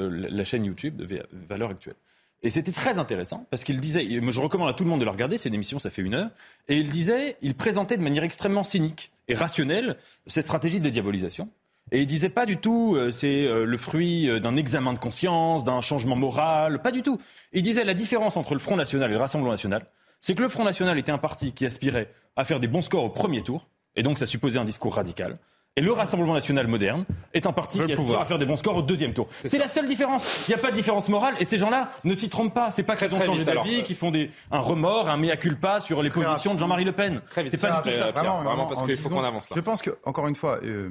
euh, 0.00 0.28
la 0.30 0.44
chaîne 0.44 0.64
YouTube 0.64 0.96
de 0.96 1.04
VA, 1.04 1.22
Valeur 1.32 1.70
Actuelle. 1.70 1.94
Et 2.42 2.50
c'était 2.50 2.72
très 2.72 2.98
intéressant 2.98 3.46
parce 3.50 3.64
qu'il 3.64 3.80
disait, 3.80 4.06
je 4.08 4.40
recommande 4.40 4.68
à 4.68 4.72
tout 4.72 4.84
le 4.84 4.90
monde 4.90 5.00
de 5.00 5.04
le 5.04 5.10
regarder, 5.10 5.36
c'est 5.36 5.50
une 5.50 5.54
émission, 5.54 5.78
ça 5.78 5.90
fait 5.90 6.02
une 6.02 6.14
heure, 6.14 6.30
et 6.68 6.76
il 6.76 6.88
disait, 6.88 7.36
il 7.42 7.54
présentait 7.54 7.98
de 7.98 8.02
manière 8.02 8.24
extrêmement 8.24 8.64
cynique 8.64 9.12
et 9.28 9.34
rationnelle 9.34 9.96
cette 10.26 10.44
stratégie 10.44 10.80
de 10.80 10.88
diabolisation. 10.88 11.50
Et 11.92 12.00
il 12.00 12.06
disait 12.06 12.28
pas 12.28 12.46
du 12.46 12.56
tout, 12.56 12.94
euh, 12.96 13.10
c'est 13.10 13.46
euh, 13.46 13.64
le 13.64 13.76
fruit 13.76 14.40
d'un 14.40 14.56
examen 14.56 14.92
de 14.92 14.98
conscience, 14.98 15.64
d'un 15.64 15.80
changement 15.80 16.16
moral, 16.16 16.82
pas 16.82 16.92
du 16.92 17.02
tout. 17.02 17.18
Il 17.52 17.62
disait 17.62 17.84
la 17.84 17.94
différence 17.94 18.36
entre 18.36 18.54
le 18.54 18.60
Front 18.60 18.76
National 18.76 19.10
et 19.10 19.14
le 19.14 19.18
Rassemblement 19.18 19.50
National, 19.50 19.84
c'est 20.20 20.34
que 20.34 20.42
le 20.42 20.48
Front 20.48 20.64
National 20.64 20.98
était 20.98 21.12
un 21.12 21.18
parti 21.18 21.52
qui 21.52 21.66
aspirait 21.66 22.12
à 22.36 22.44
faire 22.44 22.60
des 22.60 22.68
bons 22.68 22.82
scores 22.82 23.04
au 23.04 23.10
premier 23.10 23.42
tour, 23.42 23.66
et 23.96 24.02
donc 24.02 24.18
ça 24.18 24.26
supposait 24.26 24.58
un 24.58 24.64
discours 24.64 24.94
radical. 24.94 25.38
Et 25.76 25.82
le 25.82 25.92
Rassemblement 25.92 26.34
national 26.34 26.66
moderne 26.66 27.04
est 27.32 27.46
un 27.46 27.52
parti 27.52 27.78
qui 27.84 27.92
aspire 27.92 28.20
à 28.20 28.24
faire 28.24 28.38
des 28.40 28.46
bons 28.46 28.56
scores 28.56 28.76
au 28.76 28.82
deuxième 28.82 29.12
tour. 29.12 29.28
C'est 29.44 29.58
la 29.58 29.68
seule 29.68 29.86
différence. 29.86 30.24
Il 30.48 30.50
n'y 30.50 30.54
a 30.54 30.58
pas 30.58 30.72
de 30.72 30.76
différence 30.76 31.08
morale 31.08 31.34
et 31.38 31.44
ces 31.44 31.58
gens-là 31.58 31.90
ne 32.02 32.14
s'y 32.14 32.28
trompent 32.28 32.52
pas. 32.52 32.72
C'est 32.72 32.82
pas 32.82 32.96
qu'ils 32.96 33.14
ont 33.14 33.20
changé 33.20 33.44
d'avis, 33.44 33.84
qu'ils 33.84 33.96
font 33.96 34.10
des, 34.10 34.30
un 34.50 34.58
remords, 34.58 35.08
un 35.08 35.16
mea 35.16 35.36
culpa 35.36 35.80
sur 35.80 36.02
les 36.02 36.10
positions 36.10 36.54
de 36.54 36.58
Jean-Marie 36.58 36.84
Le 36.84 36.92
Pen. 36.92 37.20
C'est 37.30 37.60
pas 37.60 37.82
du 37.82 37.90
tout 37.90 37.96
ça. 37.96 38.10
Vraiment, 38.10 38.66
parce 38.66 38.82
qu'il 38.82 38.96
faut 38.96 39.08
qu'on 39.08 39.22
avance 39.22 39.48
là. 39.48 39.56
Je 39.56 39.60
pense 39.60 39.82
que, 39.82 39.96
encore 40.04 40.26
une 40.26 40.36
fois, 40.36 40.58
euh, 40.62 40.90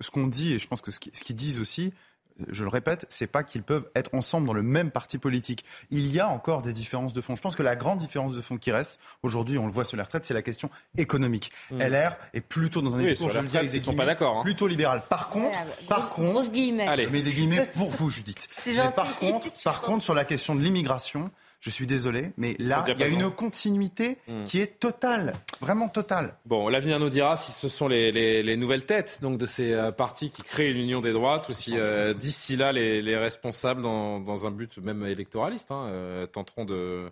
ce 0.00 0.10
qu'on 0.10 0.26
dit, 0.26 0.54
et 0.54 0.58
je 0.58 0.66
pense 0.66 0.80
que 0.80 0.90
ce 0.90 0.98
qu'ils 0.98 1.36
disent 1.36 1.60
aussi, 1.60 1.92
je 2.48 2.64
le 2.64 2.70
répète, 2.70 3.06
c'est 3.08 3.26
pas 3.26 3.42
qu'ils 3.42 3.62
peuvent 3.62 3.88
être 3.94 4.14
ensemble 4.14 4.46
dans 4.46 4.52
le 4.52 4.62
même 4.62 4.90
parti 4.90 5.18
politique. 5.18 5.64
Il 5.90 6.12
y 6.12 6.20
a 6.20 6.28
encore 6.28 6.62
des 6.62 6.72
différences 6.72 7.12
de 7.12 7.20
fond. 7.20 7.36
Je 7.36 7.42
pense 7.42 7.56
que 7.56 7.62
la 7.62 7.76
grande 7.76 7.98
différence 7.98 8.34
de 8.34 8.40
fond 8.40 8.58
qui 8.58 8.72
reste, 8.72 9.00
aujourd'hui, 9.22 9.58
on 9.58 9.66
le 9.66 9.72
voit 9.72 9.84
sur 9.84 9.96
les 9.96 10.02
retraites, 10.02 10.24
c'est 10.24 10.34
la 10.34 10.42
question 10.42 10.70
économique. 10.98 11.52
Hmm. 11.70 11.80
LR 11.80 12.16
est 12.34 12.40
plutôt 12.40 12.82
dans 12.82 12.94
un 12.94 13.02
discours, 13.02 13.30
je 13.30 13.40
ils 13.62 13.80
sont 13.80 13.94
pas 13.94 14.06
d'accord, 14.06 14.38
hein. 14.38 14.42
plutôt 14.42 14.66
libéral. 14.66 15.02
Par 15.08 15.28
contre, 15.28 15.58
par 15.88 16.10
contre, 16.10 16.50
guillemets. 16.50 16.88
Allez. 16.88 17.08
mais 17.10 17.22
des 17.22 17.32
guillemets 17.34 17.68
pour 17.74 17.90
vous, 17.90 18.10
Judith. 18.10 18.48
C'est 18.58 18.74
gentil. 18.74 18.94
par 18.94 19.16
contre, 19.18 19.48
par 19.64 19.82
contre, 19.82 20.02
sur 20.02 20.14
la 20.14 20.24
question 20.24 20.54
de 20.54 20.60
l'immigration, 20.60 21.30
je 21.66 21.70
suis 21.72 21.86
désolé, 21.86 22.30
mais 22.36 22.54
là, 22.60 22.84
il 22.86 23.00
y 23.00 23.02
a 23.02 23.08
une 23.08 23.28
continuité 23.28 24.18
hmm. 24.28 24.44
qui 24.44 24.60
est 24.60 24.78
totale, 24.78 25.32
vraiment 25.60 25.88
totale. 25.88 26.36
Bon, 26.44 26.68
l'avenir 26.68 27.00
nous 27.00 27.08
dira 27.08 27.34
si 27.34 27.50
ce 27.50 27.68
sont 27.68 27.88
les, 27.88 28.56
nouvelles 28.56 28.86
têtes 28.86 29.18
donc 29.20 29.36
de 29.36 29.46
ces 29.46 29.72
euh, 29.72 29.90
partis 29.90 30.30
qui 30.30 30.42
créent 30.44 30.72
l'union 30.72 31.00
des 31.00 31.12
droites 31.12 31.48
ou 31.48 31.52
si 31.52 31.72
euh, 31.76 32.14
d'ici 32.14 32.54
là 32.54 32.70
les, 32.70 33.16
responsables, 33.16 33.82
dans, 33.82 34.46
un 34.46 34.50
but 34.52 34.78
même 34.78 35.04
électoraliste, 35.06 35.72
hein, 35.72 35.88
euh, 35.88 36.26
tenteront 36.28 36.64
de 36.66 37.10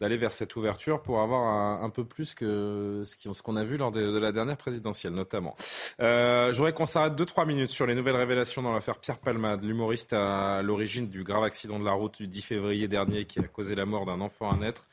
d'aller 0.00 0.16
vers 0.16 0.32
cette 0.32 0.54
ouverture 0.56 1.02
pour 1.02 1.20
avoir 1.20 1.82
un, 1.82 1.90
peu 1.90 2.04
plus 2.04 2.34
que 2.34 3.04
ce 3.06 3.42
qu'on 3.42 3.56
a 3.56 3.64
vu 3.64 3.76
lors 3.76 3.90
de, 3.90 4.18
la 4.18 4.32
dernière 4.32 4.56
présidentielle, 4.56 5.12
notamment. 5.12 5.54
Euh, 6.00 6.52
je 6.52 6.56
voudrais 6.56 6.72
qu'on 6.72 6.86
s'arrête 6.86 7.14
2-3 7.14 7.46
minutes 7.46 7.70
sur 7.70 7.86
les 7.86 7.94
nouvelles 7.94 8.16
révélations 8.16 8.62
dans 8.62 8.72
l'affaire 8.72 8.98
Pierre 8.98 9.18
Palmade, 9.18 9.64
l'humoriste 9.64 10.12
à 10.12 10.62
l'origine 10.62 11.08
du 11.08 11.24
grave 11.24 11.44
accident 11.44 11.78
de 11.78 11.84
la 11.84 11.92
route 11.92 12.18
du 12.18 12.28
10 12.28 12.42
février 12.42 12.88
dernier 12.88 13.24
qui 13.24 13.40
a 13.40 13.42
causé 13.42 13.74
la 13.74 13.86
mort 13.86 14.06
d'un 14.06 14.20
enfant 14.20 14.50
à 14.50 14.56
naître 14.56 14.86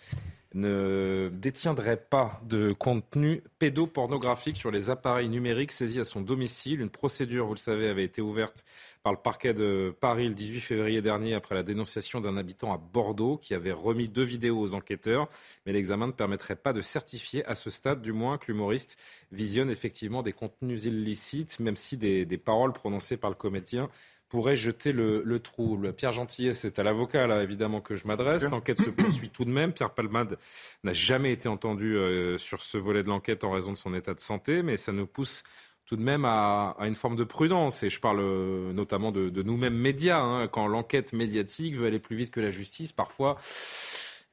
ne 0.53 1.29
détiendrait 1.33 1.97
pas 1.97 2.41
de 2.43 2.73
contenu 2.73 3.43
pédopornographique 3.59 4.57
sur 4.57 4.71
les 4.71 4.89
appareils 4.89 5.29
numériques 5.29 5.71
saisis 5.71 5.99
à 5.99 6.03
son 6.03 6.21
domicile. 6.21 6.81
Une 6.81 6.89
procédure, 6.89 7.45
vous 7.45 7.53
le 7.53 7.59
savez, 7.59 7.87
avait 7.87 8.03
été 8.03 8.21
ouverte 8.21 8.65
par 9.07 9.13
le 9.13 9.21
parquet 9.21 9.53
de 9.53 9.95
Paris 10.01 10.27
le 10.27 10.33
18 10.33 10.59
février 10.59 11.01
dernier 11.01 11.33
après 11.33 11.55
la 11.55 11.63
dénonciation 11.63 12.19
d'un 12.19 12.35
habitant 12.35 12.73
à 12.73 12.77
Bordeaux 12.77 13.37
qui 13.37 13.53
avait 13.53 13.71
remis 13.71 14.09
deux 14.09 14.25
vidéos 14.25 14.59
aux 14.59 14.73
enquêteurs. 14.73 15.29
Mais 15.65 15.71
l'examen 15.71 16.07
ne 16.07 16.11
permettrait 16.11 16.57
pas 16.57 16.73
de 16.73 16.81
certifier 16.81 17.45
à 17.45 17.55
ce 17.55 17.69
stade, 17.69 18.01
du 18.01 18.11
moins, 18.11 18.37
que 18.37 18.51
l'humoriste 18.51 18.99
visionne 19.31 19.69
effectivement 19.69 20.23
des 20.23 20.33
contenus 20.33 20.83
illicites, 20.83 21.61
même 21.61 21.77
si 21.77 21.95
des, 21.95 22.25
des 22.25 22.37
paroles 22.37 22.73
prononcées 22.73 23.15
par 23.15 23.29
le 23.29 23.37
comédien 23.37 23.89
pourrait 24.27 24.57
jeter 24.57 24.91
le, 24.91 25.23
le 25.23 25.39
trou. 25.39 25.81
Pierre 25.95 26.11
Gentillet, 26.11 26.53
c'est 26.53 26.79
à 26.79 26.83
l'avocat, 26.83 27.27
là, 27.27 27.43
évidemment, 27.43 27.79
que 27.79 27.95
je 27.95 28.05
m'adresse. 28.07 28.43
L'enquête 28.43 28.81
se 28.81 28.89
poursuit 28.89 29.29
tout 29.29 29.45
de 29.45 29.49
même. 29.49 29.71
Pierre 29.71 29.91
Palmade 29.91 30.37
n'a 30.83 30.91
jamais 30.91 31.31
été 31.31 31.47
entendu 31.47 31.95
euh, 31.95 32.37
sur 32.37 32.61
ce 32.61 32.77
volet 32.77 33.03
de 33.03 33.07
l'enquête 33.07 33.45
en 33.45 33.51
raison 33.51 33.71
de 33.71 33.77
son 33.77 33.93
état 33.93 34.13
de 34.13 34.19
santé, 34.19 34.63
mais 34.63 34.75
ça 34.75 34.91
nous 34.91 35.07
pousse 35.07 35.43
tout 35.87 35.95
de 35.95 36.03
même 36.03 36.25
à, 36.25 36.75
à 36.77 36.87
une 36.87 36.95
forme 36.95 37.15
de 37.15 37.23
prudence. 37.23 37.81
Et 37.81 37.89
je 37.89 37.99
parle 37.99 38.19
euh, 38.19 38.73
notamment 38.73 39.11
de, 39.11 39.29
de 39.29 39.41
nous-mêmes 39.41 39.77
médias. 39.77 40.19
Hein. 40.19 40.47
Quand 40.47 40.67
l'enquête 40.67 41.13
médiatique 41.13 41.75
veut 41.75 41.87
aller 41.87 41.99
plus 41.99 42.15
vite 42.15 42.29
que 42.29 42.41
la 42.41 42.51
justice, 42.51 42.91
parfois 42.91 43.37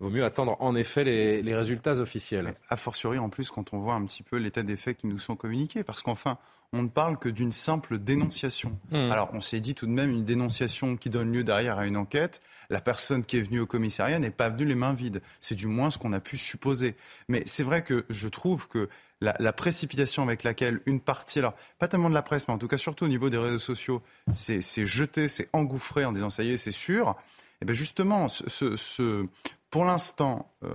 il 0.01 0.05
vaut 0.05 0.11
mieux 0.11 0.25
attendre 0.25 0.57
en 0.59 0.75
effet 0.75 1.05
les, 1.05 1.55
résultats 1.55 2.01
officiels. 2.01 2.55
A 2.69 2.77
fortiori 2.77 3.19
en 3.19 3.29
plus 3.29 3.51
quand 3.51 3.73
on 3.73 3.79
voit 3.79 3.95
un 3.95 4.05
petit 4.05 4.25
peu 4.25 4.39
l'état 4.39 4.65
des 4.65 4.77
faits 4.77 4.97
qui 4.99 5.07
nous 5.07 5.21
sont 5.21 5.37
communiqués, 5.37 5.85
parce 5.85 6.03
qu'enfin, 6.03 6.37
on 6.73 6.83
ne 6.83 6.89
parle 6.89 7.17
que 7.17 7.29
d'une 7.29 7.53
simple 7.53 7.99
dénonciation. 7.99 8.77
Hmm. 8.91 9.13
Alors 9.13 9.31
on 9.35 9.41
s'est 9.41 9.61
dit 9.61 9.77
tout 9.77 9.87
de 9.87 9.93
même 9.93 10.11
une 10.11 10.25
dénonciation 10.25 10.97
qui 10.97 11.11
donne 11.11 11.33
lieu 11.33 11.45
derrière 11.45 11.79
à 11.79 11.87
une 11.87 11.97
enquête. 11.97 12.43
La 12.71 12.81
personne 12.81 13.25
qui 13.25 13.37
est 13.37 13.43
venue 13.43 13.61
au 13.61 13.67
commissariat 13.67 14.19
n'est 14.19 14.31
pas 14.31 14.49
venue 14.49 14.65
les 14.65 14.75
mains 14.75 14.95
vides. 14.95 15.23
C'est 15.41 15.55
du 15.55 15.69
moins 15.69 15.91
ce 15.91 15.99
qu'on 15.99 16.13
a 16.13 16.21
pu 16.21 16.37
supposer. 16.37 16.97
Mais 17.29 17.45
c'est 17.47 17.63
vrai 17.63 17.85
que 17.85 18.05
je 18.11 18.29
trouve 18.29 18.67
que 18.67 18.89
la, 19.25 19.53
précipitation 19.53 20.23
avec 20.23 20.43
laquelle 20.43 20.81
une 20.87 21.01
partie, 21.01 21.39
alors 21.39 21.55
pas 21.79 21.89
tellement 21.89 22.09
de 22.09 22.15
la 22.15 22.23
presse, 22.23 22.49
mais 22.49 22.55
en 22.55 22.59
tout 22.59 22.69
cas 22.69 22.77
surtout 22.77 23.05
au 23.05 23.09
niveau 23.09 23.31
des 23.31 23.39
réseaux 23.39 23.59
sociaux, 23.59 24.03
c'est 24.31 24.61
jeté, 24.87 25.29
c'est 25.29 25.49
engouffré 25.53 26.05
en 26.05 26.13
disant 26.13 26.31
ça 26.31 26.43
y 26.43 26.53
est, 26.53 26.57
c'est 26.57 26.73
sûr. 26.73 27.11
Et 27.11 27.57
eh 27.63 27.65
bien 27.65 27.75
justement, 27.75 28.29
ce, 28.29 29.27
pour 29.71 29.85
l'instant, 29.85 30.51
euh, 30.65 30.69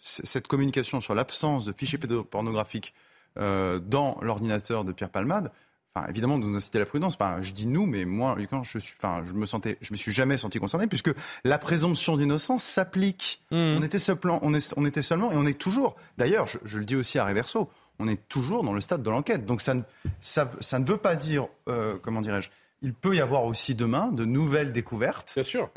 cette 0.00 0.46
communication 0.46 1.00
sur 1.00 1.14
l'absence 1.14 1.64
de 1.64 1.72
fichiers 1.72 1.98
pédopornographiques 1.98 2.94
euh, 3.38 3.78
dans 3.78 4.18
l'ordinateur 4.22 4.84
de 4.84 4.92
Pierre 4.92 5.10
Palmade, 5.10 5.50
Enfin, 5.96 6.08
évidemment, 6.10 6.36
nous 6.36 6.54
inciter 6.54 6.76
à 6.76 6.80
la 6.80 6.86
prudence. 6.86 7.14
Enfin, 7.14 7.38
je 7.40 7.52
dis 7.52 7.66
nous, 7.66 7.86
mais 7.86 8.04
moi, 8.04 8.36
quand 8.50 8.62
je 8.62 8.78
suis, 8.78 8.94
enfin, 8.98 9.22
je 9.24 9.32
me 9.32 9.46
sentais, 9.46 9.78
je 9.80 9.92
me 9.92 9.96
suis 9.96 10.12
jamais 10.12 10.36
senti 10.36 10.58
concerné 10.58 10.86
puisque 10.86 11.10
la 11.42 11.56
présomption 11.56 12.18
d'innocence 12.18 12.62
s'applique. 12.62 13.42
Hmm. 13.50 13.76
On 13.78 13.82
était 13.82 13.98
seulement, 13.98 14.38
on, 14.42 14.52
est, 14.52 14.74
on, 14.76 14.84
était 14.84 15.00
seulement, 15.00 15.32
et 15.32 15.36
on 15.36 15.46
est 15.46 15.58
toujours. 15.58 15.96
D'ailleurs, 16.18 16.46
je, 16.46 16.78
le 16.78 16.84
dis 16.84 16.96
aussi 16.96 17.18
à 17.18 17.24
Reverso, 17.24 17.70
on 17.98 18.08
est 18.08 18.28
toujours 18.28 18.62
dans 18.62 18.72
le 18.72 18.80
stade 18.80 19.02
de 19.02 19.10
l'enquête. 19.10 19.46
Donc 19.46 19.60
ça 19.60 19.74
ne, 19.74 19.82
ça, 20.20 20.50
ça, 20.60 20.78
ne 20.78 20.84
veut 20.84 20.98
pas 20.98 21.16
dire, 21.16 21.48
euh, 21.68 21.96
comment 22.02 22.20
dirais-je, 22.20 22.50
il 22.82 22.92
peut 22.92 23.14
y 23.14 23.20
avoir 23.20 23.44
aussi 23.44 23.74
demain 23.74 24.08
de 24.08 24.24
nouvelles 24.24 24.72
découvertes. 24.72 25.32
Bien 25.34 25.42
sûr. 25.42 25.70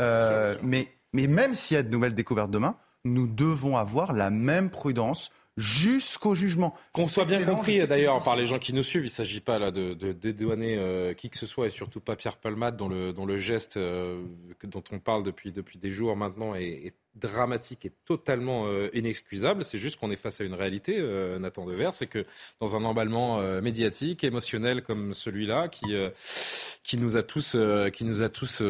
Mais 0.61 0.89
mais 1.13 1.27
même 1.27 1.53
s'il 1.53 1.75
y 1.75 1.79
a 1.79 1.83
de 1.83 1.89
nouvelles 1.89 2.13
découvertes 2.13 2.51
demain, 2.51 2.75
nous 3.03 3.27
devons 3.27 3.77
avoir 3.77 4.13
la 4.13 4.29
même 4.29 4.69
prudence 4.69 5.31
jusqu'au 5.57 6.35
jugement. 6.35 6.73
Qu'on 6.93 7.05
soit 7.05 7.25
bien 7.25 7.43
compris 7.43 7.85
d'ailleurs 7.87 8.23
par 8.23 8.35
les 8.35 8.47
gens 8.47 8.59
qui 8.59 8.73
nous 8.73 8.83
suivent, 8.83 9.03
il 9.03 9.05
ne 9.05 9.11
s'agit 9.11 9.41
pas 9.41 9.59
là 9.59 9.71
de, 9.71 9.93
dédouaner 9.93 10.77
euh, 10.77 11.13
qui 11.13 11.29
que 11.29 11.37
ce 11.37 11.45
soit 11.45 11.67
et 11.67 11.69
surtout 11.69 11.99
pas 11.99 12.15
Pierre 12.15 12.37
Palmade 12.37 12.77
dont 12.77 12.87
le, 12.87 13.11
le 13.11 13.37
geste 13.39 13.77
euh, 13.77 14.21
dont 14.63 14.83
on 14.91 14.99
parle 14.99 15.23
depuis, 15.23 15.51
depuis 15.51 15.77
des 15.77 15.91
jours 15.91 16.15
maintenant 16.15 16.55
est, 16.55 16.93
dramatique 17.19 17.85
et 17.85 17.91
totalement 18.05 18.65
euh, 18.65 18.89
inexcusable. 18.93 19.63
C'est 19.63 19.77
juste 19.77 19.99
qu'on 19.99 20.11
est 20.11 20.15
face 20.15 20.41
à 20.41 20.43
une 20.43 20.53
réalité, 20.53 20.99
Nathan 21.39 21.65
Dever, 21.65 21.89
c'est 21.93 22.07
que 22.07 22.25
dans 22.59 22.75
un 22.75 22.83
emballement 22.83 23.41
médiatique, 23.61 24.23
émotionnel 24.23 24.83
comme 24.83 25.13
celui-là, 25.13 25.67
qui, 25.67 25.95
qui 26.83 26.97
nous 26.97 27.17
a 27.17 27.23
tous, 27.23 27.55
qui 27.93 28.05
nous 28.05 28.21
a 28.21 28.29
tous 28.29 28.61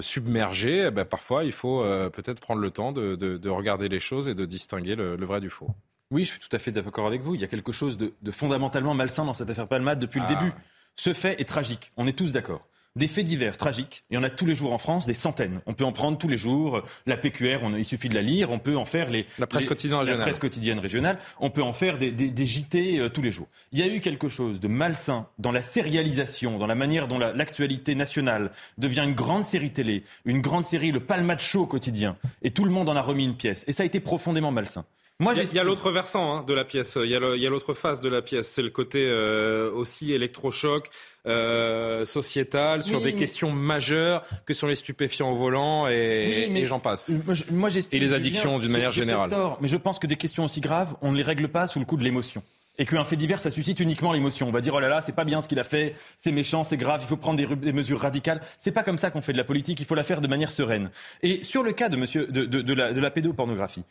submergés, 0.00 0.86
eh 0.88 0.90
ben, 0.90 1.04
parfois 1.04 1.44
il 1.44 1.52
faut 1.52 1.82
peut-être 2.12 2.40
prendre 2.40 2.60
le 2.60 2.70
temps 2.70 2.92
de, 2.92 3.16
de, 3.16 3.48
regarder 3.48 3.88
les 3.88 4.00
choses 4.00 4.28
et 4.28 4.34
de 4.34 4.44
distinguer 4.44 4.96
le 4.96 5.24
vrai 5.24 5.40
du 5.40 5.50
faux. 5.50 5.74
Oui, 6.10 6.24
je 6.24 6.30
suis 6.30 6.38
tout 6.38 6.54
à 6.54 6.58
fait 6.58 6.70
d'accord 6.70 7.06
avec 7.06 7.20
vous. 7.22 7.34
Il 7.34 7.40
y 7.40 7.44
a 7.44 7.48
quelque 7.48 7.72
chose 7.72 7.98
de, 7.98 8.12
fondamentalement 8.30 8.94
malsain 8.94 9.24
dans 9.24 9.34
cette 9.34 9.50
affaire 9.50 9.68
Palmade 9.68 9.98
depuis 9.98 10.20
le 10.20 10.26
ah. 10.28 10.34
début. 10.34 10.52
Ce 10.94 11.12
fait 11.12 11.40
est 11.40 11.48
tragique. 11.48 11.92
On 11.96 12.06
est 12.06 12.16
tous 12.16 12.32
d'accord. 12.32 12.66
Des 12.96 13.06
faits 13.06 13.24
divers 13.24 13.56
tragiques. 13.56 14.04
Il 14.10 14.14
y 14.14 14.18
en 14.18 14.22
a 14.22 14.30
tous 14.30 14.46
les 14.46 14.54
jours 14.54 14.72
en 14.72 14.78
France, 14.78 15.06
des 15.06 15.14
centaines. 15.14 15.60
On 15.66 15.74
peut 15.74 15.84
en 15.84 15.92
prendre 15.92 16.18
tous 16.18 16.28
les 16.28 16.38
jours. 16.38 16.82
La 17.06 17.16
PQR, 17.16 17.58
on, 17.62 17.76
il 17.76 17.84
suffit 17.84 18.08
de 18.08 18.14
la 18.14 18.22
lire. 18.22 18.50
On 18.50 18.58
peut 18.58 18.76
en 18.76 18.84
faire 18.84 19.10
les 19.10 19.26
la 19.38 19.46
presse 19.46 19.66
quotidienne 19.66 20.00
régionale. 20.00 20.18
La 20.18 20.24
presse 20.24 20.38
quotidienne 20.38 20.78
régionale. 20.78 21.18
On 21.38 21.50
peut 21.50 21.62
en 21.62 21.72
faire 21.72 21.98
des, 21.98 22.10
des, 22.10 22.30
des 22.30 22.46
JT 22.46 22.98
euh, 22.98 23.08
tous 23.08 23.22
les 23.22 23.30
jours. 23.30 23.48
Il 23.72 23.78
y 23.78 23.82
a 23.82 23.86
eu 23.86 24.00
quelque 24.00 24.28
chose 24.28 24.60
de 24.60 24.68
malsain 24.68 25.26
dans 25.38 25.52
la 25.52 25.62
sérialisation, 25.62 26.58
dans 26.58 26.66
la 26.66 26.74
manière 26.74 27.06
dont 27.06 27.18
l'actualité 27.18 27.94
nationale 27.94 28.50
devient 28.78 29.04
une 29.04 29.14
grande 29.14 29.44
série 29.44 29.70
télé, 29.70 30.02
une 30.24 30.40
grande 30.40 30.64
série, 30.64 30.90
le 30.90 31.00
palmatch 31.00 31.46
show 31.46 31.66
quotidien, 31.66 32.16
et 32.42 32.50
tout 32.50 32.64
le 32.64 32.70
monde 32.70 32.88
en 32.88 32.96
a 32.96 33.02
remis 33.02 33.24
une 33.24 33.36
pièce. 33.36 33.64
Et 33.66 33.72
ça 33.72 33.82
a 33.82 33.86
été 33.86 34.00
profondément 34.00 34.50
malsain. 34.50 34.84
Moi, 35.18 35.32
il 35.34 35.54
y 35.54 35.58
a, 35.58 35.64
l'autre 35.64 35.90
versant 35.90 36.36
hein, 36.36 36.44
de 36.46 36.52
la 36.52 36.64
pièce. 36.64 36.98
Il 37.02 37.08
y 37.08 37.16
a 37.16 37.50
l'autre 37.50 37.72
face 37.72 38.02
de 38.02 38.08
la 38.08 38.20
pièce. 38.20 38.48
C'est 38.48 38.62
le 38.62 38.68
côté 38.68 39.06
euh, 39.08 39.70
aussi 39.72 40.12
électrochoc, 40.12 40.90
euh, 41.26 42.04
sociétal, 42.04 42.82
sur 42.82 43.00
des 43.00 43.14
questions 43.14 43.50
majeures 43.50 44.22
que 44.44 44.52
sur 44.52 44.66
les 44.66 44.74
stupéfiants 44.74 45.30
au 45.30 45.36
volant 45.36 45.88
et, 45.88 46.50
et 46.54 46.66
j'en 46.66 46.80
passe. 46.80 47.14
Moi, 47.50 47.70
et 47.92 47.98
les 47.98 48.12
addictions 48.12 48.58
d'une 48.58 48.72
manière 48.72 48.90
générale. 48.90 49.30
Tort, 49.30 49.56
mais 49.62 49.68
je 49.68 49.78
pense 49.78 49.98
que 49.98 50.06
des 50.06 50.16
questions 50.16 50.44
aussi 50.44 50.60
graves, 50.60 50.96
on 51.00 51.12
ne 51.12 51.16
les 51.16 51.22
règle 51.22 51.48
pas 51.48 51.66
sous 51.66 51.78
le 51.78 51.86
coup 51.86 51.96
de 51.96 52.04
l'émotion 52.04 52.42
et 52.78 52.84
qu'un 52.84 53.04
fait 53.04 53.16
divers, 53.16 53.40
ça 53.40 53.50
suscite 53.50 53.80
uniquement 53.80 54.12
l'émotion. 54.12 54.48
On 54.48 54.52
va 54.52 54.60
dire 54.60 54.74
oh 54.74 54.80
là 54.80 54.88
là, 54.88 55.00
c'est 55.00 55.14
pas 55.14 55.24
bien 55.24 55.40
ce 55.40 55.48
qu'il 55.48 55.58
a 55.58 55.64
fait, 55.64 55.94
c'est 56.18 56.32
méchant, 56.32 56.62
c'est 56.64 56.76
grave, 56.76 57.00
il 57.02 57.08
faut 57.08 57.16
prendre 57.16 57.38
des, 57.38 57.56
des 57.56 57.72
mesures 57.72 58.00
radicales. 58.00 58.40
C'est 58.58 58.72
pas 58.72 58.82
comme 58.82 58.98
ça 58.98 59.10
qu'on 59.10 59.22
fait 59.22 59.32
de 59.32 59.38
la 59.38 59.44
politique. 59.44 59.80
Il 59.80 59.86
faut 59.86 59.94
la 59.94 60.02
faire 60.02 60.20
de 60.20 60.28
manière 60.28 60.50
sereine. 60.50 60.90
Et 61.22 61.42
sur 61.42 61.62
le 61.62 61.72
cas 61.72 61.88
de 61.88 61.96
monsieur 61.96 62.26
de, 62.26 62.44
de, 62.44 62.60
de 62.60 62.74
la, 62.74 62.92
de 62.92 63.00
la 63.00 63.10
pédopornographie, 63.10 63.84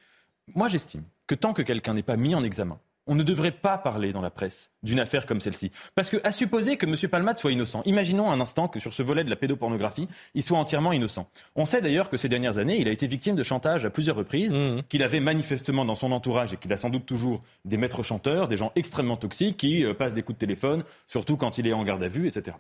moi 0.53 0.67
j'estime 0.67 1.03
que 1.27 1.35
tant 1.35 1.53
que 1.53 1.61
quelqu'un 1.61 1.93
n'est 1.93 2.03
pas 2.03 2.17
mis 2.17 2.35
en 2.35 2.43
examen, 2.43 2.79
on 3.07 3.15
ne 3.15 3.23
devrait 3.23 3.51
pas 3.51 3.77
parler 3.77 4.11
dans 4.13 4.21
la 4.21 4.31
presse 4.31 4.71
d'une 4.83 4.99
affaire 4.99 5.25
comme 5.25 5.39
celle-ci. 5.39 5.71
Parce 5.93 6.09
que, 6.09 6.17
à 6.23 6.31
supposer 6.31 6.77
que 6.77 6.85
M. 6.85 6.95
Palmade 7.09 7.37
soit 7.37 7.51
innocent, 7.51 7.83
imaginons 7.85 8.31
un 8.31 8.41
instant 8.41 8.67
que 8.67 8.79
sur 8.79 8.93
ce 8.93 9.03
volet 9.03 9.23
de 9.23 9.29
la 9.29 9.35
pédopornographie, 9.35 10.07
il 10.33 10.41
soit 10.41 10.57
entièrement 10.57 10.91
innocent. 10.91 11.29
On 11.55 11.65
sait 11.65 11.81
d'ailleurs 11.81 12.09
que 12.09 12.17
ces 12.17 12.29
dernières 12.29 12.57
années, 12.57 12.79
il 12.79 12.87
a 12.87 12.91
été 12.91 13.07
victime 13.07 13.35
de 13.35 13.43
chantage 13.43 13.85
à 13.85 13.89
plusieurs 13.89 14.15
reprises, 14.15 14.53
mmh. 14.53 14.83
qu'il 14.89 15.03
avait 15.03 15.19
manifestement 15.19 15.85
dans 15.85 15.95
son 15.95 16.11
entourage 16.11 16.53
et 16.53 16.57
qu'il 16.57 16.73
a 16.73 16.77
sans 16.77 16.89
doute 16.89 17.05
toujours 17.05 17.43
des 17.63 17.77
maîtres 17.77 18.03
chanteurs, 18.03 18.47
des 18.47 18.57
gens 18.57 18.71
extrêmement 18.75 19.17
toxiques 19.17 19.57
qui 19.57 19.83
euh, 19.83 19.93
passent 19.93 20.13
des 20.13 20.23
coups 20.23 20.37
de 20.37 20.39
téléphone, 20.39 20.83
surtout 21.07 21.37
quand 21.37 21.57
il 21.57 21.67
est 21.67 21.73
en 21.73 21.83
garde 21.83 22.03
à 22.03 22.07
vue, 22.07 22.27
etc. 22.27 22.57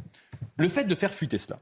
Le 0.57 0.67
fait 0.67 0.85
de 0.85 0.95
faire 0.95 1.13
fuiter 1.13 1.39
cela, 1.39 1.59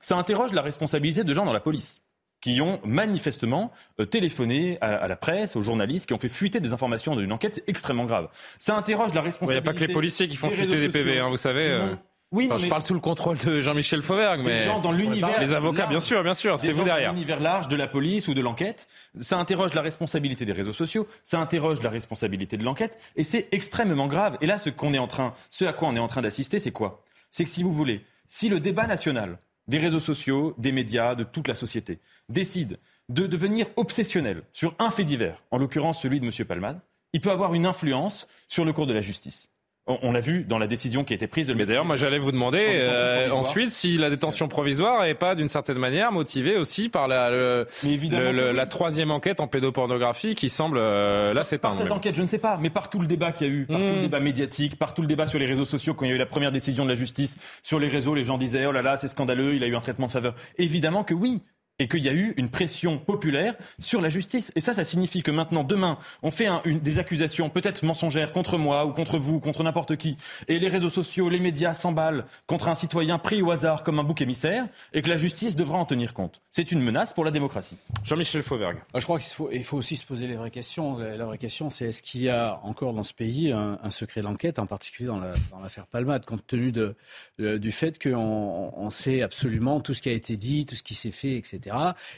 ça 0.00 0.16
interroge 0.16 0.52
la 0.52 0.62
responsabilité 0.62 1.24
de 1.24 1.32
gens 1.32 1.46
dans 1.46 1.52
la 1.52 1.60
police 1.60 2.02
qui 2.46 2.60
ont 2.60 2.78
manifestement 2.84 3.72
euh, 3.98 4.04
téléphoné 4.04 4.78
à, 4.80 4.94
à, 4.94 5.08
la 5.08 5.16
presse, 5.16 5.56
aux 5.56 5.62
journalistes, 5.62 6.06
qui 6.06 6.14
ont 6.14 6.18
fait 6.18 6.28
fuiter 6.28 6.60
des 6.60 6.72
informations 6.72 7.16
d'une 7.16 7.32
enquête, 7.32 7.54
c'est 7.54 7.68
extrêmement 7.68 8.04
grave. 8.04 8.28
Ça 8.60 8.76
interroge 8.76 9.12
la 9.14 9.20
responsabilité. 9.20 9.58
Il 9.58 9.64
n'y 9.64 9.68
a 9.68 9.72
pas 9.72 9.76
que 9.76 9.84
les 9.84 9.92
policiers 9.92 10.28
qui 10.28 10.36
font 10.36 10.48
fuiter 10.50 10.78
des 10.78 10.88
PV, 10.88 11.18
hein, 11.18 11.28
vous 11.28 11.36
savez. 11.36 11.66
Euh... 11.66 11.96
Oui, 12.30 12.46
non, 12.46 12.56
je 12.56 12.68
parle 12.68 12.82
sous 12.82 12.94
le 12.94 13.00
contrôle 13.00 13.36
de 13.38 13.60
Jean-Michel 13.60 14.00
Fauvergue, 14.00 14.42
mais 14.44 14.60
les 14.60 14.64
gens 14.64 14.78
dans 14.78 14.92
l'univers, 14.92 15.40
les 15.40 15.54
avocats, 15.54 15.86
bien 15.86 15.98
sûr, 15.98 16.22
bien 16.22 16.34
sûr, 16.34 16.56
c'est 16.56 16.70
vous 16.70 16.84
derrière. 16.84 17.12
L'univers 17.12 17.40
large 17.40 17.66
de 17.66 17.74
la 17.74 17.88
police 17.88 18.28
ou 18.28 18.34
de 18.34 18.40
l'enquête, 18.40 18.86
ça 19.20 19.38
interroge 19.38 19.74
la 19.74 19.82
responsabilité 19.82 20.44
des 20.44 20.52
réseaux 20.52 20.72
sociaux, 20.72 21.08
ça 21.24 21.40
interroge 21.40 21.82
la 21.82 21.90
responsabilité 21.90 22.56
de 22.56 22.64
l'enquête, 22.64 22.96
et 23.16 23.24
c'est 23.24 23.48
extrêmement 23.50 24.06
grave. 24.06 24.38
Et 24.40 24.46
là, 24.46 24.58
ce 24.58 24.70
qu'on 24.70 24.92
est 24.92 24.98
en 24.98 25.08
train, 25.08 25.34
ce 25.50 25.64
à 25.64 25.72
quoi 25.72 25.88
on 25.88 25.96
est 25.96 26.00
en 26.00 26.06
train 26.06 26.22
d'assister, 26.22 26.60
c'est 26.60 26.70
quoi? 26.70 27.02
C'est 27.32 27.42
que 27.42 27.50
si 27.50 27.64
vous 27.64 27.72
voulez, 27.72 28.04
si 28.28 28.48
le 28.48 28.60
débat 28.60 28.86
national 28.86 29.38
des 29.68 29.78
réseaux 29.78 30.00
sociaux, 30.00 30.54
des 30.58 30.72
médias, 30.72 31.14
de 31.14 31.24
toute 31.24 31.48
la 31.48 31.54
société, 31.54 32.00
décide 32.28 32.78
de 33.08 33.26
devenir 33.26 33.66
obsessionnel 33.76 34.42
sur 34.52 34.74
un 34.78 34.90
fait 34.90 35.04
divers, 35.04 35.42
en 35.50 35.58
l'occurrence 35.58 36.00
celui 36.00 36.20
de 36.20 36.26
M. 36.26 36.46
Palmade, 36.46 36.80
il 37.12 37.20
peut 37.20 37.30
avoir 37.30 37.54
une 37.54 37.66
influence 37.66 38.26
sur 38.48 38.64
le 38.64 38.72
cours 38.72 38.86
de 38.86 38.92
la 38.92 39.00
justice. 39.00 39.48
On, 39.88 40.10
l'a 40.10 40.18
vu 40.18 40.42
dans 40.42 40.58
la 40.58 40.66
décision 40.66 41.04
qui 41.04 41.12
a 41.12 41.16
été 41.16 41.28
prise 41.28 41.46
de 41.46 41.54
Mais 41.54 41.64
d'ailleurs, 41.64 41.84
moi 41.84 41.94
j'allais 41.94 42.18
vous 42.18 42.32
demander 42.32 42.58
euh, 42.60 43.30
ensuite 43.30 43.70
si 43.70 43.96
la 43.96 44.10
détention 44.10 44.48
provisoire 44.48 45.04
n'est 45.04 45.14
pas 45.14 45.36
d'une 45.36 45.48
certaine 45.48 45.78
manière 45.78 46.10
motivée 46.10 46.56
aussi 46.56 46.88
par 46.88 47.06
la, 47.06 47.30
le, 47.30 47.68
le, 47.84 48.32
le, 48.32 48.50
la 48.50 48.66
troisième 48.66 49.12
enquête 49.12 49.40
en 49.40 49.46
pédopornographie 49.46 50.34
qui 50.34 50.48
semble 50.48 50.78
euh, 50.78 51.32
là 51.32 51.44
s'éteindre. 51.44 51.76
Cette 51.76 51.92
enquête, 51.92 52.16
je 52.16 52.22
ne 52.22 52.26
sais 52.26 52.38
pas, 52.38 52.58
mais 52.60 52.68
par 52.68 52.90
tout 52.90 52.98
le 52.98 53.06
débat 53.06 53.30
qu'il 53.30 53.46
y 53.46 53.50
a 53.50 53.52
eu, 53.52 53.66
par 53.66 53.78
tout 53.78 53.84
le 53.84 54.00
débat 54.00 54.18
médiatique, 54.18 54.76
par 54.76 54.92
tout 54.92 55.02
le 55.02 55.08
débat 55.08 55.28
sur 55.28 55.38
les 55.38 55.46
réseaux 55.46 55.64
sociaux, 55.64 55.94
quand 55.94 56.04
il 56.04 56.08
y 56.08 56.12
a 56.12 56.16
eu 56.16 56.18
la 56.18 56.26
première 56.26 56.50
décision 56.50 56.82
de 56.82 56.88
la 56.88 56.96
justice 56.96 57.38
sur 57.62 57.78
les 57.78 57.86
réseaux, 57.88 58.16
les 58.16 58.24
gens 58.24 58.38
disaient 58.38 58.66
oh 58.66 58.72
là 58.72 58.82
là, 58.82 58.96
c'est 58.96 59.06
scandaleux, 59.06 59.54
il 59.54 59.62
a 59.62 59.68
eu 59.68 59.76
un 59.76 59.80
traitement 59.80 60.06
de 60.06 60.12
faveur. 60.12 60.34
Évidemment 60.58 61.04
que 61.04 61.14
oui, 61.14 61.42
et 61.78 61.88
qu'il 61.88 62.02
y 62.04 62.08
a 62.08 62.12
eu 62.12 62.32
une 62.36 62.48
pression 62.48 62.98
populaire 62.98 63.54
sur 63.78 64.00
la 64.00 64.08
justice. 64.08 64.52
Et 64.56 64.60
ça, 64.60 64.72
ça 64.72 64.84
signifie 64.84 65.22
que 65.22 65.30
maintenant, 65.30 65.64
demain, 65.64 65.98
on 66.22 66.30
fait 66.30 66.46
un, 66.46 66.62
une, 66.64 66.80
des 66.80 66.98
accusations 66.98 67.50
peut-être 67.50 67.84
mensongères 67.84 68.32
contre 68.32 68.58
moi 68.58 68.86
ou 68.86 68.92
contre 68.92 69.18
vous, 69.18 69.40
contre 69.40 69.62
n'importe 69.62 69.96
qui, 69.96 70.16
et 70.48 70.58
les 70.58 70.68
réseaux 70.68 70.88
sociaux, 70.88 71.28
les 71.28 71.40
médias 71.40 71.74
s'emballent 71.74 72.24
contre 72.46 72.68
un 72.68 72.74
citoyen 72.74 73.18
pris 73.18 73.42
au 73.42 73.50
hasard 73.50 73.82
comme 73.82 73.98
un 73.98 74.04
bouc 74.04 74.20
émissaire, 74.20 74.66
et 74.92 75.02
que 75.02 75.08
la 75.08 75.16
justice 75.16 75.56
devra 75.56 75.78
en 75.78 75.84
tenir 75.84 76.14
compte. 76.14 76.40
C'est 76.52 76.72
une 76.72 76.80
menace 76.80 77.12
pour 77.12 77.24
la 77.24 77.30
démocratie. 77.30 77.76
Jean-Michel 78.04 78.42
Fauvergue. 78.42 78.78
Je 78.94 79.04
crois 79.04 79.18
qu'il 79.18 79.34
faut, 79.34 79.50
il 79.52 79.64
faut 79.64 79.76
aussi 79.76 79.96
se 79.96 80.06
poser 80.06 80.26
les 80.26 80.36
vraies 80.36 80.50
questions. 80.50 80.98
La, 80.98 81.16
la 81.16 81.24
vraie 81.24 81.38
question, 81.38 81.70
c'est 81.70 81.86
est-ce 81.86 82.02
qu'il 82.02 82.22
y 82.22 82.30
a 82.30 82.60
encore 82.62 82.94
dans 82.94 83.02
ce 83.02 83.12
pays 83.12 83.52
un, 83.52 83.78
un 83.82 83.90
secret 83.90 84.22
d'enquête, 84.22 84.58
en 84.58 84.66
particulier 84.66 85.06
dans, 85.06 85.18
la, 85.18 85.34
l'affaire 85.62 85.86
Palmade, 85.86 86.24
compte 86.24 86.46
tenu 86.46 86.72
de, 86.72 86.94
de, 87.38 87.58
du 87.58 87.72
fait 87.72 88.02
qu'on 88.02 88.72
on 88.76 88.90
sait 88.90 89.22
absolument 89.22 89.80
tout 89.80 89.94
ce 89.94 90.02
qui 90.02 90.08
a 90.08 90.12
été 90.12 90.36
dit, 90.36 90.66
tout 90.66 90.74
ce 90.74 90.82
qui 90.82 90.94
s'est 90.94 91.10
fait, 91.10 91.36
etc. 91.36 91.65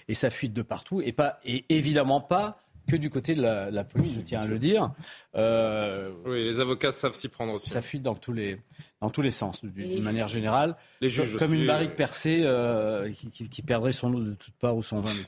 Et 0.08 0.14
ça 0.14 0.30
fuite 0.30 0.52
de 0.52 0.62
partout, 0.62 1.00
et, 1.00 1.12
pas, 1.12 1.38
et 1.44 1.64
évidemment 1.68 2.20
pas 2.20 2.60
que 2.88 2.96
du 2.96 3.10
côté 3.10 3.34
de 3.34 3.42
la, 3.42 3.70
la 3.70 3.84
police, 3.84 4.14
je 4.14 4.20
tiens 4.20 4.40
à 4.40 4.46
le 4.46 4.58
dire. 4.58 4.92
Euh, 5.36 6.10
oui, 6.24 6.44
les 6.44 6.58
avocats 6.58 6.90
savent 6.90 7.14
s'y 7.14 7.28
prendre 7.28 7.54
aussi. 7.54 7.70
Ça 7.70 7.82
fuite 7.82 8.02
dans 8.02 8.14
tous 8.14 8.32
les, 8.32 8.60
dans 9.00 9.10
tous 9.10 9.22
les 9.22 9.30
sens, 9.30 9.64
d'une 9.64 10.02
manière 10.02 10.26
générale. 10.26 10.74
Les 11.00 11.08
juges 11.08 11.36
comme 11.36 11.50
aussi, 11.50 11.60
une 11.60 11.66
barrique 11.66 11.94
percée 11.94 12.40
euh, 12.42 13.12
qui, 13.12 13.30
qui, 13.30 13.48
qui, 13.48 13.62
perdrait 13.62 13.92
son 13.92 14.12
eau 14.14 14.20
de 14.20 14.34
toutes 14.34 14.54
parts 14.54 14.76
ou 14.76 14.82
son 14.82 15.00
vin 15.00 15.12
de 15.12 15.18
toutes 15.18 15.26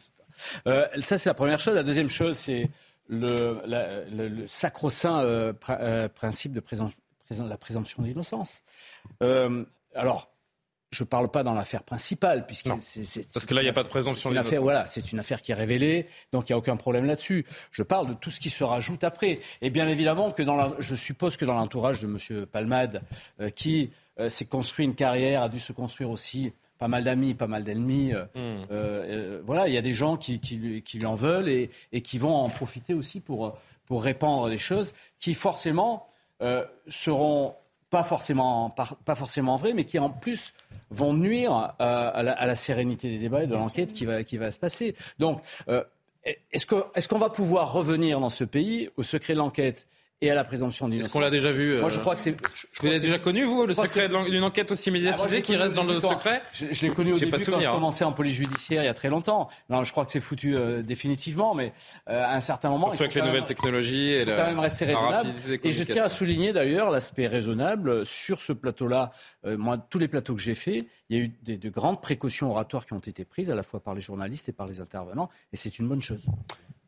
parts. 0.64 0.72
Euh, 0.72 0.86
ça, 1.00 1.18
c'est 1.18 1.28
la 1.28 1.34
première 1.34 1.60
chose. 1.60 1.74
La 1.74 1.82
deuxième 1.82 2.08
chose, 2.08 2.36
c'est 2.36 2.70
le, 3.08 3.60
la, 3.66 4.04
le, 4.06 4.28
le 4.28 4.48
sacro-saint 4.48 5.20
euh, 5.20 5.52
pr 5.52 5.72
principe 6.14 6.52
de 6.52 6.60
présent, 6.60 6.90
présent, 7.26 7.46
la 7.46 7.58
présomption 7.58 8.02
d'innocence. 8.02 8.62
alors, 9.94 10.32
je 10.90 11.04
ne 11.04 11.06
parle 11.06 11.30
pas 11.30 11.42
dans 11.42 11.54
l'affaire 11.54 11.82
principale, 11.84 12.46
puisque 12.46 12.68
c'est, 12.80 13.04
c'est, 13.04 13.32
parce 13.32 13.46
que 13.46 13.54
là, 13.54 13.62
il 13.62 13.64
n'y 13.64 13.70
a 13.70 13.72
pas 13.72 13.84
de 13.84 13.88
présomption 13.88 14.30
d'innocence. 14.30 14.58
Voilà, 14.58 14.86
c'est 14.88 15.12
une 15.12 15.20
affaire 15.20 15.40
qui 15.40 15.52
est 15.52 15.54
révélée, 15.54 16.06
donc 16.32 16.48
il 16.48 16.52
n'y 16.52 16.54
a 16.54 16.58
aucun 16.58 16.76
problème 16.76 17.04
là-dessus. 17.04 17.46
Je 17.70 17.82
parle 17.82 18.08
de 18.08 18.14
tout 18.14 18.30
ce 18.30 18.40
qui 18.40 18.50
se 18.50 18.64
rajoute 18.64 19.04
après. 19.04 19.38
Et 19.62 19.70
bien 19.70 19.88
évidemment 19.88 20.32
que 20.32 20.42
dans 20.42 20.56
la, 20.56 20.74
je 20.80 20.94
suppose 20.96 21.36
que 21.36 21.44
dans 21.44 21.54
l'entourage 21.54 22.00
de 22.00 22.06
M. 22.06 22.46
Palmade, 22.46 23.02
euh, 23.40 23.50
qui 23.50 23.90
euh, 24.18 24.28
s'est 24.28 24.46
construit 24.46 24.84
une 24.84 24.94
carrière, 24.94 25.42
a 25.42 25.48
dû 25.48 25.60
se 25.60 25.72
construire 25.72 26.10
aussi 26.10 26.52
pas 26.78 26.88
mal 26.88 27.04
d'amis, 27.04 27.34
pas 27.34 27.46
mal 27.46 27.62
d'ennemis. 27.62 28.12
Euh, 28.12 28.24
mm. 28.34 28.66
euh, 28.70 29.42
voilà, 29.44 29.68
il 29.68 29.74
y 29.74 29.78
a 29.78 29.82
des 29.82 29.92
gens 29.92 30.16
qui, 30.16 30.40
qui, 30.40 30.56
lui, 30.56 30.82
qui 30.82 30.98
lui 30.98 31.06
en 31.06 31.14
veulent 31.14 31.48
et, 31.48 31.70
et, 31.92 32.00
qui 32.00 32.18
vont 32.18 32.34
en 32.34 32.48
profiter 32.48 32.94
aussi 32.94 33.20
pour, 33.20 33.56
pour 33.86 34.02
répandre 34.02 34.48
des 34.48 34.58
choses 34.58 34.92
qui 35.18 35.34
forcément 35.34 36.06
seront 36.88 37.54
pas 37.90 38.02
forcément, 38.04 38.70
pas, 38.70 39.14
forcément 39.14 39.56
vraies, 39.56 39.74
mais 39.74 39.84
qui 39.84 39.98
en 39.98 40.10
plus 40.10 40.54
vont 40.90 41.12
nuire 41.12 41.52
à, 41.52 41.74
à, 42.08 42.22
la, 42.22 42.32
à 42.32 42.46
la, 42.46 42.56
sérénité 42.56 43.08
des 43.08 43.18
débats 43.18 43.42
et 43.42 43.46
de 43.46 43.54
l'enquête 43.54 43.92
qui 43.92 44.06
va, 44.06 44.22
qui 44.24 44.36
va 44.36 44.50
se 44.50 44.58
passer. 44.58 44.94
Donc, 45.18 45.42
euh, 45.68 45.82
est-ce 46.52 46.66
qu'on 46.66 46.84
est 46.94 47.08
qu'on 47.08 47.18
va 47.18 47.30
pouvoir 47.30 47.72
revenir 47.72 48.20
dans 48.20 48.30
ce 48.30 48.44
pays 48.44 48.90
au 48.96 49.02
secret 49.02 49.34
de 49.34 49.38
l'enquête 49.38 49.86
et 50.22 50.30
à 50.30 50.34
la 50.34 50.44
présomption 50.44 50.88
d'innocence. 50.88 51.06
Est-ce 51.06 51.12
qu'on 51.14 51.20
l'a 51.20 51.30
déjà 51.30 51.50
vu 51.50 51.78
Moi, 51.78 51.88
je 51.88 51.98
crois 51.98 52.14
que 52.14 52.20
c'est. 52.20 52.32
Vous 52.32 52.86
l'avez 52.86 53.00
déjà 53.00 53.18
connu, 53.18 53.44
vous, 53.44 53.66
le 53.66 53.74
secret 53.74 54.08
d'une 54.08 54.44
enquête 54.44 54.70
aussi 54.70 54.90
médiatisée 54.90 55.38
ah, 55.38 55.40
qui 55.40 55.56
reste 55.56 55.74
dans 55.74 55.84
le 55.84 55.98
secret 56.00 56.42
Je, 56.52 56.66
je 56.70 56.86
l'ai 56.86 56.92
connu 56.92 57.12
au 57.12 57.18
début 57.18 57.30
pas 57.30 57.38
souvenir, 57.38 57.68
quand 57.68 57.72
je 57.72 57.76
commençais 57.76 58.04
en 58.04 58.12
police 58.12 58.34
judiciaire 58.34 58.82
il 58.82 58.86
y 58.86 58.88
a 58.88 58.94
très 58.94 59.08
longtemps. 59.08 59.48
Non, 59.68 59.84
je 59.84 59.92
crois 59.92 60.04
que 60.04 60.12
c'est 60.12 60.20
foutu 60.20 60.56
euh, 60.56 60.82
définitivement, 60.82 61.54
mais 61.54 61.72
euh, 62.08 62.22
à 62.22 62.34
un 62.34 62.40
certain 62.40 62.70
moment. 62.70 62.88
Surtout 62.88 63.04
avec 63.04 63.14
les 63.14 63.22
nouvelles 63.22 63.44
technologies 63.44 64.10
et 64.10 64.24
faut 64.24 64.30
quand 64.30 64.46
même 64.46 64.58
rester 64.58 64.84
raisonnable. 64.84 65.30
Et 65.64 65.72
je 65.72 65.84
tiens 65.84 66.04
à 66.04 66.08
souligner 66.08 66.52
d'ailleurs 66.52 66.90
l'aspect 66.90 67.26
raisonnable 67.26 68.04
sur 68.04 68.40
ce 68.40 68.52
plateau-là. 68.52 69.12
Euh, 69.46 69.56
moi, 69.56 69.78
tous 69.78 69.98
les 69.98 70.08
plateaux 70.08 70.34
que 70.34 70.40
j'ai 70.40 70.54
faits, 70.54 70.84
il 71.08 71.16
y 71.16 71.20
a 71.20 71.24
eu 71.24 71.32
des, 71.42 71.56
de 71.56 71.70
grandes 71.70 72.00
précautions 72.00 72.50
oratoires 72.50 72.86
qui 72.86 72.92
ont 72.92 72.98
été 72.98 73.24
prises 73.24 73.50
à 73.50 73.54
la 73.54 73.62
fois 73.62 73.80
par 73.80 73.94
les 73.94 74.00
journalistes 74.00 74.48
et 74.48 74.52
par 74.52 74.66
les 74.66 74.80
intervenants, 74.80 75.28
et 75.52 75.56
c'est 75.56 75.78
une 75.78 75.88
bonne 75.88 76.02
chose. 76.02 76.24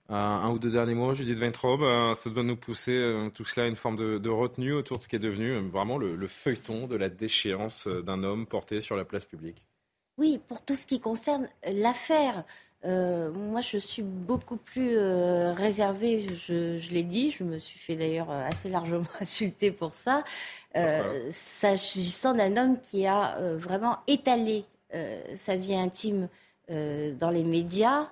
Un, 0.08 0.16
un, 0.16 0.50
ou 0.50 0.58
deux 0.58 0.70
derniers 0.70 0.94
mots, 0.94 1.14
Judith 1.14 1.38
Weintraub. 1.38 1.82
Euh, 1.82 2.14
ça 2.14 2.28
doit 2.30 2.42
nous 2.42 2.56
pousser 2.56 2.92
euh, 2.92 3.30
tout 3.30 3.44
cela 3.44 3.66
à 3.66 3.68
une 3.68 3.76
forme 3.76 3.96
de, 3.96 4.18
de, 4.18 4.28
retenue 4.28 4.72
autour 4.72 4.98
de 4.98 5.02
ce 5.02 5.08
qui 5.08 5.16
est 5.16 5.20
devenu 5.20 5.52
euh, 5.52 5.60
vraiment 5.60 5.96
le, 5.96 6.16
le 6.16 6.26
feuilleton 6.26 6.86
de 6.86 6.96
la 6.96 7.08
déchéance 7.08 7.86
d'un 7.86 8.22
homme 8.24 8.46
porté 8.46 8.80
sur 8.80 8.96
la 8.96 9.04
place 9.04 9.24
publique. 9.24 9.62
Oui, 10.18 10.38
pour 10.48 10.62
tout 10.62 10.74
ce 10.74 10.86
qui 10.86 11.00
concerne 11.00 11.48
l'affaire. 11.66 12.44
Euh, 12.84 13.30
moi, 13.30 13.60
je 13.60 13.78
suis 13.78 14.02
beaucoup 14.02 14.56
plus 14.56 14.96
euh, 14.98 15.52
réservée, 15.52 16.26
je, 16.34 16.76
je 16.76 16.90
l'ai 16.90 17.04
dit, 17.04 17.30
je 17.30 17.44
me 17.44 17.58
suis 17.58 17.78
fait 17.78 17.96
d'ailleurs 17.96 18.30
assez 18.30 18.68
largement 18.68 19.06
insulter 19.20 19.70
pour 19.70 19.94
ça, 19.94 20.24
euh, 20.76 21.28
s'agissant 21.30 22.34
d'un 22.34 22.56
homme 22.56 22.80
qui 22.80 23.06
a 23.06 23.38
vraiment 23.56 23.98
étalé 24.06 24.64
sa 25.36 25.56
vie 25.56 25.74
intime 25.74 26.28
dans 26.68 27.30
les 27.30 27.44
médias, 27.44 28.10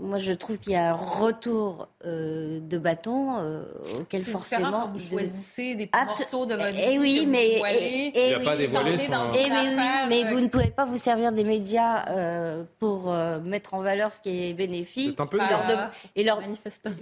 moi, 0.00 0.18
je 0.18 0.32
trouve 0.32 0.58
qu'il 0.58 0.72
y 0.72 0.76
a 0.76 0.90
un 0.90 0.96
retour 0.96 1.88
euh, 2.06 2.60
de 2.60 2.78
bâton 2.78 3.36
euh, 3.36 3.64
auquel 3.98 4.22
forcément 4.22 4.88
vous 4.92 4.98
choisissez 4.98 5.74
des 5.74 5.90
morceaux 5.92 6.46
de 6.46 6.54
votre 6.54 6.68
et 6.68 6.94
eh 6.94 6.98
oui, 6.98 7.26
mais 7.26 7.46
et, 7.48 8.06
et, 8.08 8.30
il 8.32 8.38
n'y 8.38 8.42
a 8.42 8.50
pas 8.50 8.56
dévoilé 8.56 8.96
son... 8.96 9.12
et 9.34 9.50
oui, 9.50 9.76
mais 10.08 10.24
vous 10.24 10.40
ne 10.40 10.48
pouvez 10.48 10.70
pas 10.70 10.86
vous 10.86 10.96
servir 10.96 11.32
des 11.32 11.44
médias 11.44 12.08
euh, 12.08 12.64
pour 12.78 13.12
euh, 13.12 13.40
mettre 13.40 13.74
en 13.74 13.82
valeur 13.82 14.12
ce 14.12 14.20
qui 14.20 14.48
est 14.48 14.54
bénéfique. 14.54 15.16
C'est 15.16 15.22
un 15.22 15.26
peu 15.26 15.38
et 15.38 15.48
leur, 15.48 15.66
de, 15.66 15.74
et 16.16 16.24
leur 16.24 16.40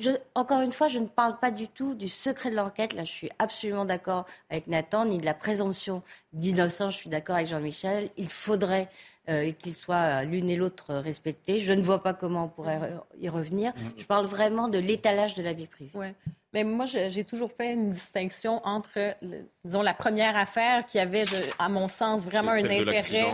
je, 0.00 0.10
Encore 0.34 0.60
une 0.60 0.72
fois, 0.72 0.88
je 0.88 0.98
ne 0.98 1.06
parle 1.06 1.38
pas 1.38 1.50
du 1.50 1.68
tout 1.68 1.94
du 1.94 2.08
secret 2.08 2.50
de 2.50 2.56
l'enquête. 2.56 2.94
Là, 2.94 3.04
je 3.04 3.12
suis 3.12 3.30
absolument 3.38 3.84
d'accord 3.84 4.26
avec 4.50 4.66
Nathan, 4.66 5.04
ni 5.04 5.18
de 5.18 5.24
la 5.24 5.34
présomption 5.34 6.02
d'innocence. 6.32 6.94
Je 6.94 6.98
suis 6.98 7.10
d'accord 7.10 7.36
avec 7.36 7.48
Jean-Michel. 7.48 8.10
Il 8.16 8.28
faudrait 8.28 8.88
euh, 9.28 9.52
qu'ils 9.52 9.74
soient 9.74 10.24
l'une 10.24 10.50
et 10.50 10.56
l'autre 10.56 10.94
respectés. 10.94 11.58
Je 11.58 11.72
ne 11.72 11.82
vois 11.82 12.02
pas 12.02 12.14
comment 12.14 12.44
on 12.44 12.48
pourrait 12.48 12.80
y 13.20 13.28
revenir. 13.28 13.72
Je 13.96 14.04
parle 14.04 14.26
vraiment 14.26 14.68
de 14.68 14.78
l'étalage 14.78 15.34
de 15.34 15.42
la 15.42 15.52
vie 15.52 15.66
privée. 15.66 15.90
Ouais. 15.94 16.14
Mais 16.54 16.64
moi, 16.64 16.86
j'ai 16.86 17.24
toujours 17.24 17.52
fait 17.52 17.74
une 17.74 17.90
distinction 17.90 18.64
entre, 18.64 19.16
disons, 19.64 19.82
la 19.82 19.92
première 19.92 20.34
affaire 20.34 20.86
qui 20.86 20.98
avait, 20.98 21.24
à 21.58 21.68
mon 21.68 21.88
sens, 21.88 22.24
vraiment 22.24 22.52
un 22.52 22.64
intérêt. 22.64 23.26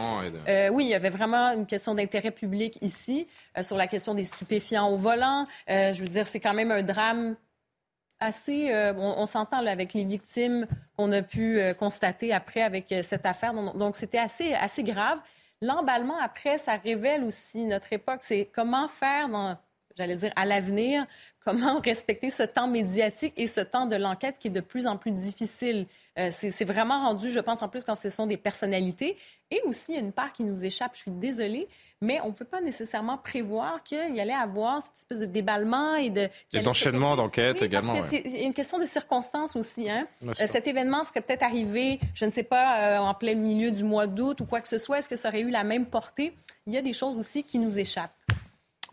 Euh, 0.48 0.68
oui, 0.70 0.86
il 0.86 0.90
y 0.90 0.94
avait 0.94 1.10
vraiment 1.10 1.52
une 1.52 1.66
question 1.66 1.94
d'intérêt 1.94 2.32
public 2.32 2.76
ici 2.82 3.28
euh, 3.56 3.62
sur 3.62 3.76
la 3.76 3.86
question 3.86 4.14
des 4.14 4.24
stupéfiants 4.24 4.88
au 4.90 4.96
volant. 4.96 5.46
Euh, 5.70 5.92
je 5.92 6.00
veux 6.00 6.08
dire, 6.08 6.26
c'est 6.26 6.40
quand 6.40 6.54
même 6.54 6.72
un 6.72 6.82
drame 6.82 7.36
assez. 8.24 8.72
on, 8.96 9.26
s'entend 9.26 9.64
avec 9.66 9.94
les 9.94 10.04
victimes 10.04 10.66
qu'on 10.96 11.12
a 11.12 11.22
pu 11.22 11.60
constater 11.78 12.32
après 12.32 12.62
avec 12.62 12.94
cette 13.02 13.26
affaire. 13.26 13.54
Donc, 13.74 13.96
c'était 13.96 14.18
assez, 14.18 14.54
assez 14.54 14.82
grave. 14.82 15.18
L'emballement 15.60 16.18
après, 16.20 16.58
ça 16.58 16.74
révèle 16.76 17.24
aussi 17.24 17.64
notre 17.64 17.92
époque. 17.92 18.20
C'est 18.22 18.50
comment 18.52 18.88
faire 18.88 19.28
j'allais 19.96 20.16
dire, 20.16 20.32
à 20.36 20.44
l'avenir, 20.44 21.06
comment 21.44 21.80
respecter 21.84 22.30
ce 22.30 22.42
temps 22.42 22.68
médiatique 22.68 23.34
et 23.36 23.46
ce 23.46 23.60
temps 23.60 23.86
de 23.86 23.96
l'enquête 23.96 24.38
qui 24.38 24.48
est 24.48 24.52
de 24.52 24.60
plus 24.60 24.86
en 24.86 24.96
plus 24.96 25.12
difficile. 25.12 25.86
Euh, 26.18 26.28
c'est 26.30 26.64
vraiment 26.64 27.00
rendu, 27.06 27.30
je 27.30 27.40
pense, 27.40 27.62
en 27.62 27.68
plus 27.68 27.82
quand 27.84 27.96
ce 27.96 28.08
sont 28.08 28.26
des 28.26 28.36
personnalités. 28.36 29.16
Et 29.50 29.60
aussi, 29.64 29.94
une 29.94 30.12
part 30.12 30.32
qui 30.32 30.44
nous 30.44 30.64
échappe, 30.64 30.92
je 30.94 31.00
suis 31.00 31.10
désolée, 31.10 31.68
mais 32.00 32.20
on 32.22 32.28
ne 32.28 32.32
peut 32.32 32.44
pas 32.44 32.60
nécessairement 32.60 33.18
prévoir 33.18 33.82
qu'il 33.82 34.14
y 34.14 34.20
allait 34.20 34.32
avoir 34.32 34.82
cette 34.82 34.96
espèce 34.96 35.20
de 35.20 35.26
déballement 35.26 35.96
et 35.96 36.10
de... 36.10 36.28
d'enchaînement 36.62 37.16
d'enquête 37.16 37.62
également. 37.62 37.94
Parce 37.94 38.10
que 38.10 38.16
c'est 38.16 38.44
une 38.44 38.54
question 38.54 38.78
de 38.78 38.84
circonstances 38.84 39.56
aussi. 39.56 39.90
Hein? 39.90 40.06
Euh, 40.24 40.32
cet 40.34 40.68
événement 40.68 41.02
serait 41.04 41.20
peut-être 41.20 41.42
arrivé, 41.42 41.98
je 42.14 42.24
ne 42.24 42.30
sais 42.30 42.42
pas, 42.42 42.96
euh, 42.96 42.98
en 42.98 43.14
plein 43.14 43.34
milieu 43.34 43.70
du 43.70 43.84
mois 43.84 44.06
d'août 44.06 44.40
ou 44.40 44.44
quoi 44.44 44.60
que 44.60 44.68
ce 44.68 44.78
soit. 44.78 44.98
Est-ce 44.98 45.08
que 45.08 45.16
ça 45.16 45.28
aurait 45.28 45.40
eu 45.40 45.50
la 45.50 45.64
même 45.64 45.86
portée? 45.86 46.34
Il 46.66 46.72
y 46.72 46.76
a 46.76 46.82
des 46.82 46.92
choses 46.92 47.16
aussi 47.16 47.42
qui 47.42 47.58
nous 47.58 47.78
échappent. 47.78 48.14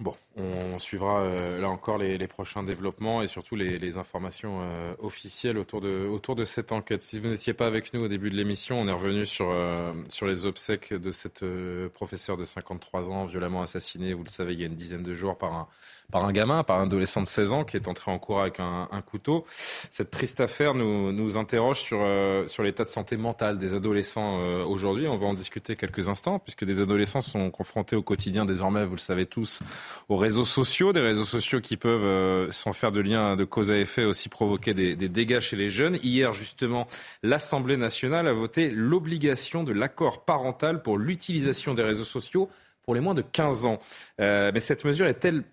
Bon, 0.02 0.16
on 0.36 0.80
suivra 0.80 1.20
euh, 1.20 1.62
là 1.62 1.70
encore 1.70 2.00
les, 2.00 2.18
prochains 2.28 2.64
développements 2.64 3.22
et 3.22 3.28
surtout 3.28 3.56
les, 3.56 3.98
informations 4.00 4.62
euh, 4.64 4.96
officielles 4.98 5.60
autour 5.60 5.80
de, 5.80 6.08
autour 6.08 6.36
de 6.36 6.44
cette 6.44 6.72
enquête. 6.72 7.04
Si 7.04 7.20
vous 7.20 7.28
n'étiez 7.28 7.54
pas 7.54 7.68
avec 7.68 7.94
nous 7.94 8.06
au 8.06 8.08
début 8.08 8.32
de 8.32 8.36
l'émission, 8.36 8.80
on 8.80 8.88
est 8.88 8.94
revenu 8.94 9.28
sur, 9.28 9.52
euh, 9.52 9.94
sur 10.10 10.26
les 10.26 10.48
obsèques 10.48 10.92
de 10.92 11.12
cette 11.12 11.46
professeure 11.94 12.36
de 12.36 12.46
53 12.46 13.12
ans 13.12 13.26
violemment 13.26 13.62
assassinée, 13.62 14.16
vous 14.16 14.24
le 14.24 14.30
savez, 14.30 14.54
il 14.54 14.60
y 14.60 14.64
a 14.64 14.66
une 14.66 14.76
dizaine 14.76 15.04
de 15.04 15.14
jours 15.14 15.38
par 15.38 15.54
un, 15.54 15.68
par 16.12 16.26
un 16.26 16.32
gamin, 16.32 16.64
par 16.64 16.80
un 16.80 16.84
adolescent 16.84 17.22
de 17.22 17.28
16 17.28 17.54
ans 17.54 17.64
qui 17.64 17.78
est 17.78 17.88
entré 17.88 18.12
en 18.12 18.20
cours 18.20 18.42
avec 18.42 18.60
un, 18.60 18.88
couteau. 19.06 19.46
Cette 19.90 20.12
triste 20.12 20.42
affaire 20.42 20.76
nous, 20.76 21.12
nous 21.12 21.38
interroge 21.38 21.80
sur, 21.80 22.00
euh, 22.02 22.46
sur 22.46 22.62
l'état 22.64 22.84
de 22.84 22.90
santé 22.90 23.18
mentale 23.18 23.58
des 23.58 23.74
adolescents 23.74 24.40
euh, 24.40 24.64
aujourd'hui. 24.64 25.08
On 25.08 25.16
va 25.16 25.26
en 25.26 25.34
discuter 25.34 25.76
quelques 25.76 26.10
instants 26.10 26.38
puisque 26.38 26.66
des 26.66 26.82
adolescents 26.82 27.22
sont 27.22 27.50
confrontés 27.50 27.96
au 27.96 28.04
quotidien 28.04 28.46
désormais, 28.46 28.86
vous 28.86 28.96
le 28.96 29.00
savez 29.00 29.26
tous, 29.26 29.62
aux 30.10 30.18
réseaux 30.18 30.46
sociaux, 30.46 30.94
des 30.94 31.00
réseaux 31.00 31.26
sociaux 31.26 31.62
qui 31.62 31.78
peuvent, 31.78 32.04
euh, 32.04 32.52
sans 32.52 32.74
faire 32.74 32.92
de 32.92 33.02
lien 33.02 33.36
de 33.36 33.44
cause 33.44 33.72
à 33.72 33.78
effet, 33.78 34.04
aussi 34.04 34.30
provoquer 34.30 34.74
des, 34.74 34.96
des 34.96 35.10
dégâts 35.10 35.40
chez 35.40 35.56
les 35.56 35.70
jeunes. 35.70 35.98
Hier, 36.04 36.34
justement, 36.34 36.86
l'Assemblée 37.24 37.78
nationale 37.78 38.28
a 38.28 38.34
voté 38.34 38.70
l'obligation 38.70 39.64
de 39.64 39.72
l'accord 39.72 40.26
parental 40.26 40.82
pour 40.82 40.98
l'utilisation 40.98 41.74
des 41.74 41.84
réseaux 41.84 42.04
sociaux 42.04 42.50
pour 42.84 42.94
les 42.94 43.02
moins 43.02 43.14
de 43.14 43.22
15 43.22 43.66
ans. 43.66 43.80
mais 44.20 44.60
cette 44.60 44.86
mesure 44.86 45.06
est-elle 45.06 45.44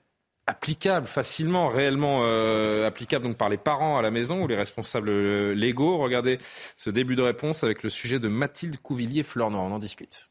applicable 0.49 1.07
facilement, 1.07 1.69
réellement 1.69 2.21
euh, 2.23 2.87
applicable 2.87 3.25
donc 3.25 3.37
par 3.37 3.51
les 3.51 3.59
parents 3.59 3.99
à 3.99 4.03
la 4.03 4.11
maison 4.11 4.43
ou 4.43 4.49
les 4.49 4.57
responsables 4.57 5.11
euh, 5.11 5.55
légaux. 5.55 5.99
Regardez 5.99 6.39
ce 6.75 6.89
début 6.89 7.17
de 7.17 7.23
réponse 7.23 7.65
avec 7.65 7.83
le 7.83 7.91
sujet 7.91 8.19
de 8.19 8.29
Mathilde 8.29 8.79
Couvillier-Flornois. 8.81 9.61
On 9.61 9.73
en 9.73 9.79
discute. 9.79 10.29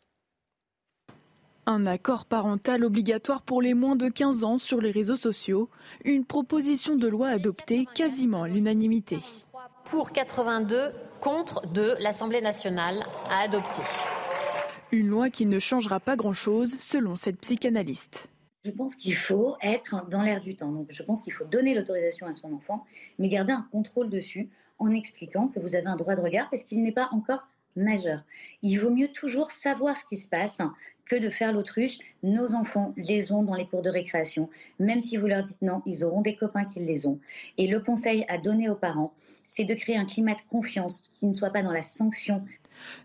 Un 1.67 1.85
accord 1.85 2.25
parental 2.25 2.83
obligatoire 2.83 3.43
pour 3.43 3.61
les 3.61 3.75
moins 3.75 3.95
de 3.95 4.09
15 4.09 4.43
ans 4.43 4.57
sur 4.57 4.81
les 4.81 4.89
réseaux 4.89 5.17
sociaux, 5.17 5.69
une 6.03 6.25
proposition 6.25 6.95
de 6.95 7.07
loi 7.07 7.27
adoptée 7.27 7.85
quasiment 7.93 8.43
à 8.43 8.47
l'unanimité. 8.47 9.19
Pour 9.85 10.11
82, 10.11 10.91
contre 11.21 11.67
de 11.67 11.95
l'Assemblée 11.99 12.41
nationale 12.41 13.05
à 13.29 13.41
adopter. 13.41 13.83
Une 14.91 15.07
loi 15.07 15.29
qui 15.29 15.45
ne 15.45 15.59
changera 15.59 15.99
pas 15.99 16.15
grand-chose 16.15 16.75
selon 16.79 17.15
cette 17.15 17.39
psychanalyste. 17.41 18.29
Je 18.67 18.73
pense 18.73 18.95
qu'il 18.95 19.15
faut 19.15 19.55
être 19.61 20.09
dans 20.09 20.21
l'air 20.21 20.41
du 20.41 20.57
temps. 20.57 20.73
Donc, 20.73 20.87
je 20.91 21.01
pense 21.01 21.21
qu'il 21.21 21.31
faut 21.31 21.45
donner 21.45 21.73
l'autorisation 21.73 22.27
à 22.27 22.33
son 22.33 22.51
enfant, 22.51 22.83
mais 23.17 23.29
garder 23.29 23.53
un 23.53 23.65
contrôle 23.71 24.09
dessus 24.09 24.49
en 24.77 24.93
expliquant 24.93 25.47
que 25.47 25.61
vous 25.61 25.75
avez 25.75 25.87
un 25.87 25.95
droit 25.95 26.17
de 26.17 26.21
regard 26.21 26.49
parce 26.49 26.63
qu'il 26.63 26.83
n'est 26.83 26.91
pas 26.91 27.07
encore 27.13 27.47
majeur. 27.77 28.25
Il 28.63 28.75
vaut 28.75 28.89
mieux 28.89 29.07
toujours 29.07 29.51
savoir 29.51 29.97
ce 29.97 30.03
qui 30.03 30.17
se 30.17 30.27
passe 30.27 30.61
que 31.05 31.15
de 31.15 31.29
faire 31.29 31.53
l'autruche. 31.53 31.99
Nos 32.23 32.55
enfants 32.55 32.93
les 32.97 33.31
ont 33.31 33.41
dans 33.41 33.55
les 33.55 33.67
cours 33.67 33.83
de 33.83 33.89
récréation. 33.89 34.49
Même 34.79 34.99
si 34.99 35.15
vous 35.15 35.27
leur 35.27 35.43
dites 35.43 35.61
non, 35.61 35.81
ils 35.85 36.03
auront 36.03 36.21
des 36.21 36.35
copains 36.35 36.65
qui 36.65 36.81
les 36.81 37.07
ont. 37.07 37.21
Et 37.57 37.67
le 37.67 37.79
conseil 37.79 38.25
à 38.27 38.37
donner 38.37 38.67
aux 38.67 38.75
parents, 38.75 39.13
c'est 39.43 39.63
de 39.63 39.75
créer 39.75 39.95
un 39.95 40.05
climat 40.05 40.33
de 40.33 40.41
confiance 40.49 41.03
qui 41.13 41.25
ne 41.25 41.33
soit 41.33 41.51
pas 41.51 41.63
dans 41.63 41.71
la 41.71 41.83
sanction, 41.83 42.43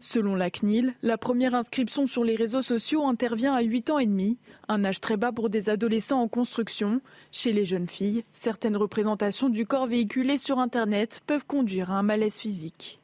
Selon 0.01 0.35
la 0.35 0.51
CNIL, 0.51 0.95
la 1.03 1.19
première 1.19 1.55
inscription 1.55 2.07
sur 2.07 2.25
les 2.25 2.37
réseaux 2.37 2.63
sociaux 2.63 3.07
intervient 3.07 3.55
à 3.55 3.63
8 3.63 3.91
ans 3.91 3.99
et 3.99 4.07
demi, 4.07 4.39
un 4.69 4.85
âge 4.85 5.01
très 5.01 5.17
bas 5.17 5.33
pour 5.33 5.51
des 5.51 5.71
adolescents 5.71 6.23
en 6.23 6.29
construction. 6.29 7.01
Chez 7.31 7.53
les 7.53 7.65
jeunes 7.65 7.89
filles, 7.89 8.25
certaines 8.33 8.77
représentations 8.77 9.49
du 9.49 9.67
corps 9.67 9.87
véhiculées 9.87 10.39
sur 10.39 10.59
Internet 10.59 11.21
peuvent 11.27 11.47
conduire 11.47 11.91
à 11.91 11.99
un 11.99 12.03
malaise 12.03 12.37
physique. 12.37 13.02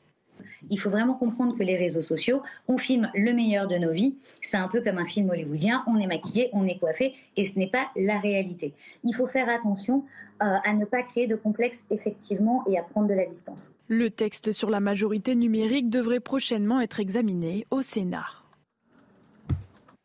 Il 0.71 0.79
faut 0.79 0.91
vraiment 0.91 1.15
comprendre 1.15 1.57
que 1.57 1.63
les 1.63 1.77
réseaux 1.77 2.03
sociaux, 2.03 2.43
on 2.67 2.79
filme 2.79 3.11
le 3.15 3.33
meilleur 3.33 3.69
de 3.69 3.77
nos 3.77 3.93
vies. 3.93 4.15
C'est 4.41 4.57
un 4.57 4.69
peu 4.69 4.81
comme 4.81 4.99
un 4.99 5.05
film 5.05 5.31
hollywoodien, 5.31 5.85
on 5.87 5.99
est 5.99 6.07
maquillé, 6.07 6.51
on 6.53 6.67
est 6.67 6.79
coiffé, 6.79 7.15
et 7.37 7.45
ce 7.45 7.59
n'est 7.59 7.71
pas 7.71 7.89
la 7.97 8.19
réalité. 8.19 8.75
Il 9.05 9.15
faut 9.15 9.27
faire 9.27 9.49
attention 9.49 10.05
euh, 10.43 10.57
à 10.65 10.73
ne 10.73 10.85
pas 10.85 11.03
créer 11.03 11.27
de 11.27 11.35
complexe 11.35 11.85
effectivement 11.91 12.65
et 12.69 12.79
à 12.79 12.83
prendre 12.83 13.09
de 13.09 13.15
la 13.15 13.25
distance. 13.25 13.75
Le 13.89 14.09
texte 14.09 14.53
sur 14.53 14.71
la 14.71 14.81
majorité 14.81 15.35
numérique 15.35 15.91
devrait 15.91 16.21
prochainement 16.21 16.81
être 16.81 17.01
examiné 17.01 17.67
au 17.71 17.83
Sénat. 17.83 18.27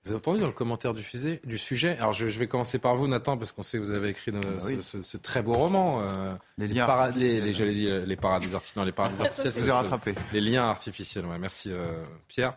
Vous 0.03 0.11
avez 0.11 0.17
entendu 0.17 0.41
dans 0.41 0.47
le 0.47 0.51
commentaire 0.51 0.93
du, 0.93 1.05
du 1.45 1.57
sujet? 1.57 1.97
Alors 1.97 2.11
je, 2.11 2.25
vais 2.25 2.47
commencer 2.47 2.77
par 2.77 2.93
vous, 2.95 3.07
Nathan, 3.07 3.37
parce 3.37 3.53
qu'on 3.53 3.63
sait 3.63 3.77
que 3.77 3.83
vous 3.83 3.91
avez 3.91 4.09
écrit 4.09 4.33
ah 4.35 4.59
ce, 4.81 5.17
très 5.17 5.41
beau 5.41 5.53
roman. 5.53 6.01
Euh, 6.01 6.33
les 6.57 6.67
liens 6.67 7.11
les, 7.15 7.39
les, 7.39 7.53
J'allais 7.53 7.73
dire 7.73 8.05
les 8.05 8.15
paradis 8.17 8.53
artificiels. 8.53 8.85
les 8.85 8.91
paradis 8.91 9.21
artificiels. 9.21 9.53
vous 9.53 9.61
avez 9.61 9.71
rattrapé. 9.71 10.13
Les 10.33 10.41
liens 10.41 10.65
artificiels, 10.65 11.25
ouais, 11.25 11.39
merci 11.39 11.71
euh, 11.71 11.85
Pierre. 12.27 12.53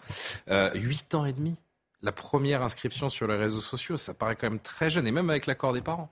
Huit 0.75 1.15
ans 1.15 1.25
et 1.25 1.33
demi, 1.33 1.55
la 2.03 2.11
première 2.11 2.63
inscription 2.63 3.09
sur 3.09 3.29
les 3.29 3.37
réseaux 3.37 3.61
sociaux, 3.61 3.97
ça 3.97 4.13
paraît 4.13 4.35
quand 4.35 4.51
même 4.51 4.59
très 4.59 4.91
jeune, 4.91 5.07
et 5.07 5.13
même 5.13 5.31
avec 5.31 5.47
l'accord 5.47 5.73
des 5.73 5.83
parents. 5.83 6.11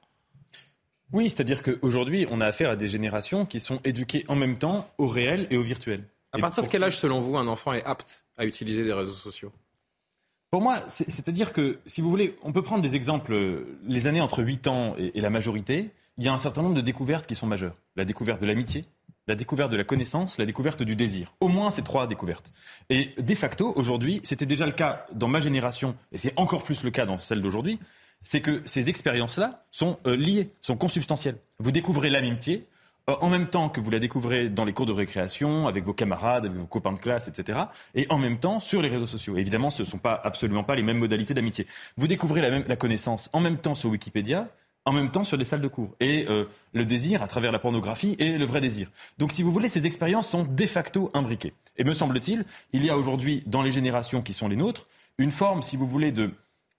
Oui, 1.12 1.30
c'est-à-dire 1.30 1.62
qu'aujourd'hui, 1.62 2.28
on 2.30 2.40
a 2.40 2.46
affaire 2.46 2.70
à 2.70 2.76
des 2.76 2.88
générations 2.88 3.44
qui 3.44 3.58
sont 3.58 3.80
éduquées 3.82 4.24
en 4.28 4.36
même 4.36 4.56
temps 4.56 4.88
au 4.98 5.08
réel 5.08 5.48
et 5.50 5.56
au 5.56 5.62
virtuel. 5.62 6.04
À 6.32 6.38
partir 6.38 6.62
de 6.62 6.68
quel 6.68 6.82
âge, 6.84 6.98
selon 6.98 7.20
vous, 7.20 7.36
un 7.36 7.46
enfant 7.48 7.72
est 7.72 7.84
apte 7.84 8.24
à 8.36 8.44
utiliser 8.44 8.84
des 8.84 8.92
réseaux 8.92 9.14
sociaux? 9.14 9.52
Pour 10.54 10.62
moi, 10.62 10.84
c'est-à-dire 10.86 11.52
que, 11.52 11.80
si 11.84 12.00
vous 12.00 12.08
voulez, 12.08 12.36
on 12.44 12.52
peut 12.52 12.62
prendre 12.62 12.80
des 12.80 12.94
exemples, 12.94 13.64
les 13.88 14.06
années 14.06 14.20
entre 14.20 14.40
8 14.40 14.68
ans 14.68 14.94
et, 14.96 15.20
la 15.20 15.28
majorité, 15.28 15.90
il 16.16 16.22
y 16.22 16.28
a 16.28 16.32
un 16.32 16.38
certain 16.38 16.62
nombre 16.62 16.76
de 16.76 16.80
découvertes 16.80 17.26
qui 17.26 17.34
sont 17.34 17.48
majeures. 17.48 17.74
La 17.96 18.04
découverte 18.04 18.40
de 18.40 18.46
l'amitié, 18.46 18.84
la 19.26 19.34
découverte 19.34 19.72
de 19.72 19.76
la 19.76 19.82
connaissance, 19.82 20.38
la 20.38 20.46
découverte 20.46 20.84
du 20.84 20.94
désir. 20.94 21.34
Au 21.40 21.48
moins 21.48 21.70
ces 21.70 21.82
trois 21.82 22.06
découvertes. 22.06 22.52
Et 22.88 23.16
de 23.18 23.34
facto, 23.34 23.72
aujourd'hui, 23.74 24.20
c'était 24.22 24.46
déjà 24.46 24.64
le 24.64 24.70
cas 24.70 25.06
dans 25.12 25.26
ma 25.26 25.40
génération, 25.40 25.96
et 26.12 26.18
c'est 26.18 26.34
encore 26.36 26.62
plus 26.62 26.84
le 26.84 26.92
cas 26.92 27.04
dans 27.04 27.18
celle 27.18 27.42
d'aujourd'hui, 27.42 27.80
c'est 28.22 28.40
que 28.40 28.62
ces 28.64 28.88
expériences-là 28.88 29.64
sont 29.72 29.98
euh, 30.06 30.14
liées, 30.14 30.52
sont 30.60 30.76
consubstantielles. 30.76 31.38
Vous 31.58 31.72
découvrez 31.72 32.10
l'amitié 32.10 32.58
euh, 32.58 32.73
en 33.06 33.28
même 33.28 33.48
temps 33.48 33.68
que 33.68 33.80
vous 33.80 33.90
la 33.90 33.98
découvrez 33.98 34.48
dans 34.48 34.64
les 34.64 34.72
cours 34.72 34.86
de 34.86 34.92
récréation, 34.92 35.66
avec 35.66 35.84
vos 35.84 35.92
camarades, 35.92 36.46
avec 36.46 36.56
vos 36.56 36.66
copains 36.66 36.92
de 36.92 36.98
classe, 36.98 37.28
etc. 37.28 37.60
Et 37.94 38.06
en 38.08 38.18
même 38.18 38.38
temps 38.38 38.60
sur 38.60 38.80
les 38.80 38.88
réseaux 38.88 39.06
sociaux. 39.06 39.36
évidemment, 39.36 39.70
ce 39.70 39.82
ne 39.82 39.86
sont 39.86 39.98
pas 39.98 40.20
absolument 40.24 40.64
pas 40.64 40.74
les 40.74 40.82
mêmes 40.82 40.98
modalités 40.98 41.34
d'amitié. 41.34 41.66
Vous 41.96 42.06
découvrez 42.06 42.40
la, 42.40 42.50
même, 42.50 42.64
la 42.66 42.76
connaissance 42.76 43.28
en 43.32 43.40
même 43.40 43.58
temps 43.58 43.74
sur 43.74 43.90
Wikipédia, 43.90 44.48
en 44.86 44.92
même 44.92 45.10
temps 45.10 45.24
sur 45.24 45.36
les 45.36 45.44
salles 45.44 45.60
de 45.60 45.68
cours. 45.68 45.94
Et 46.00 46.26
euh, 46.28 46.44
le 46.72 46.84
désir 46.86 47.22
à 47.22 47.26
travers 47.26 47.52
la 47.52 47.58
pornographie 47.58 48.16
et 48.18 48.38
le 48.38 48.44
vrai 48.46 48.60
désir. 48.60 48.90
Donc 49.18 49.32
si 49.32 49.42
vous 49.42 49.52
voulez, 49.52 49.68
ces 49.68 49.86
expériences 49.86 50.28
sont 50.28 50.44
de 50.44 50.66
facto 50.66 51.10
imbriquées. 51.14 51.52
Et 51.76 51.84
me 51.84 51.94
semble-t-il, 51.94 52.44
il 52.72 52.84
y 52.84 52.90
a 52.90 52.96
aujourd'hui, 52.96 53.42
dans 53.46 53.62
les 53.62 53.70
générations 53.70 54.22
qui 54.22 54.32
sont 54.32 54.48
les 54.48 54.56
nôtres, 54.56 54.86
une 55.18 55.30
forme, 55.30 55.62
si 55.62 55.76
vous 55.76 55.86
voulez, 55.86 56.12
de 56.12 56.30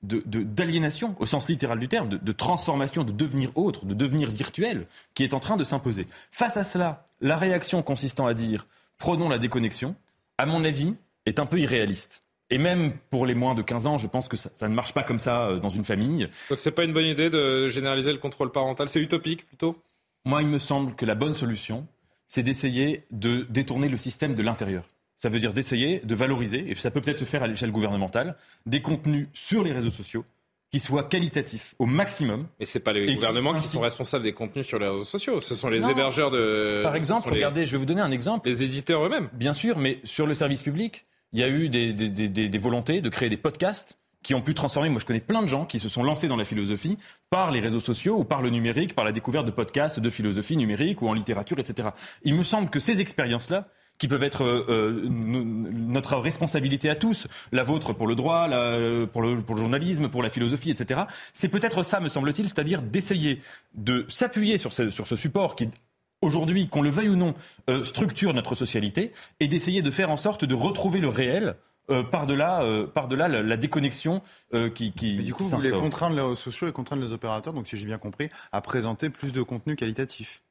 d'aliénation, 0.06 1.16
au 1.20 1.26
sens 1.26 1.48
littéral 1.48 1.80
du 1.80 1.88
terme, 1.88 2.10
de, 2.10 2.18
de, 2.18 2.32
transformation, 2.32 3.04
de 3.04 3.12
devenir 3.12 3.52
autre, 3.56 3.86
de 3.86 3.94
devenir 3.94 4.32
virtuel, 4.32 4.88
qui 5.14 5.24
est 5.24 5.34
en 5.34 5.40
train 5.40 5.58
de 5.58 5.64
s'imposer. 5.64 6.06
Face 6.32 6.58
à 6.58 6.64
cela, 6.64 7.08
la 7.22 7.38
réaction 7.38 7.82
consistant 7.84 8.28
à 8.28 8.34
dire 8.34 8.68
prenons 8.98 9.30
la 9.30 9.38
déconnexion, 9.38 9.96
à 10.38 10.46
mon 10.46 10.64
avis, 10.64 10.96
est 11.26 11.40
un 11.40 11.46
peu 11.46 11.60
irréaliste. 11.60 12.22
Et 12.50 12.58
même 12.58 12.94
pour 13.10 13.26
les 13.26 13.34
moins 13.34 13.56
de 13.56 13.62
15 13.62 13.88
ans, 13.88 13.98
je 13.98 14.08
pense 14.08 14.28
que 14.28 14.38
ça, 14.38 14.50
ça 14.54 14.70
ne 14.70 14.76
marche 14.76 14.94
pas 14.94 15.04
comme 15.04 15.20
ça 15.20 15.48
euh, 15.48 15.60
dans 15.60 15.70
une 15.70 15.84
famille. 15.84 16.30
Donc 16.50 16.60
c'est 16.60 16.72
pas 16.72 16.84
une 16.84 16.94
bonne 16.94 17.06
idée 17.06 17.30
de 17.30 17.68
généraliser 17.68 18.12
le 18.12 18.20
contrôle 18.20 18.52
parental, 18.52 18.88
c'est 18.88 19.02
utopique 19.02 19.46
plutôt? 19.48 19.82
Moi, 20.26 20.42
il 20.42 20.48
me 20.48 20.60
semble 20.60 20.96
que 20.96 21.06
la 21.06 21.16
bonne 21.16 21.34
solution, 21.34 21.88
c'est 22.28 22.44
d'essayer 22.44 23.06
de 23.12 23.46
détourner 23.50 23.90
le 23.90 23.98
système 23.98 24.36
de 24.36 24.44
l'intérieur. 24.44 24.84
Ça 25.18 25.30
veut 25.30 25.40
dire 25.40 25.54
d'essayer 25.54 26.00
de 26.00 26.16
valoriser, 26.16 26.70
et 26.70 26.76
ça 26.76 26.92
peut 26.92 27.02
peut-être 27.02 27.20
se 27.20 27.26
faire 27.26 27.44
à 27.44 27.48
l'échelle 27.48 27.72
gouvernementale, 27.72 28.36
des 28.66 28.82
contenus 28.82 29.28
sur 29.34 29.64
les 29.64 29.72
réseaux 29.72 29.92
sociaux 29.92 30.26
qui 30.72 30.80
soient 30.80 31.06
qualitatifs 31.06 31.74
au 31.80 31.86
maximum. 31.86 32.48
Et 32.60 32.66
c'est 32.66 32.82
pas 32.82 32.92
les 32.92 33.16
gouvernements 33.16 33.54
qui, 33.54 33.66
sont 33.66 33.80
responsables 33.80 34.26
des 34.26 34.34
contenus 34.34 34.68
sur 34.68 34.78
les 34.78 34.88
réseaux 34.88 35.06
sociaux, 35.06 35.40
ce 35.40 35.56
sont 35.56 35.70
les 35.70 35.90
hébergeurs 35.90 36.32
de. 36.32 36.82
Par 36.84 36.96
exemple, 36.96 37.30
regardez, 37.30 37.66
je 37.66 37.72
vais 37.72 37.78
vous 37.78 37.86
donner 37.86 38.02
un 38.02 38.12
exemple. 38.12 38.50
Les 38.50 38.64
éditeurs 38.64 39.06
eux-mêmes. 39.06 39.30
Bien 39.34 39.54
sûr, 39.54 39.78
mais 39.78 40.00
sur 40.04 40.28
le 40.28 40.34
service 40.34 40.62
public, 40.62 41.06
il 41.32 41.40
y 41.40 41.44
a 41.44 41.48
eu 41.48 41.70
des, 41.70 41.94
des, 41.94 42.10
des, 42.10 42.50
des, 42.50 42.58
volontés 42.58 43.02
de 43.02 43.10
créer 43.10 43.30
des 43.30 43.38
podcasts 43.38 43.98
qui 44.22 44.34
ont 44.34 44.42
pu 44.42 44.54
transformer. 44.54 44.90
Moi, 44.90 45.00
je 45.00 45.06
connais 45.06 45.22
plein 45.22 45.44
de 45.44 45.48
gens 45.48 45.66
qui 45.66 45.80
se 45.80 45.88
sont 45.88 46.04
lancés 46.04 46.28
dans 46.28 46.36
la 46.36 46.46
philosophie 46.46 46.98
par 47.30 47.52
les 47.52 47.60
réseaux 47.60 47.80
sociaux 47.80 48.18
ou 48.18 48.24
par 48.24 48.42
le 48.42 48.50
numérique, 48.50 48.96
par 48.96 49.06
la 49.06 49.12
découverte 49.12 49.46
de 49.46 49.52
podcasts 49.52 50.00
de 50.00 50.10
philosophie 50.10 50.58
numérique 50.58 51.02
ou 51.02 51.08
en 51.08 51.14
littérature, 51.14 51.60
etc. 51.60 51.90
Il 52.24 52.36
me 52.36 52.44
semble 52.44 52.70
que 52.70 52.80
ces 52.80 53.00
expériences-là, 53.02 53.68
qui 53.98 54.08
peuvent 54.08 54.24
être 54.24 54.44
euh, 54.44 54.66
euh 54.70 55.10
notre 55.10 56.18
responsabilité 56.18 56.90
à 56.90 56.96
tous, 56.96 57.28
la 57.52 57.64
vôtre 57.64 57.94
pour 57.94 58.08
le 58.08 58.16
droit, 58.16 58.48
la, 58.48 59.06
pour, 59.08 59.22
le, 59.22 59.42
pour 59.42 59.56
le 59.56 59.62
journalisme, 59.62 60.10
pour 60.10 60.24
la 60.24 60.30
philosophie, 60.30 60.72
etc. 60.72 61.02
C'est 61.34 61.48
peut-être 61.48 61.84
ça, 61.84 62.00
me 62.00 62.10
semble-t-il, 62.10 62.48
c'est-à-dire 62.48 62.82
d'essayer 62.82 63.42
de 63.74 64.06
s'appuyer 64.10 64.58
sur 64.58 64.74
ce, 64.74 64.90
sur 64.90 65.08
ce 65.08 65.16
support 65.16 65.56
qui 65.56 65.70
aujourd'hui, 66.22 66.68
qu'on 66.68 66.82
le 66.82 66.90
veuille 66.90 67.10
ou 67.10 67.16
non, 67.16 67.36
euh, 67.70 67.84
structure 67.84 68.34
notre 68.34 68.56
socialité 68.56 69.12
et 69.40 69.48
d'essayer 69.48 69.82
de 69.82 69.92
faire 69.92 70.10
en 70.10 70.18
sorte 70.18 70.44
de 70.44 70.56
retrouver 70.56 71.00
le 71.00 71.10
réel. 71.10 71.56
Euh, 71.92 72.02
par-delà 72.02 72.64
euh, 72.64 72.88
par 72.88 73.08
la, 73.10 73.28
la 73.28 73.58
déconnexion 73.58 74.24
euh, 74.56 74.72
qui, 74.72 74.92
qui 74.92 75.18
Mais 75.18 75.24
du 75.24 75.36
coup, 75.36 75.44
vous 75.44 75.56
voulez 75.56 75.70
contraindre 75.70 76.16
les 76.16 76.36
sociaux 76.36 76.68
et 76.68 76.72
contraindre 76.72 77.04
les 77.04 77.14
opérateurs, 77.14 77.54
donc 77.54 77.68
si 77.68 77.78
j'ai 77.78 77.86
bien 77.86 78.00
compris, 78.00 78.32
à 78.52 78.60
présenter 78.62 79.12
plus 79.12 79.34
de 79.34 79.44
contenu 79.44 79.76
qualitatif. 79.76 80.42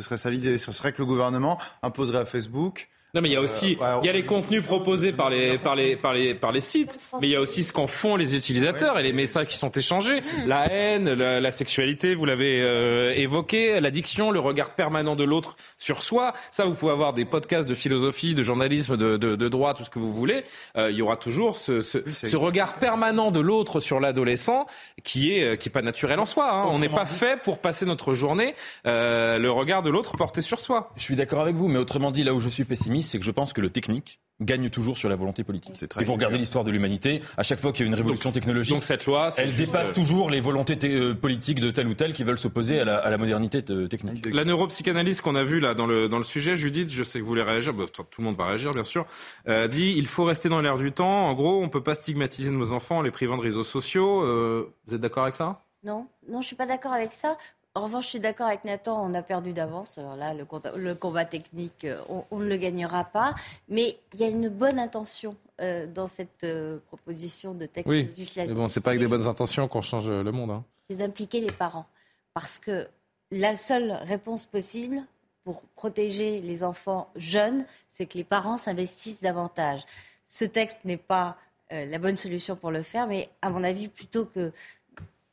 Ce 0.00 0.04
serait 0.04 0.16
ça 0.16 0.30
l'idée. 0.30 0.58
Ce 0.58 0.70
serait 0.70 0.92
que 0.92 0.98
le 0.98 1.06
gouvernement 1.06 1.58
imposerait 1.82 2.18
à 2.18 2.24
Facebook 2.24 2.88
non, 3.14 3.20
mais 3.22 3.30
il 3.30 3.32
y 3.32 3.36
a 3.36 3.40
aussi, 3.40 3.78
il 4.02 4.06
y 4.06 4.08
a 4.08 4.12
les 4.12 4.22
contenus 4.22 4.62
proposés 4.62 5.12
par 5.12 5.30
les, 5.30 5.56
par 5.58 5.74
les, 5.74 5.96
par 5.96 6.12
les, 6.12 6.34
par 6.34 6.52
les 6.52 6.60
sites, 6.60 7.00
mais 7.20 7.28
il 7.28 7.30
y 7.30 7.36
a 7.36 7.40
aussi 7.40 7.62
ce 7.62 7.72
qu'en 7.72 7.86
font 7.86 8.16
les 8.16 8.36
utilisateurs 8.36 8.98
et 8.98 9.02
les 9.02 9.12
messages 9.12 9.46
qui 9.46 9.56
sont 9.56 9.70
échangés. 9.70 10.20
La 10.46 10.70
haine, 10.70 11.12
la, 11.14 11.40
la 11.40 11.50
sexualité, 11.50 12.14
vous 12.14 12.26
l'avez 12.26 12.60
euh, 12.60 13.12
évoqué, 13.14 13.80
l'addiction, 13.80 14.30
le 14.30 14.40
regard 14.40 14.70
permanent 14.74 15.16
de 15.16 15.24
l'autre 15.24 15.56
sur 15.78 16.02
soi. 16.02 16.32
Ça, 16.50 16.64
vous 16.64 16.74
pouvez 16.74 16.92
avoir 16.92 17.12
des 17.14 17.24
podcasts 17.24 17.68
de 17.68 17.74
philosophie, 17.74 18.34
de 18.34 18.42
journalisme, 18.42 18.96
de, 18.96 19.16
de, 19.16 19.36
de 19.36 19.48
droit, 19.48 19.72
tout 19.74 19.84
ce 19.84 19.90
que 19.90 19.98
vous 19.98 20.12
voulez. 20.12 20.44
Euh, 20.76 20.90
il 20.90 20.96
y 20.96 21.02
aura 21.02 21.16
toujours 21.16 21.56
ce, 21.56 21.80
ce, 21.80 21.98
ce 22.12 22.36
regard 22.36 22.74
permanent 22.74 23.30
de 23.30 23.40
l'autre 23.40 23.80
sur 23.80 24.00
l'adolescent 24.00 24.66
qui 25.02 25.32
est, 25.32 25.56
qui 25.58 25.70
est 25.70 25.72
pas 25.72 25.82
naturel 25.82 26.20
en 26.20 26.26
soi. 26.26 26.50
Hein. 26.52 26.66
On 26.68 26.78
n'est 26.78 26.88
pas 26.88 27.06
fait 27.06 27.40
pour 27.40 27.58
passer 27.58 27.86
notre 27.86 28.12
journée 28.12 28.54
euh, 28.86 29.38
le 29.38 29.50
regard 29.50 29.82
de 29.82 29.90
l'autre 29.90 30.16
porté 30.16 30.40
sur 30.42 30.60
soi. 30.60 30.90
Je 30.96 31.02
suis 31.02 31.16
d'accord 31.16 31.40
avec 31.40 31.56
vous, 31.56 31.68
mais 31.68 31.78
autrement 31.78 32.10
dit, 32.10 32.22
là 32.22 32.34
où 32.34 32.40
je 32.40 32.48
suis 32.50 32.64
pessimiste, 32.64 32.97
c'est 33.02 33.18
que 33.18 33.24
je 33.24 33.30
pense 33.30 33.52
que 33.52 33.60
le 33.60 33.70
technique 33.70 34.20
gagne 34.40 34.70
toujours 34.70 34.96
sur 34.96 35.08
la 35.08 35.16
volonté 35.16 35.42
politique. 35.42 35.82
Et 36.00 36.04
vous 36.04 36.12
regardez 36.12 36.38
l'histoire 36.38 36.62
de 36.62 36.70
l'humanité, 36.70 37.22
à 37.36 37.42
chaque 37.42 37.58
fois 37.58 37.72
qu'il 37.72 37.84
y 37.84 37.88
a 37.88 37.90
une 37.90 37.96
révolution 37.96 38.28
donc, 38.28 38.34
technologique, 38.34 38.72
donc 38.72 38.84
cette 38.84 39.04
loi, 39.04 39.30
elle 39.36 39.56
dépasse 39.56 39.90
euh... 39.90 39.94
toujours 39.94 40.30
les 40.30 40.40
volontés 40.40 40.78
euh, 40.84 41.12
politiques 41.12 41.58
de 41.58 41.72
tel 41.72 41.88
ou 41.88 41.94
tel 41.94 42.12
qui 42.12 42.22
veulent 42.22 42.38
s'opposer 42.38 42.78
à 42.78 42.84
la, 42.84 42.98
à 42.98 43.10
la 43.10 43.16
modernité 43.16 43.64
technique. 43.64 44.32
La 44.32 44.44
neuropsychanalyse 44.44 45.22
qu'on 45.22 45.34
a 45.34 45.42
vue 45.42 45.58
là 45.58 45.74
dans 45.74 45.88
le, 45.88 46.08
dans 46.08 46.18
le 46.18 46.22
sujet, 46.22 46.54
Judith, 46.54 46.88
je 46.88 47.02
sais 47.02 47.18
que 47.18 47.24
vous 47.24 47.30
voulez 47.30 47.42
réagir, 47.42 47.74
bah, 47.74 47.86
tout 47.92 48.04
le 48.20 48.24
monde 48.24 48.36
va 48.36 48.46
réagir 48.46 48.70
bien 48.70 48.84
sûr, 48.84 49.06
euh, 49.48 49.66
dit 49.66 49.94
il 49.96 50.06
faut 50.06 50.22
rester 50.22 50.48
dans 50.48 50.60
l'air 50.60 50.78
du 50.78 50.92
temps. 50.92 51.10
En 51.10 51.34
gros, 51.34 51.60
on 51.60 51.68
peut 51.68 51.82
pas 51.82 51.96
stigmatiser 51.96 52.52
nos 52.52 52.72
enfants 52.72 52.98
en 52.98 53.02
les 53.02 53.10
privant 53.10 53.38
de 53.38 53.42
réseaux 53.42 53.64
sociaux. 53.64 54.22
Euh, 54.22 54.72
vous 54.86 54.94
êtes 54.94 55.00
d'accord 55.00 55.24
avec 55.24 55.34
ça? 55.34 55.64
Non, 55.82 56.06
non, 56.28 56.42
je 56.42 56.46
suis 56.46 56.56
pas 56.56 56.66
d'accord 56.66 56.92
avec 56.92 57.12
ça. 57.12 57.36
En 57.78 57.82
revanche, 57.82 58.06
je 58.06 58.10
suis 58.10 58.18
d'accord 58.18 58.48
avec 58.48 58.64
Nathan, 58.64 59.00
on 59.08 59.14
a 59.14 59.22
perdu 59.22 59.52
d'avance. 59.52 59.98
Alors 59.98 60.16
là, 60.16 60.34
le, 60.34 60.44
le, 60.74 60.94
combat 60.96 61.24
technique, 61.24 61.86
on, 62.08 62.24
on, 62.32 62.40
ne 62.40 62.48
le 62.48 62.56
gagnera 62.56 63.04
pas. 63.04 63.36
Mais 63.68 63.96
il 64.14 64.20
y 64.20 64.24
a 64.24 64.26
une 64.26 64.48
bonne 64.48 64.80
intention 64.80 65.36
euh, 65.60 65.86
dans 65.86 66.08
cette 66.08 66.42
euh, 66.42 66.80
proposition 66.88 67.54
de 67.54 67.66
texte 67.66 67.88
oui, 67.88 68.06
législatif. 68.06 68.52
Mais 68.52 68.58
bon, 68.58 68.66
c'est 68.66 68.80
pas 68.80 68.90
avec 68.90 69.00
des 69.00 69.06
bonnes 69.06 69.28
intentions 69.28 69.68
qu'on 69.68 69.80
change 69.80 70.10
le 70.10 70.32
monde. 70.32 70.50
Hein. 70.50 70.64
C'est 70.90 70.96
d'impliquer 70.96 71.40
les 71.40 71.52
parents. 71.52 71.86
Parce 72.34 72.58
que 72.58 72.88
la 73.30 73.54
seule 73.54 73.92
réponse 73.92 74.44
possible 74.44 75.00
pour 75.44 75.62
protéger 75.76 76.40
les 76.40 76.64
enfants 76.64 77.12
jeunes, 77.14 77.64
c'est 77.88 78.06
que 78.06 78.18
les 78.18 78.24
parents 78.24 78.56
s'investissent 78.56 79.20
davantage. 79.20 79.82
Ce 80.24 80.44
texte 80.44 80.84
n'est 80.84 80.96
pas 80.96 81.36
euh, 81.70 81.86
la 81.86 81.98
bonne 81.98 82.16
solution 82.16 82.56
pour 82.56 82.72
le 82.72 82.82
faire, 82.82 83.06
mais 83.06 83.28
à 83.40 83.50
mon 83.50 83.62
avis, 83.62 83.86
plutôt 83.86 84.24
que 84.24 84.52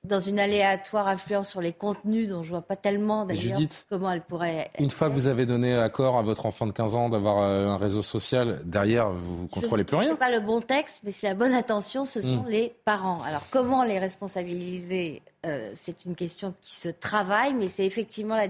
dans 0.07 0.19
une 0.19 0.39
aléatoire 0.39 1.07
influence 1.07 1.49
sur 1.49 1.61
les 1.61 1.73
contenus 1.73 2.29
dont 2.29 2.43
je 2.43 2.49
vois 2.49 2.61
pas 2.61 2.75
tellement 2.75 3.25
d'ailleurs 3.25 3.59
comment 3.89 4.11
elle 4.11 4.21
pourrait. 4.21 4.69
Une 4.79 4.91
fois 4.91 5.09
que 5.09 5.13
vous 5.13 5.27
avez 5.27 5.45
donné 5.45 5.75
accord 5.75 6.17
à 6.17 6.21
votre 6.21 6.45
enfant 6.45 6.67
de 6.67 6.71
15 6.71 6.95
ans 6.95 7.09
d'avoir 7.09 7.37
un 7.37 7.77
réseau 7.77 8.01
social, 8.01 8.61
derrière 8.65 9.09
vous 9.09 9.43
ne 9.43 9.47
contrôlez 9.47 9.83
plus 9.83 9.97
rien. 9.97 10.11
C'est 10.11 10.17
pas 10.19 10.31
le 10.31 10.39
bon 10.39 10.61
texte, 10.61 11.01
mais 11.03 11.11
c'est 11.11 11.27
la 11.27 11.35
bonne 11.35 11.53
attention. 11.53 12.05
Ce 12.05 12.21
sont 12.21 12.43
mmh. 12.43 12.49
les 12.49 12.75
parents. 12.85 13.21
Alors 13.23 13.43
comment 13.51 13.83
les 13.83 13.99
responsabiliser 13.99 15.21
euh, 15.45 15.71
C'est 15.73 16.05
une 16.05 16.15
question 16.15 16.53
qui 16.61 16.75
se 16.75 16.89
travaille, 16.89 17.53
mais 17.53 17.67
c'est 17.67 17.85
effectivement 17.85 18.35
la 18.35 18.47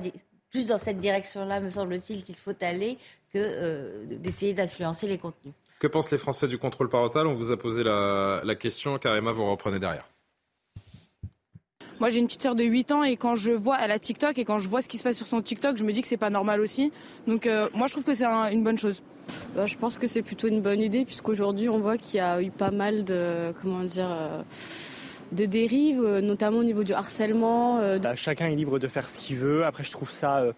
plus 0.52 0.68
dans 0.68 0.78
cette 0.78 1.00
direction-là, 1.00 1.60
me 1.60 1.70
semble-t-il, 1.70 2.24
qu'il 2.24 2.36
faut 2.36 2.54
aller 2.62 2.98
que 3.34 3.40
euh, 3.40 4.06
d'essayer 4.06 4.54
d'influencer 4.54 5.08
les 5.08 5.18
contenus. 5.18 5.54
Que 5.80 5.88
pensent 5.88 6.12
les 6.12 6.18
Français 6.18 6.48
du 6.48 6.58
contrôle 6.58 6.90
parental? 6.90 7.28
On 7.28 7.34
vous 7.34 7.52
a 7.52 7.58
posé 7.58 7.84
la, 7.84 8.42
la 8.44 8.56
question. 8.56 8.98
Karima, 8.98 9.32
vous 9.32 9.50
reprenez 9.50 9.80
derrière. 9.80 10.08
Moi, 12.00 12.10
j'ai 12.10 12.20
une 12.20 12.28
petite 12.28 12.44
sœur 12.44 12.56
de 12.56 12.64
8 12.64 12.92
ans 12.92 13.04
et 13.04 13.16
quand 13.16 13.36
je 13.36 13.52
vois, 13.52 13.78
elle 13.82 13.92
a 13.92 14.00
TikTok 14.00 14.38
et 14.38 14.46
quand 14.46 14.60
je 14.60 14.68
vois 14.68 14.82
ce 14.82 14.90
qui 14.90 14.98
se 14.98 15.04
passe 15.04 15.16
sur 15.16 15.28
son 15.28 15.42
TikTok, 15.42 15.78
je 15.78 15.84
me 15.84 15.94
dis 15.94 16.02
que 16.02 16.08
c'est 16.08 16.18
pas 16.18 16.30
normal 16.30 16.60
aussi. 16.60 16.92
Donc, 17.26 17.48
euh, 17.48 17.70
moi, 17.74 17.88
je 17.88 17.94
trouve 17.94 18.04
que 18.04 18.14
c'est 18.14 18.26
un, 18.26 18.50
une 18.50 18.64
bonne 18.64 18.78
chose. 18.78 19.02
Bah, 19.56 19.66
je 19.68 19.78
pense 19.78 19.98
que 19.98 20.08
c'est 20.08 20.22
plutôt 20.22 20.48
une 20.48 20.62
bonne 20.62 20.82
idée 20.82 21.06
puisqu'aujourd'hui, 21.06 21.70
on 21.70 21.80
voit 21.80 21.98
qu'il 21.98 22.18
y 22.18 22.22
a 22.22 22.42
eu 22.42 22.52
pas 22.52 22.72
mal 22.72 23.04
de, 23.06 23.54
comment 23.62 23.84
dire, 23.84 24.10
euh, 24.10 24.42
de 25.32 25.46
dérives, 25.46 26.20
notamment 26.20 26.60
au 26.60 26.64
niveau 26.64 26.84
du 26.84 26.94
harcèlement. 26.94 27.80
Euh, 27.80 28.00
de... 28.00 28.16
Chacun 28.16 28.48
est 28.48 28.56
libre 28.56 28.80
de 28.80 28.88
faire 28.88 29.08
ce 29.08 29.18
qu'il 29.18 29.38
veut. 29.38 29.66
Après, 29.66 29.84
je 29.84 29.92
trouve 29.92 30.10
ça 30.10 30.40
euh, 30.40 30.54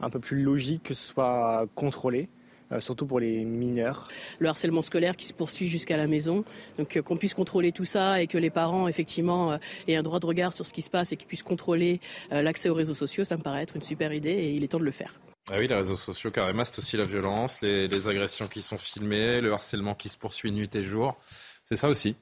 un 0.00 0.10
peu 0.10 0.18
plus 0.18 0.42
logique 0.42 0.84
que 0.84 0.94
ce 0.94 1.12
soit 1.12 1.66
contrôlé. 1.74 2.28
Euh, 2.70 2.80
surtout 2.80 3.06
pour 3.06 3.18
les 3.18 3.44
mineurs. 3.44 4.08
Le 4.40 4.48
harcèlement 4.48 4.82
scolaire 4.82 5.16
qui 5.16 5.24
se 5.24 5.32
poursuit 5.32 5.68
jusqu'à 5.68 5.96
la 5.96 6.06
maison, 6.06 6.44
donc 6.76 6.96
euh, 6.96 7.02
qu'on 7.02 7.16
puisse 7.16 7.32
contrôler 7.32 7.72
tout 7.72 7.86
ça 7.86 8.20
et 8.20 8.26
que 8.26 8.36
les 8.36 8.50
parents 8.50 8.88
effectivement 8.88 9.52
euh, 9.52 9.58
aient 9.86 9.96
un 9.96 10.02
droit 10.02 10.20
de 10.20 10.26
regard 10.26 10.52
sur 10.52 10.66
ce 10.66 10.74
qui 10.74 10.82
se 10.82 10.90
passe 10.90 11.10
et 11.12 11.16
qu'ils 11.16 11.26
puissent 11.26 11.42
contrôler 11.42 12.00
l'accès 12.30 12.68
aux 12.68 12.74
réseaux 12.74 12.94
sociaux, 12.94 13.24
ça 13.24 13.36
me 13.36 13.42
paraît 13.42 13.62
être 13.62 13.76
une 13.76 13.82
super 13.82 14.12
idée 14.12 14.30
et 14.30 14.52
il 14.52 14.64
est 14.64 14.68
temps 14.68 14.78
de 14.78 14.84
le 14.84 14.90
faire. 14.90 15.18
Ah 15.50 15.54
oui, 15.58 15.66
les 15.66 15.74
réseaux 15.74 15.96
sociaux, 15.96 16.30
carrément, 16.30 16.62
c'est 16.64 16.78
aussi 16.78 16.98
la 16.98 17.04
violence, 17.04 17.62
les, 17.62 17.88
les 17.88 18.08
agressions 18.08 18.48
qui 18.48 18.60
sont 18.60 18.76
filmées, 18.76 19.40
le 19.40 19.52
harcèlement 19.52 19.94
qui 19.94 20.10
se 20.10 20.18
poursuit 20.18 20.52
nuit 20.52 20.68
et 20.74 20.84
jour. 20.84 21.16
C'est 21.64 21.76
ça 21.76 21.88
aussi. 21.88 22.16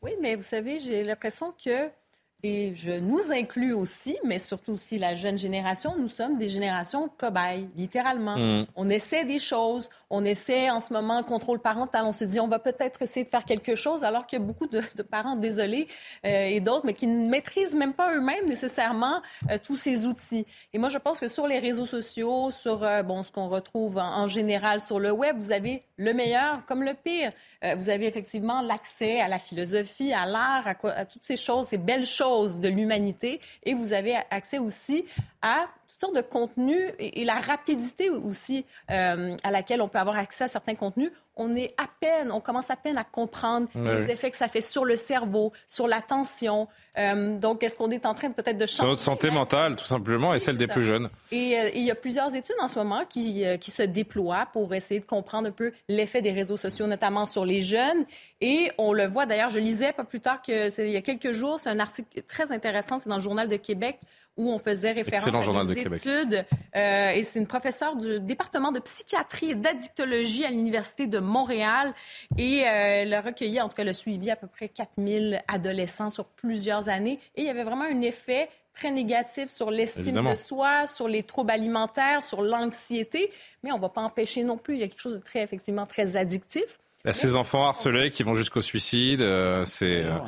Oui, 0.00 0.12
mais 0.20 0.34
vous 0.34 0.42
savez, 0.42 0.78
j'ai 0.78 1.04
l'impression 1.04 1.52
que 1.62 1.90
et 2.42 2.74
je 2.74 2.92
nous 2.92 3.32
inclus 3.32 3.74
aussi, 3.74 4.16
mais 4.24 4.38
surtout 4.38 4.72
aussi 4.72 4.98
la 4.98 5.14
jeune 5.14 5.36
génération, 5.36 5.94
nous 5.98 6.08
sommes 6.08 6.38
des 6.38 6.48
générations 6.48 7.10
cobayes, 7.18 7.68
littéralement. 7.76 8.36
Mm. 8.36 8.66
On 8.76 8.88
essaie 8.88 9.24
des 9.24 9.38
choses, 9.38 9.90
on 10.08 10.24
essaie 10.24 10.70
en 10.70 10.80
ce 10.80 10.92
moment 10.92 11.18
le 11.18 11.24
contrôle 11.24 11.60
parental, 11.60 12.04
on 12.06 12.12
se 12.12 12.24
dit 12.24 12.40
on 12.40 12.48
va 12.48 12.58
peut-être 12.58 13.02
essayer 13.02 13.24
de 13.24 13.28
faire 13.28 13.44
quelque 13.44 13.74
chose, 13.74 14.04
alors 14.04 14.26
qu'il 14.26 14.38
y 14.38 14.42
a 14.42 14.44
beaucoup 14.44 14.66
de, 14.66 14.80
de 14.96 15.02
parents, 15.02 15.36
désolés, 15.36 15.86
euh, 16.24 16.46
et 16.46 16.60
d'autres, 16.60 16.86
mais 16.86 16.94
qui 16.94 17.06
ne 17.06 17.28
maîtrisent 17.28 17.74
même 17.74 17.92
pas 17.92 18.14
eux-mêmes 18.14 18.46
nécessairement 18.46 19.20
euh, 19.50 19.58
tous 19.62 19.76
ces 19.76 20.06
outils. 20.06 20.46
Et 20.72 20.78
moi, 20.78 20.88
je 20.88 20.98
pense 20.98 21.20
que 21.20 21.28
sur 21.28 21.46
les 21.46 21.58
réseaux 21.58 21.86
sociaux, 21.86 22.50
sur 22.50 22.82
euh, 22.82 23.02
bon, 23.02 23.22
ce 23.22 23.32
qu'on 23.32 23.48
retrouve 23.48 23.98
en, 23.98 24.22
en, 24.22 24.26
général 24.26 24.80
sur 24.80 24.98
le 24.98 25.10
web, 25.10 25.36
vous 25.36 25.52
avez 25.52 25.82
le 25.96 26.14
meilleur 26.14 26.64
comme 26.66 26.82
le 26.82 26.94
pire. 26.94 27.32
Vous 27.76 27.90
avez 27.90 28.06
effectivement 28.06 28.62
l'accès 28.62 29.20
à 29.20 29.28
la 29.28 29.38
philosophie, 29.38 30.14
à 30.14 30.24
l'art, 30.24 30.66
à, 30.66 30.88
à 30.88 31.04
toutes 31.04 31.24
ces 31.24 31.36
choses, 31.36 31.66
ces 31.66 31.76
belles 31.76 32.06
choses 32.06 32.29
de 32.60 32.68
l'humanité 32.68 33.40
et 33.64 33.74
vous 33.74 33.92
avez 33.92 34.16
accès 34.30 34.58
aussi 34.58 35.04
à 35.42 35.68
toutes 35.90 36.00
sortes 36.00 36.16
de 36.16 36.20
contenus 36.20 36.92
et, 36.98 37.24
la 37.24 37.34
rapidité 37.34 38.10
aussi 38.10 38.64
euh, 38.90 39.36
à 39.42 39.50
laquelle 39.50 39.82
on 39.82 39.88
peut 39.88 39.98
avoir 39.98 40.16
accès 40.16 40.44
à 40.44 40.48
certains 40.48 40.74
contenus, 40.74 41.10
on 41.36 41.54
est 41.56 41.74
à 41.78 41.86
peine, 42.00 42.30
on 42.32 42.40
commence 42.40 42.70
à 42.70 42.76
peine 42.76 42.98
à 42.98 43.04
comprendre 43.04 43.68
les 43.74 44.10
effets 44.10 44.30
que 44.30 44.36
ça 44.36 44.48
fait 44.48 44.60
sur 44.60 44.84
le 44.84 44.96
cerveau, 44.96 45.52
sur 45.68 45.86
l'attention. 45.88 46.68
Euh, 46.98 47.38
donc, 47.38 47.62
est-ce 47.62 47.76
qu'on 47.76 47.90
est 47.90 48.04
en 48.04 48.12
train 48.12 48.30
peut-être 48.30 48.58
de 48.58 48.66
changer... 48.66 48.76
Sur 48.76 48.86
notre 48.88 49.00
santé 49.00 49.30
mentale, 49.30 49.76
tout 49.76 49.86
simplement, 49.86 50.34
et 50.34 50.38
celle 50.38 50.58
des 50.58 50.66
plus 50.66 50.82
jeunes. 50.82 51.08
Et, 51.32 51.58
euh, 51.58 51.70
il 51.74 51.82
y 51.82 51.90
a 51.90 51.94
plusieurs 51.94 52.34
études 52.34 52.56
en 52.60 52.68
ce 52.68 52.78
moment 52.78 53.04
qui, 53.08 53.44
qui 53.58 53.70
se 53.70 53.82
déploient 53.82 54.48
pour 54.52 54.74
essayer 54.74 55.00
de 55.00 55.06
comprendre 55.06 55.48
un 55.48 55.52
peu 55.52 55.72
l'effet 55.88 56.20
des 56.20 56.32
réseaux 56.32 56.58
sociaux, 56.58 56.86
notamment 56.86 57.24
sur 57.24 57.46
les 57.46 57.62
jeunes. 57.62 58.04
Et 58.42 58.70
on 58.76 58.92
le 58.92 59.06
voit 59.06 59.24
d'ailleurs, 59.24 59.50
je 59.50 59.60
lisais 59.60 59.92
pas 59.92 60.04
plus 60.04 60.20
tard 60.20 60.42
que 60.42 60.68
il 60.82 60.90
y 60.90 60.96
a 60.96 61.02
quelques 61.02 61.32
jours, 61.32 61.58
c'est 61.58 61.70
un 61.70 61.80
article 61.80 62.22
très 62.22 62.52
intéressant, 62.52 62.98
c'est 62.98 63.08
dans 63.08 63.16
le 63.16 63.22
Journal 63.22 63.48
de 63.48 63.56
Québec 63.56 63.98
où 64.36 64.50
on 64.50 64.58
faisait 64.58 64.92
référence 64.92 65.26
à 65.26 65.64
des 65.64 65.80
études. 65.80 66.46
Euh, 66.76 67.10
et 67.10 67.22
c'est 67.22 67.38
une 67.38 67.46
professeure 67.46 67.96
du 67.96 68.20
département 68.20 68.72
de 68.72 68.80
psychiatrie 68.80 69.50
et 69.50 69.54
d'addictologie 69.54 70.44
à 70.44 70.50
l'Université 70.50 71.06
de 71.06 71.18
Montréal. 71.18 71.92
Et 72.38 72.62
euh, 72.62 73.02
elle 73.02 73.14
a 73.14 73.20
recueilli, 73.20 73.60
en 73.60 73.68
tout 73.68 73.76
cas, 73.76 73.84
le 73.84 73.92
suivi 73.92 74.30
à 74.30 74.36
peu 74.36 74.46
près 74.46 74.68
4000 74.68 75.42
adolescents 75.48 76.10
sur 76.10 76.26
plusieurs 76.26 76.88
années. 76.88 77.18
Et 77.34 77.42
il 77.42 77.46
y 77.46 77.50
avait 77.50 77.64
vraiment 77.64 77.84
un 77.84 78.00
effet 78.02 78.48
très 78.72 78.90
négatif 78.90 79.50
sur 79.50 79.70
l'estime 79.70 80.22
de 80.22 80.34
soi, 80.36 80.86
sur 80.86 81.08
les 81.08 81.22
troubles 81.22 81.50
alimentaires, 81.50 82.22
sur 82.22 82.42
l'anxiété. 82.42 83.30
Mais 83.62 83.72
on 83.72 83.76
ne 83.76 83.82
va 83.82 83.88
pas 83.88 84.02
empêcher 84.02 84.42
non 84.44 84.56
plus. 84.56 84.74
Il 84.74 84.80
y 84.80 84.84
a 84.84 84.88
quelque 84.88 85.00
chose 85.00 85.14
de 85.14 85.18
très, 85.18 85.42
effectivement, 85.42 85.86
très 85.86 86.16
addictif. 86.16 86.78
Ces 87.12 87.34
enfants 87.36 87.66
harcelés 87.66 88.10
qui 88.10 88.22
vont 88.22 88.34
jusqu'au 88.34 88.60
suicide, 88.60 89.22
euh, 89.22 89.64
c'est 89.64 90.04
euh, 90.04 90.18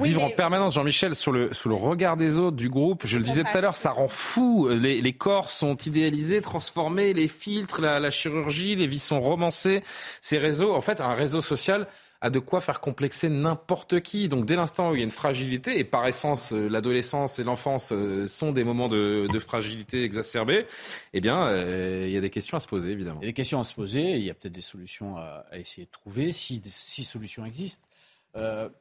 vivre 0.00 0.24
en 0.24 0.30
permanence, 0.30 0.74
Jean-Michel, 0.74 1.14
sous 1.14 1.30
le, 1.30 1.54
sous 1.54 1.68
le 1.68 1.76
regard 1.76 2.16
des 2.16 2.38
autres, 2.38 2.56
du 2.56 2.68
groupe. 2.68 3.02
Je 3.04 3.18
le 3.18 3.22
disais 3.22 3.44
tout 3.44 3.56
à 3.56 3.60
l'heure, 3.60 3.76
ça 3.76 3.92
rend 3.92 4.08
fou. 4.08 4.68
Les, 4.68 5.00
les, 5.00 5.12
corps 5.12 5.48
sont 5.48 5.76
idéalisés, 5.76 6.40
transformés, 6.40 7.12
les 7.12 7.28
filtres, 7.28 7.80
la, 7.80 8.00
la 8.00 8.10
chirurgie, 8.10 8.74
les 8.74 8.88
vies 8.88 8.98
sont 8.98 9.20
romancées. 9.20 9.84
Ces 10.20 10.38
réseaux, 10.38 10.74
en 10.74 10.80
fait, 10.80 11.00
un 11.00 11.14
réseau 11.14 11.40
social, 11.40 11.86
a 12.20 12.30
de 12.30 12.38
quoi 12.38 12.60
faire 12.60 12.80
complexer 12.80 13.28
n'importe 13.28 14.00
qui. 14.00 14.28
Donc 14.28 14.44
dès 14.44 14.56
l'instant 14.56 14.90
où 14.90 14.94
il 14.94 14.98
y 14.98 15.00
a 15.02 15.04
une 15.04 15.10
fragilité, 15.10 15.78
et 15.78 15.84
par 15.84 16.06
essence 16.06 16.52
euh, 16.52 16.68
l'adolescence 16.68 17.38
et 17.38 17.44
l'enfance 17.44 17.92
euh, 17.92 18.26
sont 18.26 18.50
des 18.50 18.64
moments 18.64 18.88
de, 18.88 19.28
fragilité 19.38 20.02
exacerbée, 20.02 20.66
eh 21.12 21.20
bien 21.20 21.46
euh, 21.46 22.04
il 22.06 22.12
y 22.12 22.16
a 22.16 22.20
des 22.20 22.30
questions 22.30 22.56
à 22.56 22.60
se 22.60 22.66
poser 22.66 22.90
évidemment. 22.90 23.20
Il 23.20 23.24
y 23.24 23.28
a 23.28 23.30
des 23.30 23.34
questions 23.34 23.60
à 23.60 23.64
se 23.64 23.74
poser, 23.74 24.16
il 24.16 24.24
y 24.24 24.30
a 24.30 24.34
peut-être 24.34 24.52
des 24.52 24.62
solutions 24.62 25.16
à, 25.16 25.44
essayer 25.52 25.86
de 25.86 25.90
trouver, 25.90 26.32
si, 26.32 26.60
si 26.64 27.04
solutions 27.04 27.44
existent. 27.44 27.88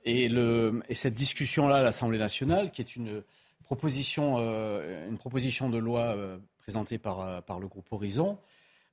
et, 0.03 0.30
le, 0.30 0.81
et 0.89 0.95
cette 0.95 1.14
discussion-là 1.14 1.77
à 1.77 1.84
l'Assemblée 1.84 2.18
nationale, 2.18 2.72
qui 2.72 2.81
est 2.81 2.95
une 2.95 3.23
proposition, 3.64 4.38
une 4.38 5.18
proposition 5.18 5.69
de 5.69 5.77
loi 5.77 6.15
présentée 6.59 6.97
par, 6.97 7.43
par 7.43 7.59
le 7.59 7.68
groupe 7.68 7.91
Horizon, 7.91 8.38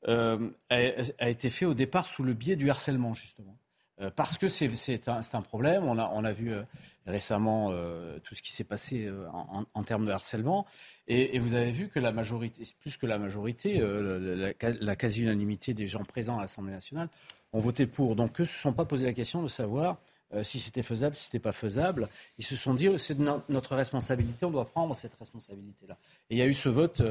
a, 0.06 0.36
a 0.70 1.28
été 1.30 1.48
faite 1.50 1.68
au 1.68 1.74
départ 1.74 2.06
sous 2.06 2.22
le 2.22 2.34
biais 2.34 2.56
du 2.56 2.70
harcèlement 2.70 3.14
justement. 3.14 3.56
Euh, 4.00 4.10
parce 4.14 4.38
que 4.38 4.48
c'est 4.48 5.08
un, 5.08 5.42
problème. 5.42 5.84
On 5.84 6.24
a, 6.24 6.32
vu 6.32 6.52
euh, 6.52 6.62
récemment 7.06 7.68
euh, 7.70 8.18
tout 8.24 8.34
ce 8.34 8.42
qui 8.42 8.52
s'est 8.52 8.64
passé 8.64 9.10
en, 9.74 9.82
termes 9.84 10.06
de 10.06 10.10
harcèlement. 10.10 10.66
Et, 11.06 11.38
vous 11.38 11.54
avez 11.54 11.70
vu 11.70 11.88
que 11.88 12.00
la 12.00 12.12
majorité, 12.12 12.64
plus 12.80 12.96
que 12.96 13.06
la 13.06 13.18
majorité, 13.18 13.80
la, 13.80 14.96
quasi-unanimité 14.96 15.74
des 15.74 15.86
gens 15.86 16.04
présents 16.04 16.38
à 16.38 16.42
l'Assemblée 16.42 16.72
nationale 16.72 17.08
ont 17.52 17.60
voté 17.60 17.86
pour. 17.86 18.16
Donc 18.16 18.40
eux 18.40 18.44
ne 18.44 18.48
se 18.48 18.58
sont 18.58 18.72
pas 18.72 18.84
posé 18.84 19.06
la 19.06 19.12
question 19.12 19.42
de 19.42 19.48
savoir 19.48 19.98
si 20.42 20.58
c'était 20.58 20.82
faisable, 20.82 21.14
si 21.14 21.26
c'était 21.26 21.38
pas 21.38 21.52
faisable. 21.52 22.08
Ils 22.38 22.44
se 22.44 22.56
sont 22.56 22.74
dit, 22.74 22.88
oh, 22.88 22.98
c'est 22.98 23.16
notre 23.48 23.76
responsabilité, 23.76 24.44
on 24.44 24.50
doit 24.50 24.64
prendre 24.64 24.96
cette 24.96 25.14
responsabilité-là. 25.14 25.96
Et 26.30 26.34
il 26.34 26.38
y 26.38 26.42
a 26.42 26.46
eu 26.46 26.54
ce 26.54 26.68
vote 26.68 27.02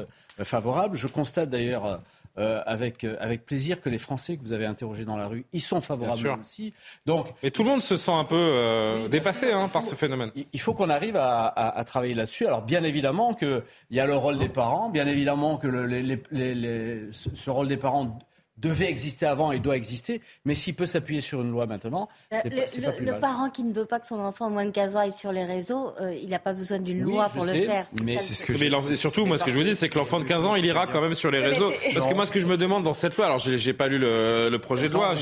favorable. 0.42 0.98
Je 0.98 1.06
constate 1.06 1.48
d'ailleurs 1.48 2.02
euh, 2.36 2.62
avec, 2.66 3.04
euh, 3.04 3.16
avec 3.20 3.46
plaisir 3.46 3.80
que 3.80 3.88
les 3.88 3.96
Français 3.96 4.36
que 4.36 4.42
vous 4.42 4.52
avez 4.52 4.66
interrogés 4.66 5.04
dans 5.04 5.16
la 5.16 5.28
rue 5.28 5.46
y 5.52 5.60
sont 5.60 5.80
favorables 5.80 6.36
aussi. 6.40 6.72
Donc, 7.06 7.28
Mais 7.44 7.52
tout 7.52 7.62
le 7.62 7.68
monde 7.68 7.80
se 7.80 7.96
sent 7.96 8.10
un 8.10 8.24
peu 8.24 8.34
euh, 8.34 9.06
dépassé 9.06 9.52
hein, 9.52 9.68
par 9.68 9.84
ce 9.84 9.94
phénomène. 9.94 10.32
Il 10.52 10.60
faut 10.60 10.74
qu'on 10.74 10.90
arrive 10.90 11.16
à, 11.16 11.46
à, 11.46 11.84
travailler 11.84 12.14
là-dessus. 12.14 12.44
Alors 12.44 12.62
bien 12.62 12.82
évidemment 12.82 13.34
qu'il 13.34 13.62
y 13.92 14.00
a 14.00 14.06
le 14.06 14.16
rôle 14.16 14.38
des 14.38 14.48
parents, 14.48 14.90
bien 14.90 15.06
évidemment 15.06 15.58
que 15.58 15.68
le, 15.68 15.86
les, 15.86 16.18
les, 16.32 17.08
ce 17.12 17.50
rôle 17.50 17.68
des 17.68 17.76
parents 17.76 18.18
devait 18.56 18.88
exister 18.88 19.26
avant 19.26 19.52
et 19.52 19.58
doit 19.58 19.76
exister, 19.76 20.20
mais 20.44 20.54
s'il 20.54 20.74
peut 20.74 20.86
s'appuyer 20.86 21.20
sur 21.20 21.40
une 21.40 21.50
loi 21.50 21.66
maintenant, 21.66 22.08
euh, 22.32 22.38
c'est 22.42 22.80
pas, 22.80 22.90
pas, 22.90 22.96
plus 22.96 23.06
Le 23.06 23.18
parent 23.18 23.50
qui 23.50 23.64
ne 23.64 23.72
veut 23.72 23.84
pas 23.84 23.98
que 23.98 24.06
son 24.06 24.20
enfant 24.20 24.48
moins 24.48 24.64
de 24.64 24.70
15 24.70 24.96
ans 24.96 25.00
aille 25.00 25.12
sur 25.12 25.32
les 25.32 25.44
réseaux, 25.44 25.92
euh, 26.00 26.14
il 26.14 26.28
n'a 26.28 26.38
pas 26.38 26.52
besoin 26.52 26.78
d'une 26.78 27.00
loi 27.00 27.28
pour 27.28 27.44
le 27.44 27.52
faire. 27.52 27.86
Mais, 28.02 28.16
c'est 28.16 28.34
ce 28.34 28.46
que 28.46 28.52
mais 28.52 28.96
surtout, 28.96 29.26
moi, 29.26 29.38
ce 29.38 29.44
que 29.44 29.50
je 29.50 29.56
vous 29.56 29.64
dis, 29.64 29.74
c'est 29.74 29.88
que 29.88 29.98
l'enfant 29.98 30.20
de 30.20 30.24
15 30.24 30.46
ans, 30.46 30.54
il 30.54 30.64
ira 30.64 30.86
quand 30.86 31.00
même 31.00 31.14
sur 31.14 31.30
les 31.30 31.40
réseaux. 31.40 31.72
Parce 31.92 32.06
que 32.06 32.14
moi, 32.14 32.26
ce 32.26 32.30
que 32.30 32.40
je 32.40 32.46
me 32.46 32.56
demande 32.56 32.84
dans 32.84 32.94
cette 32.94 33.16
loi, 33.16 33.26
alors 33.26 33.38
j'ai 33.38 33.72
pas 33.72 33.88
lu 33.88 33.98
le, 33.98 34.56
projet 34.58 34.88
de 34.88 34.92
loi, 34.92 35.14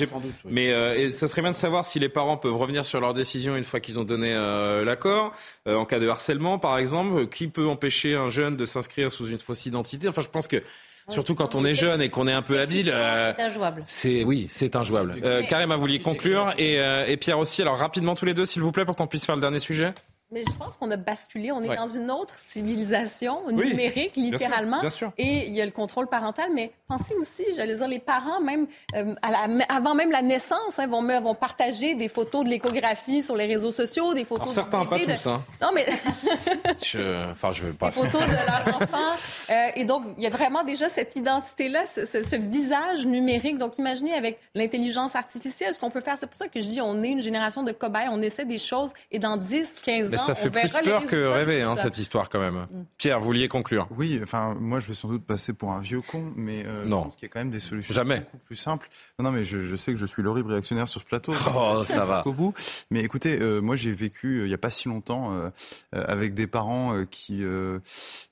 mais 0.44 0.72
euh, 0.72 1.10
ça 1.10 1.26
serait 1.26 1.42
bien 1.42 1.50
de 1.50 1.56
savoir 1.56 1.84
si 1.84 1.98
les 1.98 2.08
parents 2.08 2.36
peuvent 2.36 2.56
revenir 2.56 2.84
sur 2.84 3.00
leur 3.00 3.14
décision 3.14 3.56
une 3.56 3.64
fois 3.64 3.80
qu'ils 3.80 3.98
ont 3.98 4.04
donné 4.04 4.34
l'accord. 4.84 5.32
en 5.66 5.84
cas 5.84 5.98
de 5.98 6.08
harcèlement, 6.08 6.58
par 6.58 6.78
exemple, 6.78 7.28
qui 7.28 7.48
peut 7.48 7.66
empêcher 7.66 8.14
un 8.14 8.28
jeune 8.28 8.56
de 8.56 8.64
s'inscrire 8.64 9.10
sous 9.10 9.28
une 9.28 9.38
fausse 9.38 9.66
identité 9.66 10.08
Enfin, 10.08 10.20
je 10.20 10.28
pense 10.28 10.48
que 10.48 10.62
Surtout 11.08 11.34
quand 11.34 11.54
on 11.54 11.64
est 11.64 11.74
jeune 11.74 12.00
et 12.00 12.08
qu'on 12.08 12.26
est 12.26 12.32
un 12.32 12.42
peu 12.42 12.58
habile. 12.58 12.90
Euh, 12.92 13.32
c'est 13.36 13.42
injouable. 13.42 13.82
C'est 13.86 14.24
oui, 14.24 14.46
c'est 14.48 14.76
injouable. 14.76 15.16
Euh, 15.22 15.42
Karim 15.42 15.70
a 15.72 15.76
voulu 15.76 16.00
conclure 16.00 16.54
et, 16.58 16.78
euh, 16.78 17.06
et 17.06 17.16
Pierre 17.16 17.38
aussi. 17.38 17.62
Alors 17.62 17.78
rapidement 17.78 18.14
tous 18.14 18.24
les 18.24 18.34
deux, 18.34 18.44
s'il 18.44 18.62
vous 18.62 18.72
plaît, 18.72 18.84
pour 18.84 18.96
qu'on 18.96 19.06
puisse 19.06 19.26
faire 19.26 19.34
le 19.34 19.40
dernier 19.40 19.58
sujet. 19.58 19.92
Mais 20.32 20.44
je 20.44 20.52
pense 20.58 20.78
qu'on 20.78 20.90
a 20.90 20.96
basculé. 20.96 21.52
On 21.52 21.62
est 21.62 21.76
dans 21.76 21.86
une 21.86 22.10
autre 22.10 22.34
civilisation 22.38 23.46
numérique, 23.50 24.16
littéralement. 24.16 24.80
Bien 24.80 24.88
sûr, 24.88 25.12
Et 25.18 25.46
il 25.46 25.54
y 25.54 25.60
a 25.60 25.66
le 25.66 25.70
contrôle 25.72 26.08
parental. 26.08 26.48
Mais 26.54 26.72
pensez 26.92 27.14
aussi, 27.14 27.44
j'allais 27.56 27.74
dire, 27.74 27.88
les 27.88 27.98
parents, 27.98 28.40
même 28.40 28.66
euh, 28.94 29.14
avant 29.68 29.94
même 29.94 30.10
la 30.10 30.22
naissance, 30.22 30.78
hein, 30.78 30.86
vont, 30.86 31.02
vont 31.20 31.34
partager 31.34 31.94
des 31.94 32.08
photos 32.08 32.44
de 32.44 32.50
l'échographie 32.50 33.22
sur 33.22 33.36
les 33.36 33.46
réseaux 33.46 33.70
sociaux, 33.70 34.14
des 34.14 34.24
photos. 34.24 34.52
certains, 34.52 34.84
pas 34.84 34.98
tous. 34.98 35.26
Hein. 35.26 35.42
Non, 35.60 35.70
mais. 35.74 35.86
je... 36.82 37.30
Enfin, 37.30 37.52
je 37.52 37.64
veux 37.64 37.72
pas. 37.72 37.86
Des 37.86 37.92
photos 37.92 38.22
de 38.22 38.32
leur 38.32 38.82
enfant. 38.82 39.12
Euh, 39.50 39.68
et 39.74 39.84
donc, 39.84 40.04
il 40.18 40.24
y 40.24 40.26
a 40.26 40.30
vraiment 40.30 40.64
déjà 40.64 40.88
cette 40.88 41.16
identité-là, 41.16 41.86
ce, 41.86 42.04
ce, 42.04 42.36
visage 42.36 43.06
numérique. 43.06 43.58
Donc, 43.58 43.78
imaginez 43.78 44.14
avec 44.14 44.38
l'intelligence 44.54 45.16
artificielle 45.16 45.74
ce 45.74 45.80
qu'on 45.80 45.90
peut 45.90 46.00
faire. 46.00 46.18
C'est 46.18 46.26
pour 46.26 46.36
ça 46.36 46.48
que 46.48 46.60
je 46.60 46.66
dis, 46.66 46.80
on 46.80 47.02
est 47.02 47.10
une 47.10 47.22
génération 47.22 47.62
de 47.62 47.72
cobayes. 47.72 48.08
On 48.10 48.22
essaie 48.22 48.44
des 48.44 48.58
choses 48.58 48.92
et 49.10 49.18
dans 49.18 49.36
10, 49.36 49.80
15 49.84 50.14
ans 50.14 50.18
ça 50.18 50.34
fait 50.34 50.50
plus 50.50 50.72
peur 50.84 51.04
que 51.04 51.26
rêver, 51.26 51.62
hein, 51.62 51.76
cette 51.76 51.98
histoire 51.98 52.28
quand 52.28 52.40
même. 52.40 52.66
Mm. 52.70 52.84
Pierre, 52.98 53.18
vous 53.18 53.26
vouliez 53.26 53.48
conclure 53.48 53.88
Oui, 53.96 54.20
enfin, 54.22 54.54
moi 54.60 54.78
je 54.78 54.88
vais 54.88 54.94
sans 54.94 55.08
doute 55.08 55.24
passer 55.24 55.52
pour 55.52 55.72
un 55.72 55.80
vieux 55.80 56.00
con, 56.00 56.32
mais 56.36 56.64
euh, 56.66 56.81
non. 56.86 56.98
je 56.98 57.04
pense 57.04 57.16
qu'il 57.16 57.28
y 57.28 57.30
a 57.30 57.32
quand 57.32 57.40
même 57.40 57.50
des 57.50 57.60
solutions 57.60 57.94
Jamais. 57.94 58.20
beaucoup 58.20 58.38
plus 58.38 58.56
simples. 58.56 58.88
Non, 59.18 59.26
non 59.26 59.32
mais 59.32 59.44
je, 59.44 59.76
sais 59.76 59.92
que 59.92 59.98
je 59.98 60.06
suis 60.06 60.22
l'horrible 60.22 60.50
réactionnaire 60.52 60.88
sur 60.88 61.00
ce 61.00 61.06
plateau. 61.06 61.32
Oh, 61.54 61.84
ça 61.84 62.04
va. 62.04 62.26
Au 62.26 62.32
bout. 62.32 62.54
Mais 62.90 63.02
écoutez, 63.02 63.38
euh, 63.40 63.60
moi 63.60 63.76
j'ai 63.76 63.92
vécu 63.92 64.40
euh, 64.40 64.44
il 64.46 64.48
n'y 64.48 64.54
a 64.54 64.58
pas 64.58 64.70
si 64.70 64.88
longtemps 64.88 65.32
avec 65.92 66.34
des 66.34 66.46
parents 66.46 67.04
qui, 67.10 67.42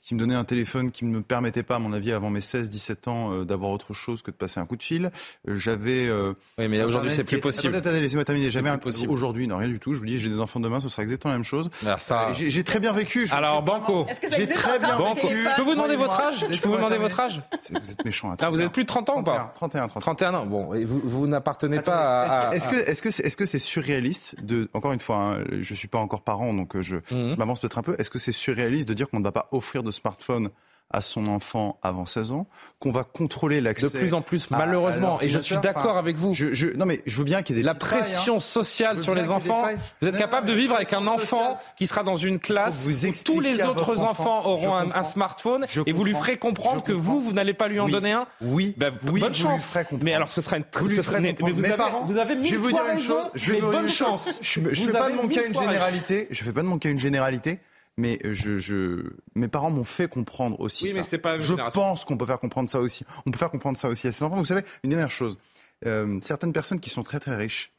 qui 0.02 0.14
me 0.14 0.18
donnaient 0.18 0.34
un 0.34 0.44
téléphone 0.44 0.90
qui 0.90 1.04
ne 1.04 1.10
me 1.10 1.22
permettait 1.22 1.62
pas, 1.62 1.76
à 1.76 1.78
mon 1.78 1.92
avis, 1.92 2.12
avant 2.12 2.30
mes 2.30 2.40
16-17 2.40 3.08
ans, 3.08 3.44
d'avoir 3.44 3.70
autre 3.70 3.94
chose 3.94 4.22
que 4.22 4.30
de 4.30 4.36
passer 4.36 4.58
un 4.58 4.66
coup 4.66 4.76
de 4.76 4.82
fil. 4.82 5.10
J'avais. 5.46 6.10
oui, 6.58 6.68
mais 6.68 6.82
aujourd'hui 6.82 7.10
c'est 7.10 7.24
plus 7.24 7.40
possible. 7.40 7.76
Attendez, 7.76 8.00
laissez-moi 8.00 8.24
terminer. 8.24 8.50
Jamais 8.50 8.70
Aujourd'hui, 9.08 9.46
non, 9.46 9.58
rien 9.58 9.68
du 9.68 9.78
tout. 9.78 9.94
Je 9.94 9.98
vous 9.98 10.06
dis, 10.06 10.18
j'ai 10.18 10.28
des 10.28 10.40
enfants 10.40 10.60
demain, 10.60 10.80
ce 10.80 10.88
sera 10.88 11.02
exactement 11.02 11.32
la 11.32 11.38
même 11.38 11.44
chose. 11.44 11.70
Ça... 11.98 12.32
J'ai 12.32 12.64
très 12.64 12.80
bien 12.80 12.92
vécu. 12.92 13.28
Alors, 13.32 13.62
Banco. 13.62 14.06
J'ai 14.30 14.46
très 14.46 14.78
bien 14.78 14.96
vécu. 14.96 15.48
Je 15.50 15.56
peux 15.56 15.62
vous 15.62 15.74
demander 15.74 15.96
votre 15.96 16.20
âge? 16.20 16.46
Je 16.50 16.60
peux 16.60 16.68
vous 16.68 16.76
demander 16.76 16.98
votre 16.98 17.20
âge? 17.20 17.42
Vous 17.70 17.90
êtes 17.90 18.04
méchant. 18.04 18.32
Ah, 18.40 18.50
vous 18.50 18.60
êtes 18.60 18.72
plus 18.72 18.84
de 18.84 18.88
30 18.88 19.10
ans 19.10 19.20
ou 19.20 19.22
pas 19.22 19.52
31, 19.54 19.88
31. 19.88 20.34
ans. 20.34 20.46
Bon, 20.46 20.70
vous, 20.84 21.00
vous 21.04 21.26
n'appartenez 21.26 21.80
pas 21.80 22.22
à. 22.22 22.54
Est-ce 22.54 22.68
que 22.68 22.76
est-ce 22.76 23.02
que 23.02 23.10
c'est 23.10 23.36
que 23.36 23.46
c'est 23.46 23.58
surréaliste 23.58 24.36
de 24.44 24.68
encore 24.74 24.92
une 24.92 25.00
fois, 25.00 25.16
hein, 25.16 25.44
je 25.60 25.74
suis 25.74 25.88
pas 25.88 25.98
encore 25.98 26.22
parent 26.22 26.52
donc 26.52 26.76
euh, 26.76 26.82
je 26.82 26.96
mhm. 27.10 27.36
m'avance 27.36 27.60
peut-être 27.60 27.78
un 27.78 27.82
peu. 27.82 27.94
Est-ce 27.98 28.10
que 28.10 28.18
c'est 28.18 28.32
surréaliste 28.32 28.88
de 28.88 28.94
dire 28.94 29.08
qu'on 29.08 29.18
ne 29.18 29.24
va 29.24 29.32
pas 29.32 29.48
offrir 29.50 29.82
de 29.82 29.90
smartphone 29.90 30.50
à 30.90 31.00
son 31.00 31.26
enfant 31.28 31.78
avant 31.82 32.04
16 32.04 32.32
ans, 32.32 32.46
qu'on 32.80 32.90
va 32.90 33.04
contrôler 33.04 33.60
l'accès. 33.60 33.90
De 33.90 33.98
plus 33.98 34.14
en 34.14 34.22
plus, 34.22 34.50
malheureusement, 34.50 35.20
et 35.20 35.28
je 35.28 35.38
suis 35.38 35.56
d'accord 35.58 35.96
avec 35.96 36.16
vous. 36.16 36.34
Je, 36.34 36.52
je, 36.52 36.68
non, 36.68 36.86
mais 36.86 37.02
je 37.06 37.16
veux 37.16 37.24
bien 37.24 37.42
qu'il 37.42 37.56
y 37.56 37.58
ait 37.58 37.62
des 37.62 37.66
la 37.66 37.74
pression 37.74 38.36
hein. 38.36 38.40
sociale 38.40 38.98
sur 38.98 39.14
les 39.14 39.30
enfants. 39.30 39.64
Vous 40.00 40.08
êtes 40.08 40.16
capable 40.16 40.46
de 40.46 40.52
vivre 40.52 40.74
avec 40.74 40.92
un 40.92 41.06
enfant 41.06 41.58
qui 41.76 41.86
sera 41.86 42.02
dans 42.02 42.16
une 42.16 42.38
classe 42.38 42.86
où 42.86 43.24
tous 43.24 43.40
les 43.40 43.62
autres 43.62 44.04
enfants 44.04 44.46
auront 44.46 44.74
un, 44.74 45.02
smartphone 45.02 45.66
et 45.86 45.92
vous 45.92 46.04
lui 46.04 46.14
ferez 46.14 46.36
comprendre 46.36 46.82
que 46.82 46.92
vous, 46.92 47.20
vous 47.20 47.32
n'allez 47.32 47.54
pas 47.54 47.68
lui 47.68 47.80
en 47.80 47.88
donner 47.88 48.12
un. 48.12 48.26
Oui, 48.40 48.74
ben, 48.76 48.92
oui, 49.12 49.20
bonne 49.20 49.34
chance. 49.34 49.76
Mais 50.02 50.14
alors, 50.14 50.30
ce 50.30 50.40
sera 50.40 50.56
une. 50.56 50.64
Vous 50.80 50.88
ce 50.88 51.02
sera, 51.02 51.20
mais 51.20 51.34
vous 51.40 51.64
avez, 51.64 51.82
vous 52.04 52.18
avez 52.18 52.34
mille 52.34 52.54
une 52.54 52.98
chose. 52.98 53.26
Je 53.34 53.52
vais 53.52 53.60
bonne 53.60 53.88
chance. 53.88 54.40
Je 54.42 54.60
ne 54.60 54.74
fais 54.74 54.92
pas 54.92 55.10
de 55.10 55.14
mon 55.14 55.28
cas 55.28 55.46
une 55.46 55.54
généralité. 55.54 56.28
Je 56.30 56.42
fais 56.42 56.52
pas 56.52 56.62
de 56.62 56.66
mon 56.66 56.78
cas 56.78 56.88
une 56.88 56.98
généralité 56.98 57.60
mais 58.00 58.18
je, 58.24 58.58
je... 58.58 59.12
mes 59.34 59.48
parents 59.48 59.70
m'ont 59.70 59.84
fait 59.84 60.08
comprendre 60.08 60.58
aussi 60.60 60.84
oui, 60.84 60.90
ça. 60.90 60.96
Mais 60.96 61.02
c'est 61.04 61.18
pas 61.18 61.38
je 61.38 61.54
pense 61.54 62.04
qu'on 62.04 62.16
peut 62.16 62.26
faire 62.26 62.40
comprendre 62.40 62.68
ça 62.68 62.80
aussi. 62.80 63.04
On 63.26 63.30
peut 63.30 63.38
faire 63.38 63.50
comprendre 63.50 63.76
ça 63.76 63.88
aussi 63.88 64.08
à 64.08 64.12
ses 64.12 64.24
enfants. 64.24 64.36
Vous 64.36 64.44
savez, 64.44 64.62
une 64.82 64.90
dernière 64.90 65.10
chose, 65.10 65.38
euh, 65.86 66.18
certaines 66.20 66.52
personnes 66.52 66.80
qui 66.80 66.90
sont 66.90 67.02
très 67.02 67.20
très 67.20 67.36
riches 67.36 67.72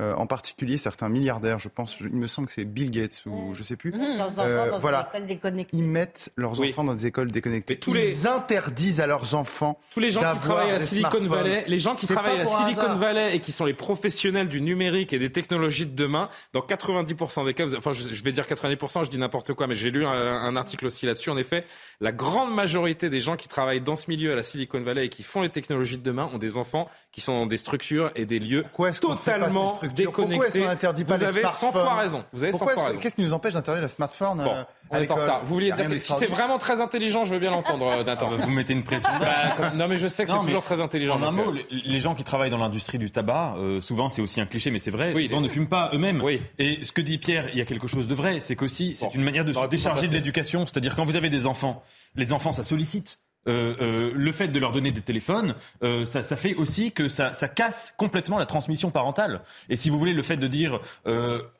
euh, 0.00 0.14
en 0.14 0.26
particulier 0.26 0.76
certains 0.78 1.08
milliardaires, 1.08 1.58
je 1.58 1.68
pense, 1.68 1.98
il 2.00 2.08
me 2.10 2.26
semble 2.26 2.48
que 2.48 2.52
c'est 2.54 2.64
Bill 2.64 2.90
Gates 2.90 3.22
ou 3.26 3.54
je 3.54 3.62
sais 3.62 3.76
plus, 3.76 3.90
Leurs 3.92 4.38
enfants 4.38 4.42
euh, 4.46 4.70
dans 4.70 4.78
voilà, 4.78 5.08
une 5.14 5.18
école 5.22 5.26
déconnectée. 5.28 5.76
ils 5.76 5.82
mettent 5.84 6.32
leurs 6.36 6.58
Oui. 6.60 6.70
enfants 6.70 6.84
dans 6.84 6.94
des 6.94 7.06
écoles 7.06 7.30
déconnectées. 7.30 7.76
tous 7.76 7.90
ils 7.90 7.96
les- 7.96 8.26
interdisent 8.26 9.00
à 9.00 9.06
leurs 9.06 9.34
enfants 9.34 9.78
Tous 9.92 10.00
les 10.00 10.10
gens 10.10 10.20
qui 10.34 10.40
travaillent 10.40 10.70
à 10.70 10.74
la 10.74 10.80
Silicon. 10.80 11.18
Valley, 11.26 11.64
les 11.66 11.78
gens 11.78 11.94
qui 11.94 12.06
travaillent 12.06 12.34
à 12.40 12.44
la 12.44 12.46
Silicon. 12.46 12.96
Valley 12.96 13.36
et 13.36 13.40
qui 13.40 13.52
sont 13.52 13.64
les 13.64 13.74
professionnels 13.74 14.48
du 14.48 14.60
numérique 14.60 15.12
et 15.12 15.18
des 15.18 15.30
technologies 15.32 15.86
de 15.86 15.94
demain, 15.94 16.28
dans 16.52 16.60
90% 16.60 17.44
des 17.44 17.54
cas, 17.54 17.64
vous- 17.66 17.74
enfin 17.76 17.92
je, 17.92 18.12
je 18.12 18.22
vais 18.24 18.32
dire 18.32 18.46
90%, 18.46 19.04
je 19.04 19.10
dis 19.10 19.18
n'importe 19.18 19.52
quoi, 19.54 19.66
mais 19.66 19.74
j'ai 19.74 19.90
lu 19.90 20.04
un, 20.04 20.10
un 20.10 20.56
article 20.56 20.86
aussi 20.86 21.06
là-dessus. 21.06 21.30
En 21.30 21.36
effet, 21.36 21.64
la 22.00 22.12
grande 22.12 22.54
majorité 22.54 23.08
des 23.10 23.20
gens 23.20 23.36
qui 23.36 23.48
travaillent 23.48 23.80
dans 23.80 23.96
ce 23.96 24.10
milieu 24.10 24.32
à 24.32 24.36
la 24.36 24.42
Silicon 24.42 24.80
Valley 24.82 25.06
et 25.06 25.08
qui 25.08 25.22
font 25.22 25.42
les 25.42 25.50
technologies 25.50 25.98
de 25.98 26.02
demain 26.02 26.28
ont 26.32 26.38
des 26.38 26.58
enfants 26.58 26.88
qui 27.12 27.20
sont 27.20 27.32
dans 27.32 27.46
des 27.46 27.56
structures 27.56 28.10
et 28.14 28.26
des 28.26 28.38
lieux 28.38 28.64
totalement 29.00 29.74
structures 29.86 30.12
Pourquoi 30.12 30.48
qu'on 30.50 30.58
n'interdit 30.66 31.04
pas 31.04 31.14
vous 31.16 31.20
les 31.20 31.26
avez 31.28 31.42
100 31.42 31.48
smartphones 31.50 31.82
fois 31.82 31.94
raison. 31.94 32.24
Vous 32.32 32.42
avez 32.44 32.52
100 32.52 32.58
Pourquoi 32.58 32.74
fois 32.74 32.84
raison. 32.88 32.98
Qu'est-ce 33.00 33.14
qui 33.14 33.22
nous 33.22 33.32
empêche 33.32 33.54
d'interdire 33.54 33.82
le 33.82 33.88
smartphone 33.88 34.38
Bon, 34.44 34.50
euh, 34.50 34.62
on 34.90 34.94
à 34.94 34.96
est 34.96 34.98
en 34.98 35.00
l'école 35.00 35.20
retard. 35.20 35.40
Vous 35.44 35.54
vouliez 35.54 35.72
dire 35.72 35.88
que 35.88 35.98
si 35.98 36.12
c'est 36.12 36.26
vraiment 36.26 36.58
très 36.58 36.80
intelligent, 36.80 37.24
je 37.24 37.32
veux 37.32 37.38
bien 37.38 37.50
l'entendre, 37.50 37.86
euh, 37.86 38.04
Nathan. 38.04 38.30
Vous 38.36 38.50
mettez 38.50 38.72
une 38.72 38.84
pression. 38.84 39.08
Bah, 39.20 39.54
comme- 39.56 39.76
non, 39.78 39.88
mais 39.88 39.98
je 39.98 40.08
sais 40.08 40.24
que 40.24 40.30
c'est 40.30 40.38
toujours 40.38 40.62
très 40.62 40.80
intelligent. 40.80 41.16
En 41.16 41.22
un 41.22 41.30
mot, 41.30 41.50
euh, 41.50 41.58
les, 41.70 41.82
les 41.92 42.00
gens 42.00 42.14
qui 42.14 42.24
travaillent 42.24 42.50
dans 42.50 42.58
l'industrie 42.58 42.98
du 42.98 43.10
tabac, 43.10 43.54
euh, 43.58 43.80
souvent 43.80 44.08
c'est 44.08 44.22
aussi 44.22 44.40
un 44.40 44.46
cliché, 44.46 44.70
mais 44.70 44.78
c'est 44.78 44.90
vrai, 44.90 45.14
souvent 45.14 45.40
ne 45.40 45.48
fument 45.48 45.68
pas 45.68 45.90
eux-mêmes. 45.92 46.22
Et 46.58 46.82
ce 46.84 46.92
que 46.92 47.00
dit 47.00 47.18
Pierre, 47.18 47.48
il 47.52 47.58
y 47.58 47.62
a 47.62 47.64
quelque 47.64 47.86
chose 47.86 48.06
de 48.06 48.14
vrai, 48.14 48.40
c'est 48.40 48.56
qu'aussi 48.56 48.94
c'est 48.94 49.14
une 49.14 49.22
manière 49.22 49.44
de 49.44 49.52
se 49.52 49.66
décharger 49.66 50.08
de 50.08 50.12
l'éducation. 50.14 50.66
C'est-à-dire 50.66 50.94
quand 50.94 51.04
vous 51.04 51.16
avez 51.16 51.30
des 51.30 51.46
enfants, 51.46 51.82
les 52.14 52.32
enfants 52.32 52.52
ça 52.52 52.62
sollicite. 52.62 53.18
Euh, 53.48 53.74
euh, 53.80 54.12
le 54.14 54.32
fait 54.32 54.48
de 54.48 54.58
leur 54.58 54.72
donner 54.72 54.90
des 54.90 55.00
téléphones, 55.00 55.54
euh, 55.82 56.04
ça, 56.04 56.22
ça 56.22 56.36
fait 56.36 56.54
aussi 56.54 56.92
que 56.92 57.08
ça, 57.08 57.32
ça 57.32 57.48
casse 57.48 57.94
complètement 57.96 58.38
la 58.38 58.46
transmission 58.46 58.90
parentale. 58.90 59.42
Et 59.68 59.76
si 59.76 59.90
vous 59.90 59.98
voulez, 59.98 60.12
le 60.12 60.22
fait 60.22 60.36
de 60.36 60.46
dire 60.46 60.80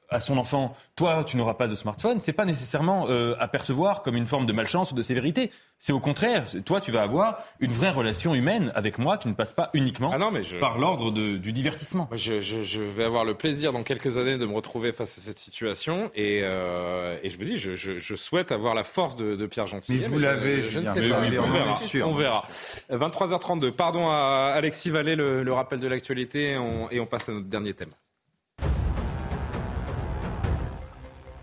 à 0.08 0.20
son 0.20 0.38
enfant, 0.38 0.76
toi, 0.94 1.24
tu 1.24 1.36
n'auras 1.36 1.54
pas 1.54 1.68
de 1.68 1.74
smartphone, 1.74 2.20
c'est 2.20 2.32
pas 2.32 2.44
nécessairement 2.44 3.06
euh, 3.08 3.34
à 3.40 3.48
percevoir 3.48 4.02
comme 4.02 4.16
une 4.16 4.26
forme 4.26 4.46
de 4.46 4.52
malchance 4.52 4.92
ou 4.92 4.94
de 4.94 5.02
sévérité. 5.02 5.50
C'est 5.78 5.92
au 5.92 6.00
contraire, 6.00 6.44
toi, 6.64 6.80
tu 6.80 6.90
vas 6.90 7.02
avoir 7.02 7.38
une 7.60 7.72
vraie 7.72 7.90
relation 7.90 8.34
humaine 8.34 8.72
avec 8.74 8.98
moi 8.98 9.18
qui 9.18 9.28
ne 9.28 9.34
passe 9.34 9.52
pas 9.52 9.68
uniquement 9.74 10.12
par 10.58 10.78
l'ordre 10.78 11.10
du 11.10 11.52
divertissement. 11.52 12.08
Je, 12.12 12.40
je- 12.40 12.62
je 12.62 12.82
vais 12.82 13.04
avoir 13.04 13.24
le 13.26 13.34
plaisir 13.34 13.72
dans 13.72 13.82
quelques 13.82 14.16
années 14.16 14.38
de 14.38 14.46
me 14.46 14.54
retrouver 14.54 14.92
face 14.92 15.18
à 15.18 15.20
cette 15.20 15.38
situation 15.38 16.10
et, 16.14 16.40
euh, 16.44 17.18
et 17.22 17.28
je 17.28 17.36
vous 17.36 17.44
dis, 17.44 17.56
je, 17.58 17.74
je- 17.74 17.98
je 17.98 18.14
souhaite 18.14 18.52
avoir 18.52 18.74
la 18.74 18.84
force 18.84 19.16
de, 19.16 19.36
de 19.36 19.46
Pierre 19.46 19.66
Gentil. 19.66 19.94
Mais 20.00 20.06
vous 20.06 20.18
l'avez, 20.18 20.62
je, 20.62 20.70
je 20.70 20.80
ne 20.80 20.86
sais 20.86 21.00
mais 21.00 21.10
pas. 21.10 21.20
oui, 21.20 21.38
on 21.38 21.50
verra. 21.50 21.74
sûr. 21.76 22.08
On 22.08 22.14
verra. 22.14 22.44
23h32. 22.90 23.70
Pardon 23.72 24.08
à 24.08 24.52
Alexis 24.54 24.90
Vallée, 24.90 25.16
le, 25.16 25.42
le 25.42 25.52
rappel 25.52 25.80
de 25.80 25.88
l'actualité 25.88 26.52
et 26.52 26.58
on, 26.58 26.90
et 26.90 27.00
on 27.00 27.06
passe 27.06 27.28
à 27.28 27.32
notre 27.32 27.48
dernier 27.48 27.74
thème. 27.74 27.90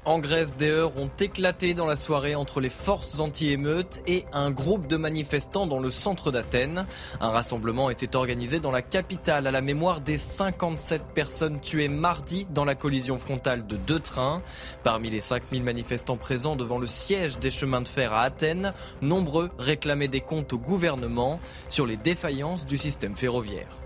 En 0.05 0.19
Grèce, 0.19 0.57
des 0.57 0.69
heurts 0.69 0.97
ont 0.97 1.09
éclaté 1.17 1.73
dans 1.73 1.85
la 1.85 1.95
soirée 1.95 2.35
entre 2.35 2.59
les 2.59 2.69
forces 2.69 3.21
anti-émeutes 3.21 4.01
et 4.05 4.25
un 4.33 4.51
groupe 4.51 4.87
de 4.87 4.97
manifestants 4.97 5.65
dans 5.65 5.79
le 5.79 5.89
centre 5.89 6.29
d'Athènes. 6.29 6.85
Un 7.21 7.29
rassemblement 7.29 7.89
était 7.89 8.17
organisé 8.17 8.59
dans 8.59 8.71
la 8.71 8.81
capitale 8.81 9.47
à 9.47 9.51
la 9.51 9.61
mémoire 9.61 10.01
des 10.01 10.17
57 10.17 11.03
personnes 11.15 11.61
tuées 11.61 11.87
mardi 11.87 12.45
dans 12.53 12.65
la 12.65 12.75
collision 12.75 13.17
frontale 13.17 13.65
de 13.65 13.77
deux 13.77 13.99
trains. 13.99 14.41
Parmi 14.83 15.09
les 15.09 15.21
5000 15.21 15.63
manifestants 15.63 16.17
présents 16.17 16.57
devant 16.57 16.79
le 16.79 16.87
siège 16.87 17.39
des 17.39 17.51
chemins 17.51 17.81
de 17.81 17.87
fer 17.87 18.11
à 18.11 18.23
Athènes, 18.23 18.73
nombreux 19.01 19.51
réclamaient 19.57 20.09
des 20.09 20.19
comptes 20.19 20.51
au 20.51 20.59
gouvernement 20.59 21.39
sur 21.69 21.85
les 21.85 21.95
défaillances 21.95 22.65
du 22.65 22.77
système 22.77 23.15
ferroviaire. 23.15 23.82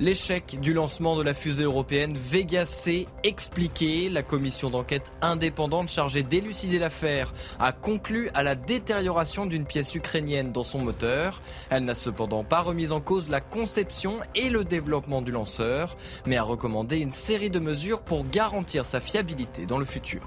L'échec 0.00 0.58
du 0.62 0.72
lancement 0.72 1.14
de 1.14 1.22
la 1.22 1.34
fusée 1.34 1.64
européenne 1.64 2.14
Vega 2.16 2.64
C 2.64 3.06
expliqué. 3.22 4.08
La 4.08 4.22
commission 4.22 4.70
d'enquête 4.70 5.12
indépendante 5.20 5.90
chargée 5.90 6.22
d'élucider 6.22 6.78
l'affaire 6.78 7.34
a 7.58 7.72
conclu 7.72 8.30
à 8.32 8.42
la 8.42 8.54
détérioration 8.54 9.44
d'une 9.44 9.66
pièce 9.66 9.94
ukrainienne 9.94 10.52
dans 10.52 10.64
son 10.64 10.78
moteur. 10.78 11.42
Elle 11.68 11.84
n'a 11.84 11.94
cependant 11.94 12.44
pas 12.44 12.62
remis 12.62 12.92
en 12.92 13.02
cause 13.02 13.28
la 13.28 13.42
conception 13.42 14.20
et 14.34 14.48
le 14.48 14.64
développement 14.64 15.20
du 15.20 15.32
lanceur, 15.32 15.98
mais 16.24 16.38
a 16.38 16.44
recommandé 16.44 16.96
une 16.96 17.10
série 17.10 17.50
de 17.50 17.58
mesures 17.58 18.00
pour 18.00 18.26
garantir 18.26 18.86
sa 18.86 19.00
fiabilité 19.00 19.66
dans 19.66 19.78
le 19.78 19.84
futur. 19.84 20.22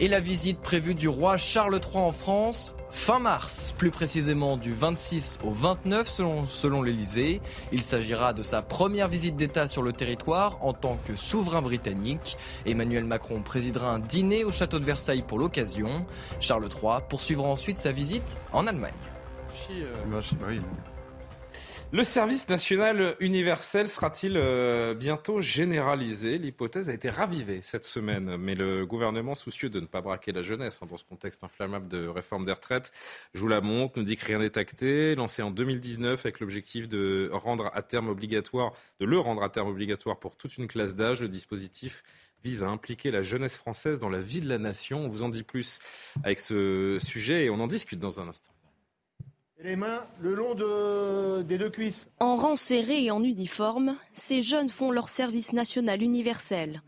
Et 0.00 0.08
la 0.08 0.18
visite 0.18 0.58
prévue 0.58 0.96
du 0.96 1.06
roi 1.06 1.36
Charles 1.36 1.78
III 1.80 2.02
en 2.02 2.10
France 2.10 2.74
fin 2.90 3.20
mars, 3.20 3.72
plus 3.78 3.92
précisément 3.92 4.56
du 4.56 4.72
26 4.72 5.38
au 5.44 5.52
29 5.52 6.08
selon, 6.08 6.44
selon 6.44 6.82
l'Elysée. 6.82 7.40
Il 7.70 7.80
s'agira 7.80 8.32
de 8.32 8.42
sa 8.42 8.60
première 8.60 9.06
visite 9.06 9.36
d'État 9.36 9.68
sur 9.68 9.82
le 9.82 9.92
territoire 9.92 10.58
en 10.62 10.72
tant 10.72 10.98
que 11.04 11.14
souverain 11.14 11.62
britannique. 11.62 12.36
Emmanuel 12.66 13.04
Macron 13.04 13.42
présidera 13.42 13.90
un 13.90 14.00
dîner 14.00 14.42
au 14.42 14.50
château 14.50 14.80
de 14.80 14.84
Versailles 14.84 15.22
pour 15.22 15.38
l'occasion. 15.38 16.06
Charles 16.40 16.68
III 16.68 16.98
poursuivra 17.08 17.46
ensuite 17.46 17.78
sa 17.78 17.92
visite 17.92 18.38
en 18.52 18.66
Allemagne. 18.66 18.92
Le 21.94 22.02
service 22.02 22.48
national 22.48 23.14
universel 23.20 23.86
sera-t-il 23.86 24.36
euh, 24.36 24.94
bientôt 24.94 25.40
généralisé? 25.40 26.38
L'hypothèse 26.38 26.88
a 26.88 26.92
été 26.92 27.08
ravivée 27.08 27.60
cette 27.62 27.84
semaine, 27.84 28.36
mais 28.36 28.56
le 28.56 28.84
gouvernement, 28.84 29.36
soucieux 29.36 29.70
de 29.70 29.78
ne 29.78 29.86
pas 29.86 30.00
braquer 30.00 30.32
la 30.32 30.42
jeunesse 30.42 30.80
hein, 30.82 30.86
dans 30.90 30.96
ce 30.96 31.04
contexte 31.04 31.44
inflammable 31.44 31.86
de 31.86 32.08
réforme 32.08 32.46
des 32.46 32.52
retraites, 32.52 32.90
joue 33.32 33.46
la 33.46 33.60
montre, 33.60 33.96
nous 33.96 34.02
dit 34.02 34.16
que 34.16 34.26
rien 34.26 34.40
n'est 34.40 34.58
acté. 34.58 35.14
Lancé 35.14 35.40
en 35.42 35.52
2019 35.52 36.26
avec 36.26 36.40
l'objectif 36.40 36.88
de 36.88 37.30
rendre 37.32 37.70
à 37.72 37.82
terme 37.82 38.08
obligatoire, 38.08 38.72
de 38.98 39.06
le 39.06 39.20
rendre 39.20 39.44
à 39.44 39.48
terme 39.48 39.68
obligatoire 39.68 40.18
pour 40.18 40.34
toute 40.34 40.58
une 40.58 40.66
classe 40.66 40.96
d'âge, 40.96 41.20
le 41.22 41.28
dispositif 41.28 42.02
vise 42.42 42.64
à 42.64 42.66
impliquer 42.70 43.12
la 43.12 43.22
jeunesse 43.22 43.56
française 43.56 44.00
dans 44.00 44.10
la 44.10 44.20
vie 44.20 44.40
de 44.40 44.48
la 44.48 44.58
nation. 44.58 45.04
On 45.04 45.08
vous 45.08 45.22
en 45.22 45.28
dit 45.28 45.44
plus 45.44 45.78
avec 46.24 46.40
ce 46.40 46.98
sujet 46.98 47.44
et 47.44 47.50
on 47.50 47.60
en 47.60 47.68
discute 47.68 48.00
dans 48.00 48.18
un 48.18 48.26
instant. 48.26 48.53
Les 49.64 49.76
mains 49.76 50.02
le 50.20 50.34
long 50.34 50.54
de- 50.54 51.40
des 51.40 51.56
deux 51.56 51.70
cuisses. 51.70 52.06
En 52.20 52.36
rang 52.36 52.54
serré 52.54 53.02
et 53.04 53.10
en 53.10 53.22
uniforme, 53.22 53.96
ces 54.12 54.42
jeunes 54.42 54.68
font 54.68 54.90
leur 54.90 55.08
service 55.08 55.54
national 55.54 56.02
universel. 56.02 56.82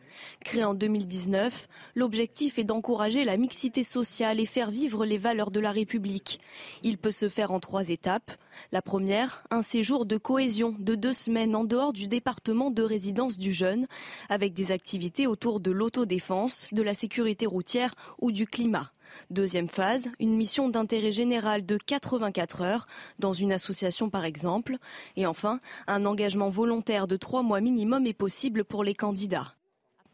Créé 0.45 0.63
en 0.63 0.75
2019, 0.75 1.69
l'objectif 1.95 2.59
est 2.59 2.65
d'encourager 2.65 3.25
la 3.25 3.39
mixité 3.39 3.83
sociale 3.83 4.41
et 4.41 4.45
faire 4.47 4.71
vivre 4.71 5.07
les 5.07 5.17
valeurs 5.17 5.51
de 5.51 5.59
la 5.61 5.73
République. 5.73 6.39
Il 6.83 6.99
peut 6.99 7.11
se 7.13 7.31
faire 7.31 7.51
en 7.51 7.61
trois 7.61 7.89
étapes. 7.89 8.31
La 8.73 8.83
première, 8.83 9.45
un 9.51 9.63
séjour 9.63 10.05
de 10.05 10.19
cohésion 10.19 10.75
de 10.79 10.95
deux 10.97 11.15
semaines 11.15 11.57
en 11.57 11.65
dehors 11.65 11.95
du 11.95 12.09
département 12.09 12.71
de 12.71 12.83
résidence 12.83 13.39
du 13.39 13.55
jeune, 13.55 13.87
avec 14.29 14.53
des 14.53 14.71
activités 14.71 15.27
autour 15.27 15.61
de 15.61 15.71
l'autodéfense, 15.71 16.69
de 16.73 16.83
la 16.83 16.93
sécurité 16.95 17.47
routière 17.47 17.95
ou 18.21 18.33
du 18.33 18.47
climat. 18.47 18.91
Deuxième 19.31 19.69
phase, 19.69 20.09
une 20.19 20.37
mission 20.37 20.69
d'intérêt 20.69 21.13
général 21.13 21.65
de 21.65 21.77
84 21.77 22.63
heures, 22.63 22.87
dans 23.19 23.33
une 23.33 23.53
association 23.53 24.11
par 24.11 24.25
exemple. 24.25 24.77
Et 25.17 25.27
enfin, 25.27 25.61
un 25.87 26.05
engagement 26.07 26.49
volontaire 26.49 27.07
de 27.07 27.17
trois 27.17 27.43
mois 27.43 27.61
minimum 27.61 28.07
est 28.07 28.13
possible 28.13 28.65
pour 28.65 28.85
les 28.85 28.95
candidats. 28.95 29.55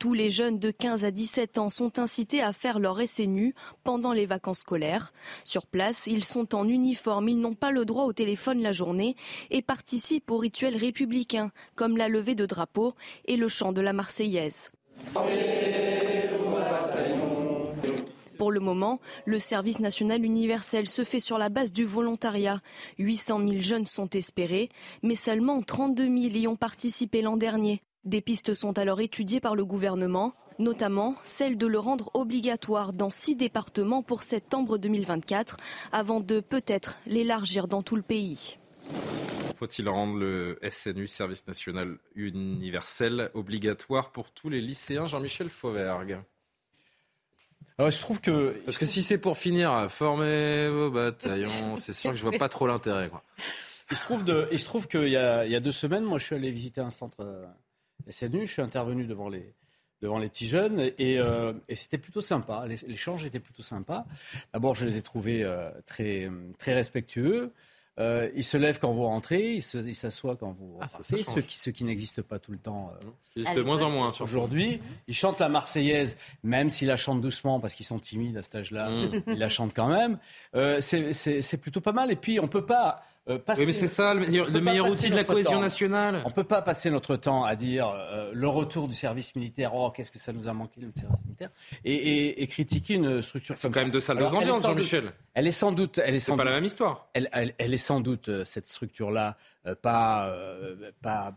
Tous 0.03 0.15
les 0.15 0.31
jeunes 0.31 0.59
de 0.59 0.73
15 0.73 1.05
à 1.05 1.13
17 1.13 1.59
ans 1.59 1.71
sont 1.71 2.01
incités 2.01 2.43
à 2.43 2.53
faire 2.53 2.81
leur 2.81 3.01
SNU 3.01 3.55
pendant 3.85 4.13
les 4.13 4.27
vacances 4.27 4.59
scolaires. 4.59 5.13
Sur 5.45 5.65
place, 5.65 6.09
ils 6.09 6.25
sont 6.25 6.57
en 6.57 6.67
uniforme, 6.67 7.29
ils 7.29 7.39
n'ont 7.39 7.55
pas 7.55 7.71
le 7.71 7.85
droit 7.85 8.03
au 8.03 8.13
téléphone 8.13 8.63
la 8.63 8.73
journée 8.73 9.15
et 9.53 9.63
participent 9.63 10.33
aux 10.33 10.39
rituels 10.39 10.77
républicains, 10.77 11.53
comme 11.77 11.97
la 11.97 12.09
levée 12.09 12.35
de 12.35 12.47
drapeau 12.47 12.95
et 13.27 13.37
le 13.37 13.47
chant 13.47 13.71
de 13.71 13.81
la 13.81 13.93
Marseillaise. 13.93 14.73
Pour 18.43 18.51
le 18.51 18.59
moment, 18.59 18.99
le 19.25 19.39
service 19.39 19.79
national 19.79 20.25
universel 20.25 20.89
se 20.89 21.05
fait 21.05 21.21
sur 21.21 21.39
la 21.39 21.49
base 21.49 21.73
du 21.73 21.85
volontariat. 21.85 22.61
800 22.99 23.39
000 23.39 23.63
jeunes 23.63 23.87
sont 23.87 24.11
espérés, 24.11 24.69
mais 25.05 25.15
seulement 25.15 25.63
32 25.63 26.07
000 26.07 26.17
y 26.35 26.49
ont 26.49 26.57
participé 26.57 27.23
l'an 27.23 27.37
dernier. 27.37 27.83
Des 28.05 28.21
pistes 28.21 28.53
sont 28.53 28.77
alors 28.81 29.01
étudiées 29.01 29.39
par 29.39 29.55
le 29.55 29.65
gouvernement, 29.65 30.35
notamment 30.59 31.15
celle 31.23 31.57
de 31.57 31.69
le 31.69 31.79
rendre 31.79 32.11
obligatoire 32.15 32.93
dans 32.93 33.11
six 33.11 33.37
départements 33.37 34.03
pour 34.03 34.25
septembre 34.25 34.77
2024, 34.77 35.59
avant 35.93 36.19
de 36.19 36.41
peut-être 36.41 36.99
l'élargir 37.07 37.69
dans 37.69 37.85
tout 37.85 37.95
le 37.95 38.03
pays. 38.03 38.59
Faut-il 39.55 39.89
rendre 39.89 40.17
le 40.17 40.59
SNU, 40.69 41.07
Service 41.07 41.47
National 41.47 41.97
Universel, 42.17 43.31
obligatoire 43.35 44.11
pour 44.11 44.33
tous 44.33 44.49
les 44.49 44.61
lycéens 44.61 45.07
Jean-Michel 45.07 45.49
Fauvergue? 45.49 46.19
Alors, 47.79 47.91
je 47.91 48.01
trouve 48.01 48.21
que. 48.21 48.61
Parce 48.65 48.79
que 48.79 48.87
si 48.87 49.03
c'est 49.03 49.19
pour 49.19 49.37
finir, 49.37 49.91
formez 49.91 50.69
vos 50.69 50.91
bataillons, 50.91 51.77
c'est 51.79 51.93
sûr 51.93 52.11
que 52.11 52.17
je 52.17 52.23
vois 52.23 52.39
pas 52.39 52.49
trop 52.49 52.67
l'intérêt. 52.67 53.11
Il 53.91 53.97
se 53.97 54.03
trouve, 54.05 54.25
de, 54.25 54.49
il 54.53 54.59
se 54.59 54.65
trouve 54.65 54.89
qu'il 54.89 55.09
y 55.09 55.17
a, 55.17 55.45
il 55.45 55.53
y 55.53 55.57
a 55.57 55.61
deux 55.61 55.73
semaines, 55.73 56.05
moi, 56.05 56.19
je 56.19 56.25
suis 56.25 56.35
allé 56.35 56.51
visiter 56.51 56.81
un 56.81 56.91
centre 56.91 57.21
euh, 57.21 57.45
SNU. 58.09 58.47
Je 58.47 58.53
suis 58.53 58.63
intervenu 58.63 59.05
devant 59.05 59.29
les, 59.29 59.55
devant 60.01 60.19
les 60.19 60.29
petits 60.29 60.49
jeunes 60.49 60.81
et, 60.99 61.19
euh, 61.19 61.53
et 61.69 61.75
c'était 61.75 61.99
plutôt 61.99 62.21
sympa. 62.21 62.67
L'échange 62.67 63.25
était 63.27 63.41
plutôt 63.41 63.63
sympa. 63.63 64.07
D'abord, 64.53 64.75
je 64.75 64.85
les 64.85 64.97
ai 64.97 65.03
trouvés 65.03 65.45
euh, 65.45 65.71
très, 65.87 66.31
très 66.59 66.75
respectueux. 66.75 67.53
Euh, 68.01 68.31
il 68.35 68.45
se 68.45 68.57
lève 68.57 68.79
quand 68.79 68.93
vous 68.93 69.03
rentrez, 69.03 69.57
il 69.57 69.63
s'assoit 69.95 70.37
quand 70.37 70.53
vous 70.53 70.79
ah, 70.81 70.87
rentrez, 70.87 71.23
ce 71.23 71.41
qui, 71.41 71.59
ce 71.59 71.69
qui 71.69 71.85
n'existe 71.85 72.23
pas 72.23 72.39
tout 72.39 72.53
le 72.53 72.59
temps. 72.59 72.91
Euh, 73.37 73.55
de 73.55 73.63
moins 73.63 73.83
en 73.83 73.91
moins. 73.91 74.11
Aujourd'hui, 74.21 74.81
il 75.09 75.15
chante 75.15 75.39
la 75.39 75.51
Marseillaise, 75.51 76.17
même 76.43 76.71
s'il 76.71 76.89
la 76.89 76.97
chante 76.97 77.21
doucement 77.21 77.61
parce 77.61 77.75
qu'ils 77.75 77.85
sont 77.85 77.99
timides 77.99 78.37
à 78.39 78.43
cet 78.43 78.55
âge-là, 78.55 78.91
mm. 78.91 79.23
il 79.27 79.39
la 79.39 79.51
chante 79.51 79.75
quand 79.75 79.89
même. 79.89 80.19
Euh, 80.55 80.81
c'est 80.81 81.61
plutôt 81.61 81.83
pas 81.83 81.93
mal. 81.93 82.11
Et 82.11 82.17
puis, 82.17 82.41
on 82.41 82.49
peut 82.49 82.65
pas 82.65 83.03
euh, 83.29 83.39
oui, 83.57 83.67
mais 83.67 83.73
c'est 83.73 83.87
ça 83.87 84.15
le 84.15 84.61
meilleur, 84.61 84.89
outil 84.89 85.09
de 85.09 85.15
la 85.15 85.23
cohésion 85.23 85.61
nationale. 85.61 86.23
On 86.25 86.31
ne 86.31 86.35
peut 86.35 86.43
pas 86.43 86.61
passer 86.61 86.91
notre 86.91 87.15
temps 87.15 87.45
à 87.45 87.55
dire 87.55 87.89
euh, 87.89 88.33
le 88.35 88.49
retour 88.49 88.89
du 88.89 88.95
service 88.95 89.37
militaire, 89.37 89.75
oh, 89.77 89.93
qu'est-ce 89.93 90.11
que 90.11 90.19
ça 90.19 90.33
nous 90.33 90.49
a 90.49 90.53
manqué 90.53 90.81
le 90.81 90.91
service 90.93 91.25
militaire, 91.25 91.51
et, 91.85 92.47
critiquer 92.49 92.95
une 92.95 93.23
structure. 93.23 93.57
C'est 93.57 93.71
quand 93.71 93.81
même 93.81 93.91
deux 93.91 94.01
salles 94.01 94.19
de 94.19 94.25
ambiance, 94.25 94.63
Jean-Michel. 94.63 95.13
Elle 95.35 95.47
est 95.47 95.53
sans 95.53 95.71
doute. 95.71 96.01
Elle 96.05 96.17
est 96.17 96.21
sans 96.21 96.37
pas 96.37 96.45
la 96.45 96.51
même 96.51 96.65
histoire. 96.65 97.09
Elle, 97.15 97.29
est 97.59 97.77
sans 97.77 98.01
doute, 98.01 98.29
euh, 98.29 98.45
cette 98.45 98.67
structure-là, 98.67 99.37
pas. 99.83 100.35
pas 101.01 101.35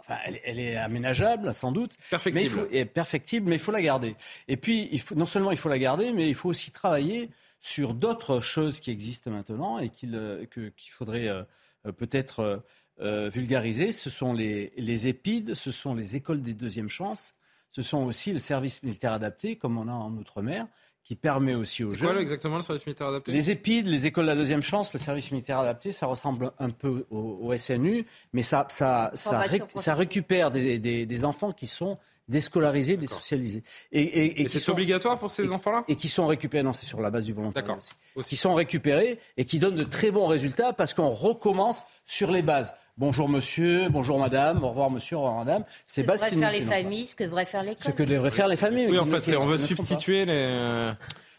Enfin, 0.00 0.16
elle, 0.24 0.58
est 0.58 0.76
aménageable, 0.76 1.52
sans 1.54 1.72
doute. 1.72 1.92
Perfectible. 2.08 2.56
Mais 2.70 2.78
il 2.78 2.84
faut, 2.84 2.92
perfectible, 2.92 3.48
mais 3.50 3.56
il 3.56 3.60
faut 3.60 3.70
la 3.70 3.82
garder. 3.82 4.16
Et 4.48 4.56
puis, 4.56 4.88
il 4.90 5.00
faut, 5.00 5.14
non 5.14 5.26
seulement 5.26 5.50
il 5.50 5.58
faut 5.58 5.68
la 5.68 5.78
garder, 5.78 6.12
mais 6.12 6.26
il 6.26 6.34
faut 6.34 6.48
aussi 6.48 6.70
travailler 6.70 7.30
sur 7.60 7.94
d'autres 7.94 8.40
choses 8.40 8.80
qui 8.80 8.90
existent 8.90 9.30
maintenant 9.30 9.78
et 9.78 9.90
qu'il 9.90 10.14
euh, 10.14 10.44
faudrait 10.90 11.28
euh, 11.28 11.42
euh, 11.86 11.92
peut-être 11.92 12.62
vulgariser. 12.98 13.92
Ce 13.92 14.10
sont 14.10 14.34
les, 14.34 14.74
les 14.76 15.08
épides, 15.08 15.54
ce 15.54 15.70
sont 15.70 15.94
les 15.94 16.16
écoles 16.16 16.42
des 16.42 16.52
deuxièmes 16.52 16.90
chances, 16.90 17.34
ce 17.70 17.80
sont 17.80 18.02
aussi 18.02 18.30
le 18.30 18.36
service 18.38 18.82
militaire 18.82 19.14
adapté, 19.14 19.56
comme 19.56 19.78
on 19.78 19.88
a 19.88 19.92
en 19.92 20.12
Outre-mer, 20.18 20.66
qui 21.02 21.16
permet 21.16 21.54
aussi 21.54 21.82
aux 21.82 21.94
jeunes. 21.94 22.10
Quoi 22.10 22.20
exactement 22.20 22.56
le 22.56 22.62
service 22.62 22.84
militaire 22.84 23.06
adapté? 23.06 23.32
Les 23.32 23.50
épides, 23.50 23.86
les 23.86 24.06
écoles 24.06 24.26
de 24.26 24.30
la 24.30 24.36
deuxième 24.36 24.62
chance, 24.62 24.92
le 24.92 24.98
service 24.98 25.30
militaire 25.32 25.58
adapté, 25.60 25.92
ça 25.92 26.06
ressemble 26.06 26.52
un 26.58 26.68
peu 26.68 27.06
au, 27.10 27.56
SNU, 27.56 28.04
mais 28.34 28.42
ça, 28.42 28.66
ça, 28.68 29.10
ça, 29.14 29.46
ça 29.76 29.94
récupère 29.94 30.50
des, 30.50 30.78
des, 30.78 31.06
des, 31.06 31.24
enfants 31.24 31.52
qui 31.52 31.66
sont 31.66 31.96
déscolarisés, 32.30 32.96
désocialisés. 32.96 33.62
Et, 33.92 34.00
et, 34.00 34.42
et, 34.42 34.48
c'est 34.48 34.66
obligatoire 34.70 35.18
pour 35.18 35.30
ces 35.30 35.52
enfants-là? 35.52 35.84
Et 35.88 35.96
qui 35.96 36.08
sont 36.08 36.26
récupérés, 36.26 36.62
non, 36.62 36.72
c'est 36.72 36.86
sur 36.86 37.00
la 37.00 37.10
base 37.10 37.26
du 37.26 37.32
volontariat 37.32 37.76
aussi. 37.76 37.92
aussi. 38.14 38.30
Qui 38.30 38.36
sont 38.36 38.54
récupérés 38.54 39.18
et 39.36 39.44
qui 39.44 39.58
donnent 39.58 39.76
de 39.76 39.84
très 39.84 40.10
bons 40.10 40.26
résultats 40.26 40.72
parce 40.72 40.94
qu'on 40.94 41.10
recommence 41.10 41.84
sur 42.06 42.30
les 42.30 42.42
bases. 42.42 42.74
Bonjour 42.96 43.28
monsieur, 43.28 43.88
bonjour 43.88 44.18
madame, 44.18 44.62
au 44.62 44.68
revoir 44.68 44.90
monsieur, 44.90 45.16
au 45.16 45.20
revoir 45.20 45.44
madame. 45.44 45.64
C'est 45.84 46.02
bases 46.02 46.24
qui 46.24 46.36
faire 46.36 46.52
les 46.52 46.62
familles, 46.62 47.06
ce 47.06 47.14
que 47.14 47.24
devraient 47.24 47.46
faire 47.46 47.62
l'école. 47.62 47.84
Ce 47.84 47.90
que 47.90 48.02
devraient 48.02 48.30
faire 48.30 48.48
les 48.48 48.56
familles. 48.56 48.88
Oui, 48.88 48.98
en 48.98 49.06
fait, 49.06 49.36
on 49.36 49.46
veut 49.46 49.58
substituer 49.58 50.24
les. 50.24 50.32
Euh, 50.34 50.92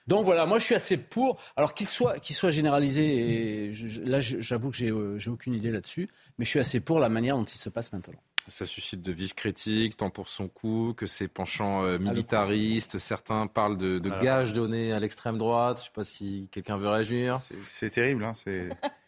donc 0.08 0.26
voilà, 0.26 0.46
moi 0.46 0.60
je 0.60 0.66
suis 0.66 0.76
assez 0.76 0.98
pour. 0.98 1.38
Alors 1.56 1.74
qu'il 1.74 1.88
soit, 1.88 2.20
qu'il 2.20 2.36
soit 2.36 2.50
généralisé, 2.50 3.04
et 3.06 3.72
là 4.04 4.20
j'avoue 4.20 4.72
que 4.72 4.78
j'ai, 4.78 4.90
euh, 4.90 5.20
j'ai 5.20 5.30
aucune 5.30 5.54
idée 5.54 5.72
là-dessus, 5.72 6.10
mais 6.38 6.46
je 6.46 6.50
suis 6.50 6.60
assez 6.60 6.80
pour 6.80 7.00
la 7.00 7.10
manière 7.10 7.38
dont 7.38 7.46
il 7.46 7.58
se 7.58 7.70
passe 7.70 7.94
maintenant. 7.94 8.20
Ça 8.48 8.66
suscite 8.66 9.02
de 9.02 9.12
vives 9.12 9.36
critiques, 9.36 9.98
tant 9.98 10.10
pour 10.10 10.28
son 10.28 10.48
coup 10.48 10.94
que 10.96 11.08
ses 11.08 11.28
penchants 11.28 11.84
euh, 11.84 11.98
militaristes. 11.98 12.98
Certains 12.98 13.48
parlent 13.48 13.78
de, 13.78 14.00
de 14.00 14.10
gages 14.22 14.54
donnés 14.54 14.92
à 14.92 15.00
l'extrême 15.00 15.38
droite. 15.38 15.78
Je 15.78 15.82
ne 15.82 15.86
sais 15.86 15.92
pas 15.94 16.04
si 16.04 16.50
quelqu'un 16.52 16.78
veut 16.78 16.90
réagir. 16.90 17.40
C'est 17.68 17.90
terrible. 17.90 18.24
Hein, 18.24 18.34
c'est 18.34 18.70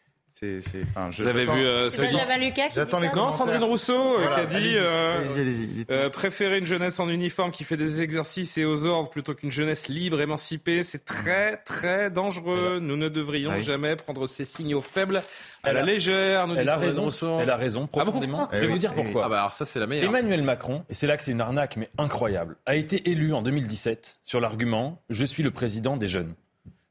vous 0.95 1.27
avez 1.27 1.45
vu 1.45 1.65
euh, 1.65 1.89
ce 1.89 1.97
que 1.97 2.05
dit... 2.05 2.61
J'attends 2.73 2.99
les 2.99 3.09
Non, 3.09 3.29
Sandrine 3.29 3.63
Rousseau 3.63 4.19
euh, 4.19 4.27
qui 4.27 4.39
a 4.39 4.45
dit 4.45 4.75
euh, 4.75 5.85
euh, 5.89 6.09
préférer 6.09 6.59
une 6.59 6.65
jeunesse 6.65 6.99
en 6.99 7.09
uniforme 7.09 7.51
qui 7.51 7.63
fait 7.63 7.77
des 7.77 8.01
exercices 8.01 8.57
et 8.57 8.65
aux 8.65 8.85
ordres 8.85 9.09
plutôt 9.09 9.33
qu'une 9.33 9.51
jeunesse 9.51 9.87
libre, 9.87 10.21
émancipée, 10.21 10.83
c'est 10.83 11.05
très 11.05 11.57
très 11.57 12.09
dangereux. 12.11 12.79
Nous 12.81 12.97
ne 12.97 13.09
devrions 13.09 13.51
ah 13.51 13.59
jamais 13.61 13.95
prendre 13.95 14.27
ces 14.27 14.45
signaux 14.45 14.81
faibles 14.81 15.21
à 15.63 15.73
la 15.73 15.81
légère. 15.81 16.47
Nous 16.47 16.55
elle, 16.55 16.69
a 16.69 16.77
raison, 16.77 17.07
elle 17.39 17.49
a 17.49 17.57
raison 17.57 17.89
ah 17.93 17.99
profondément. 17.99 18.49
Je 18.51 18.59
vais 18.59 18.67
vous 18.67 18.77
dire 18.77 18.93
pourquoi. 18.93 19.25
Ah 19.25 19.29
bah 19.29 19.39
alors 19.39 19.53
ça 19.53 19.65
c'est 19.65 19.79
la 19.79 19.87
meilleure. 19.87 20.05
Emmanuel 20.05 20.43
Macron, 20.43 20.83
et 20.89 20.93
c'est 20.93 21.07
là 21.07 21.17
que 21.17 21.23
c'est 21.23 21.31
une 21.31 21.41
arnaque 21.41 21.77
mais 21.77 21.89
incroyable, 21.97 22.57
a 22.65 22.75
été 22.75 23.09
élu 23.09 23.33
en 23.33 23.41
2017 23.41 24.17
sur 24.23 24.39
l'argument 24.39 25.01
je 25.09 25.25
suis 25.25 25.43
le 25.43 25.51
président 25.51 25.97
des 25.97 26.07
jeunes 26.07 26.33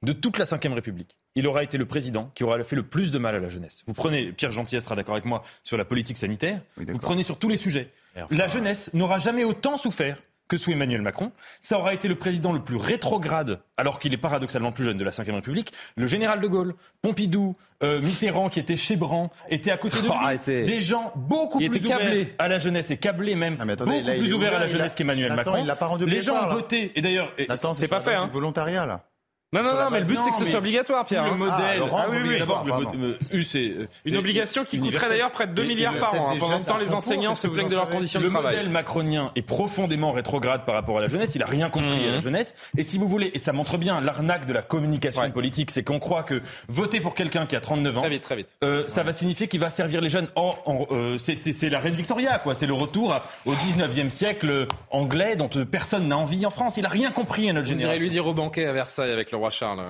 de 0.03 0.13
toute 0.13 0.39
la 0.39 0.45
Ve 0.45 0.73
République 0.75 1.17
il 1.35 1.47
aura 1.47 1.63
été 1.63 1.79
le 1.79 1.87
président 1.87 2.31
qui 2.35 2.45
aura 2.45 2.63
fait 2.65 2.77
le 2.77 2.83
plus 2.83 3.11
de 3.11 3.19
mal 3.19 3.35
à 3.35 3.39
la 3.39 3.49
jeunesse. 3.49 3.83
Vous 3.87 3.95
prenez, 3.95 4.33
Pierre 4.33 4.53
Gentil 4.53 4.81
sera 4.81 4.97
d'accord 4.97 5.15
avec 5.15 5.25
moi 5.25 5.43
sur 5.63 5.77
la 5.77 5.85
politique 5.85 6.19
sanitaire, 6.19 6.61
vous 6.77 6.99
prenez 6.99 7.23
sur 7.23 7.39
tous 7.39 7.49
les 7.49 7.57
sujets. 7.57 7.91
La 8.31 8.49
jeunesse 8.49 8.91
n'aura 8.93 9.19
jamais 9.19 9.45
autant 9.45 9.77
souffert 9.77 10.19
que 10.53 10.59
sous 10.59 10.71
Emmanuel 10.71 11.01
Macron. 11.01 11.33
Ça 11.63 11.79
aura 11.79 11.95
été 11.95 12.09
le 12.09 12.15
président 12.15 12.53
le 12.53 12.61
plus 12.61 12.77
rétrograde, 12.77 13.61
alors 13.79 13.99
qu'il 13.99 14.13
est 14.13 14.19
paradoxalement 14.19 14.71
plus 14.71 14.85
jeune 14.85 14.99
de 14.99 15.05
la 15.05 15.11
Ve 15.11 15.35
République. 15.35 15.73
Le 15.97 16.07
général 16.07 16.41
de 16.41 16.47
Gaulle, 16.47 16.75
Pompidou, 17.01 17.57
euh, 17.83 18.03
Mitterrand, 18.03 18.51
qui 18.51 18.61
était 18.61 18.77
chez 18.77 18.97
Bran, 18.97 19.31
étaient 19.49 19.71
à 19.71 19.79
côté 19.79 19.99
de 20.03 20.09
lui. 20.61 20.65
Des 20.67 20.81
gens 20.83 21.13
beaucoup 21.17 21.59
plus 21.59 21.79
ouverts 21.79 22.27
à 22.39 22.49
la 22.49 22.59
jeunesse, 22.59 22.91
et 22.91 22.99
câblés 22.99 23.35
même, 23.35 23.57
ah, 23.61 23.65
beaucoup 23.65 24.03
plus 24.03 24.35
ouverts 24.35 24.55
à 24.55 24.59
la 24.59 24.69
jeunesse 24.69 24.95
qu'Emmanuel 24.95 25.35
Macron. 25.35 25.65
Les 26.07 26.21
gens 26.21 26.45
ont 26.45 26.49
voté, 26.49 26.93
et 26.97 27.01
d'ailleurs, 27.01 27.33
c'est 27.75 27.89
pas 27.89 28.01
fait. 28.01 28.15
Hein. 28.15 28.29
volontariat, 28.31 28.85
là. 28.85 29.07
Non, 29.53 29.63
non, 29.63 29.75
non, 29.75 29.91
mais 29.91 30.01
le 30.01 30.07
but, 30.07 30.19
c'est 30.25 30.31
que 30.31 30.37
ce 30.39 30.47
soit 30.47 30.61
obligatoire, 30.61 31.05
Pierre. 31.05 31.25
Le 31.25 31.33
hein. 31.33 31.37
modèle. 31.37 31.83
Ah, 31.95 32.07
oui, 32.11 32.17
oui, 32.25 32.39
D'abord, 32.39 32.65
le 32.65 33.43
c'est 33.43 33.69
euh, 33.69 33.87
une 34.07 34.17
obligation 34.17 34.65
qui 34.65 34.79
coûterait 34.79 35.11
d'ailleurs 35.11 35.31
près 35.31 35.47
de 35.47 35.53
2 35.53 35.65
milliards 35.65 35.99
par 35.99 36.15
an. 36.15 36.31
Hein. 36.31 36.37
Pendant 36.41 36.59
ce 36.59 36.65
temps, 36.65 36.79
les 36.79 36.95
enseignants 36.95 37.35
se 37.35 37.47
plaignent 37.47 37.69
de 37.69 37.75
leurs 37.75 37.91
conditions 37.91 38.21
de 38.21 38.29
travail. 38.29 38.53
Le 38.53 38.59
modèle 38.59 38.73
macronien 38.73 39.31
est 39.37 39.43
profondément 39.43 40.13
rétrograde 40.13 40.65
par 40.65 40.75
rapport 40.75 40.97
à 40.99 41.01
la 41.03 41.09
jeunesse. 41.09 41.35
Il 41.35 41.43
a 41.43 41.47
rien 41.47 41.69
compris 41.69 42.09
à 42.09 42.13
la 42.13 42.19
mmh. 42.19 42.23
jeunesse. 42.23 42.55
Et 42.79 42.83
si 42.83 42.97
vous 42.97 43.07
voulez, 43.07 43.31
et 43.35 43.39
ça 43.39 43.53
montre 43.53 43.77
bien 43.77 44.01
l'arnaque 44.01 44.47
de 44.47 44.55
la 44.55 44.63
communication 44.63 45.31
politique, 45.31 45.71
c'est 45.71 45.83
qu'on 45.83 45.99
croit 45.99 46.23
que 46.23 46.41
voter 46.69 47.01
pour 47.01 47.15
quelqu'un 47.15 47.45
qui 47.45 47.55
a 47.55 47.61
39 47.61 47.99
ans, 47.99 48.01
très 48.01 48.11
vite, 48.11 48.23
très 48.23 48.37
vite. 48.37 48.57
Euh, 48.65 48.85
ça 48.87 49.03
va 49.03 49.13
signifier 49.13 49.49
qu'il 49.49 49.61
va 49.61 49.69
servir 49.69 50.01
les 50.01 50.09
jeunes. 50.09 50.29
Euh, 50.37 51.19
c'est 51.19 51.69
la 51.69 51.79
reine 51.79 51.95
Victoria, 51.95 52.39
quoi. 52.39 52.55
C'est 52.55 52.67
le 52.67 52.73
retour 52.73 53.15
au 53.45 53.53
19e 53.53 54.09
siècle 54.09 54.67
anglais 54.91 55.37
dont 55.37 55.51
euh, 55.57 55.67
personne 55.67 56.09
n'a 56.09 56.17
envie 56.17 56.47
en 56.47 56.51
France. 56.51 56.79
Il 56.79 56.87
a 56.87 56.89
rien 56.89 57.11
compris 57.11 57.51
à 57.51 57.53
notre 57.53 57.67
génération. 57.67 58.01
Lui 58.01 58.09
dire 58.09 58.27
au 58.27 58.33
banquet 58.33 58.65
à 58.65 58.73
Versailles 58.73 59.11
avec 59.11 59.31
le 59.31 59.42
roi 59.43 59.51
Charles. 59.51 59.85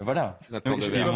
Voilà. 0.00 0.38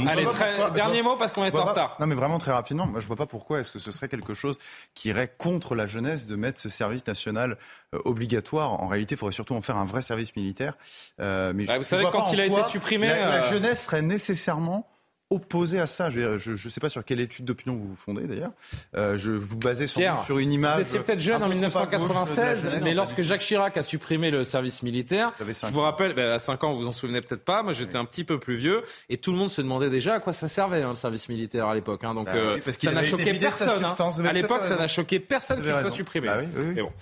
Allez, 0.08 0.26
très, 0.26 0.70
dernier 0.70 1.02
mot 1.02 1.16
parce 1.16 1.32
qu'on 1.32 1.44
est 1.44 1.54
en 1.54 1.64
retard. 1.64 1.96
Non, 2.00 2.06
mais 2.06 2.14
vraiment 2.14 2.38
très 2.38 2.52
rapidement. 2.52 2.86
Moi, 2.86 3.00
je 3.00 3.06
vois 3.06 3.16
pas 3.16 3.26
pourquoi 3.26 3.60
est-ce 3.60 3.70
que 3.70 3.78
ce 3.78 3.92
serait 3.92 4.08
quelque 4.08 4.34
chose 4.34 4.58
qui 4.94 5.08
irait 5.08 5.32
contre 5.36 5.74
la 5.74 5.86
jeunesse 5.86 6.26
de 6.26 6.36
mettre 6.36 6.60
ce 6.60 6.68
service 6.68 7.06
national 7.06 7.58
euh, 7.94 7.98
obligatoire. 8.04 8.80
En 8.82 8.86
réalité, 8.86 9.14
il 9.14 9.18
faudrait 9.18 9.32
surtout 9.32 9.54
en 9.54 9.60
faire 9.60 9.76
un 9.76 9.84
vrai 9.84 10.00
service 10.00 10.34
militaire. 10.36 10.76
Euh, 11.20 11.52
mais 11.54 11.66
bah, 11.66 11.78
vous 11.78 11.84
savez, 11.84 12.06
quand 12.10 12.32
il 12.32 12.40
a 12.40 12.46
été 12.46 12.62
supprimé, 12.64 13.08
la, 13.08 13.18
la 13.18 13.44
euh, 13.44 13.50
jeunesse 13.50 13.84
serait 13.84 14.02
nécessairement 14.02 14.88
opposé 15.32 15.80
à 15.80 15.86
ça. 15.86 16.10
Je 16.10 16.50
ne 16.50 16.56
sais 16.56 16.80
pas 16.80 16.88
sur 16.88 17.04
quelle 17.04 17.20
étude 17.20 17.44
d'opinion 17.44 17.76
vous 17.76 17.88
vous 17.88 17.96
fondez 17.96 18.26
d'ailleurs. 18.26 18.52
Euh, 18.96 19.16
je 19.16 19.32
vous 19.32 19.56
basez 19.56 19.86
sur, 19.86 20.22
sur 20.24 20.38
une 20.38 20.52
image. 20.52 20.76
Vous 20.76 20.88
étiez 20.88 21.00
peut-être 21.00 21.20
jeune 21.20 21.42
en 21.42 21.48
1996, 21.48 22.70
mais 22.82 22.94
lorsque 22.94 23.22
Jacques 23.22 23.40
Chirac 23.40 23.76
a 23.76 23.82
supprimé 23.82 24.30
le 24.30 24.44
service 24.44 24.82
militaire, 24.82 25.32
je 25.40 25.72
vous 25.72 25.80
rappelle, 25.80 26.14
ben, 26.14 26.32
à 26.32 26.38
5 26.38 26.64
ans, 26.64 26.72
vous 26.72 26.80
vous 26.80 26.88
en 26.88 26.92
souvenez 26.92 27.20
peut-être 27.20 27.44
pas. 27.44 27.62
Moi, 27.62 27.72
j'étais 27.72 27.96
un 27.96 28.04
petit 28.04 28.24
peu 28.24 28.38
plus 28.38 28.54
vieux 28.54 28.82
et 29.08 29.16
tout 29.16 29.32
le 29.32 29.38
monde 29.38 29.50
se 29.50 29.62
demandait 29.62 29.90
déjà 29.90 30.14
à 30.14 30.20
quoi 30.20 30.32
ça 30.32 30.48
servait 30.48 30.82
hein, 30.82 30.90
le 30.90 30.96
service 30.96 31.28
militaire 31.28 31.68
à 31.68 31.74
l'époque. 31.74 32.04
Hein. 32.04 32.14
donc 32.14 32.26
bah 32.26 32.32
euh, 32.34 32.58
ça 32.66 32.92
n'a 32.92 33.02
choqué 33.02 33.32
personne. 33.34 33.84
Hein. 33.84 34.24
À 34.24 34.32
l'époque, 34.32 34.64
ça 34.64 34.76
n'a 34.76 34.88
choqué 34.88 35.20
personne 35.20 35.62
qu'il 35.62 35.72
soit 35.72 35.90
supprimé. 35.90 36.28
Bah 36.28 36.42
bon, 36.76 36.92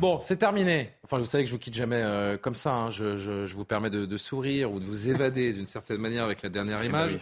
bon 0.00 0.20
c'est 0.22 0.36
terminé. 0.36 0.92
Enfin, 1.04 1.18
vous 1.18 1.26
savez 1.26 1.44
que 1.44 1.48
je 1.48 1.54
vous 1.54 1.60
quitte 1.60 1.74
jamais 1.74 2.02
euh, 2.02 2.36
comme 2.36 2.54
ça. 2.54 2.72
Hein. 2.72 2.90
Je, 2.90 3.16
je, 3.16 3.46
je, 3.46 3.54
vous 3.54 3.64
permets 3.64 3.90
de, 3.90 4.06
de, 4.06 4.16
sourire 4.16 4.72
ou 4.72 4.80
de 4.80 4.84
vous 4.84 5.08
évader 5.08 5.52
d'une 5.52 5.66
certaine 5.66 5.98
manière 5.98 6.24
avec 6.24 6.42
la 6.42 6.48
dernière 6.48 6.84
image. 6.84 7.18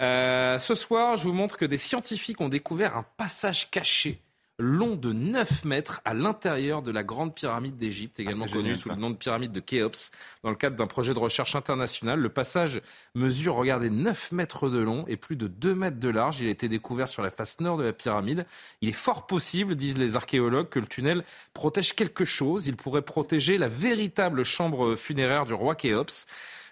Euh, 0.00 0.58
ce 0.58 0.74
soir, 0.74 1.16
je 1.16 1.24
vous 1.24 1.32
montre 1.32 1.56
que 1.56 1.64
des 1.64 1.76
scientifiques 1.76 2.40
ont 2.40 2.48
découvert 2.48 2.96
un 2.96 3.06
passage 3.16 3.70
caché 3.70 4.20
long 4.58 4.94
de 4.94 5.12
9 5.12 5.64
mètres 5.64 6.00
à 6.04 6.14
l'intérieur 6.14 6.82
de 6.82 6.92
la 6.92 7.02
grande 7.02 7.34
pyramide 7.34 7.76
d'Égypte, 7.76 8.20
également 8.20 8.46
ah, 8.48 8.52
connue 8.52 8.76
sous 8.76 8.88
le 8.88 8.96
nom 8.96 9.10
de 9.10 9.16
pyramide 9.16 9.50
de 9.50 9.58
Khéops, 9.58 10.12
dans 10.44 10.50
le 10.50 10.56
cadre 10.56 10.76
d'un 10.76 10.86
projet 10.86 11.12
de 11.12 11.18
recherche 11.18 11.56
international. 11.56 12.20
Le 12.20 12.28
passage 12.28 12.80
mesure, 13.14 13.56
regardez, 13.56 13.90
9 13.90 14.30
mètres 14.32 14.68
de 14.68 14.78
long 14.78 15.04
et 15.08 15.16
plus 15.16 15.36
de 15.36 15.48
2 15.48 15.74
mètres 15.74 15.98
de 15.98 16.08
large. 16.08 16.40
Il 16.40 16.46
a 16.46 16.50
été 16.50 16.68
découvert 16.68 17.08
sur 17.08 17.22
la 17.22 17.30
face 17.30 17.58
nord 17.60 17.78
de 17.78 17.84
la 17.84 17.92
pyramide. 17.92 18.46
Il 18.80 18.88
est 18.88 18.92
fort 18.92 19.26
possible, 19.26 19.74
disent 19.74 19.98
les 19.98 20.14
archéologues, 20.14 20.68
que 20.68 20.78
le 20.78 20.86
tunnel 20.86 21.24
protège 21.52 21.94
quelque 21.94 22.24
chose. 22.24 22.68
Il 22.68 22.76
pourrait 22.76 23.02
protéger 23.02 23.58
la 23.58 23.68
véritable 23.68 24.44
chambre 24.44 24.94
funéraire 24.94 25.46
du 25.46 25.54
roi 25.54 25.74
Khéops. 25.74 26.26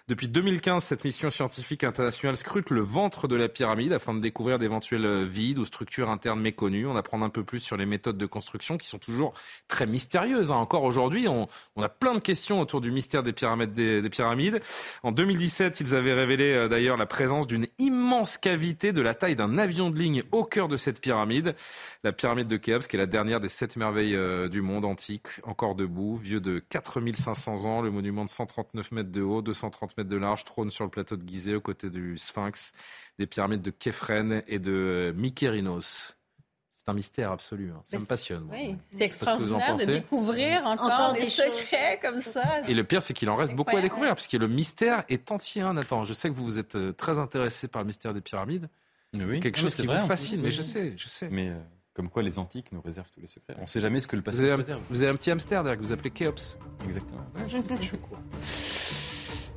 Depuis 0.09 0.27
2015, 0.27 0.83
cette 0.83 1.05
mission 1.05 1.29
scientifique 1.29 1.85
internationale 1.85 2.35
scrute 2.35 2.71
le 2.71 2.81
ventre 2.81 3.29
de 3.29 3.37
la 3.37 3.47
pyramide 3.47 3.93
afin 3.93 4.13
de 4.13 4.19
découvrir 4.19 4.59
d'éventuels 4.59 5.23
vides 5.23 5.59
ou 5.59 5.63
structures 5.63 6.09
internes 6.09 6.41
méconnues, 6.41 6.85
en 6.85 6.97
apprendre 6.97 7.23
un 7.23 7.29
peu 7.29 7.45
plus 7.45 7.61
sur 7.61 7.77
les 7.77 7.85
méthodes 7.85 8.17
de 8.17 8.25
construction 8.25 8.77
qui 8.77 8.85
sont 8.85 8.97
toujours 8.97 9.33
très 9.69 9.87
mystérieuses. 9.87 10.51
Hein. 10.51 10.57
Encore 10.57 10.83
aujourd'hui, 10.83 11.29
on, 11.29 11.47
a 11.81 11.87
plein 11.87 12.15
de 12.15 12.19
questions 12.19 12.59
autour 12.59 12.81
du 12.81 12.91
mystère 12.91 13.23
des 13.23 13.31
pyramides. 13.31 13.71
Des, 13.71 14.09
pyramides. 14.09 14.59
En 15.03 15.13
2017, 15.13 15.79
ils 15.79 15.95
avaient 15.95 16.11
révélé 16.11 16.51
euh, 16.51 16.67
d'ailleurs 16.67 16.97
la 16.97 17.05
présence 17.05 17.47
d'une 17.47 17.67
immense 17.79 18.37
cavité 18.37 18.91
de 18.91 19.01
la 19.01 19.13
taille 19.13 19.37
d'un 19.37 19.57
avion 19.57 19.89
de 19.89 19.97
ligne 19.97 20.23
au 20.33 20.43
cœur 20.43 20.67
de 20.67 20.75
cette 20.75 20.99
pyramide. 20.99 21.55
La 22.03 22.11
pyramide 22.11 22.47
de 22.47 22.57
Khéops, 22.57 22.87
qui 22.87 22.97
est 22.97 22.99
la 22.99 23.05
dernière 23.05 23.39
des 23.39 23.47
sept 23.47 23.77
merveilles 23.77 24.17
euh, 24.17 24.49
du 24.49 24.61
monde 24.61 24.83
antique, 24.83 25.27
encore 25.43 25.75
debout, 25.75 26.17
vieux 26.17 26.41
de 26.41 26.59
4500 26.59 27.63
ans, 27.63 27.81
le 27.81 27.89
monument 27.89 28.25
de 28.25 28.29
139 28.29 28.91
mètres 28.91 29.11
de 29.11 29.21
haut, 29.21 29.41
230 29.41 29.92
50 29.93 29.97
mètres 29.97 30.09
de 30.09 30.17
large, 30.17 30.43
trône 30.43 30.71
sur 30.71 30.83
le 30.83 30.89
plateau 30.89 31.15
de 31.15 31.27
Gizeh, 31.27 31.55
aux 31.55 31.61
côtés 31.61 31.89
du 31.89 32.17
Sphinx, 32.17 32.73
des 33.19 33.27
pyramides 33.27 33.61
de 33.61 33.69
Képhren 33.71 34.43
et 34.47 34.59
de 34.59 35.13
Mykérinos. 35.15 36.15
C'est 36.71 36.89
un 36.89 36.93
mystère 36.93 37.31
absolu. 37.31 37.71
hein. 37.71 37.81
Ça 37.85 37.97
me 37.97 38.05
passionne. 38.05 38.49
Oui, 38.51 38.75
c'est 38.89 38.97
vous 38.97 39.03
extraordinaire 39.03 39.67
de 39.67 39.71
pensez. 39.71 39.85
découvrir 39.85 40.65
encore, 40.65 40.85
Encore 40.91 41.13
des, 41.13 41.21
des 41.21 41.29
secrets 41.29 41.97
comme 42.01 42.19
ça. 42.19 42.43
Et 42.67 42.73
le 42.73 42.83
pire, 42.83 43.01
c'est 43.01 43.13
qu'il 43.13 43.29
en 43.29 43.37
reste 43.37 43.53
beaucoup 43.55 43.77
à 43.77 43.81
découvrir, 43.81 44.09
parce 44.15 44.27
que 44.27 44.35
le 44.37 44.47
mystère 44.47 45.05
est 45.07 45.31
entier. 45.31 45.61
hein, 45.61 45.73
Nathan, 45.73 46.03
je 46.03 46.11
sais 46.13 46.27
que 46.29 46.33
vous 46.33 46.43
vous 46.43 46.59
êtes 46.59 46.75
euh, 46.75 46.91
très 46.91 47.19
intéressé 47.19 47.67
par 47.69 47.83
le 47.83 47.87
mystère 47.87 48.13
des 48.13 48.21
pyramides. 48.21 48.67
Oui. 49.13 49.21
C'est 49.29 49.39
quelque 49.39 49.57
Non, 49.57 49.61
chose 49.63 49.75
qui 49.75 49.85
vrai, 49.85 50.01
vous 50.01 50.07
fascine, 50.07 50.41
mais 50.41 50.51
je 50.51 50.61
sais, 50.63 50.93
je 50.97 51.07
sais. 51.07 51.29
Mais 51.31 51.49
euh, 51.49 51.59
comme 51.93 52.09
quoi 52.09 52.21
les 52.23 52.37
antiques 52.39 52.71
nous 52.73 52.81
réservent 52.81 53.11
tous 53.11 53.21
les 53.21 53.27
secrets. 53.27 53.53
On 53.59 53.61
ne 53.61 53.67
sait 53.67 53.79
jamais 53.79 53.99
ce 54.01 54.07
que 54.07 54.15
le 54.17 54.21
Vous 54.21 54.25
passé 54.25 54.39
avez, 54.39 54.47
nous 54.47 54.53
un, 54.55 54.57
réserve. 54.57 54.81
vous 54.89 55.03
avez 55.03 55.11
un 55.11 55.15
petit 55.15 55.31
hamster 55.31 55.63
derrière 55.63 55.79
que 55.79 55.85
vous 55.85 55.93
appelez 55.93 56.09
Kéops. 56.11 56.57
Exactement. 56.83 57.21
je 57.47 57.59
sais, 57.61 57.77
je 57.77 57.81
suis 57.87 57.97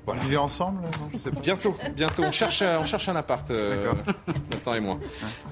Voilà. 0.07 0.21
Vivez 0.23 0.37
ensemble 0.37 0.81
non, 0.83 1.11
je 1.13 1.19
sais 1.19 1.31
pas. 1.33 1.41
Bientôt, 1.41 1.77
bientôt. 1.97 2.23
On 2.25 2.31
cherche, 2.31 2.63
un- 2.63 2.79
on 2.79 2.85
cherche 2.87 3.09
un 3.09 3.17
appart, 3.17 3.51
euh, 3.51 3.93
Nathan 4.53 4.75
et 4.75 4.81
moi. 4.81 4.99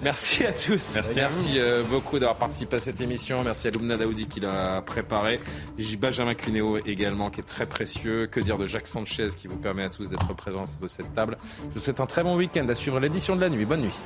Merci 0.00 0.46
à 0.46 0.52
tous. 0.52 0.92
Merci 0.94 1.20
à 1.20 1.28
vous. 1.28 1.48
euh, 1.56 1.82
beaucoup 1.82 2.18
d'avoir 2.20 2.36
participé 2.36 2.76
à 2.76 2.78
cette 2.78 3.00
émission. 3.00 3.42
Merci 3.42 3.66
à 3.66 3.70
Lumna 3.72 3.96
Daoudi 3.96 4.26
qui 4.28 4.38
l'a 4.40 4.80
préparé. 4.82 5.40
J- 5.76 5.96
Benjamin 5.96 6.34
Cunéo 6.34 6.78
également, 6.86 7.30
qui 7.30 7.40
est 7.40 7.44
très 7.44 7.66
précieux. 7.66 8.28
Que 8.28 8.38
dire 8.40 8.56
de 8.56 8.66
Jacques 8.66 8.86
Sanchez 8.86 9.28
qui 9.36 9.48
vous 9.48 9.56
permet 9.56 9.82
à 9.84 9.90
tous 9.90 10.08
d'être 10.08 10.32
présents 10.34 10.66
de 10.80 10.86
cette 10.88 11.12
table. 11.14 11.36
Je 11.70 11.74
vous 11.74 11.80
souhaite 11.80 11.98
un 12.00 12.06
très 12.06 12.22
bon 12.22 12.36
week-end. 12.36 12.66
À 12.68 12.74
suivre 12.76 13.00
l'édition 13.00 13.34
de 13.34 13.40
la 13.40 13.48
nuit. 13.48 13.64
Bonne 13.64 13.80
nuit. 13.82 13.98